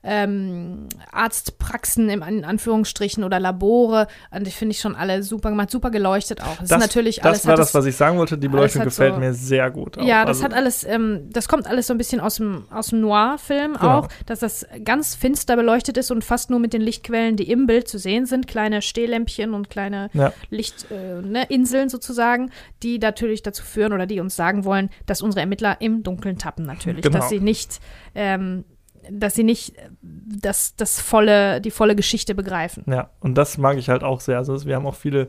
ähm, 0.02 0.88
Arztpraxen 1.12 2.08
im 2.08 2.22
in 2.22 2.44
Anführungsstrichen 2.44 3.24
oder 3.24 3.40
Labore. 3.40 4.06
Und 4.30 4.46
ich 4.46 4.54
finde 4.56 4.72
ich 4.72 4.80
schon 4.80 4.94
alle 4.94 5.22
super 5.22 5.50
gemacht, 5.50 5.70
super 5.70 5.90
geleuchtet 5.90 6.40
auch. 6.42 6.56
Das, 6.58 6.70
ist 6.70 6.78
natürlich 6.78 7.16
das 7.16 7.26
alles. 7.26 7.46
war 7.46 7.52
hat 7.52 7.58
das, 7.58 7.74
was 7.74 7.86
ich 7.86 7.96
sagen 7.96 8.18
wollte. 8.18 8.38
Die 8.38 8.48
Beleuchtung 8.48 8.84
gefällt 8.84 9.14
so- 9.14 9.20
mir 9.20 9.34
sehr 9.34 9.70
gut. 9.70 9.98
auch. 9.98 10.04
ja, 10.04 10.24
das 10.24 10.38
also, 10.38 10.44
hat 10.44 10.54
alles, 10.54 10.84
ähm, 10.84 11.28
das 11.32 11.48
kommt 11.48 11.66
alles 11.66 11.86
so 11.86 11.94
ein 11.94 11.98
bisschen 11.98 12.20
aus 12.20 12.36
dem, 12.36 12.64
aus 12.70 12.88
dem 12.88 13.00
Noir-Film 13.00 13.74
Genau. 13.74 13.98
auch, 13.98 14.08
dass 14.26 14.40
das 14.40 14.66
ganz 14.84 15.14
finster 15.14 15.56
beleuchtet 15.56 15.96
ist 15.96 16.10
und 16.10 16.24
fast 16.24 16.50
nur 16.50 16.58
mit 16.60 16.72
den 16.72 16.80
Lichtquellen, 16.82 17.36
die 17.36 17.50
im 17.50 17.66
Bild 17.66 17.88
zu 17.88 17.98
sehen 17.98 18.26
sind, 18.26 18.46
kleine 18.46 18.82
Stehlämpchen 18.82 19.54
und 19.54 19.70
kleine 19.70 20.10
Ja. 20.12 20.32
Lichtinseln 20.50 21.34
äh, 21.34 21.84
ne, 21.84 21.90
sozusagen, 21.90 22.50
die 22.82 22.98
natürlich 22.98 23.42
dazu 23.42 23.62
führen 23.64 23.92
oder 23.92 24.06
die 24.06 24.20
uns 24.20 24.36
sagen 24.36 24.64
wollen, 24.64 24.90
dass 25.06 25.22
unsere 25.22 25.40
Ermittler 25.40 25.80
im 25.80 26.02
Dunkeln 26.02 26.38
tappen 26.38 26.64
natürlich, 26.64 27.02
Genau. 27.02 27.18
dass 27.18 27.28
sie 27.28 27.40
nicht, 27.40 27.80
ähm, 28.14 28.64
dass 29.10 29.34
sie 29.34 29.44
nicht 29.44 29.76
äh, 29.76 29.88
das, 30.02 30.76
das 30.76 31.00
volle, 31.00 31.60
die 31.60 31.70
volle 31.70 31.96
Geschichte 31.96 32.34
begreifen. 32.34 32.84
Ja, 32.86 33.10
und 33.20 33.36
das 33.36 33.58
mag 33.58 33.76
ich 33.78 33.88
halt 33.88 34.02
auch 34.04 34.20
sehr. 34.20 34.36
Also 34.38 34.64
wir 34.66 34.76
haben 34.76 34.86
auch 34.86 34.94
viele 34.94 35.28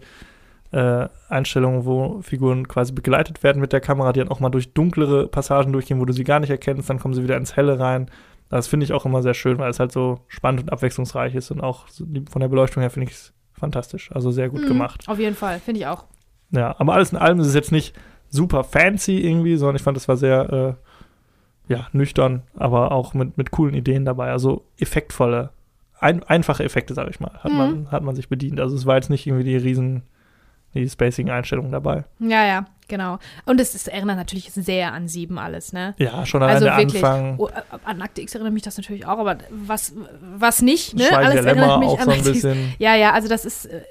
äh, 0.71 1.07
Einstellungen, 1.29 1.85
wo 1.85 2.21
Figuren 2.21 2.67
quasi 2.67 2.91
begleitet 2.93 3.41
werden 3.43 3.59
mit 3.61 3.73
der 3.73 3.81
Kamera, 3.81 4.13
die 4.13 4.19
dann 4.19 4.29
auch 4.29 4.39
mal 4.39 4.49
durch 4.49 4.73
dunklere 4.73 5.27
Passagen 5.27 5.73
durchgehen, 5.73 5.99
wo 5.99 6.05
du 6.05 6.13
sie 6.13 6.23
gar 6.23 6.39
nicht 6.39 6.49
erkennst, 6.51 6.89
dann 6.89 6.99
kommen 6.99 7.13
sie 7.13 7.23
wieder 7.23 7.37
ins 7.37 7.55
Helle 7.55 7.79
rein. 7.79 8.09
Das 8.49 8.67
finde 8.67 8.83
ich 8.83 8.93
auch 8.93 9.05
immer 9.05 9.21
sehr 9.21 9.33
schön, 9.33 9.57
weil 9.59 9.69
es 9.69 9.79
halt 9.79 9.91
so 9.91 10.21
spannend 10.27 10.61
und 10.61 10.71
abwechslungsreich 10.71 11.35
ist 11.35 11.51
und 11.51 11.61
auch 11.61 11.85
von 11.87 12.39
der 12.39 12.47
Beleuchtung 12.47 12.81
her 12.81 12.89
finde 12.89 13.09
ich 13.09 13.15
es 13.15 13.33
fantastisch. 13.53 14.11
Also 14.11 14.31
sehr 14.31 14.49
gut 14.49 14.63
Mhm, 14.63 14.67
gemacht. 14.67 15.03
Auf 15.07 15.19
jeden 15.19 15.35
Fall, 15.35 15.59
finde 15.59 15.81
ich 15.81 15.87
auch. 15.87 16.05
Ja, 16.51 16.75
aber 16.79 16.93
alles 16.93 17.11
in 17.11 17.17
allem 17.17 17.39
ist 17.39 17.47
es 17.47 17.53
jetzt 17.53 17.71
nicht 17.71 17.95
super 18.29 18.63
fancy 18.63 19.19
irgendwie, 19.19 19.55
sondern 19.55 19.75
ich 19.75 19.81
fand, 19.83 19.97
es 19.97 20.07
war 20.07 20.17
sehr 20.17 20.77
äh, 20.79 20.88
ja, 21.69 21.87
nüchtern, 21.93 22.41
aber 22.57 22.91
auch 22.91 23.13
mit, 23.13 23.37
mit 23.37 23.51
coolen 23.51 23.73
Ideen 23.73 24.03
dabei. 24.03 24.31
Also 24.31 24.65
effektvolle, 24.77 25.51
ein, 25.99 26.23
einfache 26.23 26.63
Effekte, 26.65 26.93
sage 26.93 27.09
ich 27.11 27.19
mal, 27.21 27.31
hat, 27.43 27.51
Mhm. 27.51 27.57
man, 27.57 27.91
hat 27.91 28.03
man 28.03 28.15
sich 28.15 28.27
bedient. 28.27 28.59
Also 28.59 28.75
es 28.75 28.85
war 28.85 28.95
jetzt 28.95 29.09
nicht 29.09 29.25
irgendwie 29.25 29.45
die 29.45 29.55
riesen, 29.55 30.03
die 30.73 30.87
Spacing-Einstellung 30.89 31.71
dabei. 31.71 32.03
Ja, 32.19 32.45
ja, 32.45 32.65
genau. 32.87 33.17
Und 33.45 33.59
es, 33.61 33.73
es 33.75 33.87
erinnert 33.87 34.17
natürlich 34.17 34.51
sehr 34.51 34.93
an 34.93 35.07
sieben 35.07 35.37
alles, 35.39 35.73
ne? 35.73 35.95
Ja, 35.97 36.25
schon 36.25 36.41
allein 36.43 36.55
Also 36.55 36.65
der 36.65 36.77
wirklich. 36.77 37.03
Anfang. 37.03 37.35
Oh, 37.37 37.47
äh, 37.47 37.51
an 37.85 38.01
Akte 38.01 38.21
X 38.21 38.35
erinnert 38.35 38.53
mich 38.53 38.63
das 38.63 38.77
natürlich 38.77 39.05
auch, 39.05 39.17
aber 39.19 39.37
was, 39.49 39.93
was 40.21 40.61
nicht, 40.61 40.95
ne? 40.95 41.05
Alles 41.15 41.35
Lämmer 41.35 41.47
erinnert 41.47 41.79
mich 41.79 41.89
auch 41.89 41.99
an 41.99 42.05
so 42.05 42.11
ein 42.11 42.23
bisschen. 42.23 42.73
Ja, 42.79 42.95
ja, 42.95 43.13
also 43.13 43.27
das 43.27 43.45
ist, 43.45 43.65
äh, 43.65 43.81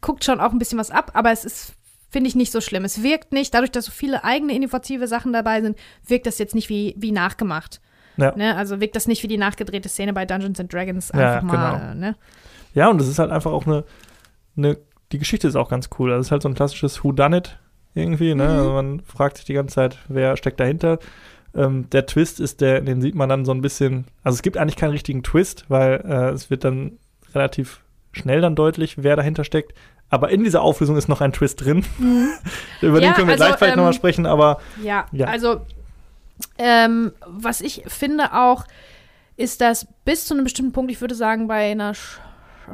guckt 0.00 0.24
schon 0.24 0.40
auch 0.40 0.52
ein 0.52 0.58
bisschen 0.58 0.78
was 0.78 0.90
ab, 0.90 1.10
aber 1.14 1.30
es 1.32 1.44
ist, 1.44 1.72
finde 2.08 2.28
ich, 2.28 2.34
nicht 2.34 2.52
so 2.52 2.60
schlimm. 2.60 2.84
Es 2.84 3.02
wirkt 3.02 3.32
nicht, 3.32 3.52
dadurch, 3.54 3.70
dass 3.70 3.86
so 3.86 3.92
viele 3.92 4.24
eigene 4.24 4.54
innovative 4.54 5.06
Sachen 5.06 5.32
dabei 5.32 5.60
sind, 5.60 5.78
wirkt 6.06 6.26
das 6.26 6.38
jetzt 6.38 6.54
nicht 6.54 6.68
wie, 6.68 6.94
wie 6.98 7.12
nachgemacht. 7.12 7.80
Ja. 8.16 8.34
Ne? 8.36 8.56
Also 8.56 8.80
wirkt 8.80 8.96
das 8.96 9.06
nicht 9.06 9.22
wie 9.22 9.28
die 9.28 9.38
nachgedrehte 9.38 9.88
Szene 9.88 10.12
bei 10.12 10.26
Dungeons 10.26 10.58
and 10.58 10.72
Dragons 10.72 11.10
Ja, 11.14 11.36
einfach 11.36 11.42
mal, 11.42 11.78
genau. 11.78 11.90
äh, 11.90 11.94
ne? 11.94 12.16
Ja, 12.74 12.88
und 12.90 13.00
es 13.00 13.08
ist 13.08 13.18
halt 13.18 13.30
einfach 13.30 13.52
auch 13.52 13.66
eine, 13.66 13.84
eine, 14.56 14.76
die 15.12 15.18
Geschichte 15.18 15.48
ist 15.48 15.56
auch 15.56 15.68
ganz 15.68 15.88
cool. 15.98 16.10
Also 16.10 16.20
es 16.20 16.26
ist 16.26 16.32
halt 16.32 16.42
so 16.42 16.48
ein 16.48 16.54
klassisches 16.54 17.02
Whodunit 17.02 17.58
irgendwie, 17.94 18.34
ne? 18.34 18.44
Mhm. 18.44 18.50
Also 18.50 18.72
man 18.72 19.00
fragt 19.00 19.36
sich 19.36 19.46
die 19.46 19.54
ganze 19.54 19.76
Zeit, 19.76 19.98
wer 20.08 20.36
steckt 20.36 20.60
dahinter. 20.60 20.98
Ähm, 21.54 21.88
der 21.90 22.06
Twist 22.06 22.40
ist 22.40 22.60
der, 22.60 22.80
den 22.80 23.00
sieht 23.00 23.14
man 23.14 23.28
dann 23.28 23.44
so 23.44 23.52
ein 23.52 23.62
bisschen, 23.62 24.04
also 24.22 24.36
es 24.36 24.42
gibt 24.42 24.56
eigentlich 24.56 24.76
keinen 24.76 24.90
richtigen 24.90 25.22
Twist, 25.22 25.64
weil 25.68 26.02
äh, 26.04 26.30
es 26.30 26.50
wird 26.50 26.64
dann 26.64 26.98
relativ 27.34 27.80
schnell 28.12 28.40
dann 28.40 28.54
deutlich, 28.54 29.02
wer 29.02 29.16
dahinter 29.16 29.44
steckt. 29.44 29.74
Aber 30.10 30.30
in 30.30 30.42
dieser 30.44 30.62
Auflösung 30.62 30.96
ist 30.96 31.08
noch 31.08 31.20
ein 31.20 31.32
Twist 31.32 31.64
drin. 31.64 31.84
Über 32.80 33.00
den 33.00 33.08
Ja, 33.08 33.12
können 33.12 33.28
wir 33.28 33.34
also, 33.34 33.44
gleich 33.44 33.56
vielleicht 33.56 33.74
ähm, 33.74 33.78
nochmal 33.78 33.92
sprechen, 33.92 34.26
aber 34.26 34.60
Ja, 34.82 35.06
Ja. 35.12 35.26
also 35.26 35.60
ähm, 36.58 37.12
was 37.26 37.60
ich 37.60 37.82
finde 37.86 38.32
auch, 38.32 38.64
ist, 39.36 39.60
dass 39.60 39.86
bis 40.04 40.26
zu 40.26 40.34
einem 40.34 40.44
bestimmten 40.44 40.72
Punkt, 40.72 40.90
ich 40.90 41.00
würde 41.00 41.14
sagen, 41.14 41.46
bei 41.48 41.70
einer 41.70 41.92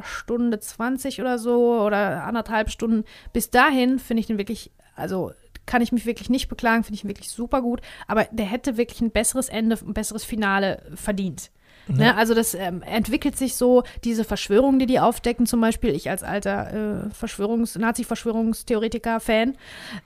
Stunde 0.01 0.59
20 0.59 1.21
oder 1.21 1.37
so 1.39 1.81
oder 1.81 2.23
anderthalb 2.23 2.69
Stunden, 2.69 3.05
bis 3.33 3.49
dahin 3.49 3.99
finde 3.99 4.21
ich 4.21 4.27
den 4.27 4.37
wirklich, 4.37 4.71
also 4.95 5.31
kann 5.65 5.81
ich 5.81 5.91
mich 5.91 6.05
wirklich 6.05 6.29
nicht 6.29 6.47
beklagen, 6.47 6.83
finde 6.83 6.95
ich 6.95 7.03
ihn 7.03 7.09
wirklich 7.09 7.31
super 7.31 7.61
gut, 7.61 7.81
aber 8.07 8.25
der 8.31 8.45
hätte 8.45 8.77
wirklich 8.77 9.01
ein 9.01 9.11
besseres 9.11 9.49
Ende, 9.49 9.77
ein 9.81 9.93
besseres 9.93 10.23
Finale 10.23 10.81
verdient. 10.95 11.49
Ne, 11.87 12.15
also 12.17 12.33
das 12.33 12.55
ähm, 12.55 12.81
entwickelt 12.81 13.37
sich 13.37 13.55
so, 13.55 13.83
diese 14.03 14.23
Verschwörungen, 14.23 14.79
die 14.79 14.87
die 14.87 14.99
aufdecken, 14.99 15.45
zum 15.45 15.61
Beispiel, 15.61 15.91
ich 15.93 16.09
als 16.09 16.23
alter 16.23 16.73
äh, 16.73 17.09
Verschwörungs-, 17.25 17.77
Nazi-Verschwörungstheoretiker-Fan, 17.77 19.55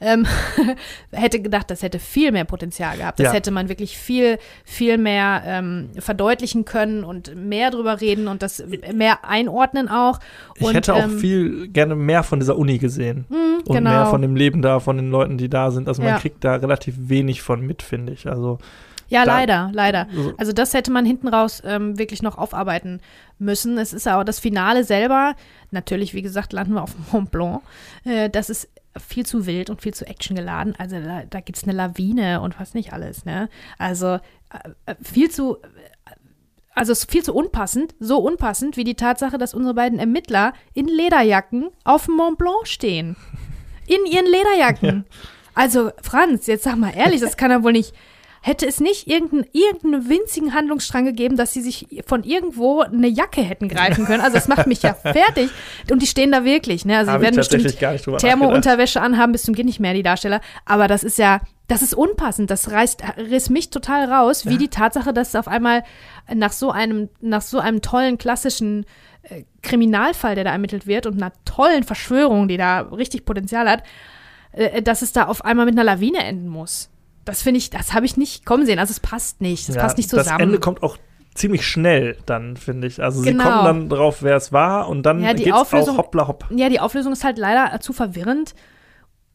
ähm, 0.02 0.26
hätte 1.12 1.42
gedacht, 1.42 1.70
das 1.72 1.82
hätte 1.84 2.00
viel 2.00 2.32
mehr 2.32 2.46
Potenzial 2.46 2.98
gehabt. 2.98 3.20
Das 3.20 3.28
Ja. 3.28 3.34
hätte 3.34 3.52
man 3.52 3.70
wirklich 3.70 3.98
viel, 3.98 4.38
viel 4.66 4.98
mehr 4.98 5.42
ähm, 5.46 5.90
verdeutlichen 5.98 6.66
können 6.66 7.04
und 7.04 7.36
mehr 7.36 7.72
drüber 7.72 8.02
reden 8.02 8.28
und 8.28 8.42
das 8.42 8.64
mehr 8.94 9.26
einordnen 9.26 9.88
auch. 9.90 10.20
ich 10.56 10.66
und, 10.68 10.76
hätte 10.76 10.94
auch 10.96 11.04
ähm, 11.04 11.18
viel 11.20 11.68
gerne 11.70 11.96
mehr 11.96 12.24
von 12.24 12.40
dieser 12.40 12.58
Uni 12.58 12.78
gesehen. 12.78 13.26
mh, 13.30 13.38
und 13.66 13.76
genau. 13.76 13.90
mehr 13.90 14.06
von 14.08 14.22
dem 14.22 14.36
Leben 14.36 14.62
da, 14.62 14.80
von 14.80 14.98
den 14.98 15.12
Leuten, 15.12 15.38
die 15.38 15.50
da 15.50 15.72
sind. 15.72 15.88
Also 15.88 16.02
man 16.02 16.12
Ja. 16.14 16.20
kriegt 16.20 16.44
da 16.44 16.56
relativ 16.56 16.96
wenig 16.98 17.42
von 17.42 17.62
mit, 17.66 17.82
finde 17.82 18.14
ich. 18.14 18.28
Also 18.28 18.58
Ja, 19.10 19.26
da- 19.26 19.34
leider, 19.38 19.70
leider. 19.74 20.08
so- 20.14 20.34
Also 20.38 20.54
das 20.54 20.74
hätte 20.74 20.92
man 20.92 21.06
hinten 21.06 21.28
raus 21.28 21.62
ähm, 21.66 21.98
wirklich 21.98 22.22
noch 22.22 22.38
aufarbeiten 22.38 23.02
müssen. 23.40 23.78
Es 23.78 23.92
ist 23.94 24.08
aber 24.08 24.24
das 24.24 24.40
Finale 24.40 24.84
selber, 24.84 25.36
natürlich, 25.72 26.14
wie 26.14 26.22
gesagt, 26.22 26.54
landen 26.54 26.74
wir 26.74 26.84
auf 26.84 26.96
Mont 27.12 27.32
Blanc. 27.32 27.62
Äh, 28.06 28.30
das 28.30 28.50
ist 28.50 28.70
viel 29.00 29.26
zu 29.26 29.46
wild 29.46 29.70
und 29.70 29.82
viel 29.82 29.94
zu 29.94 30.06
actiongeladen. 30.08 30.76
Also 30.78 31.00
da, 31.02 31.24
da 31.30 31.40
gibt 31.42 31.58
es 31.58 31.64
eine 31.64 31.74
Lawine 31.74 32.42
und 32.42 32.60
was 32.60 32.74
nicht 32.74 32.92
alles. 32.94 33.26
Ne? 33.26 33.50
Also 33.78 34.16
äh, 34.16 34.20
äh, 34.88 34.96
viel 35.02 35.30
zu, 35.30 35.58
also 36.76 36.92
es 36.92 37.00
ist 37.04 37.12
viel 37.12 37.24
zu 37.24 37.34
unpassend, 37.34 37.94
so 38.00 38.18
unpassend 38.20 38.78
wie 38.78 38.84
die 38.84 38.96
Tatsache, 38.96 39.38
dass 39.38 39.54
unsere 39.54 39.74
beiden 39.74 40.00
Ermittler 40.00 40.54
in 40.74 40.88
Lederjacken 40.88 41.70
auf 41.84 42.06
dem 42.06 42.16
Mont 42.16 42.38
Blanc 42.38 42.68
stehen. 42.68 43.16
In 43.88 44.06
ihren 44.12 44.26
Lederjacken. 44.28 45.06
Also 45.56 45.92
Franz, 46.02 46.48
jetzt 46.48 46.64
sag 46.64 46.78
mal 46.78 46.94
ehrlich, 46.96 47.20
das 47.20 47.36
kann 47.36 47.52
ja 47.52 47.62
wohl 47.64 47.74
nicht. 47.74 47.94
Hätte 48.42 48.66
es 48.66 48.80
nicht 48.80 49.08
irgendeinen, 49.08 49.46
irgendeinen 49.52 50.10
winzigen 50.10 50.54
Handlungsstrang 50.54 51.06
gegeben, 51.06 51.36
dass 51.36 51.54
sie 51.54 51.62
sich 51.62 52.04
von 52.06 52.24
irgendwo 52.24 52.82
eine 52.82 53.08
Jacke 53.08 53.42
hätten 53.42 53.68
greifen 53.68 54.06
können? 54.06 54.22
Also 54.22 54.36
das 54.36 54.48
macht 54.48 54.66
mich 54.66 54.82
ja 54.82 54.94
fertig. 55.02 55.50
Und 55.92 56.02
die 56.02 56.08
stehen 56.08 56.32
da 56.32 56.46
wirklich, 56.46 56.86
ne? 56.86 56.98
Also 56.98 57.12
Habe 57.12 57.20
sie 57.20 57.26
werden 57.26 57.36
bestimmt. 57.36 58.20
Thermo-Unterwäsche 58.20 59.02
anhaben 59.02 59.34
bis 59.34 59.44
zum 59.44 59.54
geht 59.54 59.66
nicht 59.66 59.80
mehr, 59.80 59.94
die 59.94 60.04
Darsteller. 60.04 60.40
Aber 60.66 60.88
das 60.88 61.04
ist 61.04 61.18
ja, 61.18 61.42
das 61.68 61.82
ist 61.82 61.94
unpassend. 61.94 62.50
Das 62.50 62.72
reißt, 62.72 63.04
riss 63.18 63.50
mich 63.50 63.70
total 63.70 64.12
raus, 64.12 64.46
wie 64.46 64.58
die 64.58 64.70
Tatsache, 64.70 65.14
dass 65.14 65.36
auf 65.36 65.48
einmal 65.48 65.84
nach 66.34 66.54
so 66.54 66.72
einem, 66.72 67.10
nach 67.20 67.42
so 67.42 67.60
einem 67.60 67.82
tollen 67.82 68.18
klassischen 68.18 68.86
äh, 69.24 69.44
Kriminalfall, 69.62 70.36
der 70.36 70.46
da 70.46 70.52
ermittelt 70.52 70.88
wird 70.88 71.06
und 71.06 71.22
einer 71.22 71.34
tollen 71.44 71.84
Verschwörung, 71.84 72.48
die 72.48 72.58
da 72.58 72.82
richtig 72.82 73.26
Potenzial 73.26 73.70
hat, 73.70 73.84
äh, 74.54 74.82
dass 74.82 75.02
es 75.02 75.12
da 75.12 75.26
auf 75.26 75.44
einmal 75.44 75.66
mit 75.66 75.76
einer 75.76 75.84
Lawine 75.84 76.24
enden 76.24 76.48
muss. 76.48 76.90
Das 77.30 77.42
finde 77.42 77.58
ich, 77.60 77.70
das 77.70 77.94
habe 77.94 78.06
ich 78.06 78.18
nicht 78.18 78.46
kommen 78.46 78.66
sehen. 78.66 78.80
Also 78.80 78.92
es 78.92 79.00
passt 79.00 79.42
nicht. 79.42 79.70
Es 79.70 79.76
Ja, 79.76 79.82
passt 79.82 79.98
nicht 79.98 80.12
Das 80.12 80.24
zusammen. 80.24 80.42
Ende 80.42 80.60
kommt 80.60 80.84
auch 80.84 80.98
ziemlich 81.36 81.66
schnell 81.66 82.18
dann, 82.26 82.58
finde 82.58 82.88
ich. 82.88 83.02
Also 83.02 83.22
Genau. 83.22 83.44
sie 83.44 83.50
kommen 83.50 83.66
dann 83.66 83.90
drauf, 83.90 84.18
wer 84.24 84.36
es 84.36 84.52
war 84.52 84.90
und 84.90 85.04
dann 85.04 85.22
Ja, 85.22 85.34
die 85.34 85.44
geht's 85.44 85.56
Auflösung- 85.56 85.96
auch 85.96 86.00
hoppla 86.06 86.28
hopp. 86.28 86.46
Ja, 86.50 86.70
die 86.70 86.80
Auflösung 86.80 87.14
ist 87.14 87.24
halt 87.24 87.38
leider 87.38 87.80
zu 87.80 87.94
verwirrend 87.94 88.56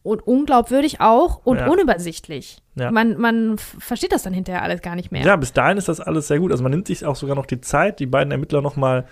und 0.03 0.21
unglaubwürdig 0.27 1.01
auch 1.01 1.41
und 1.45 1.57
Ja. 1.57 1.67
unübersichtlich. 1.67 2.61
Ja. 2.75 2.91
Man, 2.91 3.17
man 3.17 3.57
versteht 3.57 4.11
das 4.11 4.21
dann 4.23 4.33
hinterher 4.33 4.61
alles 4.61 4.81
gar 4.81 4.95
nicht 4.95 5.11
mehr. 5.11 5.25
Ja, 5.25 5.35
bis 5.35 5.53
dahin 5.53 5.77
ist 5.77 5.87
das 5.87 5.99
alles 5.99 6.27
sehr 6.27 6.37
gut. 6.39 6.51
Also 6.51 6.61
man 6.61 6.71
nimmt 6.71 6.87
sich 6.87 7.05
auch 7.05 7.15
sogar 7.15 7.35
noch 7.35 7.45
die 7.47 7.61
Zeit, 7.61 7.99
die 7.99 8.05
beiden 8.05 8.31
Ermittler 8.31 8.61
noch 8.61 8.75
mal 8.75 9.07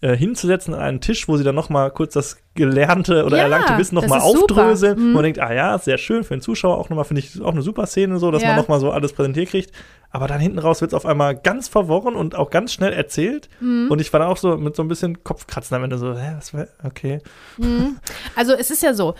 äh, 0.00 0.16
hinzusetzen 0.16 0.74
an 0.74 0.80
einen 0.80 1.00
Tisch, 1.00 1.26
wo 1.28 1.36
sie 1.36 1.44
dann 1.44 1.54
noch 1.56 1.70
mal 1.70 1.90
kurz 1.90 2.12
das 2.14 2.38
gelernte 2.54 3.24
oder 3.24 3.36
Ja, 3.36 3.42
erlangte 3.44 3.76
Wissen 3.78 3.94
noch 3.96 4.02
das 4.02 4.10
mal 4.10 4.18
ist 4.18 4.24
super. 4.32 4.62
aufdröseln. 4.62 4.98
Mhm. 4.98 5.06
Und 5.06 5.12
man 5.14 5.22
denkt, 5.24 5.40
ah 5.40 5.52
ja, 5.52 5.78
sehr 5.78 5.98
schön 5.98 6.22
für 6.24 6.34
den 6.36 6.40
Zuschauer 6.40 6.78
auch 6.78 6.88
noch 6.88 6.96
mal, 6.96 7.04
finde 7.04 7.20
ich 7.20 7.40
auch 7.42 7.52
eine 7.52 7.62
super 7.62 7.86
Szene 7.86 8.18
so, 8.18 8.30
dass 8.30 8.42
Ja. 8.42 8.48
man 8.48 8.56
noch 8.58 8.68
mal 8.68 8.78
so 8.80 8.90
alles 8.92 9.12
präsentiert 9.12 9.48
kriegt. 9.48 9.72
Aber 10.10 10.26
dann 10.26 10.40
hinten 10.40 10.58
raus 10.58 10.80
wird 10.80 10.92
es 10.92 10.94
auf 10.94 11.04
einmal 11.04 11.36
ganz 11.36 11.68
verworren 11.68 12.14
und 12.14 12.34
auch 12.34 12.50
ganz 12.50 12.72
schnell 12.72 12.92
erzählt. 12.92 13.48
Mhm. 13.60 13.88
Und 13.90 14.00
ich 14.00 14.12
war 14.12 14.20
dann 14.20 14.28
auch 14.28 14.36
so 14.38 14.56
mit 14.56 14.74
so 14.76 14.82
ein 14.82 14.88
bisschen 14.88 15.22
Kopfkratzen 15.24 15.76
am 15.76 15.84
Ende 15.84 15.98
so, 15.98 16.14
hä, 16.16 16.34
was 16.36 16.54
war, 16.54 16.66
okay. 16.84 17.20
Mhm. 17.58 17.98
Also 18.36 18.52
es 18.54 18.70
ist 18.70 18.82
ja 18.82 18.94
so, 18.94 19.14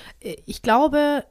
ich 0.46 0.62
glaube, 0.62 1.24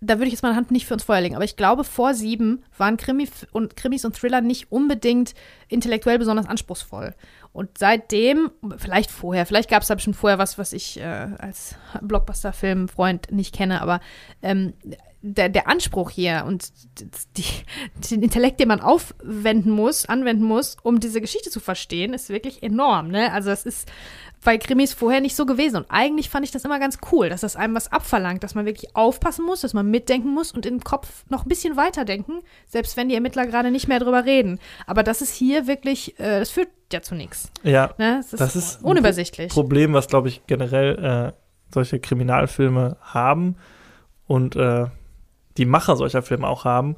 da 0.00 0.14
würde 0.14 0.26
ich 0.26 0.32
jetzt 0.32 0.42
meine 0.42 0.56
Hand 0.56 0.70
nicht 0.70 0.86
für 0.86 0.94
uns 0.94 1.04
Feuer 1.04 1.20
legen, 1.20 1.34
aber 1.36 1.44
ich 1.44 1.56
glaube, 1.56 1.84
vor 1.84 2.14
sieben 2.14 2.64
waren 2.78 2.96
Krimi 2.96 3.28
und 3.52 3.76
Krimis 3.76 4.04
und 4.06 4.16
Thriller 4.16 4.40
nicht 4.40 4.72
unbedingt 4.72 5.34
intellektuell 5.68 6.18
besonders 6.18 6.46
anspruchsvoll. 6.48 7.14
Und 7.54 7.78
seitdem, 7.78 8.50
vielleicht 8.78 9.12
vorher, 9.12 9.46
vielleicht 9.46 9.70
gab 9.70 9.82
es 9.82 9.88
da 9.88 9.94
bestimmt 9.94 10.16
vorher 10.16 10.40
was, 10.40 10.58
was 10.58 10.72
ich 10.72 10.98
äh, 10.98 11.28
als 11.38 11.76
Blockbuster-Film-Freund 12.02 13.30
nicht 13.30 13.54
kenne, 13.54 13.80
aber 13.80 14.00
ähm, 14.42 14.74
der, 15.22 15.48
der 15.50 15.68
Anspruch 15.68 16.10
hier 16.10 16.44
und 16.48 16.72
die, 17.36 17.44
den 18.10 18.24
Intellekt, 18.24 18.58
den 18.58 18.66
man 18.66 18.80
aufwenden 18.80 19.70
muss, 19.70 20.04
anwenden 20.04 20.42
muss, 20.42 20.76
um 20.82 20.98
diese 20.98 21.20
Geschichte 21.20 21.48
zu 21.48 21.60
verstehen, 21.60 22.12
ist 22.12 22.28
wirklich 22.28 22.60
enorm. 22.64 23.08
Ne? 23.08 23.32
Also 23.32 23.50
das 23.50 23.64
ist 23.64 23.88
bei 24.44 24.58
Krimis 24.58 24.92
vorher 24.92 25.20
nicht 25.20 25.34
so 25.34 25.46
gewesen. 25.46 25.78
Und 25.78 25.86
eigentlich 25.88 26.30
fand 26.30 26.44
ich 26.44 26.52
das 26.52 26.64
immer 26.64 26.78
ganz 26.78 26.98
cool, 27.10 27.28
dass 27.28 27.40
das 27.40 27.56
einem 27.56 27.74
was 27.74 27.90
abverlangt, 27.90 28.44
dass 28.44 28.54
man 28.54 28.66
wirklich 28.66 28.94
aufpassen 28.94 29.44
muss, 29.44 29.62
dass 29.62 29.74
man 29.74 29.90
mitdenken 29.90 30.32
muss 30.32 30.52
und 30.52 30.66
im 30.66 30.80
Kopf 30.80 31.24
noch 31.28 31.44
ein 31.44 31.48
bisschen 31.48 31.76
weiterdenken, 31.76 32.42
selbst 32.66 32.96
wenn 32.96 33.08
die 33.08 33.14
Ermittler 33.14 33.46
gerade 33.46 33.70
nicht 33.70 33.88
mehr 33.88 33.98
drüber 33.98 34.24
reden. 34.24 34.60
Aber 34.86 35.02
das 35.02 35.22
ist 35.22 35.34
hier 35.34 35.66
wirklich, 35.66 36.18
äh, 36.20 36.38
das 36.40 36.50
führt 36.50 36.68
ja 36.92 37.02
zu 37.02 37.14
nichts. 37.14 37.50
Ja, 37.62 37.94
Ne? 37.98 38.18
Es 38.20 38.32
ist, 38.32 38.40
Das 38.40 38.54
ist 38.54 38.80
ein 38.80 38.84
unübersichtlich. 38.84 39.50
Problem, 39.50 39.94
was, 39.94 40.06
glaube 40.06 40.28
ich, 40.28 40.46
generell 40.46 41.32
äh, 41.32 41.32
solche 41.72 41.98
Kriminalfilme 41.98 42.96
haben 43.00 43.56
und 44.26 44.56
äh, 44.56 44.86
die 45.56 45.66
Macher 45.66 45.96
solcher 45.96 46.22
Filme 46.22 46.46
auch 46.46 46.64
haben. 46.64 46.96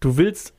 Du 0.00 0.16
willst 0.16 0.54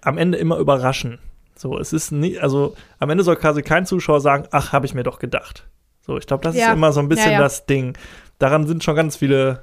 am 0.00 0.18
Ende 0.18 0.38
immer 0.38 0.58
überraschen. 0.58 1.18
So, 1.62 1.78
es 1.78 1.92
ist 1.92 2.10
nie, 2.10 2.40
also 2.40 2.74
am 2.98 3.08
Ende 3.08 3.22
soll 3.22 3.36
quasi 3.36 3.62
kein 3.62 3.86
Zuschauer 3.86 4.20
sagen, 4.20 4.48
ach, 4.50 4.72
habe 4.72 4.84
ich 4.84 4.94
mir 4.94 5.04
doch 5.04 5.20
gedacht. 5.20 5.68
So, 6.04 6.18
ich 6.18 6.26
glaube, 6.26 6.42
das 6.42 6.56
Ja. 6.56 6.66
ist 6.70 6.72
immer 6.74 6.90
so 6.90 6.98
ein 6.98 7.08
bisschen 7.08 7.26
Ja, 7.30 7.32
ja. 7.34 7.38
das 7.38 7.66
Ding. 7.66 7.96
Daran 8.40 8.66
sind 8.66 8.82
schon 8.82 8.96
ganz 8.96 9.14
viele, 9.14 9.62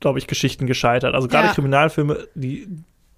glaube 0.00 0.18
ich, 0.18 0.26
Geschichten 0.26 0.66
gescheitert. 0.66 1.14
Also 1.14 1.28
gerade. 1.28 1.48
Kriminalfilme, 1.48 2.26
die, 2.34 2.66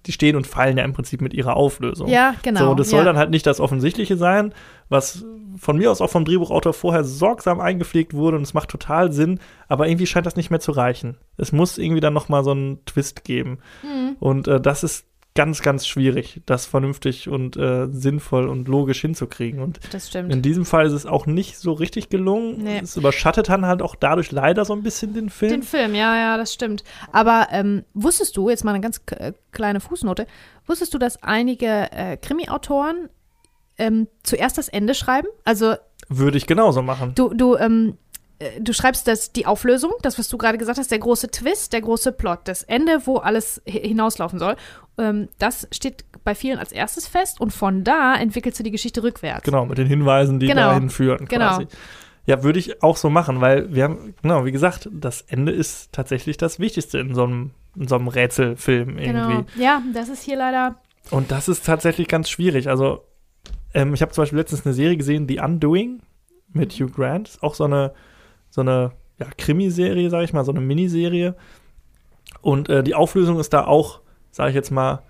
die 0.05 0.11
stehen 0.11 0.35
und 0.35 0.45
fallen 0.45 0.77
ja 0.77 0.83
im 0.83 0.91
Prinzip 0.91 1.21
mit 1.21 1.33
ihrer 1.33 1.55
Auflösung. 1.55 2.09
ja, 2.09 2.35
genau. 2.43 2.59
So, 2.65 2.71
und 2.71 2.79
es 2.81 2.89
soll 2.89 3.05
dann 3.05 3.15
halt 3.17 3.29
nicht 3.29 3.47
das 3.47 3.61
Offensichtliche 3.61 4.17
sein, 4.17 4.53
was 4.89 5.23
von 5.57 5.77
mir 5.77 5.89
aus 5.89 6.01
auch 6.01 6.09
vom 6.09 6.25
Drehbuchautor 6.25 6.73
vorher 6.73 7.05
sorgsam 7.05 7.61
eingepflegt 7.61 8.13
wurde 8.13 8.35
und 8.35 8.43
es 8.43 8.53
macht 8.53 8.67
total 8.69 9.13
Sinn, 9.13 9.39
aber 9.69 9.87
irgendwie 9.87 10.07
scheint 10.07 10.25
das 10.25 10.35
nicht 10.35 10.49
mehr 10.49 10.59
zu 10.59 10.73
reichen. 10.73 11.15
Es 11.37 11.53
muss 11.53 11.77
irgendwie 11.77 12.01
dann 12.01 12.13
noch 12.13 12.27
mal 12.27 12.43
so 12.43 12.51
einen 12.51 12.83
Twist 12.83 13.23
geben. 13.23 13.59
Mhm. 13.81 14.17
Und 14.19 14.49
äh, 14.49 14.59
das 14.59 14.83
ist 14.83 15.05
ganz, 15.35 15.61
ganz 15.61 15.87
schwierig, 15.87 16.41
das 16.45 16.65
vernünftig 16.65 17.27
und 17.27 17.57
äh, 17.57 17.87
sinnvoll 17.91 18.47
und 18.47 18.67
logisch 18.67 19.01
hinzukriegen. 19.01 19.61
Und 19.61 19.79
Das 19.91 20.09
stimmt. 20.09 20.31
in 20.31 20.41
diesem 20.41 20.65
Fall 20.65 20.85
ist 20.85 20.93
es 20.93 21.05
auch 21.05 21.25
nicht 21.25 21.57
so 21.57 21.73
richtig 21.73 22.09
gelungen. 22.09 22.63
Nee. 22.63 22.81
Es 22.83 22.97
überschattet 22.97 23.49
dann 23.49 23.65
halt 23.65 23.81
auch 23.81 23.95
dadurch 23.95 24.31
leider 24.31 24.63
so 24.63 24.73
ein 24.73 24.83
bisschen 24.83 25.13
den 25.13 25.29
Film. 25.29 25.51
Den 25.51 25.63
Film, 25.63 25.95
ja, 25.95 26.15
ja, 26.15 26.37
das 26.37 26.53
stimmt. 26.53 26.83
Aber 27.11 27.47
ähm, 27.51 27.83
wusstest 27.93 28.37
du, 28.37 28.49
jetzt 28.49 28.63
mal 28.63 28.71
eine 28.73 28.81
ganz 28.81 29.01
äh, 29.11 29.33
kleine 29.51 29.79
Fußnote, 29.79 30.27
wusstest 30.67 30.93
du, 30.93 30.97
dass 30.99 31.21
einige 31.23 31.91
äh, 31.91 32.17
Krimi-Autoren 32.17 33.09
ähm, 33.77 34.07
zuerst 34.21 34.57
das 34.59 34.69
Ende 34.69 34.93
schreiben? 34.93 35.27
Also 35.45 35.75
Würde 36.09 36.37
ich 36.37 36.45
genauso 36.45 36.83
machen. 36.83 37.13
du, 37.15 37.33
du, 37.33 37.55
ähm, 37.57 37.97
äh, 37.97 38.02
du 38.59 38.73
schreibst 38.73 39.07
das, 39.07 39.31
die 39.31 39.45
Auflösung, 39.45 39.91
das, 40.01 40.17
was 40.19 40.27
du 40.29 40.37
gerade 40.37 40.57
gesagt 40.57 40.77
hast, 40.77 40.91
der 40.91 40.99
große 40.99 41.29
Twist, 41.29 41.73
der 41.73 41.81
große 41.81 42.11
Plot, 42.11 42.39
das 42.45 42.63
Ende, 42.63 43.01
wo 43.05 43.17
alles 43.17 43.61
hi- 43.67 43.87
hinauslaufen 43.87 44.39
soll. 44.39 44.55
Ähm, 44.97 45.29
das 45.39 45.67
steht 45.71 46.05
bei 46.23 46.35
vielen 46.35 46.59
als 46.59 46.71
erstes 46.71 47.07
fest 47.07 47.41
und 47.41 47.51
von 47.51 47.83
da 47.83 48.15
entwickelst 48.15 48.59
du 48.59 48.63
die 48.63 48.71
Geschichte 48.71 49.03
rückwärts. 49.03 49.43
Genau, 49.43 49.65
mit 49.65 49.77
den 49.77 49.87
Hinweisen, 49.87 50.39
die 50.39 50.47
Genau. 50.47 50.61
dahin 50.69 50.89
führen. 50.89 51.25
Genau. 51.25 51.49
Quasi. 51.57 51.67
Ja, 52.25 52.41
würde 52.41 52.57
ich 52.59 52.81
auch 52.81 52.95
so 52.95 53.09
machen, 53.09 53.41
weil 53.41 53.73
wir 53.75 53.83
haben, 53.83 54.15
genau, 54.21 54.45
wie 54.45 54.53
gesagt, 54.53 54.87
das 54.93 55.21
Ende 55.23 55.51
ist 55.51 55.91
tatsächlich 55.91 56.37
das 56.37 56.57
Wichtigste 56.59 56.99
in 56.99 57.13
so 57.15 57.23
einem, 57.25 57.51
in 57.75 57.87
so 57.89 57.95
einem 57.95 58.07
Rätselfilm 58.07 58.97
irgendwie. 58.97 59.35
Genau. 59.35 59.45
Ja, 59.57 59.81
das 59.93 60.07
ist 60.07 60.23
hier 60.23 60.37
leider. 60.37 60.75
Und 61.11 61.31
das 61.31 61.49
ist 61.49 61.65
tatsächlich 61.65 62.07
ganz 62.07 62.29
schwierig. 62.29 62.69
Also, 62.69 63.03
ähm, 63.73 63.93
ich 63.93 64.01
habe 64.01 64.13
zum 64.13 64.21
Beispiel 64.21 64.39
letztens 64.39 64.65
eine 64.65 64.73
Serie 64.73 64.95
gesehen, 64.95 65.27
The 65.27 65.39
Undoing, 65.41 66.01
mit 66.53 66.71
Hugh 66.73 66.89
Grant. 66.93 67.39
Auch 67.41 67.55
so 67.55 67.65
eine, 67.65 67.93
so 68.53 68.61
eine 68.61 68.91
ja, 69.17 69.25
Krimiserie, 69.35 70.11
sage 70.11 70.25
ich 70.25 70.33
mal, 70.33 70.45
so 70.45 70.51
eine 70.51 70.61
Miniserie. 70.61 71.33
Und 72.41 72.69
äh, 72.69 72.83
die 72.83 72.93
Auflösung 72.93 73.39
ist 73.39 73.51
da 73.51 73.65
auch, 73.65 74.01
sage 74.29 74.49
ich 74.49 74.55
jetzt 74.55 74.69
mal, 74.69 75.01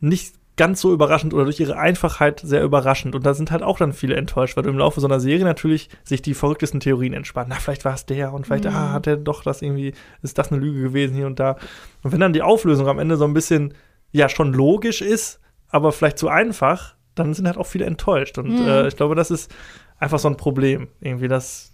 nicht 0.00 0.34
ganz 0.56 0.80
so 0.80 0.92
überraschend 0.92 1.32
oder 1.34 1.44
durch 1.44 1.60
ihre 1.60 1.76
Einfachheit 1.78 2.40
sehr 2.40 2.62
überraschend. 2.62 3.14
Und 3.14 3.24
da 3.24 3.34
sind 3.34 3.50
halt 3.50 3.62
auch 3.62 3.78
dann 3.78 3.92
viele 3.92 4.16
enttäuscht, 4.16 4.56
weil 4.56 4.66
im 4.66 4.78
Laufe 4.78 5.00
so 5.00 5.06
einer 5.06 5.20
Serie 5.20 5.44
natürlich 5.44 5.88
sich 6.02 6.22
die 6.22 6.32
verrücktesten 6.34 6.80
Theorien 6.80 7.12
entspannen. 7.12 7.50
Na, 7.50 7.56
vielleicht 7.60 7.84
war 7.84 7.94
es 7.94 8.06
der 8.06 8.32
und 8.32 8.46
vielleicht, 8.46 8.64
Mhm. 8.64 8.70
ah, 8.70 8.92
hat 8.92 9.06
er 9.06 9.16
doch 9.16 9.42
das 9.42 9.60
irgendwie, 9.62 9.92
ist 10.22 10.38
das 10.38 10.50
eine 10.50 10.60
Lüge 10.60 10.80
gewesen 10.80 11.14
hier 11.16 11.26
und 11.26 11.38
da. 11.40 11.56
Und 12.02 12.12
wenn 12.12 12.20
dann 12.20 12.32
die 12.32 12.42
Auflösung 12.42 12.88
am 12.88 12.98
Ende 12.98 13.16
so 13.16 13.24
ein 13.24 13.34
bisschen, 13.34 13.74
ja, 14.12 14.28
schon 14.30 14.52
logisch 14.54 15.02
ist, 15.02 15.40
aber 15.68 15.92
vielleicht 15.92 16.18
zu 16.18 16.28
einfach, 16.28 16.94
dann 17.14 17.32
sind 17.34 17.46
halt 17.46 17.56
auch 17.58 17.66
viele 17.66 17.84
enttäuscht. 17.86 18.36
Und 18.38 18.60
Mhm. 18.60 18.66
äh, 18.66 18.88
ich 18.88 18.96
glaube, 18.96 19.14
das 19.14 19.30
ist 19.30 19.54
einfach 19.98 20.18
so 20.18 20.28
ein 20.28 20.36
Problem. 20.36 20.88
Irgendwie 21.00 21.28
das 21.28 21.69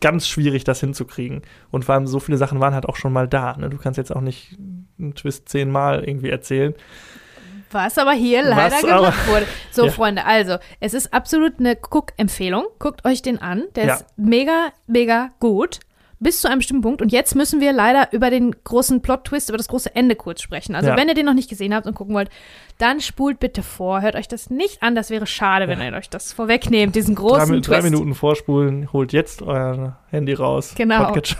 ganz 0.00 0.26
schwierig, 0.28 0.64
das 0.64 0.80
hinzukriegen. 0.80 1.42
Und 1.70 1.84
vor 1.84 1.94
allem 1.94 2.06
so 2.06 2.20
viele 2.20 2.38
Sachen 2.38 2.60
waren 2.60 2.74
halt 2.74 2.86
auch 2.86 2.96
schon 2.96 3.12
mal 3.12 3.28
da. 3.28 3.56
Ne? 3.56 3.70
Du 3.70 3.76
kannst 3.78 3.98
jetzt 3.98 4.14
auch 4.14 4.20
nicht 4.20 4.56
einen 4.98 5.14
Twist 5.14 5.48
zehnmal 5.48 6.04
irgendwie 6.04 6.30
erzählen. 6.30 6.74
Was 7.72 7.98
aber 7.98 8.12
hier 8.12 8.42
leider 8.42 8.74
Was 8.74 8.80
gemacht 8.82 9.14
aber- 9.26 9.32
wurde. 9.32 9.46
So, 9.70 9.84
Ja. 9.86 9.92
Freunde, 9.92 10.24
also, 10.24 10.56
es 10.80 10.92
ist 10.92 11.14
absolut 11.14 11.60
eine 11.60 11.76
Guck-Empfehlung. 11.76 12.64
Guckt 12.80 13.04
euch 13.04 13.22
den 13.22 13.38
an. 13.40 13.64
Der 13.76 13.84
Ja. 13.86 13.94
ist 13.94 14.06
mega, 14.16 14.72
mega 14.88 15.30
gut. 15.38 15.78
Bis 16.22 16.42
zu 16.42 16.48
einem 16.48 16.58
bestimmten 16.58 16.82
Punkt. 16.82 17.00
Und 17.00 17.12
jetzt 17.12 17.34
müssen 17.34 17.60
wir 17.60 17.72
leider 17.72 18.12
über 18.12 18.28
den 18.28 18.54
großen 18.64 19.00
Plot-Twist, 19.00 19.48
über 19.48 19.56
das 19.56 19.68
große 19.68 19.94
Ende 19.96 20.14
kurz 20.16 20.42
sprechen. 20.42 20.74
Also, 20.74 20.90
Ja. 20.90 20.96
wenn 20.98 21.08
ihr 21.08 21.14
den 21.14 21.24
noch 21.24 21.32
nicht 21.34 21.48
gesehen 21.48 21.74
habt 21.74 21.86
und 21.86 21.94
gucken 21.94 22.14
wollt, 22.14 22.28
dann 22.76 23.00
spult 23.00 23.40
bitte 23.40 23.62
vor. 23.62 24.02
Hört 24.02 24.16
euch 24.16 24.28
das 24.28 24.50
nicht 24.50 24.82
an. 24.82 24.94
Das 24.94 25.08
wäre 25.08 25.26
schade, 25.26 25.66
wenn 25.66 25.80
ihr 25.80 25.94
euch 25.96 26.10
das 26.10 26.32
vorwegnehmt, 26.34 26.94
diesen 26.94 27.14
Drei, 27.14 27.22
großen 27.22 27.50
Mi- 27.54 27.60
Twist. 27.62 27.70
drei 27.70 27.82
Minuten 27.82 28.14
vorspulen, 28.14 28.92
holt 28.92 29.12
jetzt 29.14 29.40
euer 29.40 29.96
Handy 30.10 30.34
raus. 30.34 30.74
Genau. 30.76 31.10
Und, 31.14 31.36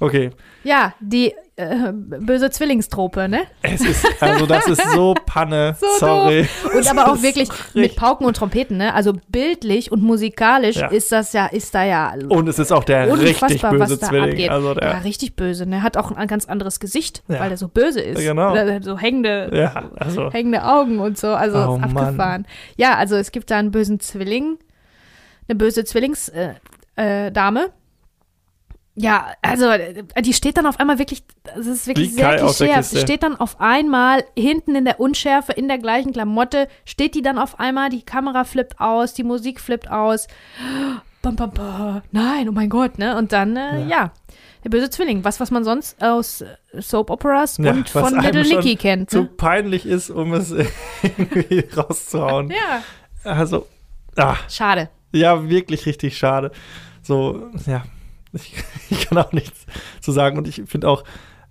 okay. 0.00 0.30
Ja, 0.64 0.92
die 1.00 1.32
äh, 1.56 1.92
böse 1.92 2.50
Zwillingstrope, 2.50 3.28
ne? 3.28 3.42
Es 3.62 3.80
ist, 3.82 4.06
also 4.22 4.44
das 4.46 4.66
ist 4.66 4.82
so 4.92 5.14
Panne. 5.26 5.76
So 5.78 5.86
sorry. 5.98 6.48
Und 6.74 6.90
aber 6.90 7.12
auch 7.12 7.22
wirklich 7.22 7.48
mit 7.74 7.96
Pauken 7.96 8.26
und 8.26 8.36
Trompeten, 8.36 8.76
ne? 8.78 8.94
Also 8.94 9.12
bildlich 9.28 9.92
und 9.92 10.02
musikalisch 10.02 10.76
Ja. 10.76 10.88
ist 10.88 11.12
das 11.12 11.32
ja, 11.32 11.46
ist 11.46 11.74
da 11.74 11.84
ja 11.84 12.14
Und 12.28 12.48
es 12.48 12.58
ist 12.58 12.72
auch 12.72 12.84
der 12.84 13.12
richtig 13.12 13.42
unfassbar, 13.42 13.70
böse 13.72 13.82
was 13.92 13.98
da 14.00 14.08
Zwilling. 14.08 14.50
Also 14.50 14.68
ja, 14.68 14.74
der, 14.74 15.04
richtig 15.04 15.36
böse, 15.36 15.66
ne? 15.66 15.82
Hat 15.82 15.96
auch 15.96 16.10
ein 16.12 16.28
ganz 16.28 16.46
anderes 16.46 16.80
Gesicht, 16.80 17.22
Ja. 17.28 17.40
weil 17.40 17.50
er 17.50 17.56
so 17.56 17.68
böse 17.68 18.00
ist. 18.00 18.20
Genau. 18.20 18.54
So 18.82 18.98
hängende, 18.98 19.50
ja, 19.54 19.90
also 19.96 20.30
hängende 20.32 20.64
Augen 20.64 20.98
und 20.98 21.16
so, 21.18 21.28
also 21.28 21.58
Oh, 21.58 21.74
ist 21.76 21.80
Mann. 21.92 21.96
abgefahren. 21.96 22.46
Ja, 22.76 22.96
also 22.96 23.16
es 23.16 23.32
gibt 23.32 23.50
da 23.50 23.58
einen 23.58 23.70
bösen 23.70 24.00
Zwilling, 24.00 24.58
eine 25.48 25.56
böse 25.56 25.84
Zwillingsdame. 25.84 26.56
Äh, 26.96 27.30
Dame. 27.32 27.70
Ja, 28.96 29.28
also 29.40 29.66
die 30.20 30.34
steht 30.34 30.56
dann 30.56 30.66
auf 30.66 30.78
einmal 30.80 30.98
wirklich, 30.98 31.22
das 31.56 31.66
ist 31.66 31.86
wirklich 31.86 32.10
Wie 32.10 32.14
sehr 32.14 32.36
klischeehaft. 32.36 32.90
Kiste. 32.90 33.00
steht 33.00 33.22
dann 33.22 33.36
auf 33.36 33.60
einmal 33.60 34.24
hinten 34.36 34.74
in 34.74 34.84
der 34.84 35.00
Unschärfe, 35.00 35.52
in 35.52 35.68
der 35.68 35.78
gleichen 35.78 36.12
Klamotte, 36.12 36.68
steht 36.84 37.14
die 37.14 37.22
dann 37.22 37.38
auf 37.38 37.60
einmal, 37.60 37.88
die 37.88 38.02
Kamera 38.02 38.44
flippt 38.44 38.80
aus, 38.80 39.14
die 39.14 39.22
Musik 39.22 39.60
flippt 39.60 39.90
aus. 39.90 40.26
Bam, 41.22 41.36
bam, 41.36 41.50
bam. 41.52 42.02
Nein, 42.10 42.48
oh 42.48 42.52
mein 42.52 42.68
Gott, 42.68 42.98
ne? 42.98 43.16
Und 43.16 43.32
dann, 43.32 43.56
äh, 43.56 43.80
Ja. 43.82 43.86
ja. 43.88 44.12
der 44.64 44.70
böse 44.70 44.90
Zwilling, 44.90 45.22
was, 45.24 45.38
was 45.38 45.50
man 45.50 45.64
sonst 45.64 46.02
aus 46.02 46.40
äh, 46.42 46.48
Soap 46.80 47.10
Operas 47.10 47.58
Ja, 47.58 47.72
und 47.72 47.88
von 47.88 48.18
Little 48.20 48.42
Nicky 48.42 48.76
kennt. 48.76 49.10
zu 49.10 49.20
Ne? 49.20 49.26
peinlich 49.36 49.86
ist, 49.86 50.10
um 50.10 50.32
es 50.34 50.50
irgendwie 51.02 51.64
rauszuhauen. 51.76 52.50
Ja, 52.50 52.82
Also, 53.30 53.66
ah, 54.16 54.36
schade. 54.48 54.88
ja, 55.12 55.48
wirklich 55.48 55.86
richtig 55.86 56.18
schade. 56.18 56.50
So, 57.02 57.50
ja, 57.66 57.84
ich, 58.32 58.54
ich 58.90 59.08
kann 59.08 59.18
auch 59.18 59.32
nichts 59.32 59.66
zu 60.00 60.12
sagen. 60.12 60.38
Und 60.38 60.48
ich 60.48 60.62
finde 60.66 60.88
auch, 60.88 61.04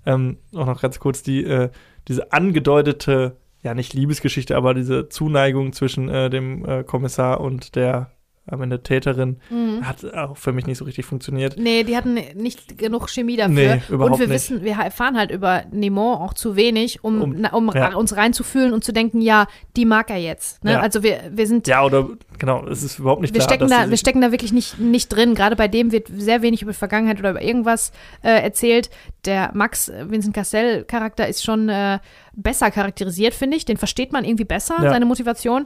ähm, 0.06 0.38
auch 0.56 0.65
noch 0.65 0.81
ganz 0.81 0.99
kurz, 0.99 1.23
die, 1.23 1.43
äh, 1.43 1.69
diese 2.07 2.31
angedeutete, 2.31 3.38
ja, 3.61 3.73
nicht 3.73 3.93
Liebesgeschichte, 3.93 4.56
aber 4.56 4.73
diese 4.73 5.10
Zuneigung 5.10 5.73
zwischen 5.73 6.10
äh, 6.10 6.30
dem 6.30 6.65
äh, 6.65 6.84
Kommissar 6.84 7.41
und 7.41 7.76
der 7.76 8.11
am 8.52 8.62
Ende 8.62 8.82
Täterin 8.84 9.38
Mhm. 9.50 9.88
hat 9.88 10.04
auch 10.14 10.38
für 10.38 10.52
mich 10.54 10.66
nicht 10.68 10.78
so 10.78 10.86
richtig 10.86 11.06
funktioniert. 11.06 11.56
Nee, 11.58 11.84
die 11.84 11.96
hatten 11.98 12.16
nicht 12.36 12.78
genug 12.78 13.10
Chemie 13.10 13.38
dafür. 13.38 13.54
Nee, 13.76 13.82
überhaupt 13.90 14.14
und 14.14 14.20
wir 14.20 14.28
nicht. 14.28 14.36
wissen, 14.36 14.64
wir 14.64 14.74
erfahren 14.74 15.18
halt 15.18 15.32
über 15.32 15.64
Nemo 15.72 16.14
auch 16.14 16.34
zu 16.34 16.56
wenig, 16.56 17.04
um, 17.04 17.22
Um- 17.22 17.46
um 17.52 17.72
ja. 17.74 17.96
uns 17.96 18.16
reinzufühlen 18.16 18.74
und 18.74 18.84
zu 18.84 18.92
denken, 18.94 19.22
ja, 19.22 19.48
die 19.76 19.86
mag 19.86 20.10
er 20.10 20.18
jetzt. 20.18 20.64
Ne? 20.64 20.74
Ja. 20.74 20.80
Also 20.82 21.04
wir, 21.04 21.20
wir 21.32 21.48
sind 21.48 21.68
Ja, 21.68 21.84
oder 21.84 22.08
genau, 22.38 22.66
es 22.68 22.84
ist 22.84 23.00
überhaupt 23.00 23.22
nicht 23.22 23.34
wir 23.34 23.40
klar, 23.42 23.50
stecken, 23.50 23.70
da, 23.70 23.90
wir 23.90 23.98
stecken 23.98 24.22
da 24.22 24.32
wirklich 24.32 24.52
nicht, 24.54 24.80
nicht 24.80 25.10
drin. 25.10 25.36
Gerade 25.36 25.56
bei 25.56 25.68
dem 25.68 25.92
wird 25.92 26.08
sehr 26.16 26.42
wenig 26.42 26.62
über 26.62 26.72
die 26.72 26.78
Vergangenheit 26.78 27.20
oder 27.20 27.32
über 27.32 27.42
irgendwas 27.42 27.92
äh, 28.24 28.30
erzählt. 28.42 28.90
Der 29.26 29.52
Max 29.54 29.92
Vincent 30.08 30.34
Cassel 30.34 30.84
Charakter 30.86 31.28
ist 31.28 31.44
schon 31.44 31.70
äh, 31.70 32.00
besser 32.35 32.72
charakterisiert, 32.72 33.34
finde 33.34 33.57
ich. 33.57 33.65
Den 33.65 33.77
versteht 33.77 34.11
man 34.14 34.23
irgendwie 34.26 34.45
besser, 34.45 34.76
Ja. 34.81 34.89
seine 34.89 35.06
Motivation. 35.06 35.65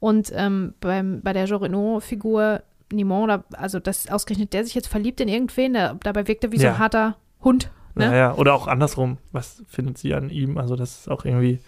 Und 0.00 0.32
ähm, 0.34 0.74
beim, 0.80 1.20
bei 1.22 1.32
der 1.32 1.46
Jean 1.46 1.58
Reno-Figur 1.58 2.62
Nimon, 2.92 3.28
da, 3.28 3.44
also 3.56 3.80
das 3.80 4.08
ausgerechnet 4.10 4.52
der 4.52 4.64
sich 4.64 4.74
jetzt 4.74 4.88
verliebt 4.88 5.20
in 5.20 5.28
irgendwen, 5.28 5.72
der, 5.72 5.94
dabei 6.02 6.28
wirkt 6.28 6.44
er 6.44 6.52
wie 6.52 6.58
so 6.58 6.64
Ja. 6.64 6.72
ein 6.74 6.78
harter 6.78 7.16
Hund. 7.42 7.70
Ne? 7.96 8.06
Ja, 8.06 8.14
ja, 8.14 8.34
oder 8.34 8.54
auch 8.54 8.66
andersrum. 8.66 9.18
Was 9.32 9.62
findet 9.68 9.98
sie 9.98 10.14
an 10.14 10.28
ihm? 10.30 10.58
Also, 10.58 10.74
das 10.76 11.00
ist 11.00 11.08
auch 11.10 11.24
irgendwie. 11.24 11.60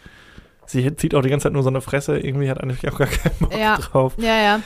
Sie 0.67 0.95
zieht 0.97 1.15
auch 1.15 1.23
die 1.23 1.29
ganze 1.29 1.45
Zeit 1.45 1.53
nur 1.53 1.63
so 1.63 1.69
eine 1.69 1.81
Fresse. 1.81 2.19
Irgendwie 2.19 2.51
hat 2.51 2.61
eigentlich 2.61 2.89
auch 2.93 2.99
gar 2.99 3.07
keinen 3.07 3.37
Bock 3.39 3.57
Ja. 3.57 3.77
drauf. 3.77 4.15
Ja, 4.19 4.37
ja. 4.43 4.61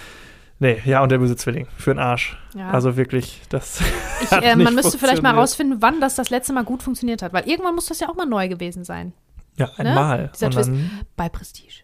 Nee, 0.58 0.78
ja, 0.84 1.02
und 1.02 1.10
der 1.12 1.18
böse 1.18 1.36
Zwilling. 1.36 1.66
Für 1.76 1.92
den 1.94 1.98
Arsch. 1.98 2.38
ja. 2.54 2.70
Also 2.70 2.96
wirklich, 2.96 3.42
das. 3.50 3.80
ich, 4.22 4.32
äh, 4.32 4.56
man 4.56 4.74
müsste 4.74 4.98
vielleicht 4.98 5.22
mal 5.22 5.34
rausfinden, 5.34 5.80
wann 5.82 6.00
das 6.00 6.14
das 6.16 6.30
letzte 6.30 6.52
Mal 6.54 6.64
gut 6.64 6.82
funktioniert 6.82 7.22
hat. 7.22 7.32
Weil 7.34 7.46
irgendwann 7.48 7.74
muss 7.74 7.86
das 7.86 8.00
ja 8.00 8.08
auch 8.08 8.16
mal 8.16 8.26
neu 8.26 8.48
gewesen 8.48 8.84
sein. 8.84 9.12
Ja, 9.60 9.70
Ne? 9.82 9.90
einmal. 9.90 10.30
Dieser 10.34 10.46
und 10.46 10.56
dann, 10.56 10.90
Bei 11.16 11.28
Prestige. 11.28 11.82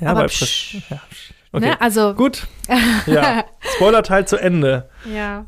ja, 0.00 0.10
aber 0.10 0.20
bei 0.20 0.26
psch. 0.26 0.42
Pres- 0.42 0.90
ja, 0.90 1.00
psch. 1.10 1.34
Okay. 1.52 1.66
Ne? 1.66 1.80
Also, 1.80 2.14
Gut. 2.14 2.46
Ja. 3.06 3.44
Spoiler-Teil 3.76 4.26
zu 4.28 4.36
Ende. 4.36 4.88
ja, 5.12 5.44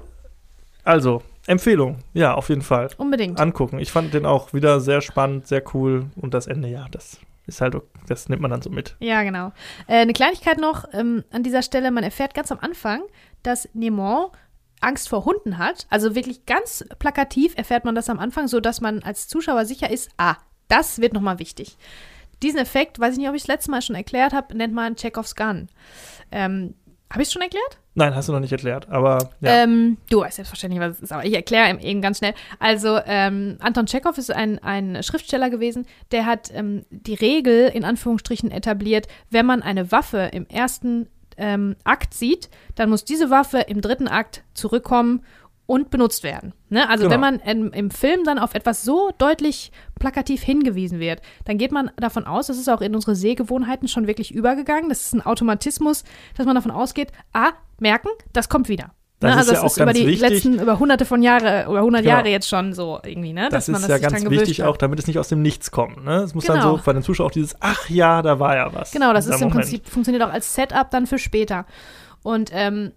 Also, 0.85 1.23
Empfehlung. 1.47 1.99
Ja, 2.13 2.35
auf 2.35 2.49
jeden 2.49 2.63
Fall. 2.63 2.89
unbedingt. 2.97 3.39
Angucken. 3.41 3.79
Ich 3.79 3.91
fand 3.93 4.13
den 4.15 4.27
auch 4.27 4.53
wieder 4.53 4.81
sehr 4.81 5.01
spannend, 5.01 5.47
sehr 5.47 5.63
cool. 5.75 6.07
Und 6.17 6.35
das 6.35 6.47
Ende, 6.47 6.69
ja, 6.69 6.87
das 6.91 7.19
ist 7.47 7.61
halt, 7.61 7.77
das 8.07 8.29
nimmt 8.29 8.43
man 8.43 8.51
dann 8.51 8.63
so 8.63 8.71
mit. 8.71 8.97
Ja, 9.01 9.23
genau. 9.23 9.53
Äh, 9.87 9.99
eine 9.99 10.13
Kleinigkeit 10.13 10.59
noch 10.59 10.85
ähm, 10.93 11.25
an 11.33 11.43
dieser 11.43 11.63
Stelle. 11.63 11.91
Man 11.91 12.05
erfährt 12.05 12.35
ganz 12.35 12.51
am 12.53 12.59
Anfang, 12.61 13.03
dass 13.43 13.69
Nemo 13.75 14.33
Angst 14.81 15.09
vor 15.09 15.25
Hunden 15.25 15.59
hat. 15.59 15.87
Also 15.91 16.15
wirklich 16.17 16.47
ganz 16.47 16.85
plakativ 16.99 17.55
erfährt 17.57 17.85
man 17.85 17.95
das 17.95 18.09
am 18.11 18.19
Anfang, 18.19 18.49
so 18.49 18.59
dass 18.61 18.81
man 18.81 19.03
als 19.05 19.29
Zuschauer 19.29 19.65
sicher 19.67 19.91
ist, 19.91 20.11
ah, 20.19 20.37
das 20.73 21.01
wird 21.01 21.13
nochmal 21.13 21.39
wichtig. 21.39 21.77
Diesen 22.43 22.59
Effekt, 22.59 22.99
weiß 22.99 23.13
ich 23.13 23.19
nicht, 23.19 23.29
ob 23.29 23.35
ich 23.35 23.43
es 23.43 23.49
letztes 23.49 23.69
Mal 23.69 23.83
schon 23.83 23.95
erklärt 23.95 24.33
habe, 24.33 24.57
nennt 24.57 24.75
man 24.75 24.97
Chekhovs 24.97 25.37
Gun. 25.37 25.69
Ähm, 26.33 26.75
habe 27.11 27.23
ich 27.23 27.29
es 27.29 27.33
schon 27.33 27.43
erklärt? 27.43 27.79
Nein, 27.95 28.15
hast 28.15 28.29
du 28.29 28.33
noch 28.33 28.41
nicht 28.41 28.53
erklärt, 28.53 28.89
aber 28.89 29.31
ja. 29.43 29.65
Ähm, 29.65 29.99
du 30.09 30.21
weißt 30.21 30.37
selbstverständlich, 30.37 30.81
was 30.81 30.97
es 30.97 31.03
ist, 31.03 31.13
aber 31.13 31.27
ich 31.27 31.35
erkläre 31.35 31.79
eben 31.79 32.01
ganz 32.01 32.19
schnell. 32.19 32.33
Also, 32.59 32.99
ähm, 33.05 33.59
Anton 33.61 33.85
Tschechow 33.85 34.17
ist 34.17 34.31
ein, 34.33 34.59
ein 34.61 35.03
Schriftsteller 35.03 35.51
gewesen, 35.51 35.87
der 36.11 36.25
hat 36.25 36.51
ähm, 36.55 36.87
die 36.89 37.15
Regel 37.15 37.69
in 37.69 37.85
Anführungsstrichen 37.85 38.51
etabliert, 38.51 39.09
wenn 39.29 39.45
man 39.45 39.63
eine 39.63 39.93
Waffe 39.93 40.31
im 40.33 40.47
ersten 40.47 41.09
ähm, 41.37 41.77
Akt 41.85 42.15
sieht, 42.15 42.49
dann 42.77 42.89
muss 42.89 43.05
diese 43.05 43.29
Waffe 43.29 43.59
im 43.61 43.83
dritten 43.83 44.09
Akt 44.09 44.43
zurückkommen 44.55 45.23
und 45.67 45.91
benutzt 45.91 46.23
werden. 46.23 46.53
Ne? 46.69 46.89
Also 46.89 47.05
Genau. 47.05 47.15
wenn 47.15 47.21
man 47.21 47.39
im, 47.41 47.73
im 47.73 47.91
Film 47.91 48.25
dann 48.25 48.39
auf 48.39 48.55
etwas 48.55 48.83
so 48.85 49.11
deutlich 49.19 49.71
plakativ 49.99 50.43
hingewiesen 50.43 50.99
wird, 50.99 51.23
dann 51.45 51.57
geht 51.59 51.73
man 51.73 51.91
davon 51.97 52.27
aus, 52.27 52.49
das 52.49 52.59
ist 52.59 52.69
auch 52.69 52.81
in 52.81 52.95
unsere 52.95 53.15
Sehgewohnheiten 53.15 53.89
schon 53.89 54.07
wirklich 54.07 54.35
übergegangen. 54.35 54.89
Das 54.89 55.03
ist 55.03 55.15
ein 55.15 55.25
Automatismus, 55.25 56.05
dass 56.37 56.47
man 56.47 56.55
davon 56.57 56.71
ausgeht, 56.73 57.13
ah, 57.33 57.53
merken, 57.79 58.09
das 58.33 58.49
kommt 58.49 58.69
wieder. 58.69 58.91
Das 59.21 59.37
ne? 59.37 59.41
ist 59.41 59.49
Also 59.51 59.53
ja 59.53 59.61
auch 59.61 59.67
ist 59.67 59.77
über 59.81 59.93
die 59.93 60.07
wichtig. 60.09 60.29
letzten, 60.29 60.59
über 60.59 60.81
hunderte 60.81 61.05
von 61.05 61.23
Jahre, 61.23 61.67
über 61.71 61.81
hundert 61.83 62.03
Genau. 62.03 62.17
Jahre 62.17 62.29
jetzt 62.29 62.49
schon 62.49 62.73
so 62.73 62.99
irgendwie, 63.05 63.33
ne? 63.33 63.43
Das 63.51 63.67
dass 63.67 63.69
man 63.69 63.81
ist 63.83 63.89
das 63.89 64.01
ja 64.03 64.09
ganz 64.09 64.29
wichtig 64.29 64.65
auch, 64.65 64.77
damit 64.77 64.99
es 64.99 65.07
nicht 65.07 65.21
aus 65.21 65.29
dem 65.29 65.43
Nichts 65.43 65.71
kommt. 65.71 66.05
Ne? 66.05 66.17
Es 66.17 66.35
muss 66.35 66.45
dann 66.47 66.57
Genau. 66.59 66.77
so 66.79 66.83
bei 66.85 66.93
den 66.93 67.05
Zuschauern 67.05 67.29
auch 67.29 67.33
dieses, 67.33 67.55
ach 67.61 67.89
ja, 67.89 68.21
da 68.23 68.41
war 68.41 68.57
ja 68.57 68.75
was. 68.75 68.91
Genau, 68.91 69.13
das 69.13 69.27
ist 69.27 69.35
im 69.41 69.49
Moment. 69.49 69.61
Prinzip, 69.61 69.89
funktioniert 69.89 70.25
auch 70.25 70.33
als 70.33 70.53
Setup 70.57 70.91
dann 70.91 71.07
für 71.07 71.19
später. 71.21 71.67
Und 72.25 72.51
ähm, 72.53 72.91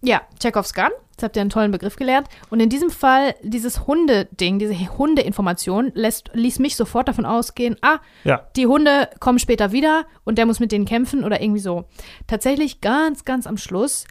ja, 0.00 0.20
Chekhovs 0.40 0.74
Gun, 0.74 0.90
jetzt 1.18 1.24
habt 1.24 1.36
ihr 1.36 1.40
einen 1.40 1.50
tollen 1.50 1.72
Begriff 1.72 1.96
gelernt. 1.96 2.28
Und 2.48 2.60
in 2.60 2.68
diesem 2.68 2.90
Fall, 2.90 3.34
dieses 3.42 3.86
Hunde-Ding, 3.86 4.58
diese 4.60 4.74
Hundeinformation, 4.96 5.90
lässt, 5.94 6.30
ließ 6.32 6.60
mich 6.60 6.76
sofort 6.76 7.08
davon 7.08 7.26
ausgehen, 7.26 7.76
ah, 7.82 7.98
Ja, 8.22 8.46
die 8.56 8.66
Hunde 8.66 9.10
kommen 9.18 9.40
später 9.40 9.72
wieder 9.72 10.06
und 10.24 10.38
der 10.38 10.46
muss 10.46 10.60
mit 10.60 10.70
denen 10.70 10.84
kämpfen 10.84 11.24
oder 11.24 11.42
irgendwie 11.42 11.60
so. 11.60 11.86
Tatsächlich 12.28 12.80
ganz, 12.80 13.24
ganz 13.24 13.46
am 13.46 13.56
Schluss 13.56 14.06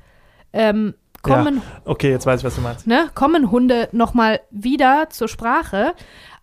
ähm, 0.51 0.95
kommen 1.21 1.61
okay, 1.85 2.11
jetzt 2.11 2.25
weiß 2.25 2.41
ich, 2.41 2.45
was 2.45 2.55
du 2.55 2.61
meinst. 2.61 2.87
ne, 2.87 3.09
kommen 3.15 3.51
Hunde 3.51 3.89
nochmal 3.91 4.41
wieder 4.51 5.09
zur 5.09 5.27
Sprache. 5.27 5.93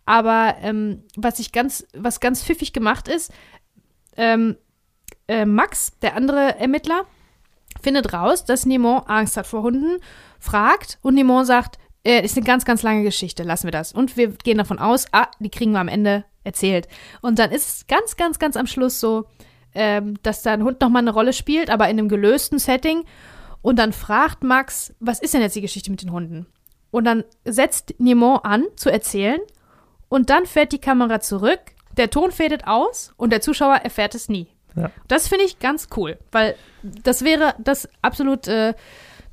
Aber 0.07 0.57
ähm, 0.61 1.03
was 1.17 1.39
ich 1.39 1.53
ganz, 1.53 1.87
was 1.95 2.21
ganz 2.21 2.43
pfiffig 2.43 2.73
gemacht 2.73 3.09
ist, 3.09 3.33
ähm, 4.17 4.57
äh, 5.29 5.47
Max, 5.47 5.99
der 6.01 6.17
andere 6.17 6.59
Ermittler, 6.59 7.05
findet 7.83 8.13
raus, 8.13 8.45
dass 8.45 8.67
Nimon 8.67 9.03
Angst 9.07 9.37
hat 9.37 9.47
vor 9.47 9.63
Hunden, 9.63 10.01
fragt 10.45 10.99
und 11.03 11.15
Nimon 11.15 11.45
sagt, 11.45 11.79
äh, 12.05 12.23
ist 12.25 12.37
eine 12.37 12.47
ganz, 12.47 12.65
ganz 12.65 12.83
lange 12.83 13.03
Geschichte, 13.03 13.43
lassen 13.43 13.67
wir 13.67 13.73
das. 13.73 13.93
Und 13.93 14.17
wir 14.17 14.29
gehen 14.29 14.59
davon 14.59 14.79
aus, 14.79 15.07
ah, 15.13 15.29
die 15.39 15.51
kriegen 15.51 15.73
wir 15.73 15.81
am 15.81 15.89
Ende 15.89 16.25
erzählt. 16.45 16.87
Und 17.23 17.39
dann 17.39 17.51
ist 17.51 17.69
es 17.69 17.87
ganz, 17.87 18.17
ganz, 18.17 18.39
ganz 18.39 18.57
am 18.57 18.67
Schluss 18.67 19.01
so, 19.01 19.27
ähm, 19.75 20.19
dass 20.23 20.43
da 20.43 20.53
ein 20.53 20.63
Hund 20.63 20.81
nochmal 20.81 21.03
eine 21.03 21.13
Rolle 21.13 21.33
spielt, 21.33 21.71
aber 21.71 21.89
in 21.89 21.99
einem 21.99 22.09
gelösten 22.09 22.59
Setting. 22.59 23.05
Und 23.63 23.79
dann 23.79 23.93
fragt 23.93 24.45
Max, 24.45 24.95
was 25.01 25.21
ist 25.21 25.33
denn 25.35 25.41
jetzt 25.41 25.57
die 25.57 25.63
Geschichte 25.63 25.91
mit 25.91 26.03
den 26.03 26.13
Hunden? 26.13 26.47
Und 26.91 27.05
dann 27.05 27.25
setzt 27.45 27.95
Nimon 27.99 28.39
an 28.43 28.67
zu 28.77 28.91
erzählen 28.91 29.41
und 30.09 30.31
dann 30.31 30.47
fährt 30.47 30.73
die 30.73 30.79
Kamera 30.79 31.21
zurück, 31.21 31.61
der 31.97 32.11
Ton 32.11 32.31
fadet 32.31 32.67
aus 32.67 33.15
und 33.17 33.31
der 33.33 33.41
Zuschauer 33.41 33.77
erfährt 33.77 34.15
es 34.15 34.29
nie. 34.29 34.49
Ja. 34.77 34.91
Das 35.09 35.29
finde 35.29 35.45
ich 35.45 35.59
ganz 35.59 35.89
cool, 35.97 36.19
weil 36.31 36.57
das 36.83 37.25
wäre 37.25 37.55
das 37.59 37.89
absolut 38.03 38.47
äh, 38.49 38.75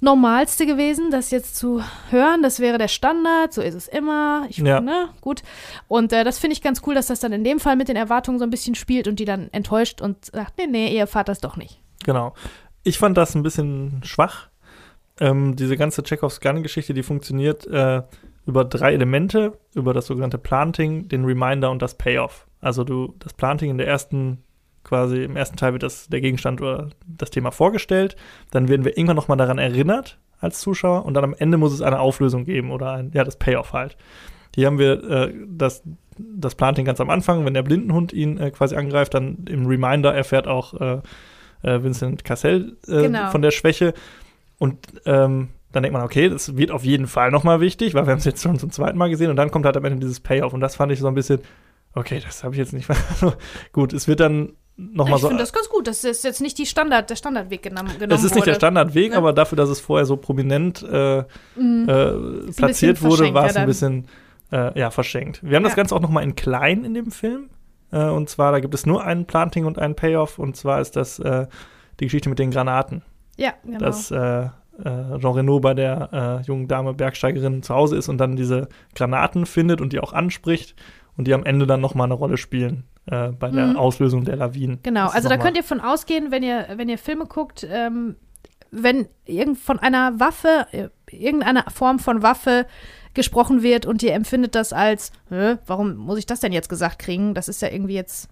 Normalste 0.01 0.65
gewesen, 0.65 1.11
das 1.11 1.31
jetzt 1.31 1.55
zu 1.55 1.81
hören. 2.09 2.41
Das 2.41 2.59
wäre 2.59 2.77
der 2.77 2.87
Standard, 2.87 3.53
so 3.53 3.61
ist 3.61 3.75
es 3.75 3.87
immer. 3.87 4.45
Ich, 4.49 4.57
Ja. 4.57 4.81
ne, 4.81 5.09
gut. 5.21 5.43
Und 5.87 6.11
äh, 6.11 6.23
das 6.23 6.39
finde 6.39 6.53
ich 6.53 6.61
ganz 6.61 6.81
cool, 6.85 6.95
dass 6.95 7.07
das 7.07 7.19
dann 7.19 7.31
in 7.31 7.43
dem 7.43 7.59
Fall 7.59 7.75
mit 7.75 7.87
den 7.87 7.95
Erwartungen 7.95 8.39
so 8.39 8.43
ein 8.43 8.49
bisschen 8.49 8.75
spielt 8.75 9.07
und 9.07 9.19
die 9.19 9.25
dann 9.25 9.49
enttäuscht 9.51 10.01
und 10.01 10.25
sagt, 10.25 10.57
nee, 10.57 10.67
nee, 10.67 10.93
ihr 10.93 11.01
erfahrt 11.01 11.29
das 11.29 11.39
doch 11.39 11.55
nicht. 11.55 11.79
Genau. 12.03 12.33
Ich 12.83 12.97
fand 12.97 13.15
das 13.15 13.35
ein 13.35 13.43
bisschen 13.43 14.01
schwach. 14.03 14.49
Ähm, 15.19 15.55
diese 15.55 15.77
ganze 15.77 16.01
Chekhovs 16.01 16.41
Gun-Geschichte, 16.41 16.95
die 16.95 17.03
funktioniert 17.03 17.67
äh, 17.67 18.01
über 18.47 18.65
drei 18.65 18.93
Elemente, 18.93 19.59
über 19.75 19.93
das 19.93 20.07
sogenannte 20.07 20.39
Planting, 20.39 21.07
den 21.09 21.25
Reminder 21.25 21.69
und 21.69 21.83
das 21.83 21.95
Payoff. 21.95 22.47
Also 22.59 22.83
du, 22.83 23.13
das 23.19 23.33
Planting 23.33 23.69
in 23.69 23.77
der 23.77 23.87
ersten, 23.87 24.43
quasi 24.83 25.23
im 25.23 25.35
ersten 25.35 25.57
Teil 25.57 25.73
wird 25.73 25.83
das 25.83 26.07
der 26.07 26.21
Gegenstand 26.21 26.61
oder 26.61 26.89
das 27.05 27.29
Thema 27.29 27.51
vorgestellt. 27.51 28.15
Dann 28.51 28.67
werden 28.67 28.85
wir 28.85 28.97
irgendwann 28.97 29.15
nochmal 29.15 29.37
daran 29.37 29.57
erinnert 29.57 30.17
als 30.39 30.59
Zuschauer 30.59 31.05
und 31.05 31.13
dann 31.13 31.23
am 31.23 31.35
Ende 31.37 31.57
muss 31.57 31.73
es 31.73 31.81
eine 31.81 31.99
Auflösung 31.99 32.45
geben 32.45 32.71
oder 32.71 32.93
ein, 32.93 33.11
ja, 33.13 33.23
das 33.23 33.37
Payoff 33.37 33.73
halt. 33.73 33.95
Hier 34.55 34.67
haben 34.67 34.79
wir 34.79 35.03
äh, 35.09 35.33
das, 35.47 35.83
das 36.17 36.55
Planting 36.55 36.85
ganz 36.85 36.99
am 36.99 37.09
Anfang, 37.09 37.45
wenn 37.45 37.53
der 37.53 37.63
Blindenhund 37.63 38.11
ihn 38.11 38.37
äh, 38.37 38.51
quasi 38.51 38.75
angreift, 38.75 39.13
dann 39.13 39.45
im 39.47 39.65
Reminder 39.65 40.13
erfährt 40.13 40.47
auch 40.47 40.73
äh, 40.81 41.01
äh, 41.61 41.83
Vincent 41.83 42.23
Cassell 42.23 42.75
äh, 42.87 43.03
Genau. 43.03 43.29
von 43.29 43.41
der 43.41 43.51
Schwäche. 43.51 43.93
Und 44.57 44.77
ähm, 45.05 45.49
dann 45.71 45.83
denkt 45.83 45.93
man, 45.93 46.03
okay, 46.03 46.27
das 46.27 46.57
wird 46.57 46.71
auf 46.71 46.83
jeden 46.83 47.07
Fall 47.07 47.31
nochmal 47.31 47.61
wichtig, 47.61 47.93
weil 47.93 48.05
wir 48.05 48.11
haben 48.11 48.19
es 48.19 48.25
jetzt 48.25 48.43
schon 48.43 48.59
zum 48.59 48.71
zweiten 48.71 48.97
Mal 48.97 49.09
gesehen 49.09 49.29
und 49.29 49.37
dann 49.37 49.51
kommt 49.51 49.65
halt 49.65 49.77
am 49.77 49.85
Ende 49.85 49.99
dieses 49.99 50.19
Payoff 50.19 50.53
und 50.53 50.59
das 50.59 50.75
fand 50.75 50.91
ich 50.91 50.99
so 50.99 51.07
ein 51.07 51.13
bisschen, 51.15 51.39
okay, 51.93 52.19
das 52.23 52.43
habe 52.43 52.53
ich 52.55 52.59
jetzt 52.59 52.73
nicht. 52.73 52.89
Gut, 53.71 53.93
es 53.93 54.07
wird 54.07 54.19
dann 54.19 54.53
nochmal 54.77 55.15
ich 55.17 55.21
so. 55.21 55.27
finde 55.27 55.43
das 55.43 55.53
ganz 55.53 55.69
gut. 55.69 55.87
Das 55.87 56.03
ist 56.03 56.23
jetzt 56.23 56.41
nicht 56.41 56.57
die 56.57 56.65
Standard, 56.65 57.09
der 57.09 57.15
Standardweg 57.15 57.61
genommen, 57.63 57.89
genommen 57.99 58.11
Es 58.17 58.23
ist 58.23 58.35
nicht 58.35 58.47
der. 58.47 58.55
Standardweg, 58.55 59.11
Ja. 59.11 59.17
aber 59.17 59.33
dafür, 59.33 59.55
dass 59.55 59.69
es 59.69 59.79
vorher 59.79 60.05
so 60.05 60.17
prominent 60.17 60.81
äh, 60.83 61.23
Mhm. 61.55 61.87
äh, 61.89 62.51
platziert 62.53 63.01
wurde, 63.01 63.33
war 63.33 63.45
es 63.45 63.55
ein 63.55 63.67
bisschen 63.67 64.07
äh, 64.51 64.77
ja, 64.79 64.91
verschenkt. 64.91 65.39
Wir 65.43 65.55
haben 65.55 65.63
das 65.63 65.73
Ja. 65.73 65.77
Ganze 65.77 65.95
auch 65.95 66.01
nochmal 66.01 66.23
in 66.23 66.35
klein 66.35 66.83
in 66.83 66.93
dem 66.93 67.11
Film. 67.11 67.49
Äh, 67.91 68.05
und 68.09 68.29
zwar, 68.29 68.51
da 68.51 68.59
gibt 68.59 68.73
es 68.73 68.85
nur 68.85 69.03
einen 69.03 69.25
Planting 69.25 69.65
und 69.65 69.79
einen 69.79 69.95
Payoff. 69.95 70.39
Und 70.39 70.55
zwar 70.57 70.81
ist 70.81 70.95
das 70.95 71.19
äh, 71.19 71.47
die 71.99 72.05
Geschichte 72.05 72.27
mit 72.29 72.37
den 72.39 72.51
Granaten. 72.51 73.01
Ja, 73.37 73.53
genau. 73.63 73.79
Dass 73.79 74.11
äh, 74.11 74.49
Jean 74.83 75.33
Reno 75.33 75.59
bei 75.59 75.73
der 75.75 76.41
jungen 76.47 76.67
Dame 76.67 76.93
Bergsteigerin 76.95 77.61
zu 77.61 77.73
Hause 77.75 77.97
ist 77.97 78.09
und 78.09 78.17
dann 78.17 78.35
diese 78.35 78.67
Granaten 78.95 79.45
findet 79.45 79.79
und 79.79 79.93
die 79.93 79.99
auch 79.99 80.11
anspricht. 80.13 80.75
Und 81.17 81.27
die 81.27 81.33
am 81.33 81.43
Ende 81.43 81.67
dann 81.67 81.81
nochmal 81.81 82.05
eine 82.05 82.13
Rolle 82.13 82.37
spielen 82.37 82.83
äh, 83.05 83.29
bei 83.29 83.49
der 83.49 83.67
Mhm. 83.67 83.77
Auslösung 83.77 84.23
der 84.25 84.37
Lawinen. 84.37 84.79
Genau, 84.83 85.07
also 85.09 85.27
da 85.29 85.37
könnt 85.37 85.57
ihr 85.57 85.63
von 85.63 85.79
ausgehen, 85.81 86.31
wenn 86.31 86.41
ihr, 86.43 86.67
wenn 86.75 86.89
ihr 86.89 86.97
Filme 86.97 87.25
guckt, 87.25 87.67
ähm, 87.69 88.15
wenn 88.71 89.07
irgend 89.25 89.59
von 89.59 89.79
einer 89.79 90.19
Waffe, 90.19 90.67
äh, 90.71 90.87
irgendeiner 91.11 91.65
Form 91.69 91.99
von 91.99 92.23
Waffe 92.23 92.65
gesprochen 93.13 93.61
wird 93.61 93.85
und 93.85 94.01
ihr 94.03 94.13
empfindet 94.13 94.55
das 94.55 94.71
als, 94.71 95.11
warum 95.29 95.95
muss 95.97 96.17
ich 96.17 96.25
das 96.25 96.39
denn 96.39 96.53
jetzt 96.53 96.69
gesagt 96.69 96.99
kriegen? 96.99 97.33
Das 97.33 97.49
ist 97.49 97.61
ja 97.61 97.67
irgendwie 97.69 97.95
jetzt, 97.95 98.29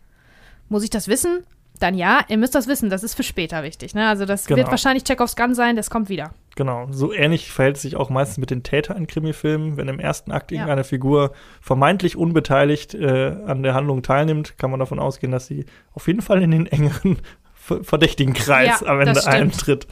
muss 0.69 0.83
ich 0.83 0.89
das 0.89 1.09
wissen? 1.09 1.43
Dann 1.79 1.95
ja, 1.95 2.21
ihr 2.29 2.37
müsst 2.37 2.55
das 2.55 2.67
wissen, 2.67 2.89
das 2.89 3.03
ist 3.03 3.15
für 3.15 3.23
später 3.23 3.63
wichtig. 3.63 3.93
Ne? 3.93 4.07
Also 4.07 4.25
das 4.25 4.47
wird 4.49 4.59
Genau. 4.59 4.71
wahrscheinlich 4.71 5.03
Chekhovs 5.03 5.35
Gun 5.35 5.53
sein, 5.55 5.75
das 5.75 5.89
kommt 5.89 6.07
wieder. 6.09 6.33
Genau, 6.59 6.87
so 6.91 7.13
ähnlich 7.13 7.53
verhält 7.53 7.77
es 7.77 7.83
sich 7.83 7.95
auch 7.95 8.09
meistens 8.09 8.37
mit 8.37 8.49
den 8.49 8.63
Tätern 8.63 8.97
in 8.97 9.07
Krimifilmen. 9.07 9.77
Wenn 9.77 9.87
im 9.87 9.97
ersten 9.97 10.33
Akt 10.33 10.51
Ja. 10.51 10.57
irgendeine 10.57 10.83
Figur 10.83 11.31
vermeintlich 11.61 12.17
unbeteiligt 12.17 12.93
äh, 12.95 13.33
an 13.47 13.63
der 13.63 13.73
Handlung 13.75 14.03
teilnimmt, 14.03 14.57
kann 14.57 14.69
man 14.69 14.77
davon 14.81 14.99
ausgehen, 14.99 15.31
dass 15.31 15.47
sie 15.47 15.65
auf 15.93 16.07
jeden 16.07 16.21
Fall 16.21 16.41
in 16.43 16.51
den 16.51 16.65
engeren 16.67 17.19
ver- 17.53 17.81
verdächtigen 17.85 18.33
Kreis 18.33 18.81
Ja, 18.81 18.87
am 18.87 18.99
Ende 18.99 19.25
eintritt. 19.25 19.87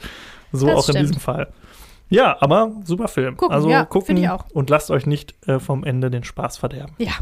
So 0.52 0.66
Das 0.66 0.76
auch 0.76 0.88
in 0.90 0.92
stimmt. 0.96 1.08
diesem 1.08 1.20
Fall. 1.22 1.48
Ja, 2.10 2.36
aber 2.38 2.72
super 2.84 3.08
Film. 3.08 3.38
Gucken, 3.38 3.54
also 3.54 3.70
ja, 3.70 3.86
gucken 3.86 4.28
und 4.52 4.68
lasst 4.68 4.90
euch 4.90 5.06
nicht 5.06 5.36
äh, 5.48 5.58
vom 5.60 5.84
Ende 5.84 6.10
den 6.10 6.22
Spaß 6.24 6.58
verderben. 6.58 6.92
Ja. 6.98 7.12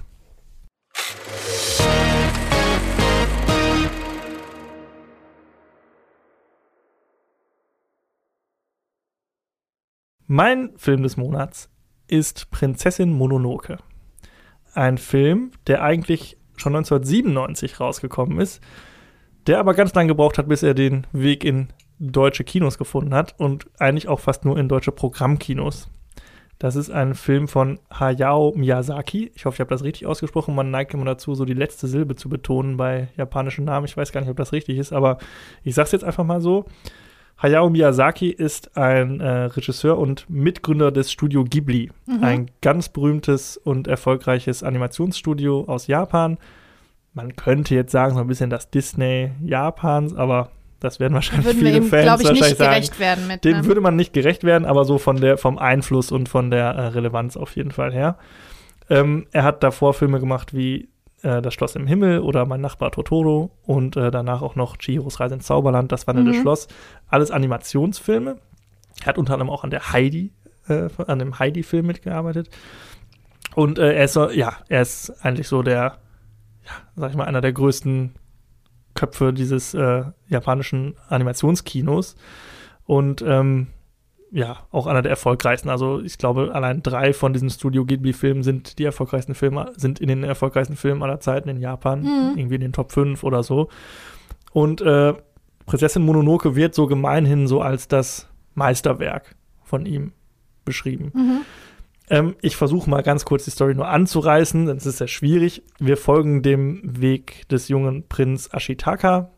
Mein 10.29 10.73
Film 10.77 11.05
des 11.05 11.17
Monats 11.17 11.71
ist 12.09 12.51
Prinzessin 12.51 13.13
Mononoke. 13.13 13.79
Ein 14.75 14.99
Film, 14.99 15.53
der 15.69 15.85
eigentlich 15.85 16.37
schon 16.57 16.75
1997 16.75 17.79
rausgekommen 17.79 18.41
ist, 18.41 18.61
der 19.47 19.61
aber 19.61 19.75
ganz 19.75 19.95
lange 19.95 20.09
gebraucht 20.09 20.37
hat, 20.39 20.49
bis 20.49 20.65
er 20.65 20.75
den 20.75 21.07
Weg 21.13 21.45
in 21.45 21.69
deutsche 22.01 22.43
Kinos 22.43 22.77
gefunden 22.77 23.15
hat 23.15 23.37
und 23.39 23.67
eigentlich 23.79 24.09
auch 24.09 24.19
fast 24.19 24.45
nur 24.45 24.59
in 24.59 24.69
deutsche 24.69 24.91
Programmkinos. 24.91 25.89
Das 26.59 26.75
ist 26.75 26.91
ein 26.91 27.15
Film 27.15 27.47
von 27.47 27.79
Hayao 27.93 28.53
Miyazaki. 28.57 29.31
Ich 29.37 29.45
hoffe, 29.45 29.57
ich 29.57 29.61
habe 29.61 29.71
das 29.71 29.85
richtig 29.85 30.07
ausgesprochen. 30.07 30.57
Man 30.57 30.73
neigt 30.73 30.93
immer 30.93 31.05
dazu, 31.05 31.37
so 31.37 31.45
die 31.45 31.55
letzte 31.55 31.87
Silbe 31.87 32.17
zu 32.17 32.29
betonen 32.29 32.77
bei 32.77 33.11
japanischen 33.17 33.65
Namen. 33.65 33.87
Ich 33.87 33.97
weiß 33.97 34.11
gar 34.11 34.23
nicht, 34.23 34.31
ob 34.31 34.37
das 34.39 34.53
richtig 34.53 34.79
ist, 34.79 34.93
aber 34.93 35.19
ich 35.63 35.77
sage 35.77 35.87
es 35.87 35.93
jetzt 35.93 36.05
einfach 36.05 36.25
mal 36.25 36.41
so. 36.41 36.65
Hayao 37.43 37.69
Miyazaki 37.69 38.31
ist 38.31 38.77
ein 38.79 39.21
äh, 39.21 39.29
Regisseur 39.45 39.99
und 39.99 40.29
Mitgründer 40.31 40.91
des 40.91 41.13
Studio 41.13 41.45
Ghibli, 41.45 41.91
Mhm. 42.07 42.25
ein 42.25 42.51
ganz 42.63 42.89
berühmtes 42.89 43.57
und 43.59 43.89
erfolgreiches 43.89 44.63
Animationsstudio 44.63 45.65
aus 45.67 45.87
Japan. 45.87 46.39
Man 47.13 47.37
könnte 47.37 47.75
jetzt 47.75 47.93
sagen, 47.93 48.15
so 48.15 48.21
ein 48.21 48.27
bisschen 48.27 48.51
das 48.51 48.71
Disney 48.71 49.33
Japans, 49.43 50.15
aber 50.15 50.51
das 50.81 51.01
werden 51.01 51.15
wahrscheinlich 51.15 51.47
Würden 51.47 51.61
wir 51.61 51.67
viele 51.73 51.79
ihm, 51.79 51.89
Fans 51.89 52.03
ich, 52.05 52.09
wahrscheinlich 52.11 52.41
nicht 52.43 52.57
sagen. 52.59 52.71
gerecht 52.71 53.01
werden 53.01 53.27
mit. 53.27 53.45
Dem 53.45 53.57
ne? 53.59 53.65
würde 53.67 53.81
man 53.81 53.97
nicht 53.97 54.13
gerecht 54.13 54.45
werden, 54.45 54.65
aber 54.65 54.85
so 54.85 54.99
von 54.99 55.17
der, 55.21 55.37
vom 55.39 55.59
Einfluss 55.59 56.13
und 56.13 56.29
von 56.29 56.51
der 56.51 56.67
äh, 56.71 56.87
Relevanz 56.89 57.37
auf 57.37 57.57
jeden 57.57 57.71
Fall 57.71 57.93
her. 57.93 58.17
Ähm, 58.89 59.27
er 59.33 59.43
hat 59.43 59.63
davor 59.63 59.95
Filme 59.95 60.21
gemacht 60.21 60.55
wie 60.55 60.89
äh, 61.23 61.41
Das 61.43 61.55
Schloss 61.55 61.77
im 61.77 61.87
Himmel 61.87 62.21
oder 62.21 62.47
Mein 62.47 62.61
Nachbar 62.61 62.91
Totoro 62.93 63.51
und 63.65 63.97
äh, 63.97 64.11
danach 64.11 64.43
auch 64.43 64.55
noch 64.57 64.77
Chihiros 64.77 65.21
Reise 65.21 65.35
ins 65.35 65.47
Zauberland, 65.47 65.93
Das 65.93 66.07
wandelnde 66.07 66.33
Mhm. 66.33 66.41
Schloss. 66.43 66.69
Alles 67.09 67.31
Animationsfilme. 67.31 68.37
Er 69.01 69.07
hat 69.07 69.19
unter 69.19 69.35
anderem 69.35 69.51
auch 69.51 69.65
an 69.65 69.71
der 69.71 69.93
Heidi, 69.93 70.33
äh, 70.69 70.89
an 71.07 71.19
dem 71.19 71.39
Heidi-Film 71.39 71.87
mitgearbeitet. 71.87 72.49
Und 73.55 73.79
äh, 73.79 73.95
er 73.95 74.05
ist 74.05 74.13
so, 74.15 74.31
ja, 74.31 74.55
er 74.69 74.83
ist 74.83 75.11
eigentlich 75.25 75.49
so 75.49 75.63
der, 75.63 75.99
ja, 76.65 76.73
sag 76.97 77.11
ich 77.11 77.17
mal, 77.17 77.25
einer 77.25 77.41
der 77.41 77.53
größten 77.53 78.15
Köpfe 78.95 79.33
dieses 79.33 79.75
äh, 79.75 80.05
japanischen 80.29 80.95
Animationskinos. 81.09 82.17
Und 82.85 83.23
ähm, 83.23 83.69
ja 84.37 84.59
auch 84.71 84.87
einer 84.87 85.01
der 85.03 85.11
erfolgreichsten. 85.11 85.71
Also 85.71 86.01
ich 86.01 86.19
glaube, 86.19 86.55
allein 86.55 86.83
drei 86.83 87.13
von 87.15 87.33
diesen 87.33 87.49
Studio 87.49 87.85
Ghibli-Filmen 87.87 88.43
sind 88.43 88.79
die 88.79 88.85
erfolgreichsten 88.85 89.35
Filme, 89.35 89.73
sind 89.77 89.99
in 89.99 90.09
den 90.09 90.25
erfolgreichsten 90.25 90.77
Filmen 90.77 91.03
aller 91.03 91.21
Zeiten 91.21 91.49
in 91.49 91.59
Japan, 91.59 92.03
Mhm. 92.03 92.33
irgendwie 92.37 92.57
in 92.57 92.61
den 92.61 92.73
Top 92.73 92.93
5 92.93 93.25
oder 93.25 93.43
so. 93.43 93.69
Und 94.53 94.81
äh, 94.83 95.15
Prinzessin 95.65 96.03
Mononoke 96.05 96.55
wird 96.55 96.75
so 96.75 96.87
gemeinhin 96.87 97.47
so 97.47 97.61
als 97.63 97.89
das 97.89 98.29
Meisterwerk 98.55 99.35
von 99.65 99.87
ihm 99.87 100.13
beschrieben. 100.65 101.13
Mhm. 101.15 101.41
Ähm, 102.09 102.37
ich 102.43 102.57
versuche 102.57 102.89
mal 102.91 103.03
ganz 103.03 103.25
kurz 103.25 103.45
die 103.47 103.51
Story 103.51 103.75
nur 103.75 103.89
anzureißen, 103.89 104.67
denn 104.67 104.77
es 104.77 104.87
ist 104.87 104.99
sehr 104.99 105.09
schwierig. 105.09 105.63
Wir 105.79 105.97
folgen 105.97 106.43
dem 106.43 106.83
Weg 107.01 107.49
des 107.49 107.69
jungen 107.69 108.07
Prinz 108.07 108.49
Ashitaka, 108.53 109.31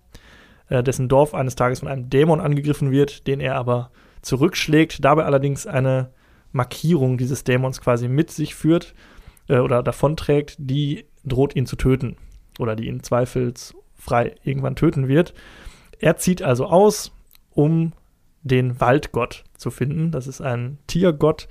äh, 0.69 0.83
dessen 0.83 1.09
Dorf 1.09 1.35
eines 1.35 1.55
Tages 1.55 1.79
von 1.81 1.89
einem 1.89 2.11
Dämon 2.11 2.41
angegriffen 2.41 2.91
wird, 2.91 3.27
den 3.27 3.41
er 3.41 3.55
aber 3.55 3.91
zurückschlägt, 4.23 5.05
dabei 5.05 5.25
allerdings 5.25 5.67
eine 5.67 6.11
Markierung 6.53 7.19
dieses 7.19 7.45
Dämons 7.45 7.81
quasi 7.81 8.09
mit 8.09 8.31
sich 8.31 8.55
führt 8.55 8.95
äh, 9.49 9.59
oder 9.59 9.83
davonträgt, 9.83 10.57
die 10.59 11.05
droht 11.25 11.55
ihn 11.55 11.67
zu 11.67 11.77
töten 11.77 12.17
oder 12.59 12.75
die 12.75 12.87
ihn 12.87 13.03
zweifelsfrei 13.03 14.35
irgendwann 14.43 14.77
töten 14.77 15.09
wird. 15.09 15.35
Er 15.99 16.17
zieht 16.17 16.43
also 16.43 16.67
aus, 16.67 17.13
um 17.51 17.93
den 18.43 18.81
Waldgott 18.81 19.45
zu 19.57 19.71
finden. 19.71 20.11
Das 20.11 20.27
ist 20.27 20.41
ein 20.41 20.79
Tiergott, 20.87 21.49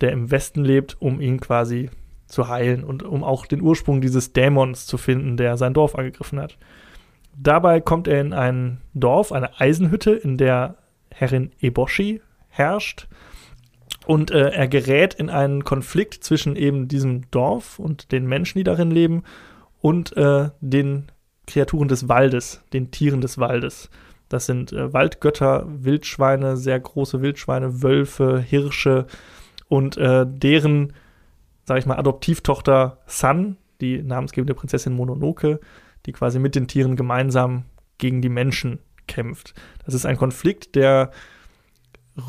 der 0.00 0.12
im 0.12 0.30
Westen 0.30 0.64
lebt, 0.64 1.00
um 1.00 1.20
ihn 1.20 1.40
quasi 1.40 1.90
zu 2.26 2.48
heilen 2.48 2.84
und 2.84 3.02
um 3.02 3.22
auch 3.22 3.46
den 3.46 3.62
Ursprung 3.62 4.00
dieses 4.00 4.32
Dämons 4.32 4.86
zu 4.86 4.98
finden, 4.98 5.36
der 5.36 5.56
sein 5.56 5.74
Dorf 5.74 5.94
angegriffen 5.94 6.40
hat. 6.40 6.58
Dabei 7.36 7.80
kommt 7.80 8.08
er 8.08 8.20
in 8.20 8.32
ein 8.32 8.80
Dorf, 8.94 9.30
eine 9.30 9.60
Eisenhütte, 9.60 10.12
in 10.12 10.36
der 10.36 10.76
Herrin 11.16 11.50
Eboshi 11.60 12.20
herrscht. 12.48 13.08
Und 14.06 14.30
äh, 14.30 14.50
er 14.50 14.68
gerät 14.68 15.14
in 15.14 15.30
einen 15.30 15.64
Konflikt 15.64 16.22
zwischen 16.22 16.54
eben 16.54 16.86
diesem 16.88 17.28
Dorf 17.30 17.78
und 17.78 18.12
den 18.12 18.26
Menschen, 18.26 18.58
die 18.58 18.64
darin 18.64 18.90
leben, 18.90 19.24
und 19.80 20.16
äh, 20.16 20.50
den 20.60 21.10
Kreaturen 21.46 21.88
des 21.88 22.08
Waldes, 22.08 22.62
den 22.72 22.90
Tieren 22.90 23.20
des 23.20 23.38
Waldes. 23.38 23.90
Das 24.28 24.46
sind 24.46 24.72
äh, 24.72 24.92
Waldgötter, 24.92 25.66
Wildschweine, 25.68 26.56
sehr 26.56 26.78
große 26.78 27.22
Wildschweine, 27.22 27.82
Wölfe, 27.82 28.38
Hirsche 28.40 29.06
und 29.68 29.96
äh, 29.96 30.26
deren, 30.28 30.92
sag 31.64 31.78
ich 31.78 31.86
mal, 31.86 31.98
Adoptivtochter 31.98 32.98
Sun, 33.06 33.56
die 33.80 34.02
namensgebende 34.02 34.54
Prinzessin 34.54 34.94
Mononoke, 34.94 35.60
die 36.06 36.12
quasi 36.12 36.38
mit 36.38 36.54
den 36.54 36.68
Tieren 36.68 36.96
gemeinsam 36.96 37.64
gegen 37.98 38.22
die 38.22 38.28
Menschen 38.28 38.78
kämpft. 39.06 39.54
Das 39.84 39.94
ist 39.94 40.06
ein 40.06 40.16
Konflikt, 40.16 40.74
der 40.74 41.10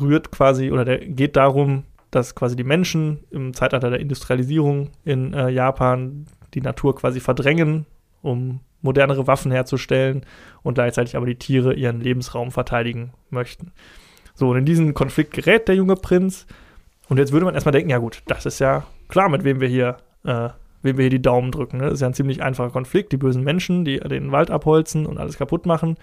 rührt 0.00 0.30
quasi 0.30 0.70
oder 0.70 0.84
der 0.84 0.98
geht 0.98 1.36
darum, 1.36 1.84
dass 2.10 2.34
quasi 2.34 2.56
die 2.56 2.64
Menschen 2.64 3.24
im 3.30 3.54
Zeitalter 3.54 3.90
der 3.90 4.00
Industrialisierung 4.00 4.90
in 5.04 5.34
äh, 5.34 5.50
Japan 5.50 6.26
die 6.54 6.60
Natur 6.60 6.96
quasi 6.96 7.20
verdrängen, 7.20 7.86
um 8.22 8.60
modernere 8.80 9.26
Waffen 9.26 9.50
herzustellen 9.50 10.24
und 10.62 10.74
gleichzeitig 10.74 11.16
aber 11.16 11.26
die 11.26 11.36
Tiere 11.36 11.74
ihren 11.74 12.00
Lebensraum 12.00 12.50
verteidigen 12.50 13.12
möchten. 13.30 13.72
So, 14.34 14.50
und 14.50 14.56
in 14.56 14.64
diesen 14.64 14.94
Konflikt 14.94 15.32
gerät 15.32 15.68
der 15.68 15.74
junge 15.74 15.96
Prinz. 15.96 16.46
Und 17.08 17.18
jetzt 17.18 17.32
würde 17.32 17.44
man 17.44 17.54
erstmal 17.54 17.72
denken, 17.72 17.90
ja 17.90 17.98
gut, 17.98 18.22
das 18.26 18.46
ist 18.46 18.60
ja 18.60 18.84
klar, 19.08 19.28
mit 19.28 19.42
wem 19.42 19.60
wir 19.60 19.68
hier, 19.68 19.96
äh, 20.24 20.50
wem 20.82 20.96
wir 20.96 21.04
hier 21.04 21.10
die 21.10 21.22
Daumen 21.22 21.50
drücken. 21.50 21.78
Ne? 21.78 21.84
Das 21.84 21.94
ist 21.94 22.00
ja 22.02 22.06
ein 22.06 22.14
ziemlich 22.14 22.42
einfacher 22.42 22.70
Konflikt. 22.70 23.10
Die 23.12 23.16
bösen 23.16 23.42
Menschen, 23.42 23.84
die 23.84 23.98
den 23.98 24.30
Wald 24.30 24.50
abholzen 24.50 25.06
und 25.06 25.18
alles 25.18 25.38
kaputt 25.38 25.66
machen. 25.66 25.96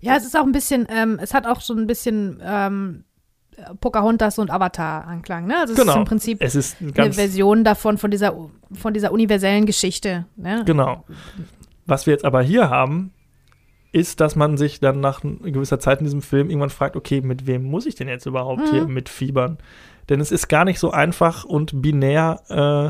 Ja, 0.00 0.16
es 0.16 0.24
ist 0.24 0.36
auch 0.36 0.44
ein 0.44 0.52
bisschen, 0.52 0.86
ähm, 0.90 1.18
es 1.20 1.34
hat 1.34 1.46
auch 1.46 1.60
so 1.60 1.74
ein 1.74 1.86
bisschen 1.86 2.40
ähm, 2.44 3.04
Pocahontas 3.80 4.38
und 4.38 4.50
Avatar-Anklang, 4.50 5.46
ne? 5.46 5.58
Also 5.58 5.74
es 5.74 5.78
Genau. 5.80 5.92
ist 5.92 5.98
im 5.98 6.04
Prinzip 6.04 6.38
Es 6.40 6.54
ist 6.54 6.80
ein 6.80 6.92
eine 6.96 7.12
Version 7.12 7.64
davon, 7.64 7.98
von 7.98 8.10
dieser, 8.10 8.34
von 8.72 8.94
dieser 8.94 9.12
universellen 9.12 9.66
Geschichte. 9.66 10.26
Ne? 10.36 10.62
Genau. 10.66 11.04
Was 11.86 12.06
wir 12.06 12.12
jetzt 12.12 12.24
aber 12.24 12.42
hier 12.42 12.70
haben, 12.70 13.12
ist, 13.92 14.20
dass 14.20 14.36
man 14.36 14.56
sich 14.56 14.80
dann 14.80 15.00
nach 15.00 15.20
gewisser 15.20 15.78
Zeit 15.78 15.98
in 15.98 16.04
diesem 16.04 16.22
Film 16.22 16.48
irgendwann 16.48 16.70
fragt, 16.70 16.96
okay, 16.96 17.20
mit 17.20 17.46
wem 17.46 17.62
muss 17.64 17.84
ich 17.86 17.94
denn 17.94 18.08
jetzt 18.08 18.24
überhaupt 18.26 18.62
Mhm. 18.62 18.70
hier 18.70 18.86
mitfiebern? 18.86 19.58
Denn 20.08 20.18
es 20.20 20.32
ist 20.32 20.48
gar 20.48 20.64
nicht 20.64 20.78
so 20.78 20.90
einfach 20.90 21.44
und 21.44 21.82
binär 21.82 22.40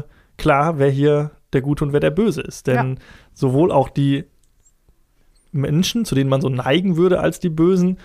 äh, 0.06 0.40
klar, 0.40 0.78
wer 0.78 0.90
hier 0.90 1.32
der 1.52 1.60
Gute 1.60 1.84
und 1.84 1.92
wer 1.92 2.00
der 2.00 2.10
Böse 2.10 2.40
ist. 2.40 2.66
Denn 2.68 2.98
sowohl 3.34 3.72
auch 3.72 3.88
die 3.88 4.24
Menschen, 5.53 6.05
zu 6.05 6.15
denen 6.15 6.31
man 6.31 6.41
so 6.41 6.49
neigen 6.49 6.97
würde 6.97 7.20
als 7.20 7.41
die 7.41 7.51
Bösen, 7.51 7.99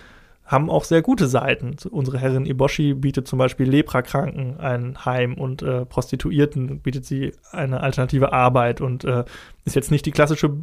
haben 0.44 0.70
auch 0.70 0.84
sehr 0.84 1.02
gute 1.02 1.26
Seiten. 1.26 1.76
Unsere 1.90 2.18
Herrin 2.18 2.46
Iboshi 2.46 2.94
bietet 2.94 3.28
zum 3.28 3.38
Beispiel 3.38 3.68
Leprakranken 3.68 4.58
ein 4.58 5.04
Heim 5.04 5.34
und 5.34 5.62
äh, 5.62 5.84
Prostituierten 5.84 6.80
bietet 6.80 7.04
sie 7.04 7.32
eine 7.52 7.80
alternative 7.82 8.32
Arbeit 8.32 8.80
und 8.80 9.04
äh, 9.04 9.24
ist 9.64 9.76
jetzt 9.76 9.90
nicht 9.90 10.06
die 10.06 10.10
klassische 10.12 10.54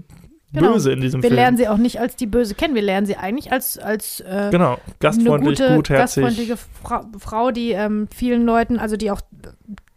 Genau. 0.54 0.74
Böse 0.74 0.94
in 0.94 1.02
diesem 1.02 1.22
Wir 1.22 1.30
Film. 1.30 1.36
lernen 1.40 1.58
sie 1.58 1.68
auch 1.68 1.78
nicht 1.78 2.00
als 2.00 2.16
die 2.16 2.28
Böse 2.28 2.56
kennen, 2.56 2.76
wir 2.76 2.82
lernen 2.82 3.06
sie 3.06 3.18
eigentlich 3.18 3.52
als, 3.52 3.78
als 3.78 4.22
äh, 4.22 4.50
genau, 4.52 4.78
gastfreundlich, 5.00 5.60
eine 5.60 5.76
gute, 5.76 5.76
gutherzig. 5.76 6.24
gastfreundliche 6.24 6.58
Frau, 6.82 7.02
Frau 7.18 7.52
die 7.52 7.72
ähm, 7.72 8.08
vielen 8.16 8.46
Leuten, 8.46 8.80
also 8.80 8.96
die 8.96 9.12
auch 9.12 9.20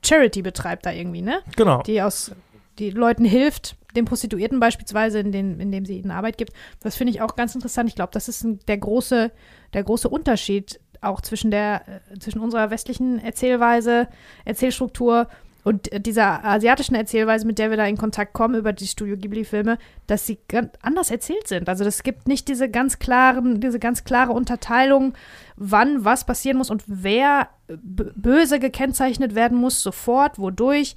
Charity 0.05 0.43
betreibt 0.43 0.87
da 0.87 0.91
irgendwie, 0.91 1.23
ne? 1.23 1.41
Genau, 1.55 1.83
Die 1.83 2.03
aus 2.03 2.33
die 2.79 2.91
Leuten 2.91 3.25
hilft, 3.25 3.77
den 3.99 4.07
Prostituierten 4.07 4.61
beispielsweise, 4.61 5.19
in 5.21 5.33
den, 5.33 5.61
indem 5.61 5.85
sie 5.85 5.99
ihnen 5.99 6.11
Arbeit 6.11 6.39
gibt. 6.39 6.53
Das 6.81 6.97
finde 6.97 7.13
ich 7.13 7.21
auch 7.21 7.37
ganz 7.37 7.55
interessant. 7.55 7.89
Ich 7.89 7.95
glaube, 7.97 8.13
das 8.13 8.29
ist 8.29 8.45
ein, 8.45 8.61
der 8.69 8.79
große, 8.79 9.31
der 9.75 9.83
große 9.83 10.09
Unterschied 10.09 10.81
auch 11.01 11.21
zwischen 11.21 11.51
der, 11.51 11.83
äh, 12.13 12.19
zwischen 12.19 12.41
unserer 12.41 12.71
westlichen 12.71 13.19
Erzählweise, 13.21 14.09
Erzählstruktur 14.45 15.29
und 15.63 15.93
äh, 15.93 16.01
dieser 16.01 16.45
asiatischen 16.45 16.97
Erzählweise, 16.97 17.47
mit 17.47 17.59
der 17.59 17.71
wir 17.71 17.77
da 17.77 17.87
in 17.87 17.97
Kontakt 17.97 18.33
kommen 18.33 18.55
über 18.57 18.73
die 18.73 18.87
Studio 18.87 19.17
Ghibli-Filme, 19.17 19.79
dass 20.07 20.27
sie 20.27 20.39
ganz 20.49 20.71
anders 20.83 21.11
erzählt 21.11 21.47
sind. 21.47 21.69
Also 21.69 21.85
es 21.85 22.03
gibt 22.03 22.27
nicht 22.27 22.49
diese 22.49 22.69
ganz 22.69 22.99
klaren, 22.99 23.61
diese 23.61 23.79
ganz 23.79 24.03
klare 24.05 24.33
Unterteilung, 24.33 25.15
wann 25.57 26.05
was 26.05 26.25
passieren 26.25 26.59
muss 26.59 26.71
und 26.71 26.83
wer 26.87 27.49
b- 27.69 28.11
böse 28.17 28.59
gekennzeichnet 28.59 29.35
werden 29.35 29.59
muss, 29.59 29.83
sofort, 29.83 30.39
wodurch. 30.39 30.97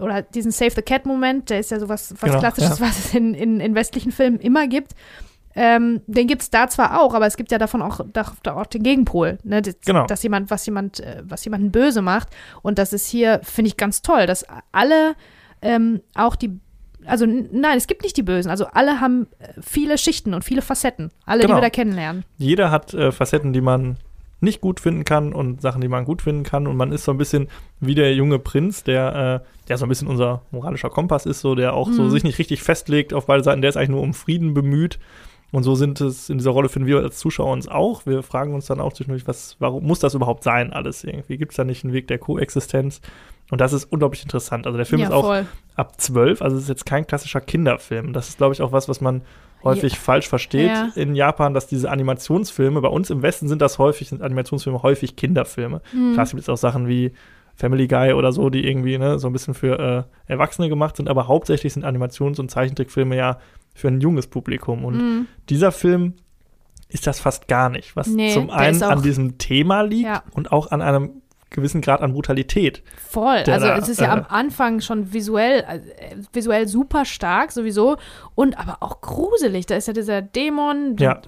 Oder 0.00 0.22
diesen 0.22 0.50
Save 0.50 0.70
the 0.72 0.82
Cat-Moment, 0.82 1.50
der 1.50 1.60
ist 1.60 1.70
ja 1.70 1.78
sowas 1.78 2.14
was 2.20 2.28
Genau, 2.30 2.38
Klassisches, 2.40 2.78
ja. 2.78 2.86
was 2.86 2.98
es 2.98 3.14
in, 3.14 3.34
in, 3.34 3.60
in 3.60 3.74
westlichen 3.74 4.12
Filmen 4.12 4.38
immer 4.40 4.66
gibt. 4.66 4.92
Ähm, 5.56 6.00
den 6.06 6.28
gibt 6.28 6.42
es 6.42 6.50
da 6.50 6.68
zwar 6.68 7.00
auch, 7.02 7.12
aber 7.12 7.26
es 7.26 7.36
gibt 7.36 7.50
ja 7.50 7.58
davon 7.58 7.82
auch, 7.82 8.00
da, 8.12 8.24
da 8.44 8.54
auch 8.54 8.66
den 8.66 8.84
Gegenpol, 8.84 9.38
ne? 9.42 9.60
das, 9.62 9.76
Genau. 9.84 10.06
dass 10.06 10.22
jemand, 10.22 10.48
was 10.50 10.64
jemand, 10.64 11.00
äh, 11.00 11.22
was 11.24 11.44
jemanden 11.44 11.72
böse 11.72 12.02
macht. 12.02 12.28
Und 12.62 12.78
das 12.78 12.92
ist 12.92 13.08
hier, 13.08 13.40
finde 13.42 13.68
ich, 13.68 13.76
ganz 13.76 14.00
toll, 14.02 14.26
dass 14.26 14.46
alle 14.70 15.16
ähm, 15.60 16.02
auch 16.14 16.36
die, 16.36 16.58
also 17.04 17.26
nein, 17.26 17.76
es 17.76 17.88
gibt 17.88 18.02
nicht 18.04 18.16
die 18.16 18.22
Bösen, 18.22 18.48
also 18.48 18.66
alle 18.66 19.00
haben 19.00 19.26
äh, 19.40 19.48
viele 19.60 19.98
Schichten 19.98 20.34
und 20.34 20.44
viele 20.44 20.62
Facetten, 20.62 21.10
alle, 21.26 21.42
Genau. 21.42 21.54
die 21.54 21.58
wir 21.58 21.62
da 21.62 21.70
kennenlernen. 21.70 22.24
jeder 22.38 22.70
hat 22.70 22.94
äh, 22.94 23.10
Facetten, 23.10 23.52
die 23.52 23.60
man 23.60 23.96
nicht 24.40 24.60
gut 24.60 24.80
finden 24.80 25.04
kann 25.04 25.32
und 25.32 25.60
Sachen, 25.60 25.80
die 25.80 25.88
man 25.88 26.04
gut 26.04 26.22
finden 26.22 26.44
kann. 26.44 26.66
Und 26.66 26.76
man 26.76 26.92
ist 26.92 27.04
so 27.04 27.12
ein 27.12 27.18
bisschen 27.18 27.48
wie 27.80 27.94
der 27.94 28.14
junge 28.14 28.38
Prinz, 28.38 28.82
der, 28.84 29.42
äh, 29.44 29.66
der 29.68 29.78
so 29.78 29.84
ein 29.86 29.88
bisschen 29.88 30.08
unser 30.08 30.42
moralischer 30.50 30.90
Kompass 30.90 31.26
ist, 31.26 31.40
so 31.40 31.54
der 31.54 31.74
auch 31.74 31.90
so 31.90 32.02
Mhm. 32.04 32.10
sich 32.10 32.24
nicht 32.24 32.38
richtig 32.38 32.62
festlegt 32.62 33.12
auf 33.12 33.26
beide 33.26 33.44
Seiten. 33.44 33.60
Der 33.60 33.68
ist 33.68 33.76
eigentlich 33.76 33.90
nur 33.90 34.02
um 34.02 34.14
Frieden 34.14 34.54
bemüht. 34.54 34.98
Und 35.52 35.64
so 35.64 35.74
sind 35.74 36.00
es 36.00 36.30
in 36.30 36.38
dieser 36.38 36.52
Rolle 36.52 36.68
finden 36.68 36.86
wir 36.86 36.98
als 37.00 37.18
Zuschauer 37.18 37.52
uns 37.52 37.66
auch. 37.66 38.06
Wir 38.06 38.22
fragen 38.22 38.54
uns 38.54 38.66
dann 38.66 38.80
auch 38.80 38.92
zwischendurch, 38.92 39.26
was, 39.26 39.56
warum 39.58 39.84
muss 39.84 39.98
das 39.98 40.14
überhaupt 40.14 40.44
sein, 40.44 40.72
alles 40.72 41.02
irgendwie? 41.02 41.38
Gibt 41.38 41.52
es 41.52 41.56
da 41.56 41.64
nicht 41.64 41.82
einen 41.84 41.92
Weg 41.92 42.06
der 42.06 42.18
Koexistenz? 42.18 43.00
Und 43.50 43.60
das 43.60 43.72
ist 43.72 43.86
unglaublich 43.86 44.22
interessant. 44.22 44.66
Also 44.66 44.76
der 44.76 44.86
Film 44.86 45.00
ja, 45.00 45.08
ist 45.08 45.12
auch 45.12 45.24
voll. 45.24 45.46
ab 45.74 46.00
12, 46.00 46.40
also 46.40 46.56
es 46.56 46.62
ist 46.62 46.68
jetzt 46.68 46.86
kein 46.86 47.04
klassischer 47.04 47.40
Kinderfilm. 47.40 48.12
Das 48.12 48.28
ist, 48.28 48.38
glaube 48.38 48.54
ich, 48.54 48.62
auch 48.62 48.70
was, 48.70 48.88
was 48.88 49.00
man 49.00 49.22
häufig 49.64 49.98
falsch 49.98 50.28
versteht 50.28 50.68
Ja. 50.70 50.88
in 50.94 51.14
Japan, 51.14 51.54
dass 51.54 51.66
diese 51.66 51.90
Animationsfilme, 51.90 52.80
bei 52.80 52.88
uns 52.88 53.10
im 53.10 53.22
Westen 53.22 53.48
sind 53.48 53.60
das 53.62 53.78
häufig, 53.78 54.08
sind 54.08 54.22
Animationsfilme 54.22 54.82
häufig 54.82 55.16
Kinderfilme. 55.16 55.82
Mhm. 55.92 56.12
Klar, 56.14 56.24
es 56.24 56.30
gibt 56.30 56.40
jetzt 56.42 56.48
auch 56.50 56.56
Sachen 56.56 56.88
wie 56.88 57.12
Family 57.54 57.86
Guy 57.88 58.14
oder 58.14 58.32
so, 58.32 58.48
die 58.48 58.66
irgendwie 58.66 58.96
ne, 58.96 59.18
so 59.18 59.26
ein 59.28 59.32
bisschen 59.34 59.52
für 59.54 60.06
äh, 60.26 60.32
Erwachsene 60.32 60.68
gemacht 60.70 60.96
sind, 60.96 61.08
aber 61.08 61.28
hauptsächlich 61.28 61.72
sind 61.74 61.84
Animations- 61.84 62.40
und 62.40 62.50
Zeichentrickfilme 62.50 63.16
ja 63.16 63.38
für 63.74 63.88
ein 63.88 64.00
junges 64.00 64.26
Publikum. 64.28 64.84
Und 64.84 64.96
Mhm. 64.96 65.26
dieser 65.50 65.70
Film 65.72 66.14
ist 66.88 67.06
das 67.06 67.20
fast 67.20 67.46
gar 67.48 67.68
nicht, 67.68 67.94
was 67.96 68.08
Nee, 68.08 68.32
zum 68.32 68.50
einen 68.50 68.82
an 68.82 69.02
diesem 69.02 69.38
Thema 69.38 69.82
liegt 69.82 70.06
Ja. 70.08 70.22
und 70.32 70.50
auch 70.52 70.70
an 70.70 70.80
einem 70.82 71.19
gewissen 71.50 71.80
Grad 71.80 72.00
an 72.00 72.12
Brutalität. 72.12 72.82
Voll. 73.10 73.42
Also 73.46 73.66
da, 73.66 73.76
es 73.76 73.88
ist 73.88 74.00
ja 74.00 74.06
äh, 74.08 74.18
am 74.18 74.26
Anfang 74.28 74.80
schon 74.80 75.12
visuell, 75.12 75.60
äh, 75.68 75.80
visuell 76.32 76.68
super 76.68 77.04
stark 77.04 77.52
sowieso 77.52 77.96
und 78.34 78.58
aber 78.58 78.78
auch 78.80 79.00
gruselig. 79.00 79.66
Da 79.66 79.76
ist 79.76 79.88
ja 79.88 79.92
dieser 79.92 80.22
Dämon, 80.22 80.96
Ja. 80.98 81.20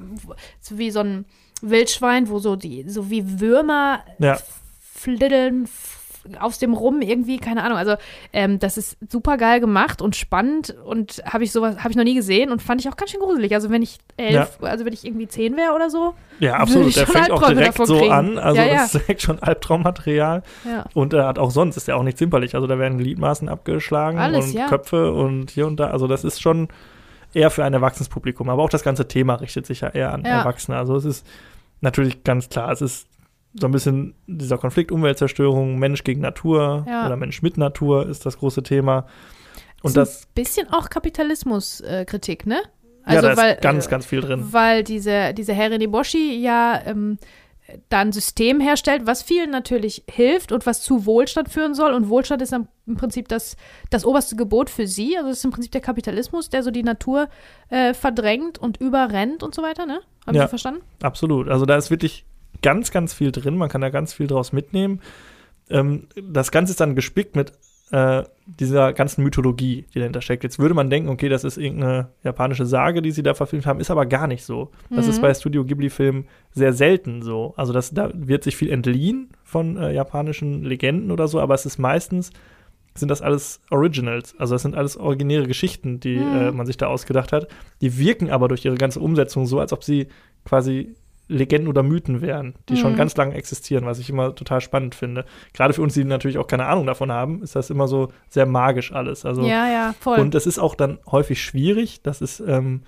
wie 0.71 0.91
so 0.91 1.01
ein 1.01 1.25
Wildschwein, 1.61 2.29
wo 2.29 2.39
so 2.39 2.57
die, 2.57 2.89
so 2.89 3.11
wie 3.11 3.41
Würmer 3.41 4.01
Ja. 4.19 4.39
fliddeln, 4.81 5.65
f- 5.65 5.92
aus 6.39 6.59
dem 6.59 6.73
Rum 6.73 7.01
irgendwie, 7.01 7.39
keine 7.39 7.63
Ahnung. 7.65 7.79
Also 7.79 7.97
ähm, 8.33 8.59
das 8.59 8.79
ist 8.79 8.97
super 9.11 9.37
geil 9.37 9.61
gemacht 9.61 10.01
und 10.01 10.17
spannend 10.17 10.75
und 10.85 11.23
habe 11.25 11.45
ich 11.45 11.53
sowas, 11.53 11.79
habe 11.79 11.91
ich 11.91 11.97
noch 11.97 12.05
nie 12.05 12.15
gesehen 12.15 12.51
und 12.51 12.63
fand 12.63 12.81
ich 12.81 12.89
auch 12.89 12.97
ganz 12.97 13.11
schön 13.11 13.21
gruselig. 13.21 13.55
Also 13.55 13.71
wenn 13.71 13.83
ich 13.83 13.99
elf, 14.17 14.59
ja. 14.61 14.69
also 14.69 14.85
wenn 14.85 14.93
ich 14.93 15.05
irgendwie 15.05 15.29
zehn 15.29 15.57
wäre 15.57 15.75
oder 15.75 15.91
so. 15.91 16.15
Ja, 16.39 16.55
absolut. 16.55 16.95
Der 16.95 17.07
fängt 17.07 17.31
auch 17.31 17.47
direkt 17.49 17.87
so 17.87 17.99
kriegen. 17.99 18.13
an. 18.13 18.39
Also 18.39 18.61
ja, 18.61 18.67
ja. 18.67 18.75
das 18.75 18.85
ist 18.95 19.03
direkt 19.03 19.23
schon 19.23 19.39
Albtraummaterial. 19.41 20.43
Ja. 20.65 20.85
Und 20.95 21.13
er 21.13 21.27
hat 21.27 21.39
auch 21.39 21.51
sonst, 21.51 21.77
ist 21.77 21.89
ja 21.89 21.97
auch 21.97 22.03
nicht 22.03 22.19
zimperlich. 22.19 22.55
Also 22.55 22.67
da 22.67 22.79
werden 22.79 22.99
Gliedmaßen 22.99 23.49
abgeschlagen 23.49 24.19
Alles, 24.19 24.55
und 24.55 24.67
Köpfe 24.67 25.13
und 25.13 25.51
hier 25.51 25.67
und 25.67 25.79
da. 25.81 25.91
Also 25.91 26.07
das 26.07 26.25
ist 26.25 26.41
schon 26.41 26.69
eher 27.35 27.51
für 27.51 27.65
ein 27.65 27.73
Erwachsenes 27.73 28.11
Aber 28.39 28.63
auch 28.63 28.71
das 28.71 28.83
ganze 28.83 29.09
Thema 29.09 29.35
richtet 29.37 29.67
sich 29.67 29.81
ja 29.81 29.89
eher 29.89 30.13
an 30.13 30.25
Erwachsene. 30.25 30.77
Also 30.77 30.97
es 30.97 31.05
ist 31.05 31.27
natürlich 31.81 32.25
ganz 32.25 32.49
klar, 32.49 32.71
es 32.71 32.81
ist 32.81 33.09
so 33.55 33.67
ein 33.67 33.73
bisschen 33.73 34.15
dieser 34.27 34.59
Konflikt 34.59 34.93
Umweltzerstörung, 34.93 35.79
Mensch 35.79 36.05
gegen 36.05 36.21
Natur 36.21 36.85
ja. 36.89 37.07
oder 37.07 37.17
Mensch 37.17 37.43
mit 37.43 37.59
Natur 37.59 38.09
ist 38.09 38.25
das 38.25 38.39
große 38.39 38.63
Thema. 38.63 39.07
Und 39.83 39.97
das, 39.97 40.21
ist 40.21 40.25
ein 40.27 40.35
bisschen 40.35 40.69
auch 40.71 40.89
Kapitalismuskritik, 40.91 42.47
ne? 42.47 42.63
Also, 43.05 43.27
ja, 43.27 43.35
da 43.35 43.43
weil, 43.43 43.55
ist 43.55 43.63
ganz, 43.63 43.89
ganz 43.89 44.07
viel 44.07 44.21
drin. 44.21 44.53
Weil 44.53 44.85
diese, 44.85 45.35
diese 45.35 45.53
Herrin 45.53 45.81
Iboshi 45.81 46.41
ja 46.41 46.81
ähm, 46.87 47.19
da 47.89 48.01
ein 48.01 48.13
System 48.13 48.61
herstellt, 48.61 49.07
was 49.07 49.23
vielen 49.23 49.51
natürlich 49.51 50.05
hilft 50.09 50.53
und 50.53 50.67
was 50.67 50.83
zu 50.83 51.07
Wohlstand 51.07 51.49
führen 51.49 51.75
soll. 51.75 51.93
Und 51.93 52.09
Wohlstand 52.09 52.43
ist 52.43 52.53
im 52.53 52.97
Prinzip 52.97 53.29
das, 53.29 53.57
das 53.91 54.05
oberste 54.05 54.37
Gebot 54.37 54.71
für 54.71 54.87
sie. 54.87 55.17
Also 55.17 55.31
es 55.31 55.39
ist 55.39 55.45
im 55.45 55.51
Prinzip 55.51 55.73
der 55.73 55.81
Kapitalismus, 55.81 56.49
der 56.49 56.63
so 56.63 56.71
die 56.71 56.83
Natur 56.83 57.29
äh, 57.71 57.95
verdrängt 57.95 58.59
und 58.59 58.77
überrennt 58.79 59.43
und 59.43 59.55
so 59.55 59.63
weiter, 59.63 59.87
ne? 59.87 60.01
Haben 60.27 60.37
ja, 60.37 60.43
Sie 60.43 60.49
verstanden? 60.49 60.83
Absolut. 61.03 61.49
Also 61.49 61.67
da 61.67 61.77
ist 61.77 61.91
wirklich 61.91 62.25
ganz, 62.63 62.91
ganz 62.91 63.15
viel 63.15 63.33
drin. 63.33 63.57
Man 63.57 63.69
kann 63.69 63.81
da 63.81 63.91
ganz 63.91 64.13
viel 64.13 64.27
draus 64.27 64.53
mitnehmen. 64.53 65.01
Ähm, 65.71 66.09
das 66.17 66.51
Ganze 66.51 66.73
ist 66.73 66.81
dann 66.81 66.95
gespickt 66.95 67.37
mit 67.37 67.53
äh, 67.93 68.25
dieser 68.47 68.93
ganzen 68.95 69.23
Mythologie, 69.23 69.85
die 69.95 69.99
dahinter 69.99 70.23
steckt. 70.23 70.45
Jetzt 70.45 70.59
würde 70.59 70.75
man 70.75 70.89
denken, 70.89 71.11
okay, 71.11 71.29
das 71.29 71.45
ist 71.45 71.59
irgendeine 71.59 72.09
japanische 72.25 72.65
Sage, 72.65 73.03
die 73.03 73.11
sie 73.11 73.23
da 73.23 73.35
verfilmt 73.35 73.67
haben, 73.67 73.81
ist 73.81 73.91
aber 73.91 74.07
gar 74.07 74.27
nicht 74.27 74.45
so. 74.45 74.71
Das 74.91 75.05
mhm. 75.05 75.11
ist 75.11 75.23
bei 75.23 75.35
Studio 75.35 75.65
Ghibli-Filmen 75.65 76.27
sehr 76.53 76.73
selten 76.73 77.23
so. 77.23 77.53
Also 77.57 77.73
das, 77.73 77.93
da 77.93 78.11
wird 78.15 78.45
sich 78.45 78.57
viel 78.57 78.71
entliehen 78.71 79.29
von 79.45 79.77
äh, 79.77 79.93
japanischen 79.93 80.65
Legenden 80.65 81.11
oder 81.11 81.29
so, 81.29 81.39
aber 81.39 81.55
es 81.55 81.67
ist 81.67 81.79
meistens 81.79 82.31
sind 82.95 83.11
das 83.11 83.23
alles 83.23 83.61
Originals. 83.71 84.35
Also 84.39 84.55
das 84.55 84.63
sind 84.63 84.75
alles 84.75 84.97
originäre 84.97 85.47
Geschichten, 85.47 86.01
die 86.01 86.17
mhm. 86.17 86.37
äh, 86.37 86.53
man 86.53 86.67
sich 86.67 86.77
da 86.77 86.87
ausgedacht 86.87 87.33
hat. 87.33 87.49
Die 87.81 87.99
wirken 87.99 88.31
aber 88.31 88.49
durch 88.49 88.65
ihre 88.65 88.77
ganze 88.77 89.01
Umsetzung 89.01 89.47
so, 89.47 89.61
als 89.61 89.73
ob 89.73 89.85
sie 89.85 90.09
quasi 90.45 90.95
Legenden 91.33 91.69
oder 91.69 91.83
Mythen 91.83 92.21
wären, 92.21 92.55
die 92.69 92.75
mhm. 92.75 92.79
schon 92.79 92.97
ganz 92.97 93.17
lange 93.17 93.35
existieren, 93.35 93.87
was 93.87 93.99
ich 93.99 94.11
immer 94.11 94.35
total 94.35 94.61
spannend 94.61 94.95
finde. 94.95 95.25
Gerade 95.53 95.75
für 95.75 95.83
uns, 95.83 95.95
die 95.95 96.05
natürlich 96.05 96.39
auch 96.39 96.47
keine 96.47 96.67
Ahnung 96.67 96.87
davon 96.87 97.11
haben, 97.11 97.43
ist 97.43 97.57
das 97.57 97.71
immer 97.71 97.89
so 97.89 98.09
sehr 98.29 98.47
magisch 98.47 98.93
alles. 98.93 99.25
Also, 99.25 99.43
ja, 99.43 99.69
ja, 99.69 99.95
voll. 99.99 100.19
Und 100.19 100.35
es 100.35 100.47
ist 100.47 100.59
auch 100.59 100.75
dann 100.75 100.99
häufig 101.11 101.43
schwierig, 101.43 102.03
das 102.03 102.21
ist, 102.21 102.41
ähm, 102.41 102.83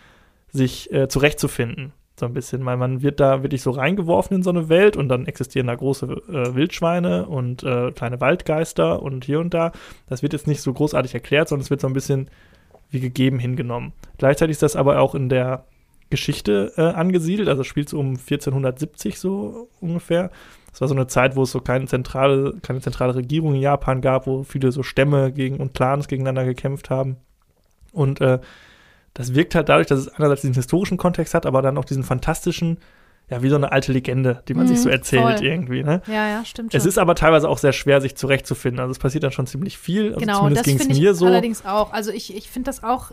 sich 0.53 0.93
äh, 0.93 1.09
zurechtzufinden. 1.09 1.93
So 2.19 2.27
ein 2.27 2.33
bisschen, 2.33 2.65
weil 2.65 2.77
man 2.77 3.03
wird 3.03 3.19
da 3.19 3.43
wirklich 3.43 3.61
so 3.61 3.73
reingeworfen 3.73 4.37
in 4.37 4.43
so 4.45 4.51
eine 4.51 4.69
Welt 4.69 4.97
und 4.97 5.09
dann 5.09 5.27
existieren 5.27 5.67
da 5.67 5.75
große 5.75 6.07
äh, 6.07 6.55
Wildschweine 6.55 7.27
und 7.27 7.65
äh, 7.65 7.91
kleine 7.91 8.21
Waldgeister 8.21 9.03
und 9.03 9.25
hier 9.25 9.41
und 9.41 9.53
da. 9.53 9.73
Das 10.07 10.23
wird 10.23 10.33
jetzt 10.33 10.47
nicht 10.47 10.63
so 10.63 10.73
großartig 10.73 11.13
erklärt, 11.13 11.49
sondern 11.49 11.65
es 11.65 11.71
wird 11.71 11.81
so 11.81 11.89
ein 11.89 11.93
bisschen 11.93 12.31
wie 12.91 13.01
gegeben 13.01 13.41
hingenommen. 13.41 13.93
Gleichzeitig 14.19 14.53
ist 14.53 14.63
das 14.63 14.77
aber 14.77 15.01
auch 15.01 15.17
in 15.17 15.29
der 15.29 15.65
Geschichte 16.15 16.73
äh, 16.77 16.83
angesiedelt. 16.83 17.49
Also 17.49 17.65
spielt 17.65 17.89
es 17.89 17.95
um 17.95 18.11
1470 18.11 19.19
so 19.19 19.69
ungefähr. 19.81 20.31
Das 20.71 20.81
war 20.81 20.89
so 20.89 20.95
eine 20.95 21.07
Zeit, 21.07 21.37
wo 21.37 21.43
es 21.43 21.51
so 21.51 21.61
keine 21.61 21.87
zentrale, 21.87 22.55
keine 22.63 22.81
zentrale 22.81 23.15
Regierung 23.15 23.55
in 23.55 23.61
Japan 23.61 24.01
gab, 24.01 24.27
wo 24.27 24.43
viele 24.43 24.73
so 24.73 24.83
Stämme 24.83 25.33
gegen 25.33 25.59
und 25.59 25.75
Clans 25.75 26.09
gegeneinander 26.09 26.45
gekämpft 26.45 26.91
haben. 26.91 27.17
Und 27.93 28.21
äh, 28.21 28.41
das 29.15 29.35
wirkt 29.35 29.55
halt 29.55 29.69
dadurch, 29.69 29.87
dass 29.87 30.01
es 30.01 30.09
einerseits 30.09 30.43
diesen 30.43 30.55
historischen 30.55 30.97
Kontext 30.97 31.35
hat, 31.35 31.47
aber 31.47 31.63
dann 31.63 31.79
auch 31.79 31.85
diesen 31.85 32.03
fantastischen, 32.03 32.79
ja, 33.31 33.43
wie 33.43 33.49
so 33.49 33.57
eine 33.57 33.73
alte 33.73 33.93
Legende, 33.93 34.43
die 34.49 34.55
man 34.55 34.65
mhm, 34.65 34.69
sich 34.69 34.81
so 34.81 34.89
erzählt 34.89 35.39
voll. 35.39 35.47
irgendwie, 35.47 35.83
ne? 35.83 36.03
Ja, 36.07 36.29
ja, 36.29 36.45
stimmt 36.45 36.73
schon. 36.73 36.79
Es 36.79 36.87
ist 36.87 36.99
aber 36.99 37.15
teilweise 37.15 37.49
auch 37.49 37.59
sehr 37.59 37.73
schwer, 37.73 38.01
sich 38.01 38.17
zurechtzufinden. 38.17 38.81
Also 38.81 38.91
es 38.91 38.99
passiert 38.99 39.25
dann 39.25 39.33
schon 39.33 39.47
ziemlich 39.47 39.79
viel. 39.79 40.15
Also 40.15 40.19
genau, 40.19 40.49
das 40.51 40.63
finde 40.63 40.83
ich 40.85 41.01
mir 41.01 41.15
so. 41.15 41.27
allerdings 41.27 41.65
auch. 41.65 41.93
Also 41.93 42.11
ich, 42.11 42.37
ich 42.37 42.51
finde 42.51 42.67
das 42.67 42.83
auch 42.83 43.13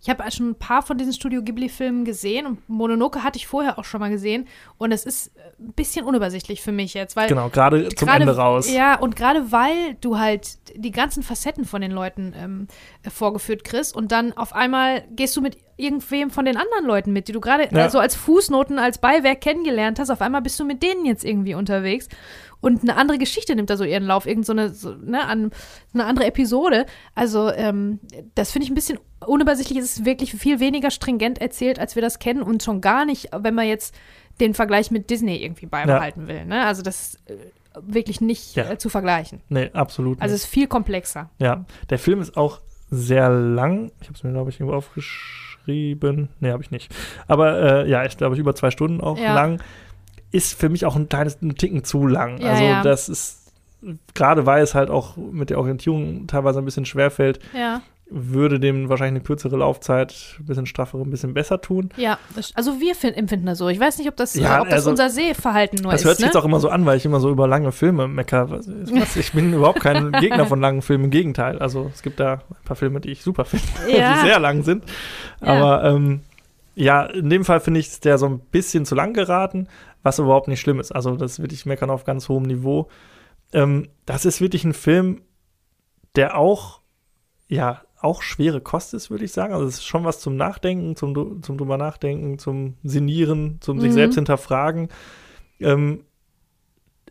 ich 0.00 0.10
habe 0.10 0.28
schon 0.32 0.50
ein 0.50 0.54
paar 0.56 0.82
von 0.82 0.98
diesen 0.98 1.12
Studio 1.12 1.42
Ghibli-Filmen 1.42 2.04
gesehen 2.04 2.46
und 2.46 2.68
Mononoke 2.68 3.22
hatte 3.22 3.38
ich 3.38 3.46
vorher 3.46 3.78
auch 3.78 3.84
schon 3.84 4.00
mal 4.00 4.10
gesehen. 4.10 4.48
Und 4.76 4.90
es 4.90 5.04
ist 5.04 5.30
ein 5.60 5.72
bisschen 5.74 6.04
unübersichtlich 6.04 6.60
für 6.60 6.72
mich 6.72 6.94
jetzt, 6.94 7.14
weil. 7.14 7.28
Genau, 7.28 7.48
gerade 7.48 7.88
zum 7.90 8.08
Ende 8.08 8.36
raus. 8.36 8.68
Ja, 8.68 8.98
und 8.98 9.14
gerade 9.14 9.52
weil 9.52 9.94
du 10.00 10.18
halt 10.18 10.58
die 10.74 10.90
ganzen 10.90 11.22
Facetten 11.22 11.64
von 11.64 11.82
den 11.82 11.92
Leuten 11.92 12.34
ähm, 12.36 12.68
vorgeführt 13.08 13.62
kriegst 13.62 13.94
und 13.94 14.10
dann 14.10 14.32
auf 14.32 14.54
einmal 14.54 15.04
gehst 15.10 15.36
du 15.36 15.40
mit 15.40 15.56
irgendwem 15.76 16.30
von 16.30 16.44
den 16.44 16.56
anderen 16.56 16.84
Leuten 16.84 17.12
mit, 17.12 17.28
die 17.28 17.32
du 17.32 17.40
gerade 17.40 17.68
ja. 17.70 17.88
so 17.88 17.98
als 17.98 18.14
Fußnoten, 18.16 18.78
als 18.78 18.98
Beiwerk 18.98 19.40
kennengelernt 19.40 19.98
hast. 19.98 20.10
Auf 20.10 20.20
einmal 20.20 20.42
bist 20.42 20.58
du 20.58 20.64
mit 20.64 20.82
denen 20.82 21.04
jetzt 21.04 21.24
irgendwie 21.24 21.54
unterwegs 21.54 22.08
und 22.62 22.82
eine 22.82 22.96
andere 22.96 23.18
Geschichte 23.18 23.54
nimmt 23.54 23.68
da 23.68 23.76
so 23.76 23.84
ihren 23.84 24.04
Lauf, 24.04 24.24
irgend 24.24 24.46
so 24.46 24.52
eine, 24.52 24.70
so, 24.70 24.94
ne, 24.94 25.26
an, 25.26 25.50
eine 25.92 26.04
andere 26.04 26.26
Episode. 26.26 26.86
Also 27.14 27.50
ähm, 27.52 27.98
das 28.36 28.52
finde 28.52 28.64
ich 28.64 28.70
ein 28.70 28.76
bisschen 28.76 28.98
unübersichtlich. 29.26 29.78
Es 29.78 29.98
ist 29.98 30.04
wirklich 30.04 30.32
viel 30.32 30.60
weniger 30.60 30.92
stringent 30.92 31.40
erzählt, 31.40 31.80
als 31.80 31.96
wir 31.96 32.02
das 32.02 32.20
kennen 32.20 32.40
und 32.40 32.62
schon 32.62 32.80
gar 32.80 33.04
nicht, 33.04 33.30
wenn 33.36 33.54
man 33.54 33.66
jetzt 33.66 33.94
den 34.40 34.54
Vergleich 34.54 34.92
mit 34.92 35.10
Disney 35.10 35.36
irgendwie 35.42 35.66
beibehalten 35.66 36.22
ja. 36.22 36.28
will. 36.28 36.44
Ne? 36.46 36.64
Also 36.64 36.82
das 36.82 37.14
ist 37.14 37.30
äh, 37.30 37.36
wirklich 37.80 38.20
nicht 38.20 38.54
ja. 38.54 38.70
äh, 38.70 38.78
zu 38.78 38.88
vergleichen. 38.88 39.40
Nee, 39.48 39.70
absolut. 39.72 40.18
Nicht. 40.18 40.22
Also 40.22 40.36
es 40.36 40.44
ist 40.44 40.50
viel 40.50 40.68
komplexer. 40.68 41.30
Ja, 41.40 41.64
der 41.90 41.98
Film 41.98 42.20
ist 42.20 42.36
auch 42.36 42.60
sehr 42.90 43.28
lang. 43.28 43.90
Ich 44.00 44.06
habe 44.06 44.16
es 44.16 44.22
mir, 44.22 44.30
glaube 44.30 44.50
ich, 44.50 44.60
irgendwo 44.60 44.76
aufgeschrieben. 44.76 46.28
Nee, 46.38 46.52
habe 46.52 46.62
ich 46.62 46.70
nicht. 46.70 46.94
Aber 47.26 47.84
äh, 47.84 47.90
ja, 47.90 48.04
ich 48.04 48.16
glaube, 48.16 48.36
über 48.36 48.54
zwei 48.54 48.70
Stunden 48.70 49.00
auch 49.00 49.18
ja. 49.18 49.34
lang 49.34 49.60
ist 50.32 50.58
für 50.58 50.68
mich 50.68 50.86
auch 50.86 50.96
ein 50.96 51.08
kleines 51.08 51.40
ein 51.42 51.54
Ticken 51.54 51.84
zu 51.84 52.06
lang. 52.06 52.40
Ja, 52.40 52.50
also 52.50 52.64
ja. 52.64 52.82
das 52.82 53.08
ist, 53.08 53.52
gerade 54.14 54.46
weil 54.46 54.62
es 54.62 54.74
halt 54.74 54.90
auch 54.90 55.16
mit 55.16 55.50
der 55.50 55.58
Orientierung 55.58 56.26
teilweise 56.26 56.58
ein 56.58 56.64
bisschen 56.64 56.86
schwerfällt, 56.86 57.38
ja. 57.54 57.82
würde 58.08 58.58
dem 58.58 58.88
wahrscheinlich 58.88 59.20
eine 59.20 59.26
kürzere 59.26 59.58
Laufzeit, 59.58 60.14
ein 60.40 60.46
bisschen 60.46 60.64
straffere, 60.64 61.02
ein 61.02 61.10
bisschen 61.10 61.34
besser 61.34 61.60
tun. 61.60 61.90
Ja, 61.98 62.18
also 62.54 62.80
wir 62.80 62.94
empfinden 63.14 63.44
das 63.44 63.58
so. 63.58 63.68
Ich 63.68 63.78
weiß 63.78 63.98
nicht, 63.98 64.08
ob 64.08 64.16
das, 64.16 64.34
ja, 64.34 64.62
ob 64.62 64.68
das 64.68 64.74
also, 64.74 64.90
unser 64.90 65.10
Sehverhalten 65.10 65.82
nur 65.82 65.92
das 65.92 66.00
ist. 66.00 66.04
Das 66.04 66.08
hört 66.08 66.16
sich 66.16 66.24
ne? 66.24 66.28
jetzt 66.28 66.36
auch 66.36 66.46
immer 66.46 66.60
so 66.60 66.70
an, 66.70 66.86
weil 66.86 66.96
ich 66.96 67.04
immer 67.04 67.20
so 67.20 67.28
über 67.28 67.46
lange 67.46 67.70
Filme 67.70 68.08
mecker. 68.08 68.60
Ich 69.16 69.32
bin 69.32 69.52
überhaupt 69.52 69.80
kein 69.80 70.12
Gegner 70.20 70.46
von 70.46 70.62
langen 70.62 70.80
Filmen, 70.80 71.04
im 71.04 71.10
Gegenteil. 71.10 71.58
Also 71.58 71.90
es 71.94 72.02
gibt 72.02 72.20
da 72.20 72.34
ein 72.34 72.64
paar 72.64 72.76
Filme, 72.76 73.00
die 73.00 73.10
ich 73.10 73.22
super 73.22 73.44
finde, 73.44 73.66
die 73.86 74.26
sehr 74.26 74.40
lang 74.40 74.62
sind. 74.62 74.84
Aber 75.40 75.84
ähm, 75.84 76.20
ja, 76.74 77.04
in 77.04 77.28
dem 77.28 77.44
Fall 77.44 77.60
finde 77.60 77.80
ich, 77.80 77.88
ist 77.88 78.04
der 78.06 78.16
so 78.16 78.26
ein 78.26 78.38
bisschen 78.38 78.86
zu 78.86 78.94
lang 78.94 79.12
geraten 79.12 79.68
was 80.02 80.18
überhaupt 80.18 80.48
nicht 80.48 80.60
schlimm 80.60 80.80
ist. 80.80 80.92
Also 80.92 81.16
das 81.16 81.32
ist 81.32 81.42
wirklich 81.42 81.66
meckern 81.66 81.90
auf 81.90 82.04
ganz 82.04 82.28
hohem 82.28 82.44
Niveau. 82.44 82.88
Ähm, 83.52 83.88
das 84.06 84.24
ist 84.24 84.40
wirklich 84.40 84.64
ein 84.64 84.74
Film, 84.74 85.22
der 86.16 86.36
auch, 86.36 86.80
ja, 87.48 87.82
auch 88.00 88.22
schwere 88.22 88.60
Kost 88.60 88.94
ist, 88.94 89.10
würde 89.10 89.24
ich 89.24 89.32
sagen. 89.32 89.54
Also 89.54 89.66
es 89.66 89.74
ist 89.76 89.86
schon 89.86 90.04
was 90.04 90.20
zum 90.20 90.36
Nachdenken, 90.36 90.96
zum, 90.96 91.42
zum 91.42 91.56
drüber 91.56 91.76
nachdenken, 91.76 92.38
zum 92.38 92.76
Sinieren, 92.82 93.58
zum 93.60 93.76
mhm. 93.76 93.80
sich 93.82 93.92
selbst 93.92 94.16
hinterfragen. 94.16 94.88
Ähm, 95.60 96.04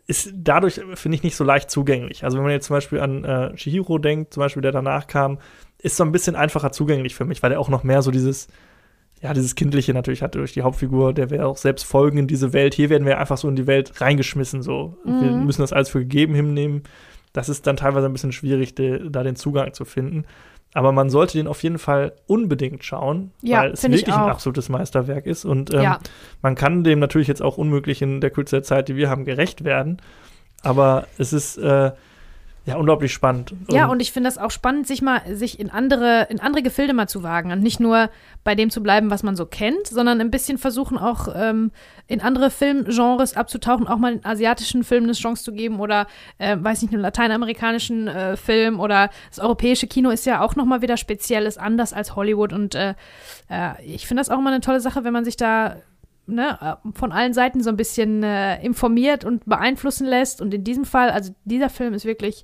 ist 0.08 0.34
dadurch, 0.36 0.82
finde 0.96 1.16
ich, 1.16 1.24
nicht 1.24 1.38
so 1.38 1.46
leicht 1.46 1.72
zugänglich. 1.72 2.26
Also 2.26 2.38
wenn 2.38 2.44
man 2.44 2.52
jetzt 2.52 2.68
zum 2.68 2.76
Beispiel 2.76 3.00
an 3.00 3.24
äh, 3.24 3.56
Chihiro 3.56 3.98
denkt, 3.98 4.34
zum 4.34 4.42
Beispiel, 4.42 4.62
der 4.62 4.74
danach 4.74 5.08
kam, 5.08 5.40
ist 5.78 5.96
so 5.96 6.04
ein 6.04 6.12
bisschen 6.12 6.36
einfacher 6.36 6.72
zugänglich 6.74 7.16
für 7.16 7.24
mich, 7.24 7.42
weil 7.42 7.54
er 7.54 7.60
auch 7.60 7.70
noch 7.70 7.84
mehr 7.84 8.02
so 8.02 8.12
dieses 8.12 8.48
ja, 9.22 9.34
dieses 9.34 9.56
Kindliche 9.56 9.93
natürlich 9.93 10.23
hat 10.23 10.35
durch 10.35 10.53
die 10.53 10.64
Hauptfigur, 10.64 11.14
der 11.14 11.30
will 11.30 11.41
auch 11.41 11.57
selbst 11.57 11.84
folgen 11.84 12.18
in 12.18 12.27
diese 12.27 12.53
Welt. 12.53 12.73
Hier 12.73 12.89
werden 12.89 13.06
wir 13.06 13.19
einfach 13.19 13.38
so 13.38 13.48
in 13.48 13.56
die 13.56 13.68
Welt 13.68 14.02
reingeschmissen, 14.02 14.64
so. 14.64 14.98
Mhm. 15.06 15.22
Wir 15.22 15.31
müssen 15.31 15.61
das 15.61 15.73
alles 15.73 15.89
für 15.89 15.99
gegeben 15.99 16.34
hinnehmen. 16.34 16.84
Das 17.31 17.48
ist 17.48 17.68
dann 17.68 17.77
teilweise 17.77 18.07
ein 18.07 18.14
bisschen 18.14 18.31
schwierig, 18.31 18.76
de, 18.76 19.10
da 19.10 19.23
den 19.23 19.35
Zugang 19.35 19.73
zu 19.73 19.85
finden. 19.85 20.26
Aber 20.73 20.91
man 20.91 21.10
sollte 21.10 21.38
den 21.38 21.48
auf 21.48 21.61
jeden 21.64 21.77
Fall 21.77 22.14
unbedingt 22.27 22.84
schauen, 22.84 23.31
ja, 23.41 23.60
weil 23.60 23.72
es 23.72 23.84
wirklich 23.84 24.07
ein 24.07 24.30
absolutes 24.30 24.69
Meisterwerk 24.69 25.26
ist. 25.26 25.45
Und 25.45 25.73
ähm, 25.73 25.81
ja. 25.81 25.99
man 26.41 26.56
kann 26.56 26.84
dem 26.84 26.99
natürlich 26.99 27.27
jetzt 27.27 27.41
auch 27.41 27.57
unmöglich 27.57 28.02
in 28.02 28.22
der 28.22 28.30
Kürze 28.30 28.57
der 28.57 28.64
Zeit, 28.64 28.88
die 28.88 28.95
wir 28.95 29.10
haben, 29.10 29.26
gerecht 29.26 29.64
werden. 29.64 29.98
Aber 30.64 31.07
es 31.18 31.34
ist 31.34 31.57
äh, 31.57 31.91
ja, 32.66 32.76
unglaublich 32.76 33.12
spannend. 33.12 33.56
Ja, 33.72 33.88
und 33.88 34.02
ich 34.02 34.12
finde 34.12 34.28
das 34.28 34.38
auch 34.38 34.52
spannend, 34.52 34.86
sich 34.86 35.02
mal, 35.02 35.22
sich 35.36 35.60
in 35.60 35.72
andere, 35.72 36.28
in 36.30 36.40
andere 36.40 36.62
Gefilde 36.62 36.94
mal 36.94 37.08
zu 37.08 37.24
wagen 37.24 37.52
und 37.52 37.64
nicht 37.64 37.80
nur 37.80 38.12
bei 38.44 38.54
dem 38.54 38.70
zu 38.70 38.84
bleiben, 38.84 39.10
was 39.10 39.24
man 39.24 39.36
so 39.36 39.48
kennt, 39.48 39.88
sondern 39.88 40.22
ein 40.22 40.30
bisschen 40.30 40.60
versuchen 40.60 41.00
auch 41.00 41.28
ähm, 41.36 41.72
in 42.06 42.22
andere 42.22 42.52
Filmgenres 42.52 43.36
abzutauchen, 43.36 43.88
auch 43.88 43.98
mal 43.98 44.14
in 44.14 44.26
asiatischen 44.26 44.84
Filmen 44.84 45.08
eine 45.08 45.14
Chance 45.14 45.44
zu 45.44 45.54
geben 45.54 45.80
oder, 45.80 46.06
äh, 46.38 46.56
weiß 46.60 46.84
nicht, 46.84 46.94
einen 46.94 47.02
lateinamerikanischen 47.02 48.08
äh, 48.08 48.38
Film 48.38 48.80
oder 48.80 49.10
das 49.30 49.40
europäische 49.40 49.88
Kino 49.88 50.12
ist 50.12 50.28
ja 50.28 50.42
auch 50.42 50.56
nochmal 50.56 50.84
wieder 50.84 50.98
speziell, 50.98 51.48
ist 51.48 51.60
anders 51.60 51.94
als 51.94 52.16
Hollywood 52.16 52.54
und 52.54 52.76
äh, 52.76 52.94
äh 53.50 53.72
ich 53.84 54.06
finde 54.06 54.22
das 54.22 54.30
auch 54.30 54.38
immer 54.38 54.52
eine 54.52 54.62
tolle 54.62 54.82
Sache, 54.82 55.04
wenn 55.04 55.14
man 55.14 55.26
sich 55.26 55.36
da 55.36 55.78
ne, 56.32 56.58
äh, 56.62 56.91
von 56.94 57.12
allen 57.12 57.34
Seiten 57.34 57.62
so 57.62 57.70
ein 57.70 57.78
bisschen 57.78 58.24
äh, 58.24 58.62
informiert 58.64 59.26
und 59.26 59.45
beeinflussen 59.45 60.08
lässt. 60.08 60.41
Und 60.41 60.53
in 60.53 60.64
diesem 60.64 60.86
Fall, 60.86 61.10
also 61.12 61.34
dieser 61.45 61.70
Film 61.70 61.94
ist 61.94 62.06
wirklich, 62.06 62.44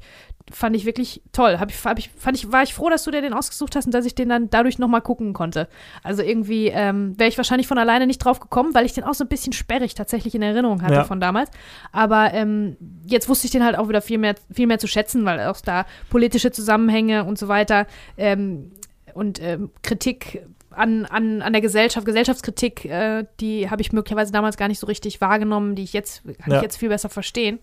fand 0.50 0.76
ich 0.78 0.86
wirklich 0.86 1.22
toll. 1.34 1.60
Hab 1.60 1.70
ich, 1.72 1.84
hab 1.84 2.00
ich, 2.00 2.10
fand 2.10 2.38
ich, 2.38 2.52
war 2.52 2.64
ich 2.64 2.74
froh, 2.74 2.90
dass 2.90 3.04
du 3.04 3.12
dir 3.12 3.22
den 3.22 3.34
ausgesucht 3.34 3.76
hast 3.76 3.86
und 3.86 3.94
dass 3.94 4.06
ich 4.06 4.16
den 4.16 4.30
dann 4.30 4.50
dadurch 4.50 4.80
nochmal 4.80 5.02
gucken 5.02 5.34
konnte. 5.34 5.68
Also 6.04 6.24
irgendwie 6.24 6.68
ähm, 6.68 7.20
wäre 7.20 7.28
ich 7.30 7.38
wahrscheinlich 7.38 7.68
von 7.68 7.78
alleine 7.78 8.08
nicht 8.08 8.20
drauf 8.20 8.40
gekommen, 8.40 8.74
weil 8.74 8.86
ich 8.86 8.94
den 8.94 9.04
auch 9.04 9.14
so 9.14 9.26
ein 9.26 9.28
bisschen 9.28 9.52
sperrig 9.52 9.94
tatsächlich 9.96 10.36
in 10.36 10.42
Erinnerung 10.42 10.82
hatte 10.84 10.94
Ja. 10.94 11.04
von 11.04 11.20
damals. 11.20 11.52
Aber 11.92 12.34
ähm, 12.34 12.78
jetzt 13.06 13.28
wusste 13.28 13.48
ich 13.48 13.52
den 13.52 13.64
halt 13.66 13.78
auch 13.78 13.90
wieder 13.90 14.02
viel 14.02 14.20
mehr, 14.20 14.36
viel 14.52 14.68
mehr 14.68 14.80
zu 14.80 14.88
schätzen, 14.88 15.26
weil 15.26 15.42
auch 15.48 15.60
da 15.60 15.86
politische 16.10 16.52
Zusammenhänge 16.52 17.26
und 17.26 17.38
so 17.38 17.50
weiter 17.50 17.86
ähm, 18.18 18.72
und 19.14 19.42
ähm, 19.42 19.72
Kritik 19.82 20.46
an, 20.78 21.06
an, 21.06 21.42
an 21.42 21.54
der 21.54 21.62
Gesellschaft, 21.62 22.06
Gesellschaftskritik, 22.06 22.86
äh, 22.86 23.26
die 23.40 23.70
habe 23.70 23.82
ich 23.82 23.92
möglicherweise 23.92 24.32
damals 24.32 24.58
gar 24.58 24.68
nicht 24.68 24.80
so 24.80 24.88
richtig 24.88 25.20
wahrgenommen, 25.22 25.76
die 25.76 25.84
ich 25.84 25.94
jetzt, 25.94 26.24
kann 26.24 26.52
Ja. 26.52 26.58
ich 26.58 26.64
jetzt 26.64 26.78
viel 26.78 26.90
besser 26.90 27.10
verstehen. 27.10 27.60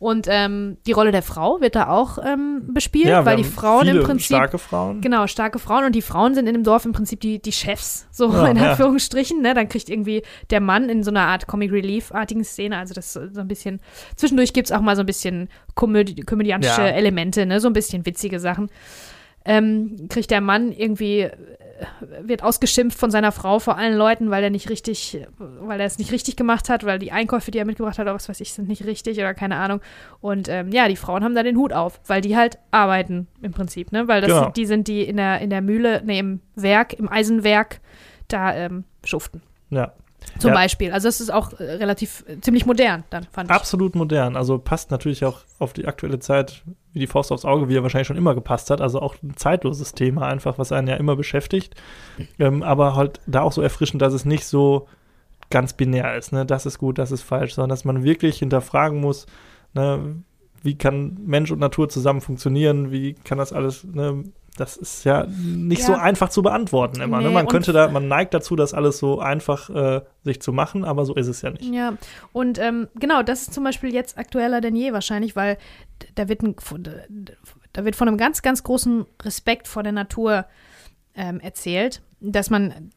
Und 0.00 0.28
ähm, 0.30 0.76
die 0.86 0.92
Rolle 0.92 1.10
der 1.10 1.22
Frau 1.22 1.60
wird 1.60 1.74
da 1.74 1.88
auch 1.88 2.18
ähm, 2.24 2.72
bespielt, 2.72 3.08
Ja, 3.08 3.24
weil 3.24 3.36
die 3.36 3.42
Frauen 3.42 3.88
im 3.88 4.04
Prinzip 4.04 4.26
starke 4.26 4.56
Frauen. 4.58 5.00
Genau, 5.00 5.26
starke 5.26 5.58
Frauen 5.58 5.86
und 5.86 5.92
die 5.96 6.02
Frauen 6.02 6.36
sind 6.36 6.46
in 6.46 6.54
dem 6.54 6.62
Dorf 6.62 6.84
im 6.84 6.92
Prinzip 6.92 7.18
die, 7.20 7.42
die 7.42 7.50
Chefs, 7.50 8.06
so 8.12 8.30
Ja, 8.32 8.46
in 8.46 8.56
ja. 8.58 8.70
Anführungsstrichen. 8.70 9.42
Ne? 9.42 9.54
Dann 9.54 9.68
kriegt 9.68 9.88
irgendwie 9.88 10.22
der 10.50 10.60
Mann 10.60 10.88
in 10.88 11.02
so 11.02 11.10
einer 11.10 11.22
Art 11.22 11.48
Comic 11.48 11.72
Relief-artigen 11.72 12.44
Szene, 12.44 12.78
also 12.78 12.94
das 12.94 13.16
ist 13.16 13.34
so 13.34 13.40
ein 13.40 13.48
bisschen, 13.48 13.80
zwischendurch 14.14 14.52
gibt 14.52 14.68
es 14.70 14.72
auch 14.72 14.82
mal 14.82 14.94
so 14.94 15.02
ein 15.02 15.06
bisschen 15.06 15.48
komödi 15.74 16.22
komödiantische 16.22 16.80
Ja. 16.82 16.88
Elemente, 16.90 17.44
ne? 17.44 17.58
so 17.58 17.66
ein 17.66 17.72
bisschen 17.72 18.06
witzige 18.06 18.38
Sachen. 18.38 18.70
Ähm, 19.44 20.08
kriegt 20.08 20.30
der 20.30 20.40
Mann 20.40 20.72
irgendwie, 20.72 21.20
äh, 21.20 21.32
wird 22.22 22.42
ausgeschimpft 22.42 22.98
von 22.98 23.10
seiner 23.10 23.32
Frau 23.32 23.58
vor 23.60 23.78
allen 23.78 23.96
Leuten, 23.96 24.30
weil 24.30 24.42
er 24.44 24.50
nicht 24.50 24.68
richtig, 24.68 25.24
weil 25.38 25.80
er 25.80 25.86
es 25.86 25.98
nicht 25.98 26.12
richtig 26.12 26.36
gemacht 26.36 26.68
hat, 26.68 26.84
weil 26.84 26.98
die 26.98 27.12
Einkäufe, 27.12 27.50
die 27.50 27.58
er 27.58 27.64
mitgebracht 27.64 27.98
hat, 27.98 28.04
oder 28.06 28.14
was 28.14 28.28
weiß 28.28 28.40
ich, 28.40 28.52
sind 28.52 28.68
nicht 28.68 28.84
richtig 28.84 29.16
oder 29.18 29.32
keine 29.34 29.56
Ahnung. 29.56 29.80
Und 30.20 30.48
ähm, 30.48 30.70
ja, 30.72 30.88
die 30.88 30.96
Frauen 30.96 31.24
haben 31.24 31.34
da 31.34 31.42
den 31.42 31.56
Hut 31.56 31.72
auf, 31.72 32.00
weil 32.06 32.20
die 32.20 32.36
halt 32.36 32.58
arbeiten 32.72 33.28
im 33.40 33.52
Prinzip, 33.52 33.92
ne? 33.92 34.08
Weil 34.08 34.20
das 34.20 34.28
Genau. 34.30 34.42
sind, 34.44 34.56
die 34.56 34.66
sind, 34.66 34.88
die 34.88 35.02
in 35.02 35.16
der, 35.16 35.40
in 35.40 35.50
der 35.50 35.62
Mühle, 35.62 36.02
ne, 36.04 36.18
im 36.18 36.40
Werk, 36.56 36.92
im 36.94 37.08
Eisenwerk, 37.08 37.80
da 38.26 38.54
ähm, 38.54 38.84
schuften. 39.04 39.40
Ja. 39.70 39.92
Zum 40.38 40.50
Ja. 40.50 40.54
Beispiel. 40.54 40.92
Also 40.92 41.08
es 41.08 41.20
ist 41.20 41.30
auch 41.30 41.52
äh, 41.58 41.64
relativ 41.64 42.24
äh, 42.28 42.40
ziemlich 42.40 42.66
modern, 42.66 43.04
dann 43.10 43.26
fand 43.30 43.50
ich. 43.50 43.54
Absolut 43.56 43.94
modern. 43.94 44.36
Also 44.36 44.58
passt 44.58 44.90
natürlich 44.90 45.24
auch 45.24 45.40
auf 45.58 45.72
die 45.72 45.86
aktuelle 45.86 46.18
Zeit 46.18 46.62
wie 46.92 47.00
die 47.00 47.06
Faust 47.06 47.32
aufs 47.32 47.44
Auge, 47.44 47.68
wie 47.68 47.76
er 47.76 47.82
wahrscheinlich 47.82 48.08
schon 48.08 48.16
immer 48.16 48.34
gepasst 48.34 48.70
hat. 48.70 48.80
Also 48.80 49.00
auch 49.00 49.16
ein 49.22 49.36
zeitloses 49.36 49.92
Thema 49.92 50.26
einfach, 50.26 50.58
was 50.58 50.72
einen 50.72 50.88
ja 50.88 50.96
immer 50.96 51.16
beschäftigt. 51.16 51.74
Ähm, 52.38 52.62
aber 52.62 52.94
halt 52.96 53.20
da 53.26 53.42
auch 53.42 53.52
so 53.52 53.62
erfrischend, 53.62 54.02
dass 54.02 54.12
es 54.12 54.24
nicht 54.24 54.46
so 54.46 54.88
ganz 55.50 55.72
binär 55.72 56.16
ist. 56.16 56.32
Ne? 56.32 56.44
Das 56.46 56.66
ist 56.66 56.78
gut, 56.78 56.98
das 56.98 57.10
ist 57.12 57.22
falsch, 57.22 57.54
sondern 57.54 57.70
dass 57.70 57.84
man 57.84 58.04
wirklich 58.04 58.38
hinterfragen 58.38 59.00
muss, 59.00 59.26
ne? 59.74 60.22
wie 60.62 60.76
kann 60.76 61.18
Mensch 61.24 61.50
und 61.50 61.60
Natur 61.60 61.88
zusammen 61.88 62.20
funktionieren, 62.20 62.90
wie 62.90 63.14
kann 63.14 63.38
das 63.38 63.52
alles, 63.52 63.84
ne? 63.84 64.24
Das 64.60 64.76
ist 64.76 65.04
ja 65.04 65.26
nicht 65.26 65.80
Ja. 65.80 65.86
so 65.86 65.94
einfach 65.94 66.28
zu 66.28 66.42
beantworten 66.42 67.00
immer. 67.00 67.18
ne? 67.20 67.28
Nee, 67.28 67.34
Man 67.34 67.46
und- 67.46 67.50
könnte 67.52 67.72
da, 67.72 67.88
man 67.88 68.08
neigt 68.08 68.34
dazu, 68.34 68.56
das 68.56 68.74
alles 68.74 68.98
so 68.98 69.20
einfach 69.20 69.70
äh, 69.70 70.00
sich 70.24 70.40
zu 70.42 70.52
machen, 70.52 70.84
aber 70.84 71.04
so 71.04 71.14
ist 71.14 71.26
es 71.28 71.42
ja 71.42 71.50
nicht. 71.50 71.64
Ja, 71.72 71.94
und 72.32 72.58
ähm, 72.58 72.88
genau, 72.96 73.22
das 73.22 73.42
ist 73.42 73.54
zum 73.54 73.64
Beispiel 73.64 73.92
jetzt 73.94 74.18
aktueller 74.18 74.60
denn 74.60 74.76
je 74.76 74.92
wahrscheinlich, 74.92 75.36
weil 75.36 75.58
da 76.14 76.28
wird, 76.28 76.42
ein, 76.42 76.54
da 77.72 77.84
wird 77.84 77.96
von 77.96 78.08
einem 78.08 78.16
ganz, 78.18 78.42
ganz 78.42 78.62
großen 78.62 79.06
Respekt 79.22 79.68
vor 79.68 79.82
der 79.82 79.92
Natur 79.92 80.44
ähm, 81.14 81.40
erzählt, 81.40 82.02
dass 82.20 82.50
man, 82.50 82.90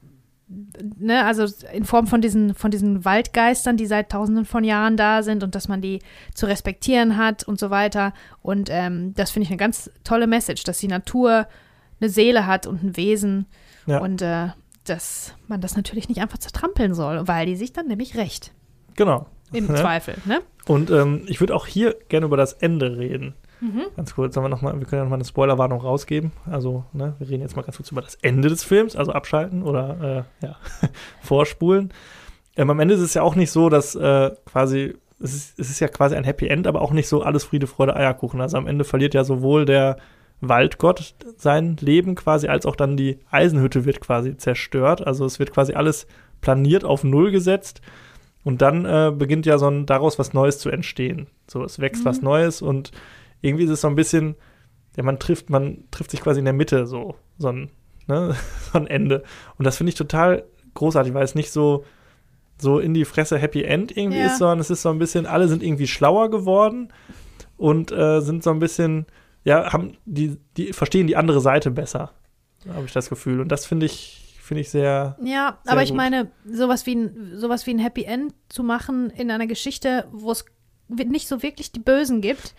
ne, 0.97 1.25
also 1.25 1.45
in 1.73 1.85
Form 1.85 2.07
von 2.07 2.21
diesen, 2.21 2.53
von 2.55 2.71
diesen 2.71 3.05
Waldgeistern, 3.05 3.77
die 3.77 3.85
seit 3.85 4.11
tausenden 4.11 4.45
von 4.45 4.63
Jahren 4.63 4.97
da 4.97 5.23
sind 5.23 5.43
und 5.43 5.55
dass 5.55 5.67
man 5.67 5.81
die 5.81 5.99
zu 6.33 6.45
respektieren 6.45 7.17
hat 7.17 7.43
und 7.47 7.59
so 7.59 7.69
weiter. 7.69 8.13
Und 8.41 8.69
ähm, 8.71 9.13
das 9.15 9.31
finde 9.31 9.43
ich 9.45 9.49
eine 9.49 9.57
ganz 9.57 9.89
tolle 10.03 10.27
Message, 10.27 10.63
dass 10.63 10.79
die 10.79 10.87
Natur 10.87 11.47
eine 11.99 12.09
Seele 12.09 12.45
hat 12.47 12.67
und 12.67 12.83
ein 12.83 12.97
Wesen 12.97 13.45
Ja. 13.85 13.99
und 13.99 14.21
äh, 14.21 14.49
dass 14.85 15.35
man 15.47 15.61
das 15.61 15.75
natürlich 15.75 16.09
nicht 16.09 16.21
einfach 16.21 16.39
zertrampeln 16.39 16.93
soll, 16.95 17.27
weil 17.27 17.45
die 17.45 17.55
sich 17.55 17.71
dann 17.73 17.87
nämlich 17.87 18.17
rächt. 18.17 18.51
Genau. 18.95 19.27
Im 19.53 19.67
Ja. 19.67 19.75
Zweifel, 19.81 20.15
ne? 20.25 20.41
Und 20.67 20.89
ähm, 20.91 21.23
ich 21.27 21.39
würde 21.39 21.55
auch 21.55 21.67
hier 21.67 21.95
gerne 22.09 22.25
über 22.25 22.37
das 22.37 22.53
Ende 22.53 22.97
reden. 22.97 23.35
Mhm. 23.61 23.83
Ganz 23.95 24.15
kurz, 24.15 24.33
sollen 24.33 24.45
wir, 24.45 24.49
noch 24.49 24.61
mal, 24.61 24.77
wir 24.79 24.85
können 24.87 24.99
ja 25.01 25.03
nochmal 25.03 25.17
eine 25.17 25.25
Spoilerwarnung 25.25 25.79
rausgeben. 25.81 26.31
Also, 26.49 26.83
ne, 26.93 27.13
wir 27.19 27.29
reden 27.29 27.41
jetzt 27.41 27.55
mal 27.55 27.61
ganz 27.61 27.77
kurz 27.77 27.91
über 27.91 28.01
das 28.01 28.15
Ende 28.15 28.49
des 28.49 28.63
Films, 28.63 28.95
also 28.95 29.11
abschalten 29.13 29.61
oder 29.63 30.25
äh, 30.41 30.45
ja, 30.45 30.55
vorspulen. 31.21 31.93
Ähm, 32.57 32.69
am 32.69 32.79
Ende 32.79 32.95
ist 32.95 33.01
es 33.01 33.13
ja 33.13 33.21
auch 33.21 33.35
nicht 33.35 33.51
so, 33.51 33.69
dass 33.69 33.95
äh, 33.95 34.31
quasi, 34.45 34.95
es 35.19 35.33
ist, 35.35 35.59
es 35.59 35.69
ist 35.69 35.79
ja 35.79 35.87
quasi 35.87 36.15
ein 36.15 36.23
Happy 36.23 36.47
End, 36.47 36.65
aber 36.67 36.81
auch 36.81 36.91
nicht 36.91 37.07
so 37.07 37.21
alles 37.21 37.43
Friede, 37.43 37.67
Freude, 37.67 37.95
Eierkuchen. 37.95 38.41
Also 38.41 38.57
am 38.57 38.67
Ende 38.67 38.83
verliert 38.83 39.13
ja 39.13 39.23
sowohl 39.23 39.65
der 39.65 39.97
Waldgott 40.41 41.13
sein 41.37 41.77
Leben 41.79 42.15
quasi, 42.15 42.47
als 42.47 42.65
auch 42.65 42.75
dann 42.75 42.97
die 42.97 43.19
Eisenhütte 43.29 43.85
wird 43.85 44.01
quasi 44.01 44.35
zerstört. 44.37 45.05
Also 45.05 45.23
es 45.25 45.37
wird 45.37 45.53
quasi 45.53 45.73
alles 45.73 46.07
planiert 46.41 46.83
auf 46.83 47.03
Null 47.03 47.29
gesetzt. 47.31 47.81
Und 48.43 48.63
dann 48.63 48.85
äh, 48.85 49.11
beginnt 49.15 49.45
ja 49.45 49.59
so 49.59 49.67
ein, 49.67 49.85
daraus 49.85 50.17
was 50.17 50.33
Neues 50.33 50.57
zu 50.57 50.71
entstehen. 50.71 51.27
So, 51.47 51.63
es 51.63 51.77
wächst 51.79 52.03
Mhm. 52.03 52.09
was 52.09 52.21
Neues 52.23 52.63
und 52.63 52.91
irgendwie 53.41 53.63
ist 53.65 53.69
es 53.71 53.81
so 53.81 53.87
ein 53.87 53.95
bisschen, 53.95 54.35
ja, 54.97 55.03
man 55.03 55.19
trifft, 55.19 55.49
man 55.49 55.85
trifft 55.91 56.11
sich 56.11 56.21
quasi 56.21 56.39
in 56.39 56.45
der 56.45 56.53
Mitte 56.53 56.85
so, 56.87 57.15
so 57.37 57.49
ein, 57.49 57.69
ne, 58.07 58.35
so 58.71 58.77
ein 58.79 58.87
Ende. 58.87 59.23
Und 59.57 59.65
das 59.65 59.77
finde 59.77 59.89
ich 59.89 59.95
total 59.95 60.43
großartig, 60.73 61.13
weil 61.13 61.23
es 61.23 61.35
nicht 61.35 61.51
so, 61.51 61.85
so 62.59 62.79
in 62.79 62.93
die 62.93 63.05
Fresse 63.05 63.37
Happy 63.37 63.63
End 63.63 63.95
irgendwie 63.95 64.19
Ja. 64.19 64.27
ist, 64.27 64.37
sondern 64.37 64.59
es 64.59 64.69
ist 64.69 64.81
so 64.83 64.89
ein 64.89 64.99
bisschen, 64.99 65.25
alle 65.25 65.47
sind 65.47 65.63
irgendwie 65.63 65.87
schlauer 65.87 66.29
geworden 66.29 66.89
und 67.57 67.91
äh, 67.91 68.21
sind 68.21 68.43
so 68.43 68.51
ein 68.51 68.59
bisschen, 68.59 69.05
ja, 69.43 69.73
haben 69.73 69.97
die, 70.05 70.37
die 70.57 70.71
verstehen 70.73 71.07
die 71.07 71.15
andere 71.15 71.41
Seite 71.41 71.71
besser, 71.71 72.11
habe 72.71 72.85
ich 72.85 72.91
das 72.93 73.09
Gefühl. 73.09 73.41
Und 73.41 73.49
das 73.49 73.65
finde 73.65 73.87
ich, 73.87 74.37
finde 74.41 74.61
ich 74.61 74.69
sehr, 74.69 75.17
Ja, 75.23 75.57
Sehr 75.63 75.71
aber 75.73 75.81
ich 75.81 75.89
gut. 75.89 75.97
meine, 75.97 76.29
sowas 76.45 76.85
wie, 76.85 76.95
ein, 76.95 77.31
sowas 77.35 77.65
wie 77.65 77.71
ein 77.73 77.79
Happy 77.79 78.03
End 78.03 78.33
zu 78.49 78.61
machen 78.63 79.09
in 79.09 79.31
einer 79.31 79.47
Geschichte, 79.47 80.05
wo 80.11 80.31
es 80.31 80.45
nicht 80.89 81.27
so 81.27 81.41
wirklich 81.41 81.71
die 81.71 81.79
Bösen 81.79 82.21
gibt, 82.21 82.53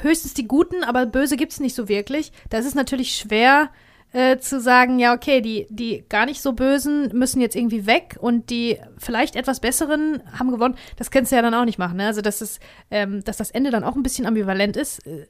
höchstens 0.00 0.34
die 0.34 0.48
Guten, 0.48 0.84
aber 0.84 1.06
Böse 1.06 1.36
gibt 1.36 1.52
es 1.52 1.60
nicht 1.60 1.74
so 1.74 1.88
wirklich. 1.88 2.32
Da 2.50 2.58
ist 2.58 2.66
es 2.66 2.74
natürlich 2.74 3.14
schwer 3.14 3.70
äh, 4.12 4.38
zu 4.38 4.60
sagen, 4.60 4.98
ja, 4.98 5.14
okay, 5.14 5.40
die, 5.40 5.66
die 5.70 6.04
gar 6.08 6.26
nicht 6.26 6.42
so 6.42 6.52
Bösen 6.52 7.16
müssen 7.16 7.40
jetzt 7.40 7.56
irgendwie 7.56 7.86
weg 7.86 8.16
und 8.20 8.50
die 8.50 8.78
vielleicht 8.98 9.36
etwas 9.36 9.60
Besseren 9.60 10.22
haben 10.38 10.50
gewonnen. 10.50 10.74
Das 10.96 11.10
kannst 11.10 11.32
du 11.32 11.36
ja 11.36 11.42
dann 11.42 11.54
auch 11.54 11.64
nicht 11.64 11.78
machen. 11.78 11.96
Ne? 11.96 12.06
Also, 12.06 12.20
dass, 12.20 12.40
es, 12.40 12.60
ähm, 12.90 13.24
dass 13.24 13.38
das 13.38 13.50
Ende 13.50 13.70
dann 13.70 13.84
auch 13.84 13.96
ein 13.96 14.02
bisschen 14.02 14.26
ambivalent 14.26 14.76
ist, 14.76 15.06
äh, 15.06 15.26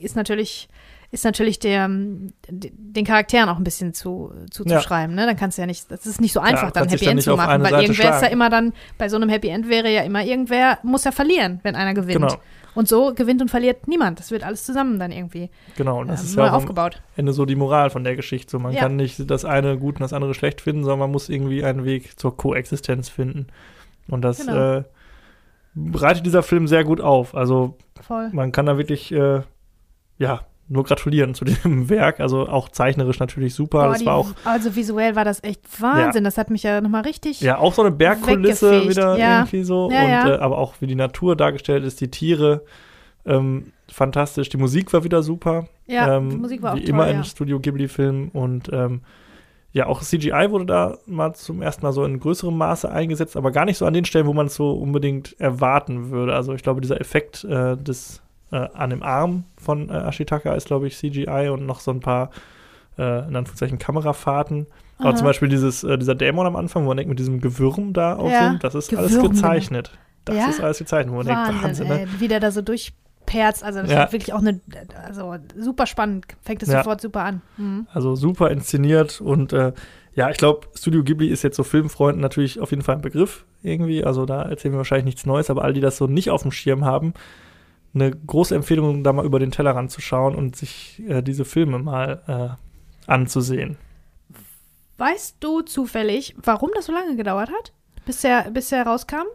ist 0.00 0.16
natürlich 0.16 0.68
ist 1.12 1.24
natürlich 1.24 1.60
der, 1.60 1.84
ähm, 1.84 2.32
den 2.48 3.04
Charakteren 3.04 3.48
auch 3.48 3.58
ein 3.58 3.64
bisschen 3.64 3.94
zu, 3.94 4.32
zuzuschreiben. 4.50 5.14
Ne? 5.14 5.24
Dann 5.24 5.36
kannst 5.36 5.56
du 5.56 5.62
ja 5.62 5.66
nicht, 5.66 5.90
das 5.90 6.04
ist 6.04 6.20
nicht 6.20 6.32
so 6.32 6.40
einfach, 6.40 6.72
dann 6.72 6.88
kannst 6.88 6.94
dich 6.94 7.00
Happy 7.02 7.06
dann 7.06 7.18
End 7.18 7.22
zu 7.22 7.36
machen, 7.36 7.62
weil 7.62 7.70
Seite 7.70 7.82
irgendwer 7.84 8.04
ist 8.04 8.10
ja 8.10 8.18
schlagen. 8.18 8.32
immer 8.32 8.50
dann, 8.50 8.72
bei 8.98 9.08
so 9.08 9.16
einem 9.16 9.28
Happy 9.28 9.48
End 9.48 9.68
wäre 9.68 9.88
ja 9.88 10.02
immer 10.02 10.24
irgendwer, 10.24 10.78
muss 10.82 11.04
ja 11.04 11.12
verlieren, 11.12 11.60
wenn 11.62 11.76
einer 11.76 11.94
gewinnt. 11.94 12.28
Genau. 12.28 12.40
Und 12.76 12.86
so 12.86 13.12
gewinnt 13.14 13.42
und 13.42 13.48
verliert 13.50 13.88
niemand. 13.88 14.20
Das 14.20 14.30
wird 14.30 14.44
alles 14.44 14.64
zusammen 14.64 14.98
dann 15.00 15.10
irgendwie 15.10 15.50
genau. 15.76 16.00
Und 16.00 16.08
das 16.08 16.20
ähm, 16.20 16.26
ist 16.26 16.36
neu 16.36 16.42
ja 16.44 16.48
auch 16.50 16.52
am 16.52 16.58
aufgebaut. 16.58 17.02
Ende 17.16 17.32
so 17.32 17.44
die 17.44 17.56
Moral 17.56 17.90
von 17.90 18.04
der 18.04 18.14
Geschichte. 18.14 18.50
So, 18.52 18.58
man 18.60 18.72
Ja. 18.72 18.80
kann 18.82 18.94
nicht 18.96 19.28
das 19.30 19.44
eine 19.44 19.76
gut 19.78 19.96
und 19.96 20.02
das 20.02 20.12
andere 20.12 20.34
schlecht 20.34 20.60
finden, 20.60 20.84
sondern 20.84 21.00
man 21.00 21.10
muss 21.10 21.28
irgendwie 21.28 21.64
einen 21.64 21.84
Weg 21.84 22.18
zur 22.20 22.36
Koexistenz 22.36 23.08
finden. 23.08 23.48
Und 24.08 24.22
das 24.22 24.38
Genau. 24.46 24.76
äh, 24.78 24.84
bereitet 25.74 26.24
dieser 26.26 26.42
Film 26.42 26.68
sehr 26.68 26.84
gut 26.84 27.00
auf. 27.00 27.34
Also 27.34 27.76
Voll. 28.00 28.30
man 28.32 28.52
kann 28.52 28.66
da 28.66 28.78
wirklich, 28.78 29.10
äh, 29.12 29.40
ja, 30.18 30.42
nur 30.68 30.84
gratulieren 30.84 31.34
zu 31.34 31.44
dem 31.64 31.88
Werk. 31.88 32.20
Also 32.20 32.48
auch 32.48 32.68
zeichnerisch 32.68 33.18
natürlich 33.18 33.54
super. 33.54 33.82
Boah, 33.82 33.88
das 33.88 33.98
die, 34.00 34.06
war 34.06 34.14
auch, 34.14 34.30
also 34.44 34.74
visuell 34.74 35.16
war 35.16 35.24
das 35.24 35.42
echt 35.42 35.60
Wahnsinn. 35.80 36.24
Das 36.24 36.38
hat 36.38 36.50
mich 36.50 36.62
ja 36.62 36.80
nochmal 36.80 37.02
richtig. 37.02 37.40
ja, 37.40 37.58
auch 37.58 37.72
so 37.74 37.82
eine 37.82 37.90
Bergkulisse 37.90 38.88
wieder 38.88 39.16
Ja. 39.18 39.38
irgendwie 39.40 39.62
so. 39.64 39.90
Ja, 39.90 40.02
und 40.02 40.10
ja. 40.10 40.28
Äh, 40.34 40.38
aber 40.38 40.58
auch 40.58 40.74
wie 40.80 40.86
die 40.86 40.94
Natur 40.94 41.36
dargestellt 41.36 41.84
ist, 41.84 42.00
die 42.00 42.10
Tiere. 42.10 42.62
Ähm, 43.24 43.72
fantastisch. 43.88 44.48
Die 44.48 44.56
Musik 44.56 44.92
war 44.92 45.04
wieder 45.04 45.22
super. 45.22 45.68
Ja, 45.86 46.16
ähm, 46.16 46.30
die 46.30 46.36
Musik 46.36 46.62
war 46.62 46.72
auch 46.72 46.76
wie 46.76 46.80
toll. 46.80 46.90
immer 46.90 47.06
ja. 47.08 47.18
in 47.18 47.24
Studio 47.24 47.58
Ghibli-Filmen 47.60 48.28
und 48.28 48.70
ähm, 48.72 49.02
ja, 49.72 49.86
auch 49.86 50.00
CGI 50.00 50.46
wurde 50.50 50.64
da 50.64 50.98
mal 51.06 51.34
zum 51.34 51.60
ersten 51.60 51.84
Mal 51.84 51.92
so 51.92 52.02
in 52.04 52.18
größerem 52.18 52.56
Maße 52.56 52.90
eingesetzt, 52.90 53.36
aber 53.36 53.50
gar 53.50 53.66
nicht 53.66 53.76
so 53.76 53.84
an 53.84 53.92
den 53.92 54.06
Stellen, 54.06 54.26
wo 54.26 54.32
man 54.32 54.46
es 54.46 54.54
so 54.54 54.70
unbedingt 54.72 55.38
erwarten 55.38 56.10
würde. 56.10 56.34
Also 56.34 56.54
ich 56.54 56.62
glaube, 56.62 56.80
dieser 56.80 56.98
Effekt 57.00 57.44
äh, 57.44 57.76
des 57.76 58.22
äh, 58.52 58.56
an 58.74 58.90
dem 58.90 59.02
Arm 59.02 59.44
von 59.56 59.88
äh, 59.90 59.92
Ashitaka 59.92 60.54
ist, 60.54 60.66
glaube 60.66 60.86
ich, 60.86 60.96
CGI 60.96 61.48
und 61.52 61.66
noch 61.66 61.80
so 61.80 61.90
ein 61.90 62.00
paar 62.00 62.30
äh, 62.98 63.26
in 63.28 63.36
Anführungszeichen 63.36 63.78
Kamerafahrten. 63.78 64.66
Aber 64.98 65.10
Aha. 65.10 65.16
zum 65.16 65.24
Beispiel 65.26 65.48
dieses, 65.48 65.84
äh, 65.84 65.98
dieser 65.98 66.14
Dämon 66.14 66.46
am 66.46 66.56
Anfang, 66.56 66.84
wo 66.84 66.88
man 66.88 66.96
denkt, 66.96 67.10
mit 67.10 67.18
diesem 67.18 67.40
Gewürm 67.40 67.92
da 67.92 68.12
Ja, 68.12 68.16
aufsehen, 68.16 68.58
das 68.60 68.74
ist 68.74 68.94
alles 68.96 69.12
Gewürm, 69.12 69.32
gezeichnet. 69.32 69.90
Das 70.24 70.36
Ja? 70.36 70.48
ist 70.48 70.60
alles 70.60 70.78
gezeichnet, 70.78 71.12
wo 71.12 71.18
man 71.18 71.26
Wahnsinn, 71.26 71.52
denkt, 71.52 71.64
Wahnsinn, 71.64 71.88
ne? 71.88 72.00
ey, 72.00 72.20
wie 72.20 72.28
der 72.28 72.40
da 72.40 72.50
so 72.50 72.62
durchperzt. 72.62 73.62
Also 73.62 73.82
das 73.82 73.90
Ja. 73.90 74.04
ist 74.04 74.12
wirklich 74.12 74.32
auch 74.32 74.40
eine, 74.40 74.60
also 75.06 75.34
super 75.56 75.86
spannend. 75.86 76.26
Fängt 76.42 76.62
es 76.62 76.70
Ja. 76.70 76.78
sofort 76.78 77.00
super 77.00 77.24
an. 77.24 77.42
Mhm. 77.58 77.86
Also 77.92 78.14
super 78.14 78.50
inszeniert 78.50 79.20
und 79.20 79.52
äh, 79.52 79.72
Ja, 80.14 80.30
ich 80.30 80.38
glaube, 80.38 80.66
Studio 80.74 81.04
Ghibli 81.04 81.28
ist 81.28 81.42
jetzt 81.42 81.56
so 81.56 81.62
Filmfreunden 81.62 82.22
natürlich 82.22 82.58
auf 82.58 82.70
jeden 82.70 82.82
Fall 82.82 82.94
ein 82.94 83.02
Begriff 83.02 83.44
irgendwie. 83.62 84.02
Also 84.02 84.24
da 84.24 84.44
erzählen 84.44 84.72
wir 84.72 84.78
wahrscheinlich 84.78 85.04
nichts 85.04 85.26
Neues, 85.26 85.50
aber 85.50 85.62
all 85.62 85.74
die 85.74 85.82
das 85.82 85.98
so 85.98 86.06
nicht 86.06 86.30
auf 86.30 86.40
dem 86.40 86.52
Schirm 86.52 86.86
haben, 86.86 87.12
eine 87.96 88.10
große 88.12 88.54
Empfehlung, 88.54 89.02
da 89.02 89.12
mal 89.12 89.24
über 89.26 89.38
den 89.40 89.50
Tellerrand 89.50 89.90
zu 89.90 90.00
schauen 90.00 90.34
und 90.36 90.54
sich 90.54 91.02
äh, 91.08 91.22
diese 91.22 91.44
Filme 91.44 91.78
mal 91.80 92.56
äh, 93.08 93.10
anzusehen. 93.10 93.76
Weißt 94.98 95.36
du 95.40 95.62
zufällig, 95.62 96.34
warum 96.42 96.70
das 96.74 96.86
so 96.86 96.92
lange 96.92 97.16
gedauert 97.16 97.50
hat, 97.50 97.72
bis 98.06 98.24
er, 98.24 98.50
bis 98.50 98.72
er 98.72 98.86
rauskam 98.86 99.26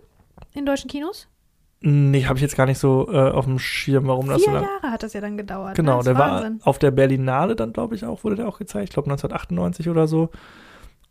in 0.54 0.66
deutschen 0.66 0.90
Kinos? 0.90 1.28
Nee, 1.82 2.26
habe 2.26 2.36
ich 2.38 2.42
jetzt 2.44 2.56
gar 2.56 2.68
nicht 2.68 2.78
so 2.78 3.12
äh, 3.12 3.32
auf 3.32 3.46
dem 3.46 3.58
Schirm, 3.60 4.08
warum 4.08 4.28
das 4.28 4.40
so 4.40 4.46
Vier 4.46 4.54
lange. 4.54 4.68
Jahre 4.68 4.92
hat 4.92 5.04
das 5.04 5.14
ja 5.14 5.22
dann 5.22 5.36
gedauert. 5.38 5.76
Genau, 5.76 5.98
ne? 5.98 6.04
Der 6.04 6.14
ist 6.14 6.20
war 6.20 6.32
Wahnsinn. 6.36 6.60
auf 6.64 6.78
der 6.80 6.92
Berlinale 6.92 7.56
dann, 7.56 7.74
glaube 7.74 7.96
ich, 7.96 8.06
auch, 8.06 8.24
wurde 8.24 8.36
der 8.38 8.48
auch 8.48 8.60
gezeigt, 8.60 8.90
ich 8.90 8.94
glaube 8.94 9.10
1998 9.10 9.90
oder 9.90 10.08
so. 10.08 10.30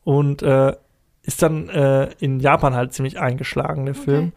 Und 0.05 0.43
äh, 0.43 0.75
ist 1.23 1.43
dann 1.43 1.69
äh, 1.69 2.11
in 2.21 2.41
Japan 2.41 2.75
halt 2.75 2.93
ziemlich 2.93 3.19
eingeschlagen, 3.19 3.85
der 3.85 3.95
Okay. 3.95 4.05
Film. 4.05 4.33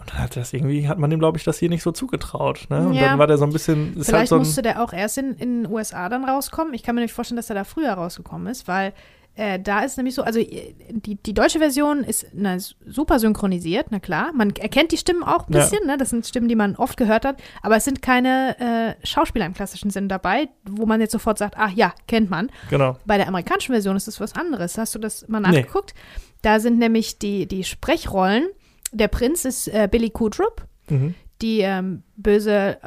Und 0.00 0.10
dann 0.10 0.18
hat 0.18 0.36
das 0.36 0.52
irgendwie, 0.52 0.88
hat 0.88 0.98
man 0.98 1.10
dem, 1.10 1.18
glaube 1.18 1.38
ich, 1.38 1.44
das 1.44 1.58
hier 1.58 1.68
nicht 1.68 1.82
so 1.82 1.90
zugetraut. 1.92 2.66
Ne? 2.70 2.86
Und 2.88 2.94
Ja. 2.94 3.08
dann 3.08 3.18
war 3.18 3.26
der 3.26 3.38
so 3.38 3.44
ein 3.44 3.52
bisschen, 3.52 3.90
ist 3.90 3.96
halt 3.96 4.06
Vielleicht 4.06 4.28
so 4.28 4.36
ein, 4.36 4.40
musste 4.40 4.62
der 4.62 4.82
auch 4.82 4.92
erst 4.92 5.18
in, 5.18 5.34
in 5.34 5.64
den 5.64 5.72
USA 5.72 6.08
dann 6.08 6.24
rauskommen. 6.24 6.72
Ich 6.74 6.82
kann 6.82 6.94
mir 6.94 7.00
nicht 7.02 7.12
vorstellen, 7.14 7.36
dass 7.36 7.50
er 7.50 7.54
da 7.56 7.64
früher 7.64 7.92
rausgekommen 7.92 8.46
ist, 8.46 8.68
weil 8.68 8.92
äh, 9.34 9.60
da 9.60 9.80
ist 9.80 9.96
nämlich 9.96 10.14
so, 10.16 10.22
also 10.22 10.40
äh, 10.40 10.74
die, 10.90 11.14
die 11.16 11.32
deutsche 11.34 11.58
Version 11.60 12.02
ist 12.02 12.26
na, 12.32 12.56
super 12.58 13.18
synchronisiert, 13.20 13.86
na 13.90 14.00
klar. 14.00 14.30
Man 14.34 14.50
erkennt 14.56 14.90
die 14.90 14.96
Stimmen 14.96 15.22
auch 15.22 15.46
ein 15.48 15.52
Ja. 15.52 15.60
bisschen, 15.60 15.86
ne? 15.86 15.96
Das 15.96 16.10
sind 16.10 16.26
Stimmen, 16.26 16.48
die 16.48 16.56
man 16.56 16.74
oft 16.76 16.96
gehört 16.96 17.24
hat, 17.24 17.40
aber 17.62 17.76
es 17.76 17.84
sind 17.84 18.02
keine 18.02 18.96
äh, 19.00 19.06
Schauspieler 19.06 19.46
im 19.46 19.54
klassischen 19.54 19.90
Sinn 19.90 20.08
dabei, 20.08 20.48
wo 20.68 20.86
man 20.86 21.00
jetzt 21.00 21.12
sofort 21.12 21.38
sagt, 21.38 21.54
ach 21.56 21.70
ja, 21.70 21.92
kennt 22.08 22.30
man. 22.30 22.50
genau. 22.70 22.96
Bei 23.04 23.16
der 23.16 23.28
amerikanischen 23.28 23.72
Version 23.72 23.94
ist 23.96 24.08
es 24.08 24.20
was 24.20 24.34
anderes. 24.34 24.76
Hast 24.78 24.94
du 24.94 24.98
das 24.98 25.28
mal 25.28 25.38
Nee. 25.40 25.48
nachgeguckt? 25.48 25.94
Da 26.42 26.58
sind 26.60 26.78
nämlich 26.78 27.18
die, 27.18 27.46
die 27.46 27.62
Sprechrollen. 27.64 28.48
Der 28.92 29.08
Prinz 29.08 29.44
ist 29.44 29.68
äh, 29.68 29.88
Billy 29.90 30.10
Kudrup 30.10 30.66
Mhm. 30.90 31.14
die 31.42 31.60
ähm, 31.60 32.02
böse, 32.16 32.78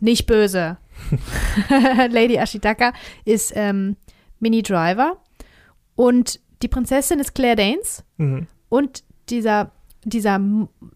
nicht 0.00 0.26
böse, 0.26 0.78
Lady 2.10 2.36
Ashitaka 2.36 2.92
ist 3.24 3.52
ähm, 3.54 3.96
Minnie 4.38 4.62
Driver 4.62 5.18
und 5.94 6.40
die 6.62 6.68
Prinzessin 6.68 7.18
ist 7.20 7.34
Claire 7.34 7.56
Danes 7.56 8.02
Mhm. 8.16 8.46
und 8.68 9.04
dieser 9.28 9.72
dieser 10.04 10.38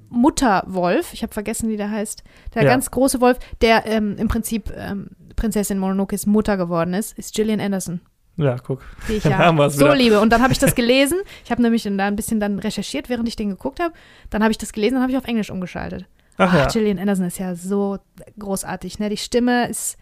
Mutterwolf, 0.08 1.12
ich 1.12 1.22
habe 1.22 1.32
vergessen, 1.34 1.68
wie 1.68 1.76
der 1.76 1.90
heißt, 1.90 2.24
der 2.54 2.62
Ja. 2.64 2.70
ganz 2.70 2.90
große 2.90 3.20
Wolf, 3.20 3.38
der 3.60 3.84
ähm, 3.86 4.16
im 4.16 4.28
Prinzip 4.28 4.72
ähm, 4.74 5.08
Prinzessin 5.36 5.78
Mononokes 5.78 6.24
Mutter 6.26 6.56
geworden 6.56 6.94
ist, 6.94 7.18
ist 7.18 7.34
Gillian 7.34 7.60
Anderson, 7.60 8.00
Ja, 8.36 8.56
guck. 8.58 8.82
die 9.08 9.14
ich 9.14 9.22
Dann 9.22 9.32
ja 9.32 9.38
haben 9.38 9.70
so 9.70 9.80
wieder. 9.80 9.94
liebe. 9.94 10.20
Und 10.20 10.30
dann 10.30 10.42
habe 10.42 10.52
ich 10.52 10.58
das 10.58 10.74
gelesen. 10.76 11.18
Ich 11.44 11.50
habe 11.50 11.62
nämlich 11.62 11.84
da 11.84 11.90
ein 12.06 12.16
bisschen 12.16 12.40
dann 12.40 12.58
recherchiert, 12.58 13.08
während 13.08 13.28
ich 13.28 13.36
den 13.36 13.48
geguckt 13.50 13.80
habe. 13.80 13.94
Dann 14.30 14.42
habe 14.42 14.50
ich 14.50 14.58
das 14.58 14.72
gelesen 14.72 14.96
und 14.96 15.02
habe 15.02 15.12
ich 15.12 15.18
auf 15.18 15.24
Englisch 15.24 15.50
umgeschaltet. 15.50 16.06
Ach 16.36 16.50
Ach, 16.52 16.54
ja. 16.58 16.66
Gillian 16.66 16.98
Anderson 16.98 17.26
ist 17.26 17.38
ja 17.38 17.54
so 17.54 17.98
großartig, 18.38 18.98
ne? 18.98 19.08
Die 19.08 19.16
Stimme 19.16 19.68
ist 19.68 19.96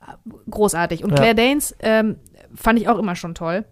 äh, 0.00 0.12
großartig. 0.50 1.04
Und 1.04 1.10
Ja. 1.10 1.16
Claire 1.16 1.34
Danes 1.34 1.76
ähm, 1.80 2.16
fand 2.54 2.78
ich 2.80 2.88
auch 2.88 2.98
immer 2.98 3.16
schon 3.16 3.34
toll. 3.34 3.64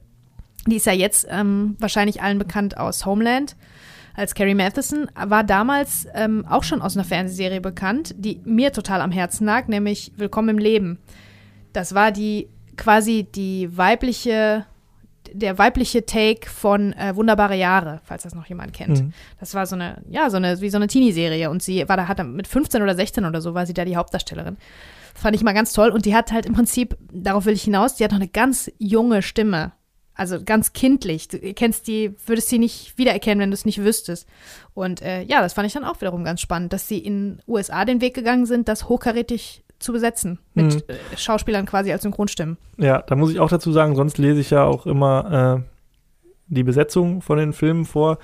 Die 0.67 0.77
ist 0.77 0.85
ja 0.85 0.93
jetzt 0.93 1.27
ähm, 1.31 1.77
wahrscheinlich 1.79 2.21
allen 2.23 2.39
bekannt 2.39 2.77
aus 2.77 3.07
Homeland 3.07 3.57
als 4.15 4.35
Carrie 4.35 4.55
Matheson, 4.55 5.07
war 5.15 5.45
damals 5.45 6.07
ähm, 6.15 6.45
auch 6.47 6.65
schon 6.65 6.83
aus 6.83 6.97
einer 6.97 7.05
Fernsehserie 7.05 7.61
bekannt, 7.63 8.15
die 8.19 8.43
mir 8.45 8.73
total 8.73 9.01
am 9.01 9.13
Herzen 9.13 9.47
lag, 9.47 9.69
nämlich 9.69 10.13
Willkommen 10.17 10.51
im 10.51 10.59
Leben. 10.59 10.99
Das 11.73 11.95
war 11.95 12.11
die 12.13 12.49
quasi 12.81 13.25
die 13.25 13.77
weibliche, 13.77 14.67
der 15.33 15.59
weibliche 15.59 16.05
Take 16.07 16.49
von 16.51 16.93
äh, 16.95 17.15
Wunderbare 17.15 17.55
Jahre, 17.55 18.01
falls 18.05 18.25
das 18.25 18.35
noch 18.35 18.47
jemand 18.47 18.73
kennt. 18.73 19.03
Mhm. 19.03 19.13
Das 19.39 19.55
war 19.55 19.67
so 19.67 19.77
eine, 19.77 20.03
ja, 20.09 20.31
so 20.31 20.39
eine, 20.39 20.61
wie 20.61 20.71
so 20.71 20.79
eine 20.79 20.89
Teenie-Serie. 20.89 21.51
Und 21.51 21.63
sie 21.63 21.89
war 21.89 21.97
da, 21.97 22.09
hat 22.09 22.25
mit 22.27 22.49
15 22.49 22.83
oder 22.83 22.97
16 22.97 23.25
oder 23.25 23.41
so, 23.41 23.55
war 23.55 23.67
sie 23.67 23.75
da 23.75 23.85
die 23.85 23.97
Hauptdarstellerin. 23.97 24.57
Das 25.13 25.23
fand 25.23 25.37
ich 25.37 25.43
mal 25.43 25.53
ganz 25.53 25.73
toll. 25.73 25.91
Und 25.91 26.07
die 26.07 26.15
hat 26.17 26.33
halt 26.33 26.47
im 26.47 26.55
Prinzip, 26.55 26.97
darauf 27.13 27.45
will 27.45 27.55
ich 27.55 27.63
hinaus, 27.63 27.95
die 27.95 28.05
hat 28.05 28.11
noch 28.11 28.19
eine 28.19 28.29
ganz 28.29 28.73
junge 28.79 29.23
Stimme. 29.23 29.73
Also 30.15 30.43
ganz 30.43 30.73
kindlich. 30.73 31.29
Du 31.29 31.39
kennst 31.55 31.87
die, 31.87 32.15
würdest 32.27 32.49
sie 32.49 32.59
nicht 32.59 32.99
wiedererkennen, 32.99 33.41
wenn 33.41 33.51
du 33.51 33.55
es 33.55 33.65
nicht 33.65 33.83
wüsstest. 33.83 34.27
Und 34.75 35.03
äh, 35.03 35.23
ja, 35.23 35.41
das 35.41 35.53
fand 35.53 35.67
ich 35.67 35.73
dann 35.73 35.85
auch 35.85 36.01
wiederum 36.01 36.25
ganz 36.25 36.41
spannend, 36.41 36.73
dass 36.73 36.89
sie 36.89 36.99
in 36.99 37.41
USA 37.47 37.85
den 37.85 38.01
Weg 38.01 38.15
gegangen 38.15 38.47
sind, 38.47 38.69
das 38.69 38.89
hochkarätig 38.89 39.65
zu 39.81 39.93
besetzen. 39.93 40.39
Mit 40.55 40.75
Mhm. 40.75 40.83
äh, 40.89 41.17
Schauspielern 41.17 41.67
quasi 41.67 41.91
als 41.93 42.03
Synchronstimmen. 42.03 42.57
Ja, 42.77 43.03
da 43.03 43.17
muss 43.17 43.33
ich 43.33 43.41
auch 43.41 43.49
dazu 43.51 43.73
sagen, 43.73 43.97
sonst 43.97 44.19
lese 44.19 44.41
ich 44.41 44.51
ja 44.51 44.65
auch 44.65 44.87
immer 44.87 45.59
äh, 45.59 45.71
die 46.49 46.63
Besetzung 46.63 47.23
von 47.23 47.39
den 47.39 47.53
Filmen 47.53 47.85
vor. 47.85 48.19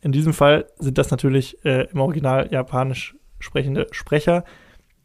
In 0.00 0.12
diesem 0.12 0.32
Fall 0.34 0.66
sind 0.78 0.98
das 0.98 1.10
natürlich 1.10 1.64
äh, 1.64 1.88
im 1.92 2.00
Original 2.00 2.48
japanisch 2.50 3.14
sprechende 3.38 3.86
Sprecher, 3.90 4.44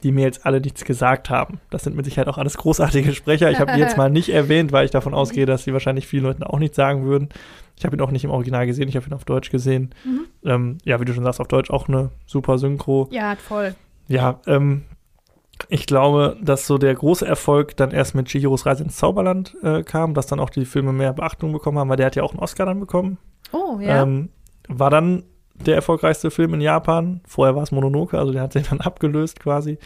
die 0.03 0.11
mir 0.13 0.23
jetzt 0.23 0.45
alle 0.45 0.61
nichts 0.61 0.85
gesagt 0.85 1.29
haben. 1.29 1.59
Das 1.69 1.83
sind 1.83 1.95
mit 1.95 2.05
Sicherheit 2.05 2.27
auch 2.29 2.37
alles 2.37 2.55
großartige 2.57 3.13
Sprecher. 3.13 3.51
Ich 3.51 3.59
habe 3.59 3.73
die 3.73 3.79
jetzt 3.79 3.97
mal 3.97 4.09
nicht 4.09 4.29
erwähnt, 4.29 4.71
weil 4.71 4.85
ich 4.85 4.91
davon 4.91 5.13
ausgehe, 5.13 5.45
dass 5.45 5.63
sie 5.65 5.73
wahrscheinlich 5.73 6.07
vielen 6.07 6.23
Leuten 6.23 6.43
auch 6.43 6.59
nichts 6.59 6.77
sagen 6.77 7.03
würden. 7.05 7.29
Ich 7.77 7.85
habe 7.85 7.95
ihn 7.97 8.01
auch 8.01 8.11
nicht 8.11 8.23
im 8.23 8.31
Original 8.31 8.65
gesehen, 8.65 8.87
ich 8.89 8.95
habe 8.95 9.07
ihn 9.07 9.13
auf 9.13 9.25
Deutsch 9.25 9.49
gesehen. 9.49 9.93
Mhm. 10.05 10.21
Ähm, 10.45 10.77
ja, 10.85 10.99
wie 11.01 11.05
du 11.05 11.13
schon 11.13 11.23
sagst, 11.23 11.41
auf 11.41 11.47
Deutsch 11.49 11.69
auch 11.69 11.87
eine 11.89 12.11
super 12.25 12.57
Synchro. 12.57 13.07
Ja, 13.11 13.35
voll. 13.35 13.75
Ja, 14.07 14.39
ähm, 14.47 14.83
ich 15.67 15.85
glaube, 15.85 16.37
dass 16.41 16.65
so 16.65 16.77
der 16.77 16.95
große 16.95 17.25
Erfolg 17.27 17.75
dann 17.77 17.91
erst 17.91 18.15
mit 18.15 18.27
Chihiros 18.27 18.65
Reise 18.65 18.83
ins 18.83 18.97
Zauberland 18.97 19.55
äh, 19.61 19.83
kam, 19.83 20.13
dass 20.13 20.27
dann 20.27 20.39
auch 20.39 20.49
die 20.49 20.65
Filme 20.65 20.93
mehr 20.93 21.13
Beachtung 21.13 21.51
bekommen 21.51 21.77
haben, 21.77 21.89
weil 21.89 21.97
der 21.97 22.05
hat 22.05 22.15
ja 22.15 22.23
auch 22.23 22.31
einen 22.31 22.39
Oscar 22.39 22.65
dann 22.65 22.79
bekommen. 22.79 23.17
Oh, 23.51 23.79
ja. 23.79 24.03
Ähm, 24.03 24.29
war 24.67 24.89
dann 24.89 25.23
der 25.55 25.75
erfolgreichste 25.75 26.31
Film 26.31 26.53
in 26.53 26.61
Japan. 26.61 27.21
Vorher 27.27 27.55
war 27.55 27.63
es 27.63 27.71
Mononoke, 27.71 28.17
also 28.17 28.31
der 28.31 28.41
hat 28.43 28.53
sich 28.53 28.67
dann 28.69 28.79
abgelöst 28.81 29.39
quasi. 29.39 29.77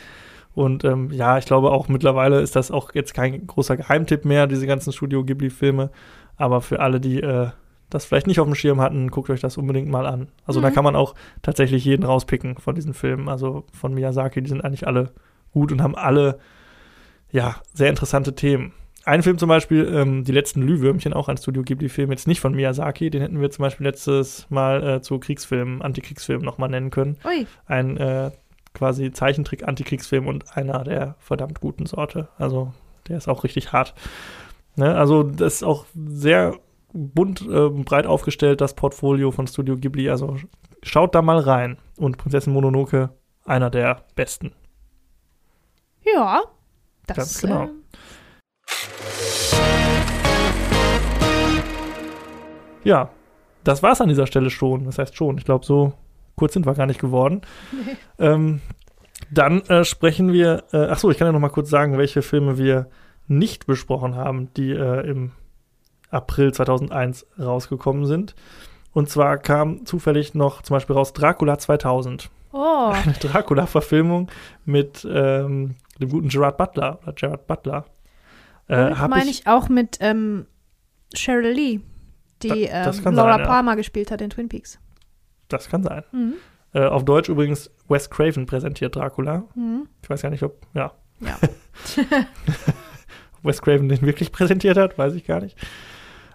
Und 0.54 0.84
ähm, 0.84 1.10
ja, 1.12 1.40
ich 1.40 1.46
glaube 1.46 1.72
auch 1.72 1.88
mittlerweile 1.88 2.40
ist 2.42 2.56
das 2.56 2.70
auch 2.70 2.94
jetzt 2.94 3.16
kein 3.16 3.48
großer 3.48 3.76
Geheimtipp 3.76 4.24
mehr, 4.24 4.46
diese 4.46 4.68
ganzen 4.68 4.94
Studio 4.94 5.24
Ghibli-Filme. 5.24 5.90
Aber 6.38 6.62
für 6.62 6.80
alle, 6.80 7.00
die 7.00 7.22
äh, 7.22 7.48
das 7.90 8.06
vielleicht 8.06 8.28
nicht 8.28 8.40
auf 8.40 8.46
dem 8.48 8.54
Schirm 8.56 8.80
hatten, 8.82 9.10
guckt 9.10 9.30
euch 9.32 9.40
das 9.42 9.58
unbedingt 9.58 9.90
mal 9.90 10.06
an. 10.06 10.28
Also 10.46 10.62
da 10.62 10.70
Mhm. 10.70 10.74
kann 10.76 10.84
man 10.84 10.96
auch 10.96 11.16
tatsächlich 11.42 11.86
jeden 11.86 12.04
rauspicken 12.04 12.58
von 12.58 12.76
diesen 12.76 12.94
Filmen. 12.94 13.30
Also 13.30 13.64
von 13.74 13.94
Miyazaki, 13.96 14.42
die 14.44 14.50
sind 14.50 14.64
eigentlich 14.64 14.86
alle 14.86 15.12
gut 15.54 15.72
und 15.72 15.82
haben 15.82 15.96
alle 15.96 16.40
ja 17.32 17.56
sehr 17.74 17.90
interessante 17.90 18.36
Themen. 18.36 18.74
Ein 19.06 19.22
Film 19.22 19.38
zum 19.38 19.50
Beispiel, 19.50 19.86
ähm, 19.94 20.24
Die 20.24 20.32
letzten 20.32 20.62
Glühwürmchen, 20.62 21.14
auch 21.14 21.28
ein 21.28 21.38
Studio 21.38 21.64
Ghibli-Film, 21.64 22.12
jetzt 22.12 22.28
nicht 22.28 22.40
von 22.40 22.54
Miyazaki, 22.54 23.10
den 23.10 23.22
hätten 23.22 23.42
wir 23.42 23.52
zum 23.52 23.64
Beispiel 23.64 23.86
letztes 23.86 24.50
Mal 24.50 24.84
äh, 24.84 25.02
zu 25.02 25.20
Kriegsfilmen, 25.20 25.82
Antikriegsfilmen 25.82 26.46
nochmal 26.46 26.70
nennen 26.70 26.90
können. 26.90 27.18
Ui. 27.26 27.46
Ein 27.66 27.98
äh, 27.98 28.32
quasi 28.74 29.12
Zeichentrick-Antikriegsfilm 29.12 30.28
und 30.28 30.56
einer 30.56 30.84
der 30.84 31.16
verdammt 31.20 31.60
guten 31.60 31.86
Sorte. 31.86 32.30
Also 32.38 32.74
der 33.08 33.18
ist 33.18 33.28
auch 33.28 33.44
richtig 33.44 33.74
hart. 33.74 33.94
Ne? 34.78 34.96
Also 34.96 35.24
das 35.24 35.56
ist 35.56 35.64
auch 35.64 35.86
sehr 35.94 36.56
bunt, 36.94 37.42
äh, 37.42 37.70
breit 37.70 38.06
aufgestellt, 38.06 38.62
das 38.62 38.74
Portfolio 38.74 39.32
von 39.32 39.48
Studio 39.48 39.76
Ghibli. 39.76 40.10
Also 40.10 40.38
schaut 40.82 41.14
da 41.14 41.22
mal 41.22 41.40
rein. 41.40 41.78
Und 41.98 42.18
Prinzessin 42.18 42.54
Mononoke, 42.54 43.10
einer 43.46 43.70
der 43.70 44.04
besten. 44.16 44.54
Ja, 46.14 46.44
das 47.08 47.18
Ganz 47.18 47.42
genau. 47.42 47.64
Äh, 47.64 47.70
Ja, 52.84 53.10
das 53.64 53.82
war's 53.82 54.02
an 54.02 54.10
dieser 54.10 54.28
Stelle 54.28 54.50
schon. 54.50 54.86
Das 54.86 54.98
heißt 54.98 55.16
schon, 55.16 55.38
ich 55.38 55.46
glaube, 55.46 55.66
so 55.66 55.94
kurz 56.36 56.54
sind 56.54 56.66
wir 56.66 56.74
gar 56.74 56.86
nicht 56.86 57.00
geworden. 57.00 57.42
Ähm, 58.20 58.62
dann 59.32 59.62
äh, 59.64 59.84
sprechen 59.84 60.32
wir, 60.32 60.66
äh, 60.72 60.88
ach 60.90 61.00
so, 61.00 61.10
ich 61.10 61.18
kann 61.18 61.26
ja 61.28 61.32
noch 61.32 61.40
mal 61.40 61.50
kurz 61.50 61.70
sagen, 61.70 61.98
welche 61.98 62.22
Filme 62.22 62.58
wir 62.60 62.88
nicht 63.28 63.66
besprochen 63.66 64.16
haben, 64.16 64.54
die 64.54 64.72
äh, 64.72 65.10
im 65.10 65.32
April 66.12 66.54
2001 66.54 67.26
rausgekommen 67.40 68.06
sind. 68.06 68.36
Und 68.94 69.10
zwar 69.10 69.38
kam 69.40 69.86
zufällig 69.86 70.36
noch 70.36 70.62
zum 70.62 70.76
Beispiel 70.76 70.96
raus 70.96 71.12
Dracula 71.14 71.58
2000. 71.58 72.30
oh, 72.52 72.92
Eine 72.92 73.14
Dracula-Verfilmung 73.14 74.30
mit 74.64 75.06
ähm, 75.10 75.76
dem 76.04 76.10
guten 76.10 76.30
Gerard 76.30 76.58
Butler 76.58 77.00
oder 77.04 77.14
Gerard 77.14 77.48
Butler. 77.48 77.86
Äh, 78.68 78.76
hab 78.96 79.10
meine 79.10 79.30
ich 79.30 79.46
auch 79.48 79.70
mit 79.70 79.98
ähm, 80.00 80.46
Cheryl 81.16 81.52
Lee, 81.52 81.80
die 82.42 82.68
Da- 82.68 82.86
das 82.86 83.00
ähm, 83.06 83.14
Laura 83.16 83.34
sein, 83.34 83.40
ja. 83.42 83.46
Palmer 83.48 83.76
gespielt 83.76 84.12
hat 84.12 84.22
in 84.22 84.30
Twin 84.30 84.50
Peaks. 84.50 84.80
Das 85.50 85.68
kann 85.70 85.84
sein. 85.84 86.04
Mhm. 86.12 86.34
Äh, 86.74 86.86
auf 86.86 87.06
Deutsch 87.06 87.30
übrigens 87.30 87.70
Wes 87.88 88.10
Craven 88.10 88.46
präsentiert 88.46 88.96
Dracula. 88.96 89.44
Mhm. 89.56 89.88
Ich 90.02 90.10
weiß 90.10 90.22
gar 90.22 90.30
nicht, 90.30 90.44
ob, 90.44 90.66
ja, 90.74 90.92
Ja. 91.20 91.38
Wes 93.44 93.62
Craven 93.62 93.90
den 93.90 94.02
wirklich 94.02 94.32
präsentiert 94.32 94.78
hat, 94.78 94.98
weiß 94.98 95.14
ich 95.16 95.26
gar 95.26 95.42
nicht. 95.42 95.58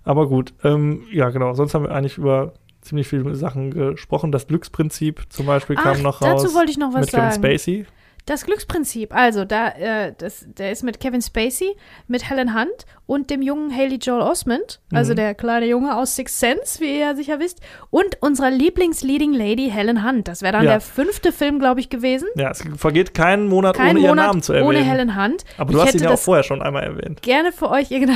Aber 0.04 0.28
gut, 0.28 0.54
ähm, 0.62 1.04
ja, 1.10 1.30
genau. 1.30 1.54
Sonst 1.54 1.74
haben 1.74 1.84
wir 1.84 1.90
eigentlich 1.90 2.18
über 2.18 2.54
ziemlich 2.82 3.08
viele 3.08 3.34
Sachen 3.34 3.70
gesprochen. 3.72 4.30
Das 4.32 4.46
Glücksprinzip 4.46 5.24
zum 5.30 5.46
Beispiel 5.46 5.76
kam 5.76 5.96
Ach, 5.98 6.02
noch 6.02 6.20
dazu 6.20 6.46
raus 6.46 6.54
wollte 6.54 6.70
ich 6.70 6.78
noch 6.78 6.92
was 6.92 7.00
mit 7.00 7.10
Kevin 7.10 7.30
sagen. 7.30 7.44
Spacey. 7.44 7.86
Das 8.28 8.44
Glücksprinzip, 8.44 9.14
also 9.14 9.46
da, 9.46 9.68
äh, 9.70 10.12
das, 10.18 10.44
der 10.46 10.70
ist 10.70 10.82
mit 10.82 11.00
Kevin 11.00 11.22
Spacey, 11.22 11.74
mit 12.09 12.28
Helen 12.28 12.55
Hunt 12.55 12.84
und 13.09 13.30
dem 13.30 13.40
jungen 13.40 13.74
Haley 13.74 13.97
Joel 13.97 14.20
Osment, 14.20 14.80
also 14.93 15.12
Mhm. 15.12 15.16
der 15.16 15.35
kleine 15.35 15.64
Junge 15.66 15.97
aus 15.97 16.14
Six 16.14 16.39
Sense, 16.39 16.78
wie 16.80 16.90
ihr 16.93 16.98
ja 16.98 17.14
sicher 17.16 17.40
wisst, 17.40 17.60
und 17.89 18.20
unserer 18.22 18.51
Lieblingsleading 18.51 19.32
Lady 19.32 19.70
Helen 19.72 20.06
Hunt. 20.06 20.28
Das 20.28 20.43
wäre 20.43 20.52
dann 20.52 20.64
Ja. 20.64 20.72
der 20.72 20.80
fünfte 20.82 21.32
Film, 21.32 21.59
glaube 21.59 21.80
ich, 21.80 21.89
gewesen. 21.89 22.28
Ja, 22.36 22.51
es 22.51 22.62
vergeht 22.76 23.14
kein 23.14 23.47
Monat 23.48 23.76
Kein 23.76 23.93
ohne 23.93 24.01
ihren 24.01 24.09
Monat 24.10 24.26
Namen 24.26 24.43
zu 24.43 24.52
erwähnen. 24.52 24.68
ohne 24.68 24.85
Helen 24.85 25.16
Hunt. 25.20 25.44
Aber 25.56 25.72
du 25.72 25.78
ich 25.80 25.85
hast 25.86 25.94
ihn 25.94 26.02
ja 26.02 26.10
auch 26.10 26.18
vorher 26.18 26.44
schon 26.44 26.60
einmal 26.60 26.82
erwähnt. 26.85 27.22
gerne 27.22 27.51
für 27.51 27.70
euch, 27.70 27.89
ja 27.90 27.98
genau. 27.98 28.12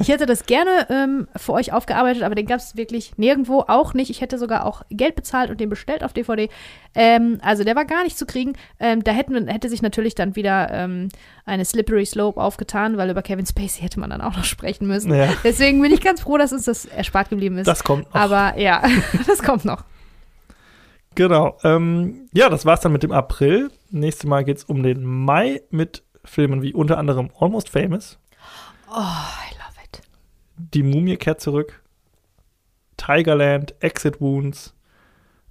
Ich 0.00 0.08
hätte 0.08 0.26
das 0.26 0.44
gerne 0.44 0.88
ähm, 0.90 1.28
für 1.36 1.52
euch 1.52 1.72
aufgearbeitet, 1.72 2.24
aber 2.24 2.34
den 2.34 2.46
gab 2.46 2.58
es 2.58 2.76
wirklich 2.76 3.16
nirgendwo, 3.16 3.60
auch 3.68 3.94
nicht. 3.94 4.10
Ich 4.10 4.20
hätte 4.20 4.36
sogar 4.36 4.66
auch 4.66 4.82
Geld 4.90 5.14
bezahlt 5.14 5.50
und 5.50 5.60
den 5.60 5.68
bestellt 5.70 6.02
auf 6.02 6.12
DVD. 6.12 6.48
Ähm, 6.96 7.38
also 7.42 7.62
der 7.62 7.76
war 7.76 7.84
gar 7.84 8.02
nicht 8.02 8.18
zu 8.18 8.26
kriegen. 8.26 8.54
Ähm, 8.80 9.04
da 9.04 9.12
hätten, 9.12 9.46
hätte 9.46 9.68
sich 9.68 9.80
natürlich 9.80 10.16
dann 10.16 10.34
wieder 10.34 10.68
ähm, 10.72 11.10
eine 11.46 11.64
Slippery 11.64 12.04
Slope 12.06 12.40
aufgetan, 12.40 12.96
weil 12.96 13.08
über 13.08 13.22
Kevin 13.22 13.46
Spacey 13.46 13.80
hätte 13.82 14.00
man 14.00 14.10
dann 14.18 14.26
auch 14.32 14.36
noch 14.36 14.44
sprechen 14.44 14.86
müssen. 14.86 15.12
Ja, 15.14 15.32
Deswegen 15.44 15.80
bin 15.80 15.92
ich 15.92 16.00
ganz 16.00 16.20
froh, 16.20 16.36
dass 16.38 16.52
uns 16.52 16.64
das 16.64 16.84
erspart 16.84 17.30
geblieben 17.30 17.58
ist. 17.58 17.66
das 17.66 17.84
kommt 17.84 18.06
noch. 18.06 18.14
aber 18.20 18.58
ja, 18.58 18.82
das 19.26 19.42
kommt 19.42 19.64
noch. 19.64 19.84
Genau. 21.14 21.58
Ähm, 21.64 22.28
ja, 22.32 22.48
das 22.48 22.64
war's 22.64 22.80
dann 22.80 22.92
mit 22.92 23.02
dem 23.02 23.12
April. 23.12 23.70
Nächstes 23.90 24.26
Mal 24.26 24.44
geht's 24.44 24.64
um 24.64 24.82
den 24.82 25.02
Mai 25.04 25.62
mit 25.70 26.04
Filmen 26.24 26.62
wie 26.62 26.74
unter 26.74 26.98
anderem 26.98 27.30
Almost 27.40 27.70
Famous, 27.70 28.18
Oh, 28.90 28.94
I 28.94 29.54
love 29.54 29.76
it. 29.84 30.02
Die 30.56 30.82
Mumie 30.82 31.16
kehrt 31.16 31.40
zurück, 31.40 31.82
Tigerland, 32.96 33.74
Exit 33.80 34.20
Wounds, 34.20 34.74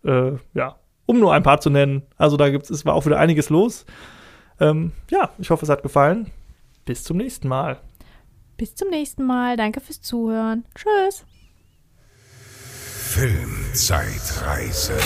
äh, 0.04 0.34
ja, 0.54 0.76
um 1.06 1.20
nur 1.20 1.34
ein 1.34 1.44
paar 1.44 1.60
zu 1.60 1.70
nennen. 1.70 2.04
Also 2.18 2.36
da 2.38 2.50
gibt's, 2.50 2.70
es 2.70 2.86
war 2.86 2.94
auch 2.96 3.06
wieder 3.06 3.20
einiges 3.20 3.50
los. 3.50 3.86
Ähm, 4.60 4.92
ja, 5.12 5.30
ich 5.38 5.50
hoffe, 5.50 5.66
es 5.66 5.70
hat 5.70 5.84
gefallen. 5.84 6.32
Bis 6.86 7.04
zum 7.04 7.18
nächsten 7.18 7.48
Mal. 7.48 7.80
Bis 8.58 8.76
zum 8.76 8.90
nächsten 8.90 9.24
Mal. 9.24 9.56
Danke 9.56 9.80
fürs 9.80 10.02
Zuhören. 10.02 10.66
Tschüss. 10.76 11.24
Filmzeitreise. 13.14 14.98